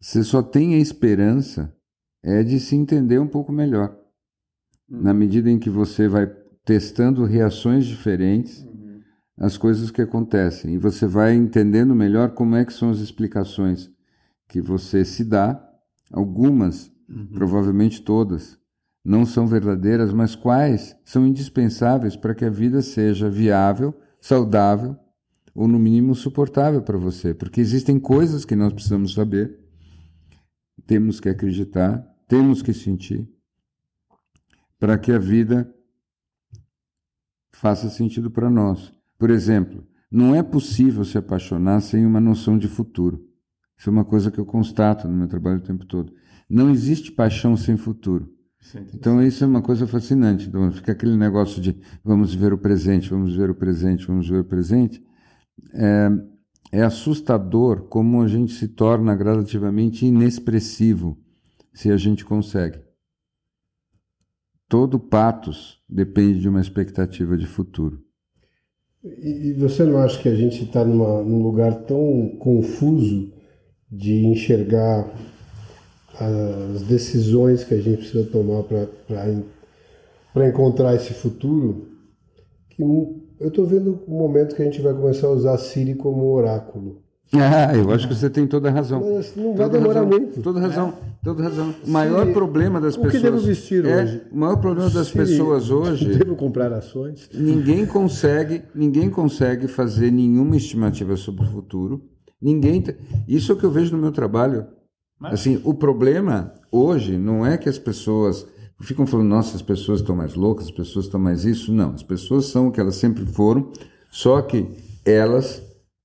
você 0.00 0.22
só 0.22 0.40
tem 0.40 0.76
a 0.76 0.78
esperança 0.78 1.76
é 2.22 2.44
de 2.44 2.60
se 2.60 2.76
entender 2.76 3.18
um 3.18 3.26
pouco 3.26 3.50
melhor. 3.50 3.98
Uhum. 4.88 5.02
Na 5.02 5.12
medida 5.12 5.50
em 5.50 5.58
que 5.58 5.68
você 5.68 6.06
vai 6.06 6.38
testando 6.64 7.24
reações 7.24 7.86
diferentes 7.86 8.62
uhum. 8.62 9.00
às 9.38 9.56
coisas 9.56 9.90
que 9.90 10.02
acontecem. 10.02 10.74
E 10.74 10.78
você 10.78 11.06
vai 11.06 11.34
entendendo 11.34 11.94
melhor 11.94 12.30
como 12.30 12.56
é 12.56 12.64
que 12.64 12.72
são 12.72 12.90
as 12.90 12.98
explicações 12.98 13.90
que 14.48 14.60
você 14.60 15.04
se 15.04 15.24
dá. 15.24 15.66
Algumas, 16.12 16.90
uhum. 17.08 17.28
provavelmente 17.32 18.02
todas, 18.02 18.58
não 19.04 19.24
são 19.24 19.46
verdadeiras, 19.46 20.12
mas 20.12 20.34
quais 20.34 20.96
são 21.04 21.26
indispensáveis 21.26 22.16
para 22.16 22.34
que 22.34 22.44
a 22.44 22.50
vida 22.50 22.82
seja 22.82 23.30
viável, 23.30 23.98
saudável 24.20 24.96
ou, 25.54 25.66
no 25.66 25.78
mínimo, 25.78 26.14
suportável 26.14 26.82
para 26.82 26.98
você. 26.98 27.32
Porque 27.32 27.60
existem 27.60 27.98
coisas 27.98 28.44
que 28.44 28.54
nós 28.54 28.72
precisamos 28.72 29.14
saber, 29.14 29.58
temos 30.86 31.20
que 31.20 31.28
acreditar, 31.28 32.04
temos 32.28 32.62
que 32.62 32.72
sentir, 32.72 33.28
para 34.78 34.98
que 34.98 35.12
a 35.12 35.18
vida 35.18 35.72
faça 37.60 37.90
sentido 37.90 38.30
para 38.30 38.48
nós. 38.48 38.90
Por 39.18 39.28
exemplo, 39.28 39.86
não 40.10 40.34
é 40.34 40.42
possível 40.42 41.04
se 41.04 41.18
apaixonar 41.18 41.82
sem 41.82 42.06
uma 42.06 42.18
noção 42.18 42.56
de 42.56 42.66
futuro. 42.66 43.22
Isso 43.76 43.90
é 43.90 43.92
uma 43.92 44.04
coisa 44.04 44.30
que 44.30 44.38
eu 44.38 44.46
constato 44.46 45.06
no 45.06 45.14
meu 45.14 45.28
trabalho 45.28 45.58
o 45.58 45.62
tempo 45.62 45.84
todo. 45.84 46.10
Não 46.48 46.70
existe 46.70 47.12
paixão 47.12 47.58
sem 47.58 47.76
futuro. 47.76 48.32
Então 48.94 49.22
isso 49.22 49.44
é 49.44 49.46
uma 49.46 49.60
coisa 49.60 49.86
fascinante. 49.86 50.48
Então 50.48 50.72
fica 50.72 50.92
aquele 50.92 51.16
negócio 51.18 51.60
de 51.60 51.76
vamos 52.02 52.34
ver 52.34 52.54
o 52.54 52.58
presente, 52.58 53.10
vamos 53.10 53.36
ver 53.36 53.50
o 53.50 53.54
presente, 53.54 54.06
vamos 54.06 54.26
ver 54.26 54.40
o 54.40 54.44
presente. 54.44 55.02
É, 55.74 56.10
é 56.72 56.82
assustador 56.82 57.88
como 57.88 58.22
a 58.22 58.26
gente 58.26 58.54
se 58.54 58.68
torna 58.68 59.14
gradativamente 59.14 60.06
inexpressivo 60.06 61.18
se 61.74 61.90
a 61.90 61.96
gente 61.98 62.24
consegue. 62.24 62.89
Todo 64.70 65.00
patos 65.00 65.82
depende 65.88 66.38
de 66.38 66.48
uma 66.48 66.60
expectativa 66.60 67.36
de 67.36 67.44
futuro. 67.44 68.00
E 69.02 69.52
você 69.54 69.82
não 69.82 69.98
acha 69.98 70.22
que 70.22 70.28
a 70.28 70.34
gente 70.36 70.62
está 70.62 70.84
num 70.84 71.42
lugar 71.42 71.74
tão 71.86 72.36
confuso 72.38 73.32
de 73.90 74.24
enxergar 74.26 75.12
as 76.14 76.82
decisões 76.82 77.64
que 77.64 77.74
a 77.74 77.80
gente 77.80 77.96
precisa 77.98 78.30
tomar 78.30 78.62
para 78.62 80.48
encontrar 80.48 80.94
esse 80.94 81.14
futuro, 81.14 81.88
que 82.68 82.80
eu 82.80 83.48
estou 83.48 83.66
vendo 83.66 84.04
o 84.06 84.14
um 84.14 84.18
momento 84.18 84.54
que 84.54 84.62
a 84.62 84.64
gente 84.66 84.80
vai 84.80 84.94
começar 84.94 85.26
a 85.26 85.32
usar 85.32 85.58
Siri 85.58 85.96
como 85.96 86.30
oráculo. 86.30 87.02
Ah, 87.38 87.76
eu 87.76 87.90
acho 87.92 88.08
que 88.08 88.14
você 88.14 88.28
tem 88.28 88.46
toda 88.46 88.68
a 88.68 88.72
razão. 88.72 89.00
Mas 89.00 89.36
não 89.36 89.54
vai 89.54 89.66
toda 89.66 89.78
demorar 89.78 90.00
razão, 90.02 90.18
muito. 90.18 90.42
Toda 90.42 90.60
razão, 90.60 90.88
é. 90.88 90.92
toda 91.22 91.42
razão. 91.44 91.74
O 91.86 91.90
maior 91.90 92.22
Siri, 92.22 92.32
problema 92.34 92.80
das 92.80 92.96
o 92.96 93.00
pessoas. 93.00 93.14
O 93.14 93.16
que 93.18 93.30
devo 93.30 93.46
vestir 93.46 93.86
é, 93.86 94.02
hoje? 94.02 94.22
O 94.32 94.38
maior 94.38 94.56
problema 94.56 94.90
das 94.90 95.06
Siri, 95.06 95.18
pessoas 95.18 95.70
hoje. 95.70 96.18
Devo 96.18 96.34
comprar 96.34 96.72
ações? 96.72 97.30
Ninguém 97.32 97.86
consegue, 97.86 98.62
ninguém 98.74 99.08
consegue 99.08 99.68
fazer 99.68 100.10
nenhuma 100.10 100.56
estimativa 100.56 101.16
sobre 101.16 101.44
o 101.44 101.46
futuro. 101.46 102.02
Ninguém. 102.42 102.82
Isso 103.28 103.52
é 103.52 103.54
o 103.54 103.58
que 103.58 103.64
eu 103.64 103.70
vejo 103.70 103.94
no 103.94 104.02
meu 104.02 104.10
trabalho. 104.10 104.66
Mas... 105.18 105.34
Assim, 105.34 105.60
o 105.62 105.74
problema 105.74 106.52
hoje 106.72 107.16
não 107.16 107.46
é 107.46 107.56
que 107.56 107.68
as 107.68 107.78
pessoas 107.78 108.44
ficam 108.80 109.06
falando, 109.06 109.28
nossa, 109.28 109.54
as 109.54 109.62
pessoas 109.62 110.00
estão 110.00 110.16
mais 110.16 110.34
loucas, 110.34 110.66
as 110.66 110.72
pessoas 110.72 111.04
estão 111.04 111.20
mais 111.20 111.44
isso. 111.44 111.72
Não, 111.72 111.92
as 111.92 112.02
pessoas 112.02 112.46
são 112.46 112.68
o 112.68 112.72
que 112.72 112.80
elas 112.80 112.96
sempre 112.96 113.24
foram, 113.24 113.70
só 114.10 114.40
que 114.42 114.68
elas 115.04 115.62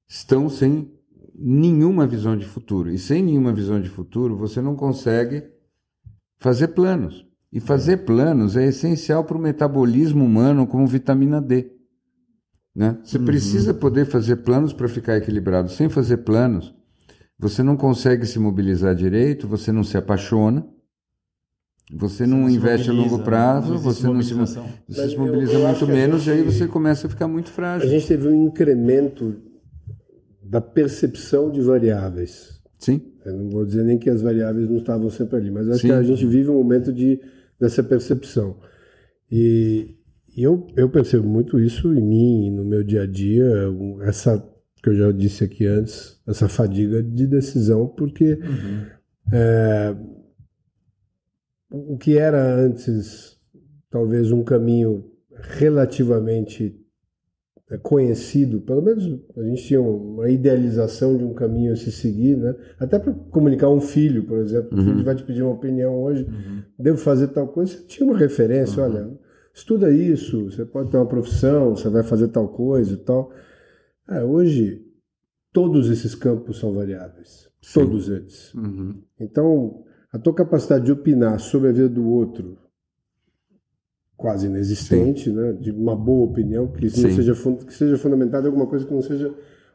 estão 0.08 0.50
sem 0.50 0.95
nenhuma 1.38 2.08
visão 2.08 2.38
de 2.38 2.46
futuro. 2.46 2.90
E 2.92 2.98
sem 2.98 3.22
nenhuma 3.24 3.54
visão 3.54 3.80
de 3.82 3.90
futuro, 3.90 4.36
você 4.36 4.62
não 4.62 4.76
consegue 4.76 5.44
fazer 6.38 6.70
planos. 6.70 7.26
E 7.52 7.60
fazer 7.60 7.98
planos 7.98 8.58
é 8.58 8.66
essencial 8.66 9.24
para 9.24 9.38
o 9.38 9.42
metabolismo 9.42 10.26
humano 10.26 10.68
como 10.68 10.86
vitamina 10.86 11.42
D. 11.42 11.72
Né? 12.76 12.98
Você 13.04 13.18
uhum. 13.18 13.26
precisa 13.26 13.74
poder 13.74 14.06
fazer 14.06 14.38
planos 14.38 14.74
para 14.74 14.88
ficar 14.88 15.16
equilibrado. 15.16 15.70
Sem 15.70 15.88
fazer 15.88 16.18
planos, 16.18 16.76
você 17.40 17.64
não 17.64 17.78
consegue 17.78 18.26
se 18.26 18.38
mobilizar 18.40 18.94
direito, 18.94 19.48
você 19.48 19.72
não 19.72 19.84
se 19.84 19.98
apaixona, 19.98 20.68
você 21.94 22.26
não, 22.26 22.42
não 22.42 22.50
investe 22.50 22.90
a 22.90 22.94
longo 22.94 23.20
prazo, 23.20 23.74
não 23.74 23.80
você 23.80 24.08
não 24.08 24.22
se, 24.22 24.34
você 24.34 25.10
se 25.10 25.18
mobiliza 25.18 25.54
eu, 25.54 25.60
eu 25.62 25.68
muito 25.68 25.88
menos 25.88 26.24
gente, 26.24 26.38
e 26.38 26.40
aí 26.40 26.44
você 26.44 26.68
começa 26.68 27.08
a 27.08 27.10
ficar 27.10 27.28
muito 27.28 27.52
frágil. 27.52 27.88
A 27.88 27.92
gente 27.92 28.08
teve 28.08 28.28
um 28.28 28.48
incremento 28.48 29.36
da 30.46 30.62
percepção 30.62 31.52
de 31.52 31.62
variáveis. 31.62 32.62
Sim. 32.80 33.02
Eu 33.26 33.34
não 33.34 33.50
vou 33.50 33.66
dizer 33.66 33.84
nem 33.84 33.98
que 33.98 34.10
as 34.10 34.22
variáveis 34.22 34.70
não 34.70 34.78
estavam 34.78 35.10
sempre 35.10 35.38
ali, 35.38 35.50
mas 35.50 35.68
acho 35.68 35.80
Sim. 35.80 35.88
que 35.88 35.94
a 35.94 36.04
gente 36.04 36.26
vive 36.26 36.50
um 36.50 36.56
momento 36.56 36.94
de, 36.94 37.20
dessa 37.60 37.82
percepção. 37.82 38.58
E, 39.32 39.96
e 40.36 40.44
eu, 40.44 40.68
eu 40.78 40.88
percebo 40.90 41.28
muito 41.28 41.60
isso 41.60 41.92
em 41.94 42.02
mim, 42.02 42.52
no 42.52 42.64
meu 42.64 42.84
dia 42.84 43.04
a 43.04 43.08
dia, 43.08 43.46
essa 44.02 44.38
que 44.84 44.90
eu 44.90 44.96
já 44.96 45.12
disse 45.12 45.44
aqui 45.44 45.66
antes, 45.66 46.22
essa 46.28 46.48
fadiga 46.48 47.02
de 47.02 47.26
decisão, 47.26 47.88
porque 47.88 48.34
uhum. 48.34 48.86
é, 49.34 49.96
o 51.72 51.98
que 51.98 52.20
era 52.20 52.56
antes 52.56 53.40
talvez 53.90 54.32
um 54.32 54.44
caminho 54.44 55.10
relativamente 55.58 56.80
conhecido, 57.82 58.62
pelo 58.62 58.82
menos 58.82 59.04
a 59.36 59.44
gente 59.44 59.64
tinha 59.64 59.82
uma 59.82 60.30
idealização 60.30 61.18
de 61.18 61.24
um 61.24 61.34
caminho 61.34 61.74
a 61.74 61.76
se 61.76 61.92
seguir, 61.92 62.38
né? 62.38 62.56
Até 62.80 63.00
para 63.00 63.12
comunicar 63.12 63.70
um 63.70 63.82
filho, 63.82 64.24
por 64.24 64.38
exemplo, 64.38 64.78
uhum. 64.78 64.84
o 64.84 64.86
filho 64.86 65.04
vai 65.04 65.16
te 65.16 65.24
pedir 65.24 65.42
uma 65.42 65.54
opinião 65.54 66.04
hoje, 66.04 66.24
uhum. 66.24 66.62
devo 66.78 66.98
fazer 66.98 67.30
tal 67.30 67.48
coisa, 67.48 67.72
você 67.72 67.84
tinha 67.88 68.08
uma 68.08 68.18
referência, 68.18 68.84
uhum. 68.84 68.92
olha, 68.92 69.12
estuda 69.54 69.90
isso, 69.90 70.46
você 70.46 70.64
pode 70.64 70.92
ter 70.92 70.98
uma 70.98 71.08
profissão, 71.08 71.76
você 71.76 71.90
vai 71.90 72.04
fazer 72.04 72.28
tal 72.28 72.48
coisa 72.50 72.94
e 72.94 72.98
tal. 72.98 73.32
É, 74.08 74.24
hoje, 74.24 74.86
todos 75.52 75.90
esses 75.90 76.14
campos 76.14 76.60
são 76.60 76.72
variáveis. 76.72 77.50
Sim. 77.62 77.80
Todos 77.80 78.10
eles. 78.10 78.54
Uhum. 78.54 78.94
Então, 79.20 79.84
a 80.14 80.20
tua 80.20 80.36
capacidade 80.36 80.86
de 80.86 80.92
opinar 80.92 81.40
sobre 81.40 81.70
a 81.70 81.72
vida 81.72 81.90
do 81.90 82.08
outro, 82.08 82.60
quase 84.18 84.48
inexistente, 84.48 85.30
né? 85.30 85.54
de 85.54 85.72
uma 85.72 85.96
boa 85.96 86.26
opinião, 86.26 86.68
que, 86.68 86.84
não 86.84 86.90
seja, 86.90 87.34
que 87.66 87.74
seja 87.74 87.98
fundamentada 87.98 88.46
em 88.46 88.48
alguma 88.48 88.68
coisa 88.68 88.86
que 88.86 88.94
não 88.94 89.02
seja 89.02 89.34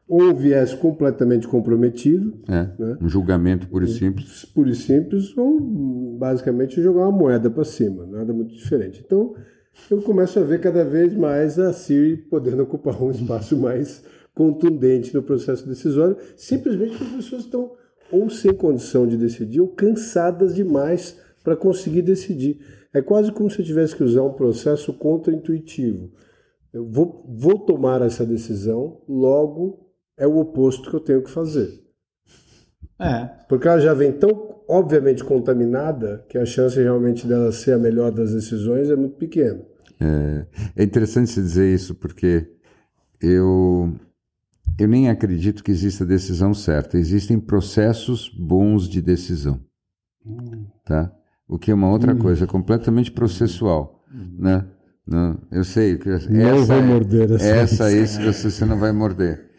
ou 0.08 0.22
um 0.22 0.34
viés 0.34 0.74
completamente 0.74 1.46
comprometido. 1.46 2.34
É, 2.48 2.68
né? 2.76 2.98
Um 3.00 3.08
julgamento 3.08 3.68
puro 3.68 3.84
e 3.84 3.88
simples. 3.88 4.44
Puro 4.44 4.68
e 4.68 4.74
simples, 4.74 5.36
ou 5.38 5.60
basicamente 6.18 6.82
jogar 6.82 7.02
uma 7.02 7.16
moeda 7.16 7.48
para 7.48 7.64
cima, 7.64 8.04
nada 8.06 8.32
muito 8.32 8.52
diferente. 8.52 9.00
Então, 9.06 9.34
eu 9.88 10.02
começo 10.02 10.40
a 10.40 10.42
ver 10.42 10.60
cada 10.60 10.84
vez 10.84 11.14
mais 11.14 11.60
a 11.60 11.72
Siri 11.72 12.16
podendo 12.16 12.64
ocupar 12.64 13.00
um 13.00 13.12
espaço 13.12 13.56
mais 13.56 14.02
contundente 14.34 15.14
no 15.14 15.22
processo 15.22 15.68
decisório, 15.68 16.16
simplesmente 16.36 16.96
porque 16.96 17.04
as 17.04 17.24
pessoas 17.24 17.44
estão 17.44 17.72
ou 18.10 18.28
sem 18.28 18.52
condição 18.52 19.06
de 19.06 19.16
decidir 19.16 19.60
ou 19.60 19.68
cansadas 19.68 20.56
demais 20.56 21.16
para 21.44 21.54
conseguir 21.54 22.02
decidir. 22.02 22.58
É 22.92 23.00
quase 23.00 23.30
como 23.32 23.50
se 23.50 23.60
eu 23.60 23.64
tivesse 23.64 23.94
que 23.94 24.02
usar 24.02 24.22
um 24.22 24.32
processo 24.32 24.92
contra-intuitivo. 24.92 26.10
Eu 26.72 26.88
vou, 26.88 27.24
vou 27.28 27.58
tomar 27.58 28.02
essa 28.02 28.24
decisão, 28.24 29.02
logo 29.08 29.90
é 30.16 30.26
o 30.26 30.38
oposto 30.38 30.90
que 30.90 30.96
eu 30.96 31.00
tenho 31.00 31.22
que 31.22 31.30
fazer. 31.30 31.68
É. 32.98 33.24
Porque 33.48 33.66
ela 33.66 33.80
já 33.80 33.94
vem 33.94 34.12
tão 34.12 34.50
obviamente 34.68 35.24
contaminada 35.24 36.24
que 36.28 36.38
a 36.38 36.46
chance 36.46 36.80
realmente 36.80 37.26
dela 37.26 37.50
ser 37.50 37.72
a 37.72 37.78
melhor 37.78 38.12
das 38.12 38.32
decisões 38.32 38.88
é 38.88 38.94
muito 38.94 39.16
pequena. 39.16 39.60
É, 40.00 40.46
é 40.76 40.84
interessante 40.84 41.30
você 41.30 41.40
dizer 41.40 41.74
isso, 41.74 41.94
porque 41.94 42.48
eu 43.20 43.92
eu 44.78 44.88
nem 44.88 45.10
acredito 45.10 45.64
que 45.64 45.72
exista 45.72 46.06
decisão 46.06 46.54
certa. 46.54 46.96
Existem 46.96 47.38
processos 47.38 48.28
bons 48.28 48.88
de 48.88 49.02
decisão, 49.02 49.60
hum. 50.24 50.66
tá? 50.84 51.12
O 51.50 51.58
que 51.58 51.72
é 51.72 51.74
uma 51.74 51.90
outra 51.90 52.14
hum. 52.14 52.18
coisa, 52.18 52.46
completamente 52.46 53.10
processual, 53.10 54.04
hum. 54.14 54.36
né? 54.38 54.64
Não, 55.04 55.36
eu 55.50 55.64
sei 55.64 55.98
que 55.98 56.08
essa, 56.08 56.30
não 56.30 56.64
vai 56.64 56.80
morder 56.80 57.32
essa, 57.32 57.44
essa 57.44 57.92
isso 57.92 58.22
você, 58.22 58.48
você 58.48 58.64
não 58.64 58.78
vai 58.78 58.92
morder. 58.92 59.50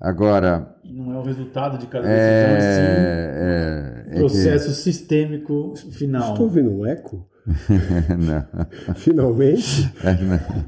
Agora. 0.00 0.76
Não 0.84 1.14
é 1.14 1.18
o 1.18 1.22
resultado 1.22 1.78
de 1.78 1.86
cada 1.86 2.08
é, 2.08 2.56
decisão, 2.56 2.66
é, 2.66 4.04
sim. 4.04 4.10
É, 4.10 4.16
é 4.16 4.18
processo 4.18 4.68
que... 4.70 4.74
sistêmico 4.74 5.74
final. 5.92 6.32
Estou 6.32 6.46
ouvindo 6.46 6.70
um 6.70 6.84
eco? 6.84 7.28
não. 7.46 8.94
Finalmente? 8.96 9.92
É, 10.02 10.14
não. 10.14 10.64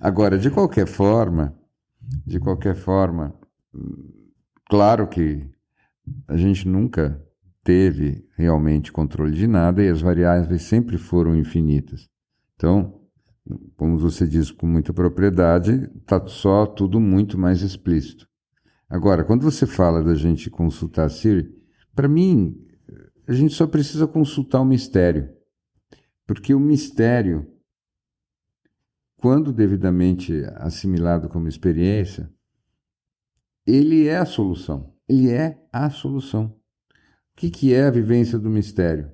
Agora, 0.00 0.36
de 0.36 0.50
qualquer 0.50 0.88
forma, 0.88 1.54
de 2.26 2.40
qualquer 2.40 2.74
forma, 2.74 3.32
claro 4.68 5.06
que 5.06 5.46
a 6.26 6.36
gente 6.36 6.66
nunca 6.66 7.22
teve 7.70 8.26
realmente 8.36 8.90
controle 8.90 9.32
de 9.32 9.46
nada 9.46 9.80
e 9.80 9.88
as 9.88 10.00
variáveis 10.00 10.62
sempre 10.62 10.98
foram 10.98 11.36
infinitas. 11.36 12.08
Então, 12.56 13.00
como 13.76 13.96
você 13.96 14.26
diz 14.26 14.50
com 14.50 14.66
muita 14.66 14.92
propriedade, 14.92 15.88
está 15.96 16.26
só 16.26 16.66
tudo 16.66 16.98
muito 16.98 17.38
mais 17.38 17.62
explícito. 17.62 18.26
Agora, 18.88 19.22
quando 19.22 19.44
você 19.44 19.68
fala 19.68 20.02
da 20.02 20.16
gente 20.16 20.50
consultar 20.50 21.04
a 21.04 21.08
Siri, 21.08 21.48
para 21.94 22.08
mim, 22.08 22.56
a 23.28 23.32
gente 23.32 23.54
só 23.54 23.68
precisa 23.68 24.04
consultar 24.04 24.60
o 24.60 24.64
mistério. 24.64 25.30
Porque 26.26 26.52
o 26.52 26.58
mistério, 26.58 27.46
quando 29.16 29.52
devidamente 29.52 30.42
assimilado 30.56 31.28
como 31.28 31.46
experiência, 31.46 32.28
ele 33.64 34.08
é 34.08 34.16
a 34.16 34.26
solução. 34.26 34.92
Ele 35.08 35.30
é 35.30 35.64
a 35.72 35.88
solução. 35.88 36.59
Que, 37.40 37.48
que 37.48 37.72
é 37.72 37.84
a 37.84 37.90
vivência 37.90 38.38
do 38.38 38.50
mistério? 38.50 39.10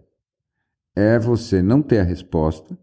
É 0.97 1.16
você 1.16 1.62
não 1.62 1.81
ter 1.81 2.01
a 2.01 2.03
resposta, 2.03 2.77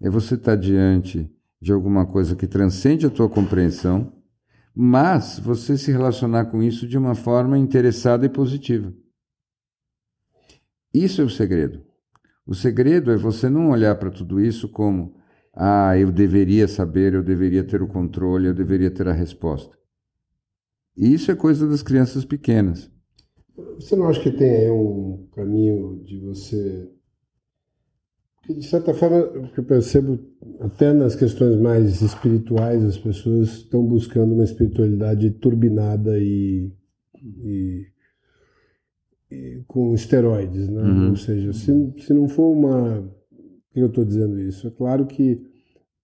é 0.00 0.08
você 0.08 0.36
estar 0.36 0.54
diante 0.54 1.28
de 1.60 1.72
alguma 1.72 2.06
coisa 2.06 2.36
que 2.36 2.46
transcende 2.46 3.04
a 3.04 3.10
tua 3.10 3.28
compreensão, 3.28 4.22
mas 4.72 5.40
você 5.40 5.76
se 5.76 5.90
relacionar 5.90 6.44
com 6.44 6.62
isso 6.62 6.86
de 6.86 6.96
uma 6.96 7.16
forma 7.16 7.58
interessada 7.58 8.24
e 8.24 8.28
positiva. 8.28 8.94
Isso 10.94 11.20
é 11.20 11.24
o 11.24 11.28
segredo. 11.28 11.84
O 12.46 12.54
segredo 12.54 13.10
é 13.10 13.16
você 13.16 13.50
não 13.50 13.70
olhar 13.70 13.96
para 13.96 14.12
tudo 14.12 14.40
isso 14.40 14.68
como 14.68 15.16
ah, 15.52 15.98
eu 15.98 16.12
deveria 16.12 16.68
saber, 16.68 17.14
eu 17.14 17.22
deveria 17.24 17.64
ter 17.64 17.82
o 17.82 17.88
controle, 17.88 18.46
eu 18.46 18.54
deveria 18.54 18.92
ter 18.92 19.08
a 19.08 19.12
resposta. 19.12 19.76
Isso 20.96 21.32
é 21.32 21.34
coisa 21.34 21.68
das 21.68 21.82
crianças 21.82 22.24
pequenas. 22.24 22.94
Você 23.76 23.96
não 23.96 24.08
acha 24.08 24.20
que 24.20 24.30
tem 24.30 24.50
aí 24.50 24.70
um 24.70 25.26
caminho 25.34 26.02
de 26.04 26.18
você 26.18 26.88
de 28.54 28.64
certa 28.64 28.94
forma, 28.94 29.18
o 29.18 29.48
que 29.48 29.58
eu 29.58 29.64
percebo, 29.64 30.18
até 30.60 30.92
nas 30.92 31.16
questões 31.16 31.56
mais 31.56 32.00
espirituais, 32.00 32.84
as 32.84 32.96
pessoas 32.96 33.48
estão 33.48 33.84
buscando 33.84 34.34
uma 34.34 34.44
espiritualidade 34.44 35.30
turbinada 35.30 36.18
e, 36.18 36.70
e, 37.22 37.86
e 39.30 39.64
com 39.66 39.92
esteroides, 39.94 40.68
né? 40.68 40.82
Uhum. 40.82 41.10
Ou 41.10 41.16
seja, 41.16 41.52
se, 41.52 41.72
se 41.98 42.14
não 42.14 42.28
for 42.28 42.52
uma. 42.52 43.02
Por 43.30 43.74
que 43.74 43.80
eu 43.80 43.86
estou 43.88 44.04
dizendo 44.04 44.40
isso? 44.40 44.68
É 44.68 44.70
claro 44.70 45.06
que 45.06 45.42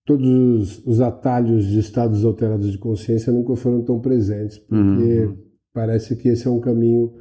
todos 0.04 0.26
os, 0.26 0.86
os, 0.86 1.00
atalhos 1.00 1.64
de 1.64 1.78
estados 1.78 2.24
alterados 2.24 2.72
de 2.72 2.78
consciência 2.78 3.32
nunca 3.32 3.54
foram 3.54 3.82
tão 3.82 4.00
presentes, 4.00 4.58
porque 4.58 5.26
uhum. 5.26 5.38
parece 5.72 6.16
que 6.16 6.28
esse 6.28 6.46
é 6.46 6.50
um 6.50 6.60
caminho 6.60 7.14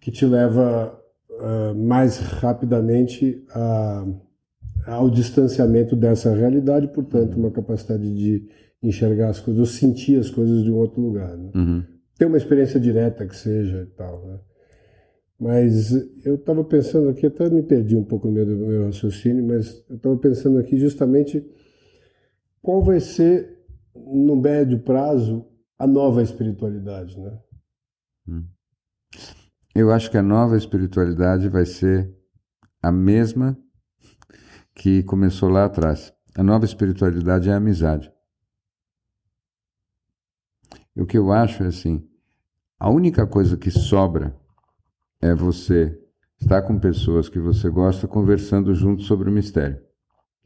que 0.00 0.10
te 0.10 0.24
leva 0.24 0.98
uh, 1.30 1.74
mais 1.74 2.18
rapidamente 2.18 3.44
a 3.50 4.06
ao 4.86 5.10
distanciamento 5.10 5.94
dessa 5.94 6.34
realidade, 6.34 6.88
portanto, 6.88 7.36
uma 7.36 7.50
capacidade 7.50 8.12
de 8.12 8.48
enxergar 8.82 9.28
as 9.28 9.40
coisas, 9.40 9.60
ou 9.60 9.66
sentir 9.66 10.18
as 10.18 10.30
coisas 10.30 10.62
de 10.62 10.70
um 10.70 10.76
outro 10.76 11.00
lugar. 11.00 11.36
Né? 11.36 11.50
Uhum. 11.54 11.84
Ter 12.16 12.26
uma 12.26 12.36
experiência 12.36 12.80
direta 12.80 13.26
que 13.26 13.36
seja 13.36 13.82
e 13.82 13.86
tal. 13.94 14.26
Né? 14.26 14.38
Mas 15.38 15.92
eu 16.24 16.36
estava 16.36 16.64
pensando 16.64 17.08
aqui, 17.08 17.26
até 17.26 17.48
me 17.48 17.62
perdi 17.62 17.96
um 17.96 18.04
pouco 18.04 18.28
no 18.28 18.32
meu, 18.32 18.46
meu 18.46 18.86
raciocínio, 18.86 19.46
mas 19.46 19.84
eu 19.88 19.96
estava 19.96 20.16
pensando 20.16 20.58
aqui 20.58 20.78
justamente 20.78 21.44
qual 22.62 22.82
vai 22.82 23.00
ser, 23.00 23.58
no 23.94 24.36
médio 24.36 24.78
prazo, 24.80 25.46
a 25.78 25.86
nova 25.86 26.22
espiritualidade. 26.22 27.18
Né? 27.18 27.38
Hum. 28.28 28.44
Eu 29.74 29.92
acho 29.92 30.10
que 30.10 30.16
a 30.16 30.22
nova 30.22 30.56
espiritualidade 30.56 31.48
vai 31.48 31.64
ser 31.64 32.12
a 32.82 32.90
mesma 32.90 33.56
que 34.74 35.02
começou 35.02 35.48
lá 35.48 35.64
atrás. 35.64 36.12
A 36.36 36.42
nova 36.42 36.64
espiritualidade 36.64 37.48
é 37.48 37.52
a 37.52 37.56
amizade. 37.56 38.10
O 40.96 41.06
que 41.06 41.16
eu 41.16 41.32
acho 41.32 41.62
é 41.62 41.66
assim: 41.66 42.06
a 42.78 42.90
única 42.90 43.26
coisa 43.26 43.56
que 43.56 43.70
sobra 43.70 44.36
é 45.20 45.34
você 45.34 45.96
estar 46.40 46.62
com 46.62 46.78
pessoas 46.78 47.28
que 47.28 47.38
você 47.38 47.68
gosta 47.68 48.08
conversando 48.08 48.74
juntos 48.74 49.06
sobre 49.06 49.28
o 49.28 49.32
mistério. 49.32 49.80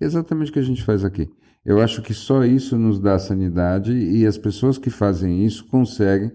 Exatamente 0.00 0.50
o 0.50 0.52
que 0.52 0.58
a 0.58 0.64
gente 0.64 0.82
faz 0.82 1.04
aqui. 1.04 1.30
Eu 1.64 1.80
acho 1.80 2.02
que 2.02 2.12
só 2.12 2.44
isso 2.44 2.76
nos 2.76 3.00
dá 3.00 3.18
sanidade 3.18 3.92
e 3.92 4.26
as 4.26 4.36
pessoas 4.36 4.76
que 4.76 4.90
fazem 4.90 5.46
isso 5.46 5.66
conseguem 5.66 6.30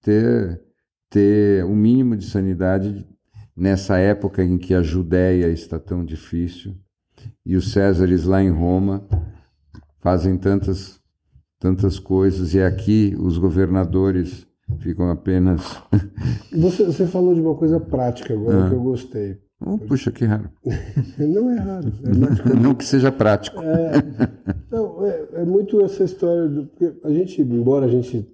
ter, 0.00 0.62
ter 1.10 1.64
o 1.64 1.68
um 1.68 1.76
mínimo 1.76 2.16
de 2.16 2.26
sanidade 2.26 3.06
nessa 3.56 3.98
época 3.98 4.44
em 4.44 4.56
que 4.58 4.74
a 4.74 4.82
Judéia 4.82 5.48
está 5.48 5.78
tão 5.78 6.04
difícil 6.04 6.76
e 7.44 7.56
os 7.56 7.72
Césares 7.72 8.24
lá 8.24 8.42
em 8.42 8.50
Roma 8.50 9.04
fazem 10.00 10.36
tantas, 10.36 11.00
tantas 11.58 11.98
coisas, 11.98 12.54
e 12.54 12.62
aqui 12.62 13.16
os 13.18 13.38
governadores 13.38 14.46
ficam 14.80 15.10
apenas. 15.10 15.82
você, 16.52 16.84
você 16.84 17.06
falou 17.06 17.34
de 17.34 17.40
uma 17.40 17.54
coisa 17.54 17.80
prática 17.80 18.34
agora 18.34 18.66
ah. 18.66 18.68
que 18.68 18.74
eu 18.74 18.82
gostei. 18.82 19.38
Oh, 19.60 19.76
puxa, 19.76 20.12
que 20.12 20.24
raro. 20.24 20.48
não 21.18 21.50
é 21.50 21.58
raro. 21.58 21.92
É 22.04 22.54
não 22.54 22.74
que 22.74 22.84
seja 22.84 23.10
prático. 23.10 23.60
É, 23.60 23.92
não, 24.70 25.04
é, 25.04 25.28
é, 25.32 25.44
muito 25.44 25.80
essa 25.80 26.04
história. 26.04 26.48
Do, 26.48 26.70
a 27.02 27.10
gente, 27.10 27.42
embora 27.42 27.86
a 27.86 27.88
gente 27.88 28.24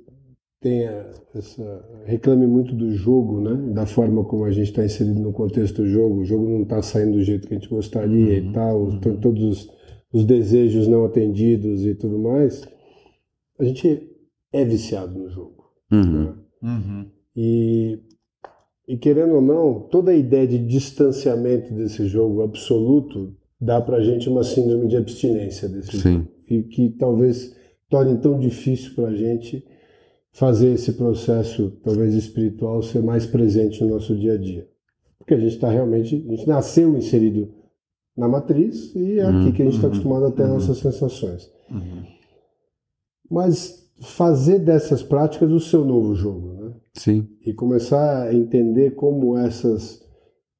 tenha 0.64 1.10
essa 1.34 1.84
reclame 2.06 2.46
muito 2.46 2.74
do 2.74 2.90
jogo, 2.90 3.38
né? 3.38 3.74
Da 3.74 3.84
forma 3.84 4.24
como 4.24 4.46
a 4.46 4.50
gente 4.50 4.70
está 4.70 4.82
inserido 4.82 5.20
no 5.20 5.30
contexto 5.30 5.82
do 5.82 5.86
jogo. 5.86 6.20
O 6.20 6.24
jogo 6.24 6.48
não 6.48 6.62
está 6.62 6.80
saindo 6.80 7.18
do 7.18 7.22
jeito 7.22 7.46
que 7.46 7.52
a 7.52 7.58
gente 7.58 7.68
gostaria 7.68 8.40
uhum, 8.40 8.48
e 8.48 8.52
tal. 8.54 8.82
Uhum. 8.84 8.98
Todos 9.20 9.42
os, 9.42 9.70
os, 10.10 10.24
desejos 10.24 10.88
não 10.88 11.04
atendidos 11.04 11.84
e 11.84 11.94
tudo 11.94 12.18
mais. 12.18 12.66
A 13.58 13.64
gente 13.64 14.10
é 14.50 14.64
viciado 14.64 15.18
no 15.18 15.28
jogo. 15.28 15.64
Uhum. 15.92 16.24
Né? 16.24 16.34
Uhum. 16.62 17.06
E, 17.36 17.98
e 18.88 18.96
querendo 18.96 19.34
ou 19.34 19.42
não, 19.42 19.80
toda 19.80 20.12
a 20.12 20.16
ideia 20.16 20.46
de 20.46 20.58
distanciamento 20.58 21.74
desse 21.74 22.06
jogo 22.06 22.40
absoluto 22.40 23.36
dá 23.60 23.82
para 23.82 23.98
a 23.98 24.02
gente 24.02 24.30
uma 24.30 24.42
síndrome 24.42 24.88
de 24.88 24.96
abstinência 24.96 25.68
desse 25.68 26.00
Sim. 26.00 26.12
jogo. 26.12 26.28
E 26.48 26.62
que 26.62 26.88
talvez 26.98 27.54
torne 27.90 28.16
tão 28.18 28.38
difícil 28.38 28.94
para 28.94 29.08
a 29.08 29.14
gente 29.14 29.62
fazer 30.34 30.74
esse 30.74 30.92
processo, 30.92 31.72
talvez 31.82 32.12
espiritual, 32.14 32.82
ser 32.82 33.02
mais 33.02 33.24
presente 33.24 33.82
no 33.82 33.90
nosso 33.90 34.14
dia 34.16 34.34
a 34.34 34.36
dia. 34.36 34.68
Porque 35.18 35.32
a 35.32 35.38
gente 35.38 35.54
está 35.54 35.70
realmente, 35.70 36.24
a 36.28 36.30
gente 36.30 36.46
nasceu 36.46 36.96
inserido 36.96 37.48
na 38.16 38.28
matriz 38.28 38.94
e 38.94 39.18
é 39.18 39.24
aqui 39.24 39.52
que 39.52 39.62
a 39.62 39.64
gente 39.64 39.76
está 39.76 39.86
uhum. 39.86 39.92
acostumado 39.92 40.26
a 40.26 40.32
ter 40.32 40.42
uhum. 40.42 40.54
nossas 40.54 40.78
sensações. 40.78 41.50
Uhum. 41.70 42.02
Mas 43.30 43.88
fazer 44.00 44.58
dessas 44.58 45.02
práticas 45.02 45.50
o 45.50 45.60
seu 45.60 45.84
novo 45.84 46.14
jogo, 46.14 46.52
né? 46.52 46.74
Sim. 46.94 47.28
E 47.46 47.54
começar 47.54 48.24
a 48.24 48.34
entender 48.34 48.96
como 48.96 49.38
essas 49.38 50.04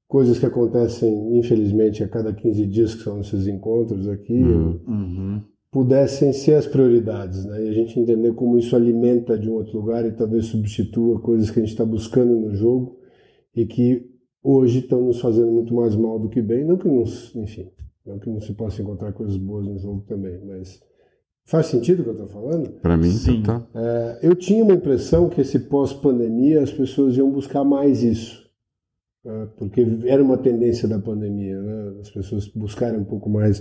coisas 0.07 0.39
que 0.39 0.47
acontecem, 0.47 1.37
infelizmente, 1.37 2.03
a 2.05 2.09
cada 2.09 2.33
15 2.33 2.67
dias, 2.67 2.95
que 2.95 3.03
são 3.03 3.21
esses 3.21 3.49
encontros 3.49 4.09
aqui, 4.09 4.41
uhum. 4.41 5.43
Pudessem 5.75 6.33
ser 6.33 6.55
as 6.55 6.69
prioridades, 6.69 7.45
né? 7.45 7.65
E 7.65 7.69
a 7.69 7.73
gente 7.73 7.99
entender 7.99 8.33
como 8.35 8.57
isso 8.57 8.77
alimenta 8.77 9.37
de 9.37 9.51
um 9.51 9.55
outro 9.55 9.81
lugar 9.81 10.07
e 10.07 10.13
talvez 10.13 10.47
substitua 10.47 11.19
coisas 11.19 11.51
que 11.51 11.59
a 11.59 11.63
gente 11.63 11.73
está 11.73 11.85
buscando 11.85 12.33
no 12.33 12.55
jogo 12.55 13.01
e 13.53 13.67
que 13.67 14.09
hoje 14.41 14.79
estão 14.79 15.03
nos 15.03 15.21
fazendo 15.21 15.51
muito 15.51 15.75
mais 15.75 15.97
mal 15.97 16.17
do 16.21 16.29
que 16.29 16.41
bem. 16.41 16.65
Não 16.65 16.77
que 16.77 16.87
não, 16.87 17.03
enfim, 17.03 17.69
não 18.07 18.21
que 18.21 18.31
não 18.31 18.39
se 18.41 18.53
possa 18.53 18.83
encontrar 18.83 19.13
coisas 19.15 19.37
boas 19.37 19.67
no 19.67 19.77
jogo 19.77 20.05
também, 20.07 20.39
mas 20.47 20.81
faz 21.45 21.67
sentido 21.67 22.01
o 22.01 22.03
que 22.05 22.11
eu 22.11 22.25
estou 22.25 22.29
falando? 22.29 22.71
Para 22.81 22.97
mim, 22.97 23.11
sim. 23.11 23.43
Tá. 23.43 23.67
É, 23.75 24.21
eu 24.23 24.37
tinha 24.37 24.63
uma 24.63 24.75
impressão 24.75 25.29
que 25.29 25.41
esse 25.41 25.59
pós-pandemia 25.59 26.63
as 26.63 26.71
pessoas 26.71 27.17
iam 27.17 27.33
buscar 27.33 27.65
mais 27.65 28.01
isso. 28.01 28.49
Né? 29.25 29.49
Porque 29.59 29.85
era 30.07 30.23
uma 30.23 30.39
tendência 30.39 30.87
da 30.87 31.01
pandemia, 31.01 31.61
né? 31.61 31.97
as 32.01 32.11
pessoas 32.11 32.47
buscarem 32.47 33.01
um 33.01 33.05
pouco 33.05 33.29
mais 33.29 33.61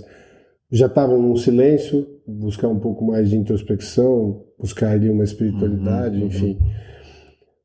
já 0.74 0.86
estavam 0.86 1.22
num 1.22 1.36
silêncio, 1.36 2.04
buscar 2.26 2.68
um 2.68 2.80
pouco 2.80 3.04
mais 3.04 3.30
de 3.30 3.36
introspecção, 3.36 4.42
buscar 4.58 4.90
ali 4.90 5.08
uma 5.08 5.22
espiritualidade, 5.22 6.20
uhum, 6.20 6.26
enfim. 6.26 6.58
Uhum. 6.60 6.84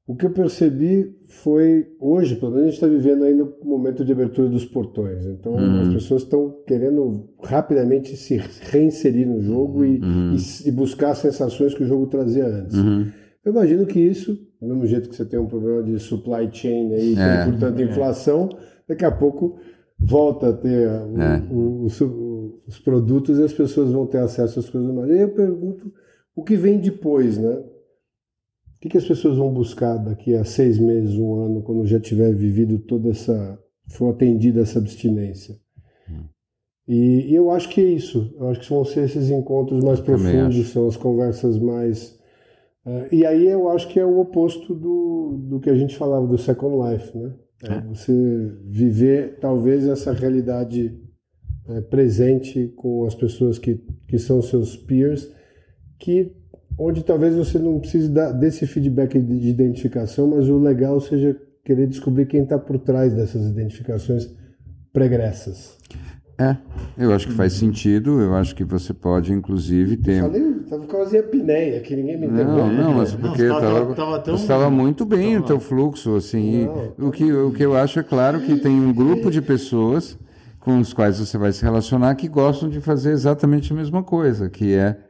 O 0.10 0.16
que 0.16 0.26
eu 0.26 0.32
percebi 0.32 1.16
foi, 1.28 1.88
hoje, 2.00 2.36
pelo 2.36 2.52
menos 2.52 2.68
a 2.68 2.70
gente 2.70 2.76
está 2.76 2.88
vivendo 2.88 3.24
ainda 3.24 3.44
um 3.44 3.68
momento 3.68 4.06
de 4.06 4.12
abertura 4.12 4.48
dos 4.48 4.66
portões. 4.66 5.26
Então 5.26 5.54
uhum. 5.54 5.82
as 5.82 5.94
pessoas 5.94 6.22
estão 6.24 6.56
querendo 6.68 7.30
rapidamente 7.44 8.16
se 8.16 8.42
reinserir 8.72 9.28
no 9.28 9.42
jogo 9.42 9.84
e, 9.84 10.00
uhum. 10.00 10.36
e, 10.36 10.70
e, 10.70 10.72
buscar 10.72 11.12
as 11.12 11.20
sensações 11.20 11.74
que 11.74 11.84
o 11.84 11.88
jogo 11.88 12.08
trazia 12.08 12.46
antes. 12.46 12.78
Uhum. 12.78 13.08
Eu 13.44 13.52
imagino 13.52 13.86
que 13.88 14.00
isso, 14.00 14.38
do 14.62 14.68
mesmo 14.68 14.86
jeito 14.86 15.10
que 15.10 15.16
você 15.16 15.26
tem 15.26 15.40
um 15.40 15.48
problema 15.48 15.82
de 15.82 15.98
supply 15.98 16.50
chain 16.52 16.94
aí, 16.94 17.16
é. 17.18 17.46
portanto, 17.46 17.82
inflação, 17.82 18.50
daqui 18.88 19.06
a 19.06 19.12
pouco 19.12 19.58
volta 20.00 20.50
a 20.50 20.54
ter 20.54 20.88
o, 20.88 21.22
é. 21.22 21.44
o, 21.52 21.86
o 21.86 21.90
os 22.68 22.80
produtos 22.80 23.38
e 23.38 23.44
as 23.44 23.54
pessoas 23.54 23.92
vão 23.92 24.06
ter 24.06 24.20
acesso 24.20 24.60
às 24.60 24.70
coisas 24.70 24.94
mais. 24.94 25.10
E 25.10 25.20
eu 25.20 25.30
pergunto 25.30 25.92
o 26.36 26.44
que 26.44 26.56
vem 26.56 26.80
depois, 26.80 27.38
né? 27.38 27.52
O 27.56 28.82
que, 28.82 28.90
que 28.90 28.98
as 28.98 29.06
pessoas 29.06 29.38
vão 29.38 29.54
buscar 29.54 29.98
daqui 29.98 30.34
a 30.36 30.46
seis 30.46 30.80
meses, 30.80 31.16
um 31.16 31.44
ano, 31.44 31.62
quando 31.62 31.86
já 31.86 32.00
tiver 32.00 32.34
vivido 32.34 32.80
toda 32.80 33.10
essa. 33.10 33.60
for 33.90 34.14
atendida 34.14 34.62
essa 34.62 34.80
abstinência? 34.80 35.60
Hum. 36.10 36.24
E, 36.88 37.32
e, 37.32 37.36
eu 37.36 37.52
acho 37.52 37.70
que 37.70 37.82
é 37.82 37.84
isso. 37.84 38.34
Eu 38.40 38.48
acho 38.50 38.62
que 38.62 38.70
vão 38.70 38.86
ser 38.86 39.04
esses 39.04 39.30
encontros 39.30 39.84
mais 39.84 40.00
profundos, 40.00 40.70
são 40.70 40.88
as 40.88 40.96
conversas 40.96 41.60
mais. 41.60 42.18
Uh, 42.86 43.14
e 43.14 43.26
aí 43.26 43.46
eu 43.48 43.70
acho 43.70 43.90
que 43.90 44.00
é 44.00 44.06
o 44.06 44.20
oposto 44.20 44.74
do, 44.74 45.38
do 45.38 45.60
que 45.60 45.70
a 45.70 45.76
gente 45.76 45.98
falava 45.98 46.26
do 46.26 46.38
Second 46.38 46.90
Life, 46.90 47.18
né? 47.18 47.34
É, 47.64 47.74
é. 47.74 47.82
Você 47.82 48.14
viver 48.64 49.40
talvez 49.40 49.86
essa 49.88 50.14
realidade 50.14 50.98
é, 51.70 51.82
presente 51.82 52.74
com 52.76 53.06
as 53.06 53.16
pessoas 53.16 53.60
que, 53.60 53.80
que 54.08 54.18
são 54.18 54.42
seus 54.42 54.76
peers, 54.76 55.30
que 56.00 56.32
onde 56.78 57.04
talvez 57.04 57.36
você 57.36 57.60
não 57.60 57.80
precise 57.80 58.10
dar, 58.10 58.32
desse 58.32 58.66
feedback 58.66 59.20
de 59.20 59.50
identificação, 59.50 60.28
mas 60.28 60.48
o 60.48 60.58
legal 60.58 61.00
seja 61.00 61.36
querer 61.64 61.88
descobrir 61.88 62.26
quem 62.26 62.44
está 62.44 62.58
por 62.58 62.80
trás 62.80 63.14
dessas 63.14 63.46
identificações 63.50 64.30
pregressas. 64.92 65.78
É, 66.40 66.56
eu 66.98 67.14
acho 67.14 67.28
que 67.28 67.34
faz 67.34 67.52
sentido. 67.52 68.22
Eu 68.22 68.34
acho 68.34 68.56
que 68.56 68.64
você 68.64 68.94
pode, 68.94 69.34
inclusive, 69.34 69.98
ter. 69.98 70.20
Eu 70.20 70.32
falei, 70.32 70.54
tava 70.70 70.88
quase 70.88 71.18
a 71.18 71.20
apneia, 71.20 71.82
que 71.82 71.94
ninguém 71.94 72.18
me 72.18 72.28
entendeu. 72.28 72.46
Não, 72.46 72.72
não, 72.72 72.94
mas 72.94 73.14
porque 73.14 73.44
estava 74.34 74.70
muito 74.70 75.06
bem 75.06 75.34
tava... 75.34 75.44
o 75.44 75.48
teu 75.48 75.60
fluxo, 75.60 76.16
assim. 76.16 76.66
Não, 76.98 77.10
o, 77.10 77.12
que, 77.12 77.30
o 77.30 77.52
que 77.52 77.62
eu 77.62 77.76
acho 77.76 78.00
é 78.00 78.04
claro 78.04 78.40
que 78.40 78.56
tem 78.56 78.72
um 78.72 78.94
grupo 78.94 79.30
de 79.30 79.42
pessoas 79.42 80.18
com 80.60 80.80
os 80.80 80.94
quais 80.94 81.20
você 81.20 81.38
vai 81.38 81.52
se 81.52 81.64
relacionar 81.64 82.16
que 82.16 82.28
gostam 82.28 82.70
de 82.70 82.82
fazer 82.82 83.12
exatamente 83.12 83.72
a 83.72 83.76
mesma 83.76 84.04
coisa, 84.04 84.50
que 84.50 84.74
é 84.74 85.06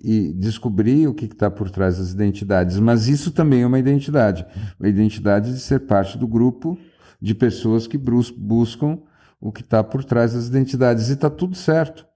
e 0.00 0.32
descobrir 0.32 1.08
o 1.08 1.14
que 1.14 1.24
está 1.24 1.50
por 1.50 1.70
trás 1.70 1.98
das 1.98 2.12
identidades. 2.12 2.78
Mas 2.78 3.08
isso 3.08 3.30
também 3.30 3.62
é 3.62 3.66
uma 3.66 3.78
identidade. 3.78 4.46
A 4.80 4.88
identidade 4.88 5.52
de 5.52 5.60
ser 5.60 5.80
parte 5.80 6.18
do 6.18 6.28
grupo 6.28 6.78
de 7.20 7.34
pessoas 7.34 7.86
que 7.86 7.98
buscam 7.98 8.98
o 9.40 9.50
que 9.50 9.62
está 9.62 9.82
por 9.82 10.04
trás 10.04 10.34
das 10.34 10.48
identidades. 10.48 11.08
E 11.08 11.14
está 11.14 11.30
tudo 11.30 11.56
certo. 11.56 12.06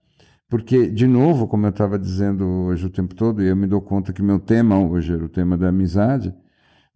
Porque, 0.49 0.89
de 0.89 1.07
novo, 1.07 1.47
como 1.47 1.67
eu 1.67 1.71
estava 1.71 1.99
dizendo 1.99 2.45
hoje 2.45 2.85
o 2.85 2.91
tempo 2.91 3.15
todo, 3.15 3.43
e 3.43 3.47
eu 3.47 3.57
me 3.57 3.67
dou 3.67 3.81
conta 3.81 4.13
que 4.13 4.23
meu 4.23 4.39
tema 4.39 4.79
hoje 4.79 5.13
era 5.13 5.25
o 5.25 5.29
tema 5.29 5.57
da 5.57 5.69
amizade, 5.69 6.35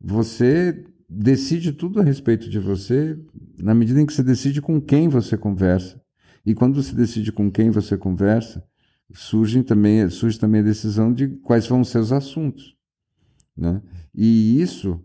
você 0.01 0.85
decide 1.17 1.73
tudo 1.73 2.01
a 2.01 2.03
respeito 2.03 2.49
de 2.49 2.59
você 2.59 3.19
na 3.59 3.75
medida 3.75 4.01
em 4.01 4.07
que 4.07 4.13
você 4.13 4.23
decide 4.23 4.61
com 4.61 4.81
quem 4.81 5.09
você 5.09 5.37
conversa. 5.37 6.01
E 6.45 6.55
quando 6.55 6.83
você 6.83 6.95
decide 6.95 7.33
com 7.33 7.51
quem 7.51 7.71
você 7.71 7.97
conversa, 7.97 8.65
surge 9.13 9.63
também, 9.63 10.09
surge 10.11 10.39
também 10.39 10.61
a 10.61 10.65
decisão 10.65 11.13
de 11.13 11.29
quais 11.29 11.67
vão 11.67 11.85
ser 11.85 11.99
os 11.99 12.13
assuntos. 12.13 12.77
Né? 13.57 13.81
E 14.15 14.61
isso 14.61 15.01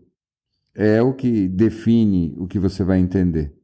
é 0.74 1.00
o 1.00 1.14
que 1.14 1.48
define 1.48 2.34
o 2.36 2.46
que 2.46 2.58
você 2.58 2.84
vai 2.84 2.98
entender. 2.98 3.54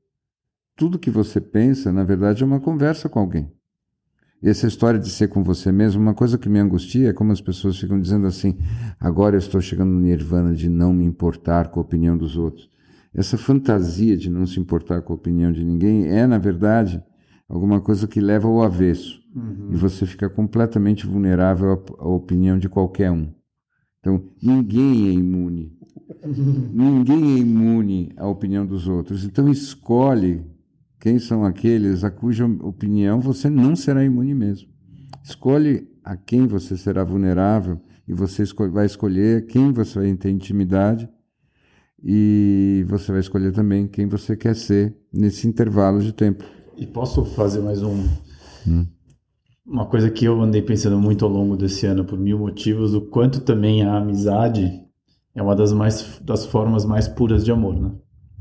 Tudo 0.76 0.98
que 0.98 1.10
você 1.10 1.40
pensa, 1.40 1.92
na 1.92 2.04
verdade, 2.04 2.42
é 2.42 2.46
uma 2.46 2.60
conversa 2.60 3.08
com 3.08 3.18
alguém. 3.18 3.50
Essa 4.42 4.66
história 4.66 5.00
de 5.00 5.08
ser 5.08 5.28
com 5.28 5.42
você 5.42 5.72
mesmo, 5.72 6.00
uma 6.00 6.14
coisa 6.14 6.36
que 6.36 6.48
me 6.48 6.58
angustia 6.58 7.08
é 7.08 7.12
como 7.12 7.32
as 7.32 7.40
pessoas 7.40 7.78
ficam 7.78 8.00
dizendo 8.00 8.26
assim: 8.26 8.58
agora 9.00 9.34
eu 9.34 9.38
estou 9.38 9.60
chegando 9.60 9.90
no 9.90 10.00
nirvana 10.00 10.54
de 10.54 10.68
não 10.68 10.92
me 10.92 11.04
importar 11.04 11.68
com 11.70 11.80
a 11.80 11.82
opinião 11.82 12.16
dos 12.16 12.36
outros. 12.36 12.70
Essa 13.14 13.38
fantasia 13.38 14.16
de 14.16 14.28
não 14.28 14.46
se 14.46 14.60
importar 14.60 15.00
com 15.00 15.12
a 15.12 15.16
opinião 15.16 15.50
de 15.50 15.64
ninguém 15.64 16.06
é, 16.08 16.26
na 16.26 16.36
verdade, 16.36 17.02
alguma 17.48 17.80
coisa 17.80 18.06
que 18.06 18.20
leva 18.20 18.46
ao 18.46 18.62
avesso. 18.62 19.22
Uhum. 19.34 19.70
E 19.72 19.76
você 19.76 20.04
fica 20.04 20.28
completamente 20.28 21.06
vulnerável 21.06 21.72
à, 21.72 22.04
à 22.04 22.08
opinião 22.08 22.58
de 22.58 22.68
qualquer 22.68 23.10
um. 23.10 23.32
Então, 24.00 24.22
ninguém 24.42 25.08
é 25.08 25.12
imune. 25.12 25.72
ninguém 26.72 27.34
é 27.34 27.38
imune 27.38 28.12
à 28.16 28.28
opinião 28.28 28.66
dos 28.66 28.86
outros. 28.86 29.24
Então, 29.24 29.48
escolhe 29.48 30.44
quem 31.06 31.20
são 31.20 31.44
aqueles 31.44 32.02
a 32.02 32.10
cuja 32.10 32.46
opinião 32.64 33.20
você 33.20 33.48
não 33.48 33.76
será 33.76 34.04
imune 34.04 34.34
mesmo. 34.34 34.68
Escolhe 35.22 35.88
a 36.02 36.16
quem 36.16 36.48
você 36.48 36.76
será 36.76 37.04
vulnerável 37.04 37.80
e 38.08 38.12
você 38.12 38.42
vai 38.72 38.86
escolher 38.86 39.46
quem 39.46 39.70
você 39.70 40.00
vai 40.00 40.12
ter 40.16 40.30
intimidade 40.30 41.08
e 42.02 42.84
você 42.88 43.12
vai 43.12 43.20
escolher 43.20 43.52
também 43.52 43.86
quem 43.86 44.08
você 44.08 44.36
quer 44.36 44.56
ser 44.56 44.96
nesse 45.12 45.46
intervalo 45.46 46.00
de 46.00 46.12
tempo. 46.12 46.42
E 46.76 46.84
posso 46.84 47.24
fazer 47.24 47.60
mais 47.60 47.84
um. 47.84 48.04
Hum. 48.66 48.84
Uma 49.64 49.86
coisa 49.86 50.10
que 50.10 50.24
eu 50.24 50.42
andei 50.42 50.60
pensando 50.60 50.98
muito 50.98 51.24
ao 51.24 51.30
longo 51.30 51.56
desse 51.56 51.86
ano, 51.86 52.04
por 52.04 52.18
mil 52.18 52.36
motivos, 52.36 52.94
o 52.94 53.02
quanto 53.02 53.42
também 53.42 53.84
a 53.84 53.96
amizade 53.96 54.72
é 55.36 55.40
uma 55.40 55.54
das, 55.54 55.72
mais, 55.72 56.20
das 56.24 56.44
formas 56.44 56.84
mais 56.84 57.06
puras 57.06 57.44
de 57.44 57.52
amor, 57.52 57.80
né? 57.80 57.92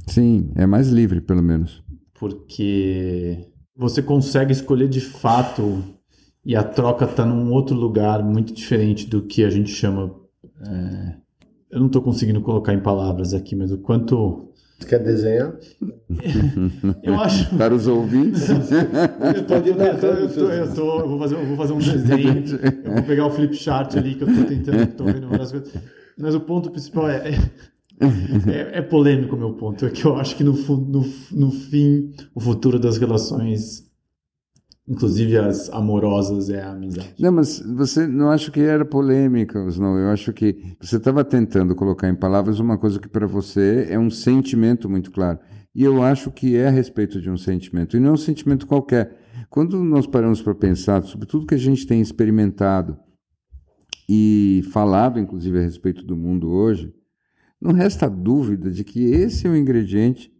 Sim, 0.08 0.52
é 0.56 0.66
mais 0.66 0.90
livre, 0.90 1.22
pelo 1.22 1.44
menos. 1.44 1.85
Porque 2.20 3.48
você 3.76 4.02
consegue 4.02 4.52
escolher 4.52 4.88
de 4.88 5.02
fato 5.02 5.84
e 6.46 6.56
a 6.56 6.64
troca 6.64 7.06
está 7.06 7.26
num 7.26 7.52
outro 7.52 7.76
lugar 7.76 8.24
muito 8.24 8.54
diferente 8.54 9.08
do 9.08 9.22
que 9.22 9.44
a 9.44 9.50
gente 9.50 9.70
chama. 9.70 10.16
É... 10.62 11.16
eu 11.72 11.80
não 11.80 11.88
estou 11.88 12.02
conseguindo 12.02 12.42
colocar 12.42 12.74
em 12.74 12.82
palavras 12.82 13.34
aqui, 13.34 13.56
mas 13.56 13.72
o 13.72 13.78
quanto 13.78 14.46
Tu 14.80 14.88
quer 14.88 15.00
desenhar? 15.00 15.54
eu 17.02 17.16
acho. 17.16 17.56
Para 17.56 17.74
os 17.74 17.88
ouvintes. 17.88 18.50
eu, 18.52 19.46
tô, 19.46 19.56
eu, 19.56 19.64
tô, 19.64 20.08
eu, 20.08 20.30
tô, 20.30 20.52
eu, 20.52 20.74
tô, 20.76 21.00
eu, 21.00 21.08
vou 21.08 21.20
fazer, 21.20 21.36
eu 21.36 21.46
vou 21.46 21.58
fazer 21.58 21.74
um 21.74 21.78
desenho. 21.78 22.44
Eu 22.84 22.94
vou 22.94 23.04
pegar 23.04 23.26
o 23.26 23.32
flip 23.32 23.56
chart 23.56 23.96
ali 23.96 24.16
que 24.16 24.24
eu 24.24 24.30
estou 24.30 24.46
tentando, 24.46 24.84
estou 24.84 25.08
vendo 25.08 25.30
várias 25.30 25.52
coisas. 25.52 25.74
Mas 26.18 26.36
o 26.36 26.42
ponto 26.42 26.70
principal 26.72 27.10
é, 27.10 27.32
é, 28.00 28.52
é, 28.52 28.78
é 28.80 28.82
polêmico 28.82 29.36
o 29.36 29.40
meu 29.40 29.54
ponto. 29.54 29.86
É 29.86 29.90
que 29.90 30.06
eu 30.06 30.16
acho 30.16 30.36
que 30.36 30.44
no, 30.44 30.54
no, 30.54 31.06
no 31.32 31.52
fim, 31.52 32.12
o 32.34 32.40
futuro 32.40 32.80
das 32.80 32.98
relações 32.98 33.86
Inclusive 34.88 35.36
as 35.36 35.68
amorosas 35.72 36.48
é 36.48 36.62
a 36.62 36.72
amizade. 36.72 37.16
Não, 37.20 37.32
mas 37.32 37.60
você 37.60 38.06
não 38.06 38.30
acha 38.30 38.52
que 38.52 38.60
era 38.60 38.86
polêmica, 38.86 39.60
não? 39.80 39.98
Eu 39.98 40.10
acho 40.10 40.32
que 40.32 40.76
você 40.80 40.98
estava 40.98 41.24
tentando 41.24 41.76
colocar 41.76 42.08
em 42.08 42.14
palavras 42.14 42.60
uma 42.60 42.78
coisa 42.78 43.00
que 43.00 43.10
para 43.10 43.26
você 43.26 43.88
é 43.90 43.98
um 43.98 44.12
sentimento 44.12 44.88
muito 44.88 45.10
claro. 45.12 45.40
E 45.74 45.84
eu 45.84 46.04
acho 46.04 46.32
que 46.32 46.56
é 46.56 46.68
a 46.68 46.72
respeito 46.72 47.20
de 47.20 47.32
um 47.32 47.36
sentimento, 47.36 47.98
e 47.98 48.00
não 48.00 48.10
é 48.10 48.14
um 48.14 48.18
sentimento 48.18 48.68
qualquer. 48.68 49.20
Quando 49.50 49.84
nós 49.84 50.06
paramos 50.06 50.40
para 50.42 50.54
pensar 50.54 51.04
sobre 51.04 51.26
tudo 51.26 51.48
que 51.48 51.56
a 51.56 51.60
gente 51.60 51.88
tem 51.88 52.00
experimentado 52.00 52.96
e 54.08 54.62
falado, 54.72 55.20
inclusive, 55.20 55.58
a 55.58 55.62
respeito 55.62 56.06
do 56.06 56.16
mundo 56.16 56.52
hoje, 56.52 56.94
não 57.66 57.74
resta 57.74 58.08
dúvida 58.08 58.70
de 58.70 58.84
que 58.84 59.04
esse 59.06 59.48
é 59.48 59.50
o 59.50 59.56
ingrediente 59.56 60.32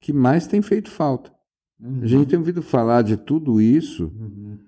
que 0.00 0.12
mais 0.12 0.46
tem 0.46 0.62
feito 0.62 0.90
falta. 0.90 1.30
Uhum. 1.78 2.00
A 2.02 2.06
gente 2.06 2.28
tem 2.28 2.38
ouvido 2.38 2.62
falar 2.62 3.02
de 3.02 3.18
tudo 3.18 3.60
isso 3.60 4.10
uhum. 4.18 4.58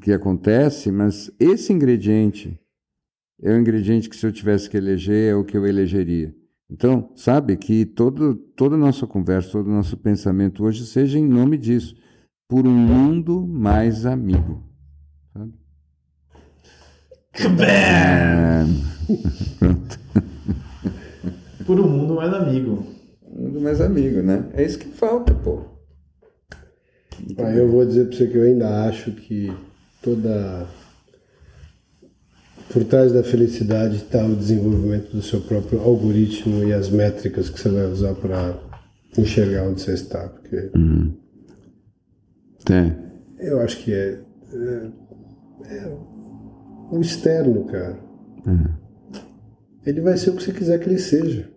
que 0.00 0.12
acontece, 0.12 0.90
mas 0.90 1.30
esse 1.38 1.72
ingrediente 1.72 2.58
é 3.40 3.52
o 3.52 3.58
ingrediente 3.58 4.08
que, 4.08 4.16
se 4.16 4.26
eu 4.26 4.32
tivesse 4.32 4.68
que 4.68 4.76
eleger, 4.76 5.32
é 5.32 5.34
o 5.36 5.44
que 5.44 5.56
eu 5.56 5.64
elegeria. 5.64 6.34
Então, 6.68 7.12
sabe 7.14 7.56
que 7.56 7.84
todo, 7.84 8.34
toda 8.34 8.74
a 8.74 8.78
nossa 8.78 9.06
conversa, 9.06 9.52
todo 9.52 9.68
o 9.68 9.74
nosso 9.74 9.96
pensamento 9.96 10.64
hoje 10.64 10.84
seja 10.86 11.18
em 11.18 11.28
nome 11.28 11.56
disso, 11.56 11.94
por 12.48 12.66
um 12.66 12.74
mundo 12.74 13.46
mais 13.46 14.06
amigo. 14.06 14.62
Sabe? 15.32 15.54
É... 17.60 18.64
por 21.66 21.80
um 21.80 21.88
mundo 21.88 22.14
mais 22.14 22.32
amigo. 22.32 22.86
Um 23.22 23.44
mundo 23.44 23.60
mais 23.60 23.80
amigo, 23.80 24.22
né? 24.22 24.48
É 24.54 24.64
isso 24.64 24.78
que 24.78 24.88
falta, 24.88 25.34
pô. 25.34 25.74
Ah, 27.38 27.50
eu 27.50 27.70
vou 27.70 27.84
dizer 27.84 28.06
para 28.06 28.16
você 28.16 28.26
que 28.26 28.36
eu 28.36 28.42
ainda 28.42 28.84
acho 28.84 29.12
que 29.12 29.52
toda. 30.02 30.66
Por 32.72 32.84
trás 32.84 33.12
da 33.12 33.22
felicidade 33.22 33.96
está 33.96 34.24
o 34.24 34.34
desenvolvimento 34.34 35.12
do 35.12 35.22
seu 35.22 35.40
próprio 35.40 35.80
algoritmo 35.80 36.64
e 36.64 36.72
as 36.72 36.90
métricas 36.90 37.48
que 37.48 37.60
você 37.60 37.68
vai 37.68 37.86
usar 37.86 38.14
para 38.14 38.58
enxergar 39.16 39.68
onde 39.68 39.80
você 39.80 39.92
está. 39.92 40.28
Porque. 40.28 40.70
Uhum. 40.76 41.16
Tem. 42.64 42.96
Eu 43.38 43.60
acho 43.60 43.78
que 43.78 43.92
é. 43.92 44.20
É, 44.52 44.90
é 45.76 45.96
o 46.90 47.00
externo, 47.00 47.64
cara. 47.64 47.98
Uhum. 48.46 48.84
Ele 49.86 50.00
vai 50.00 50.16
ser 50.16 50.30
o 50.30 50.36
que 50.36 50.42
você 50.42 50.52
quiser 50.52 50.78
que 50.80 50.88
ele 50.88 50.98
seja. 50.98 51.53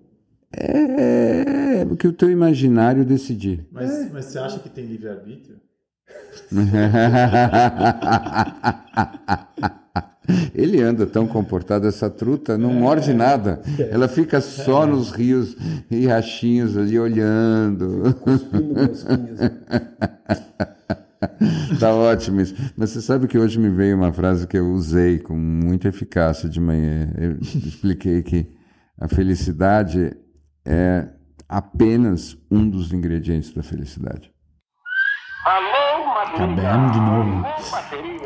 É, 0.56 1.82
é 1.82 1.88
o 1.90 1.96
que 1.96 2.08
o 2.08 2.14
teu 2.14 2.32
imaginário 2.32 3.06
decidir. 3.06 3.66
Mas, 3.72 3.92
é. 3.92 4.10
mas 4.12 4.26
você 4.26 4.40
acha 4.40 4.60
que 4.60 4.70
tem 4.70 4.86
livre-arbítrio? 4.86 5.58
Ele 10.54 10.82
anda 10.82 11.06
tão 11.06 11.26
comportado, 11.26 11.88
essa 11.88 12.10
truta 12.10 12.58
não 12.58 12.74
morde 12.74 13.14
nada. 13.14 13.62
Ela 13.90 14.10
fica 14.10 14.42
só 14.42 14.86
nos 14.86 15.12
rios 15.12 15.56
e 15.90 16.06
rachinhos 16.06 16.78
ali 16.78 17.00
olhando. 17.00 18.14
tá 21.80 21.94
ótimo 21.94 22.42
isso. 22.42 22.54
Mas 22.76 22.90
você 22.90 23.02
sabe 23.02 23.28
que 23.28 23.38
hoje 23.38 23.58
me 23.58 23.70
veio 23.70 23.96
uma 23.96 24.12
frase 24.12 24.46
que 24.46 24.58
eu 24.58 24.70
usei 24.74 25.20
com 25.20 25.36
muita 25.36 25.88
eficácia 25.88 26.50
de 26.50 26.60
manhã. 26.60 27.10
Eu 27.18 27.38
expliquei 27.40 28.22
que 28.22 28.48
A 29.00 29.08
felicidade 29.08 30.14
é 30.68 31.08
apenas 31.48 32.38
um 32.52 32.70
dos 32.70 32.92
ingredientes 32.92 33.54
da 33.54 33.64
felicidade. 33.64 34.30
Acabamos 35.46 36.92
de 36.92 37.00
novo. 37.00 37.44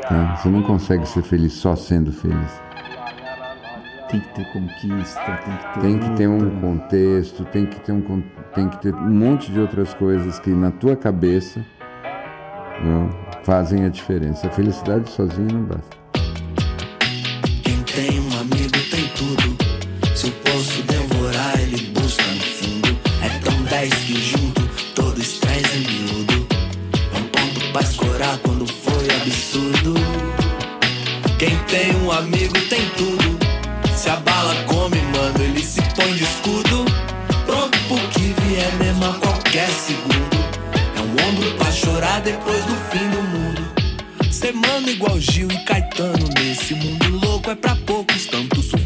Tá? 0.00 0.34
Você 0.34 0.48
não 0.48 0.62
consegue 0.62 1.06
ser 1.06 1.22
feliz 1.22 1.52
só 1.52 1.76
sendo 1.76 2.12
feliz. 2.12 2.60
Tem 4.10 4.20
que 4.20 4.34
ter 4.34 4.52
conquista, 4.52 5.20
tem 5.44 5.56
que 5.56 5.72
ter. 5.72 5.80
Tem 5.80 5.98
que 5.98 6.16
ter 6.16 6.28
um 6.28 6.60
contexto, 6.60 7.44
tem 7.46 7.64
que 7.64 7.80
ter 7.80 7.92
um, 7.92 8.22
tem 8.54 8.68
que 8.68 8.78
ter 8.78 8.94
um 8.94 9.10
monte 9.10 9.52
de 9.52 9.60
outras 9.60 9.94
coisas 9.94 10.38
que 10.40 10.50
na 10.50 10.70
tua 10.70 10.96
cabeça 10.96 11.64
não, 12.84 13.08
fazem 13.44 13.84
a 13.84 13.88
diferença. 13.88 14.48
A 14.48 14.50
felicidade 14.50 15.08
sozinha 15.08 15.48
não 15.52 15.62
basta. 15.62 15.96
Quem 17.62 17.82
tem 17.84 18.20
um 18.20 18.40
amigo 18.40 18.72
tem 18.90 19.08
tudo. 19.16 19.56
Se 20.14 20.26
o 20.26 20.32
poço 20.32 20.82
devorar, 20.82 21.11
no 22.20 22.40
fundo. 22.40 22.98
É 23.22 23.28
tão 23.40 23.62
dez 23.64 23.92
que 23.94 24.20
junto 24.20 24.62
todo 24.94 25.20
estresse 25.20 25.74
é 25.74 25.78
miúdo. 25.78 26.46
É 27.14 27.18
um 27.18 27.22
ponto 27.24 27.72
pra 27.72 27.82
escorar 27.82 28.38
quando 28.38 28.66
foi 28.66 29.06
absurdo. 29.10 29.94
Quem 31.38 31.56
tem 31.64 31.94
um 31.96 32.12
amigo 32.12 32.54
tem 32.68 32.88
tudo. 32.96 33.38
Se 33.96 34.08
a 34.10 34.16
bala 34.16 34.54
come, 34.66 35.00
mano, 35.00 35.42
ele 35.42 35.62
se 35.62 35.80
põe 35.94 36.12
de 36.14 36.24
escudo. 36.24 36.84
Pronto 37.46 37.78
pro 37.88 37.98
que 38.08 38.34
vier 38.42 38.72
mesmo 38.74 39.04
a 39.04 39.14
qualquer 39.14 39.68
segundo. 39.68 40.36
É 40.96 41.00
um 41.00 41.28
ombro 41.28 41.50
pra 41.56 41.70
chorar 41.72 42.20
depois 42.20 42.64
do 42.64 42.74
fim 42.90 43.08
do 43.10 43.22
mundo. 43.22 43.62
Ser 44.30 44.52
mano 44.52 44.88
igual 44.88 45.18
Gil 45.20 45.48
e 45.50 45.64
Caetano 45.64 46.28
nesse 46.38 46.74
mundo 46.74 47.20
louco 47.24 47.50
é 47.50 47.54
pra 47.54 47.76
poucos. 47.76 48.26
Tanto 48.26 48.62
sufoco 48.62 48.81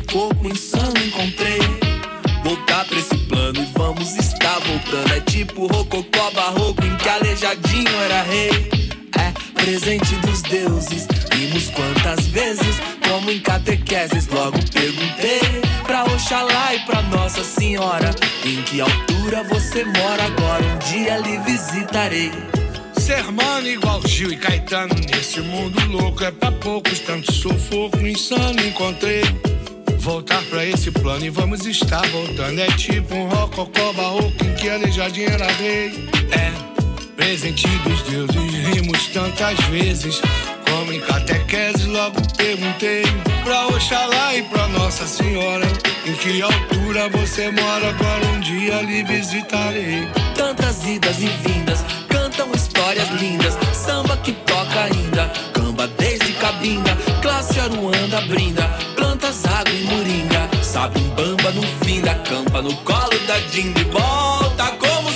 estar 4.86 4.96
voltando. 4.96 5.12
É 5.12 5.20
tipo 5.20 5.66
rococó 5.66 6.30
barroco 6.30 6.84
em 6.84 6.96
que 6.96 7.08
Aleijadinho 7.08 8.00
era 8.02 8.22
rei. 8.22 8.70
É 9.18 9.60
presente 9.60 10.14
dos 10.16 10.42
deuses. 10.42 11.06
Vimos 11.34 11.68
quantas 11.70 12.26
vezes, 12.26 12.76
como 13.08 13.30
em 13.30 13.40
catequeses. 13.40 14.28
Logo 14.28 14.58
perguntei 14.72 15.40
pra 15.84 16.04
Oxalá 16.04 16.74
e 16.74 16.80
pra 16.80 17.02
Nossa 17.02 17.42
Senhora: 17.42 18.14
Em 18.44 18.62
que 18.62 18.80
altura 18.80 19.42
você 19.44 19.84
mora 19.84 20.24
agora? 20.24 20.64
Um 20.64 20.78
dia 20.78 21.18
lhe 21.18 21.38
visitarei. 21.38 22.32
Ser 22.98 23.30
mano 23.30 23.68
igual 23.68 24.00
Gil 24.04 24.32
e 24.32 24.36
Caetano 24.36 24.94
Nesse 25.12 25.40
mundo 25.40 25.78
louco 25.86 26.24
é 26.24 26.30
pra 26.32 26.50
poucos 26.50 26.98
Tanto 27.00 27.30
sufoco 27.30 27.98
insano 27.98 28.58
encontrei 28.66 29.22
Voltar 30.06 30.40
pra 30.44 30.64
esse 30.64 30.92
plano 30.92 31.24
e 31.24 31.30
vamos 31.30 31.66
estar 31.66 32.06
voltando. 32.10 32.60
É 32.60 32.66
tipo 32.76 33.12
um 33.12 33.26
rococó 33.28 33.92
barroco 33.92 34.44
Em 34.44 34.54
que 34.54 34.70
Aleijadinho 34.70 35.28
era 35.28 35.50
rei. 35.50 36.08
É, 36.30 36.52
presente 37.16 37.66
dos 37.78 38.02
deuses 38.02 38.68
Rimos 38.68 39.08
tantas 39.08 39.58
vezes. 39.64 40.20
Como 40.70 40.92
em 40.92 41.00
catequese 41.00 41.86
logo 41.88 42.20
perguntei 42.36 43.02
Pra 43.42 43.66
Oxalá 43.66 44.36
e 44.36 44.44
pra 44.44 44.68
Nossa 44.68 45.08
Senhora 45.08 45.66
Em 46.06 46.14
que 46.14 46.40
altura 46.40 47.08
você 47.08 47.50
mora. 47.50 47.88
Agora 47.88 48.26
um 48.26 48.38
dia 48.38 48.82
lhe 48.82 49.02
visitarei. 49.02 50.06
Tantas 50.36 50.86
idas 50.86 51.18
e 51.20 51.26
vindas, 51.26 51.84
cantam 52.08 52.52
histórias 52.52 53.08
lindas. 53.20 53.58
Samba 53.74 54.16
que 54.18 54.30
toca 54.32 54.84
ainda, 54.84 55.32
camba 55.52 55.88
desde 55.98 56.32
cabinda. 56.34 56.96
Classe 57.20 57.58
Aruanda 57.58 58.20
brinda, 58.22 58.70
água 59.26 59.72
e 59.72 59.82
moringa. 59.84 60.48
Sabe 60.62 61.00
um 61.00 61.08
bamba 61.10 61.50
no 61.52 61.62
fim 61.84 62.00
da 62.00 62.14
campa, 62.14 62.62
no 62.62 62.74
colo 62.78 63.18
da 63.26 63.38
Dinda 63.50 63.80
e 63.80 63.84
volta 63.84 64.66
como 64.78 65.10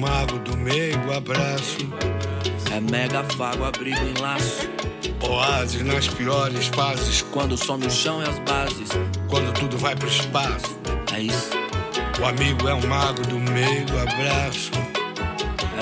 mago 0.00 0.38
do 0.38 0.56
meio, 0.56 0.98
abraço. 1.12 1.76
É 2.74 2.80
mega 2.80 3.22
vago, 3.36 3.64
abrigo 3.64 4.00
em 4.00 4.20
laço. 4.20 4.68
Oásis 5.28 5.82
nas 5.82 6.08
piores 6.08 6.68
fases, 6.68 7.22
Quando 7.30 7.56
some 7.56 7.86
o 7.86 7.90
chão 7.90 8.22
e 8.22 8.28
as 8.28 8.38
bases. 8.40 8.88
quando 9.28 9.52
tudo 9.52 9.76
vai 9.76 9.94
pro 9.94 10.08
espaço. 10.08 10.78
É 11.14 11.20
isso. 11.20 11.50
O 12.20 12.24
amigo 12.24 12.66
é 12.68 12.74
um 12.74 12.86
mago 12.86 13.22
do 13.26 13.38
meio, 13.38 13.86
abraço, 14.00 14.70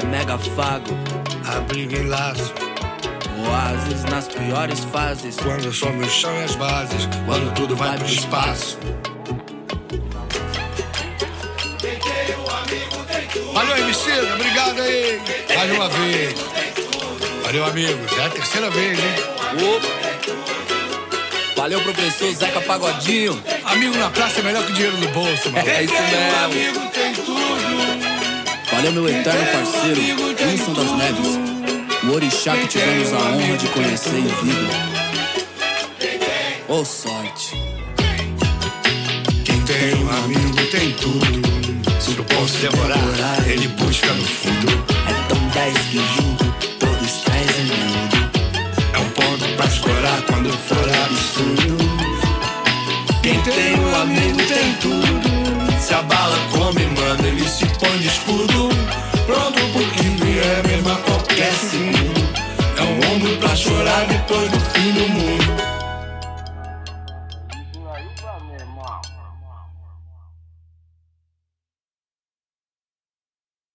É 0.01 0.05
mega 0.07 0.36
fago. 0.39 0.90
abriga 1.57 1.97
em 1.99 2.07
laço. 2.09 2.53
Oásis 3.49 4.05
nas 4.05 4.27
piores 4.28 4.81
fases. 4.93 5.36
Quando 5.36 5.73
some 5.73 6.05
o 6.05 6.11
chão 6.11 6.35
e 6.35 6.43
as 6.45 6.57
bases, 6.57 7.09
quando 7.24 7.55
tudo 7.55 7.77
vai 7.77 7.97
pro 7.97 8.07
espaço. 8.07 8.78
Valeu, 13.59 13.76
Emicida, 13.76 14.35
obrigado 14.35 14.80
aí. 14.80 15.20
Mais 15.52 15.72
uma 15.72 15.89
vez. 15.89 16.32
Valeu, 17.43 17.64
amigos. 17.64 18.16
É 18.16 18.26
a 18.26 18.30
terceira 18.30 18.70
vez, 18.70 18.97
hein? 18.97 19.14
Opa. 19.74 19.89
Valeu, 21.56 21.80
professor 21.80 22.32
Zeca 22.36 22.60
Pagodinho. 22.60 23.43
Amigo 23.64 23.97
na 23.97 24.10
praça 24.10 24.39
é 24.39 24.43
melhor 24.44 24.64
que 24.64 24.72
dinheiro 24.74 24.97
no 24.98 25.09
bolso, 25.09 25.51
mano. 25.51 25.68
É 25.68 25.82
isso 25.82 25.93
mesmo. 25.93 26.44
amigo 26.44 26.89
tem 26.93 27.12
tudo. 27.14 27.35
Valeu, 28.70 28.93
meu 28.93 29.09
eterno 29.09 29.47
parceiro, 29.47 30.01
Wilson 30.40 30.72
das 30.74 30.93
Neves. 30.93 31.39
O 32.05 32.14
orixá 32.14 32.56
que 32.56 32.68
tivemos 32.68 33.12
a 33.12 33.16
honra 33.16 33.56
de 33.56 33.66
conhecer 33.70 34.18
em 34.18 34.28
vida. 34.28 34.72
Ô 36.68 36.85
sorte. 36.85 37.60
Quem 39.44 39.60
tem 39.62 39.94
um 39.97 40.10
amigo 40.10 40.66
tem 40.70 40.93
tudo 40.93 41.68
eu 42.16 42.24
posso 42.24 42.56
devorar. 42.59 43.48
Ele 43.48 43.68
busca 43.68 44.12
no 44.12 44.24
fundo. 44.24 44.85
É 45.09 45.28
tão 45.28 45.48
dez 45.48 45.78
que 45.90 45.98
junto 46.16 46.44
todos 46.78 47.12
trazem 47.22 47.64
mundo. 47.66 48.30
É 48.93 48.98
um 48.98 49.10
ponto 49.10 49.56
pra 49.56 49.66
explorar 49.66 50.22
quando 50.22 50.51
for 50.51 50.89
absurdo. 51.05 51.76
Quem 53.22 53.40
tem 53.43 53.74
o 53.74 53.89
um 53.89 53.97
amigo 54.02 54.39
tem 54.39 54.72
tudo. 54.80 55.80
Se 55.80 55.94
a 55.94 56.02
bala 56.02 56.39
come, 56.52 56.86
manda, 56.86 57.26
ele 57.26 57.48
se 57.48 57.66
põe 57.66 57.98
de 57.98 58.09
escudo. 58.09 58.68
Pronto 59.26 59.60
pro 59.72 59.85
que 59.90 60.06
é 60.39 60.68
mesmo 60.68 60.90
a 60.90 60.97
qualquer 60.97 61.52
segundo. 61.52 62.28
É 62.76 62.82
um 62.82 63.14
ombro 63.14 63.36
pra 63.36 63.55
chorar 63.55 64.06
depois 64.06 64.51
do 64.51 64.57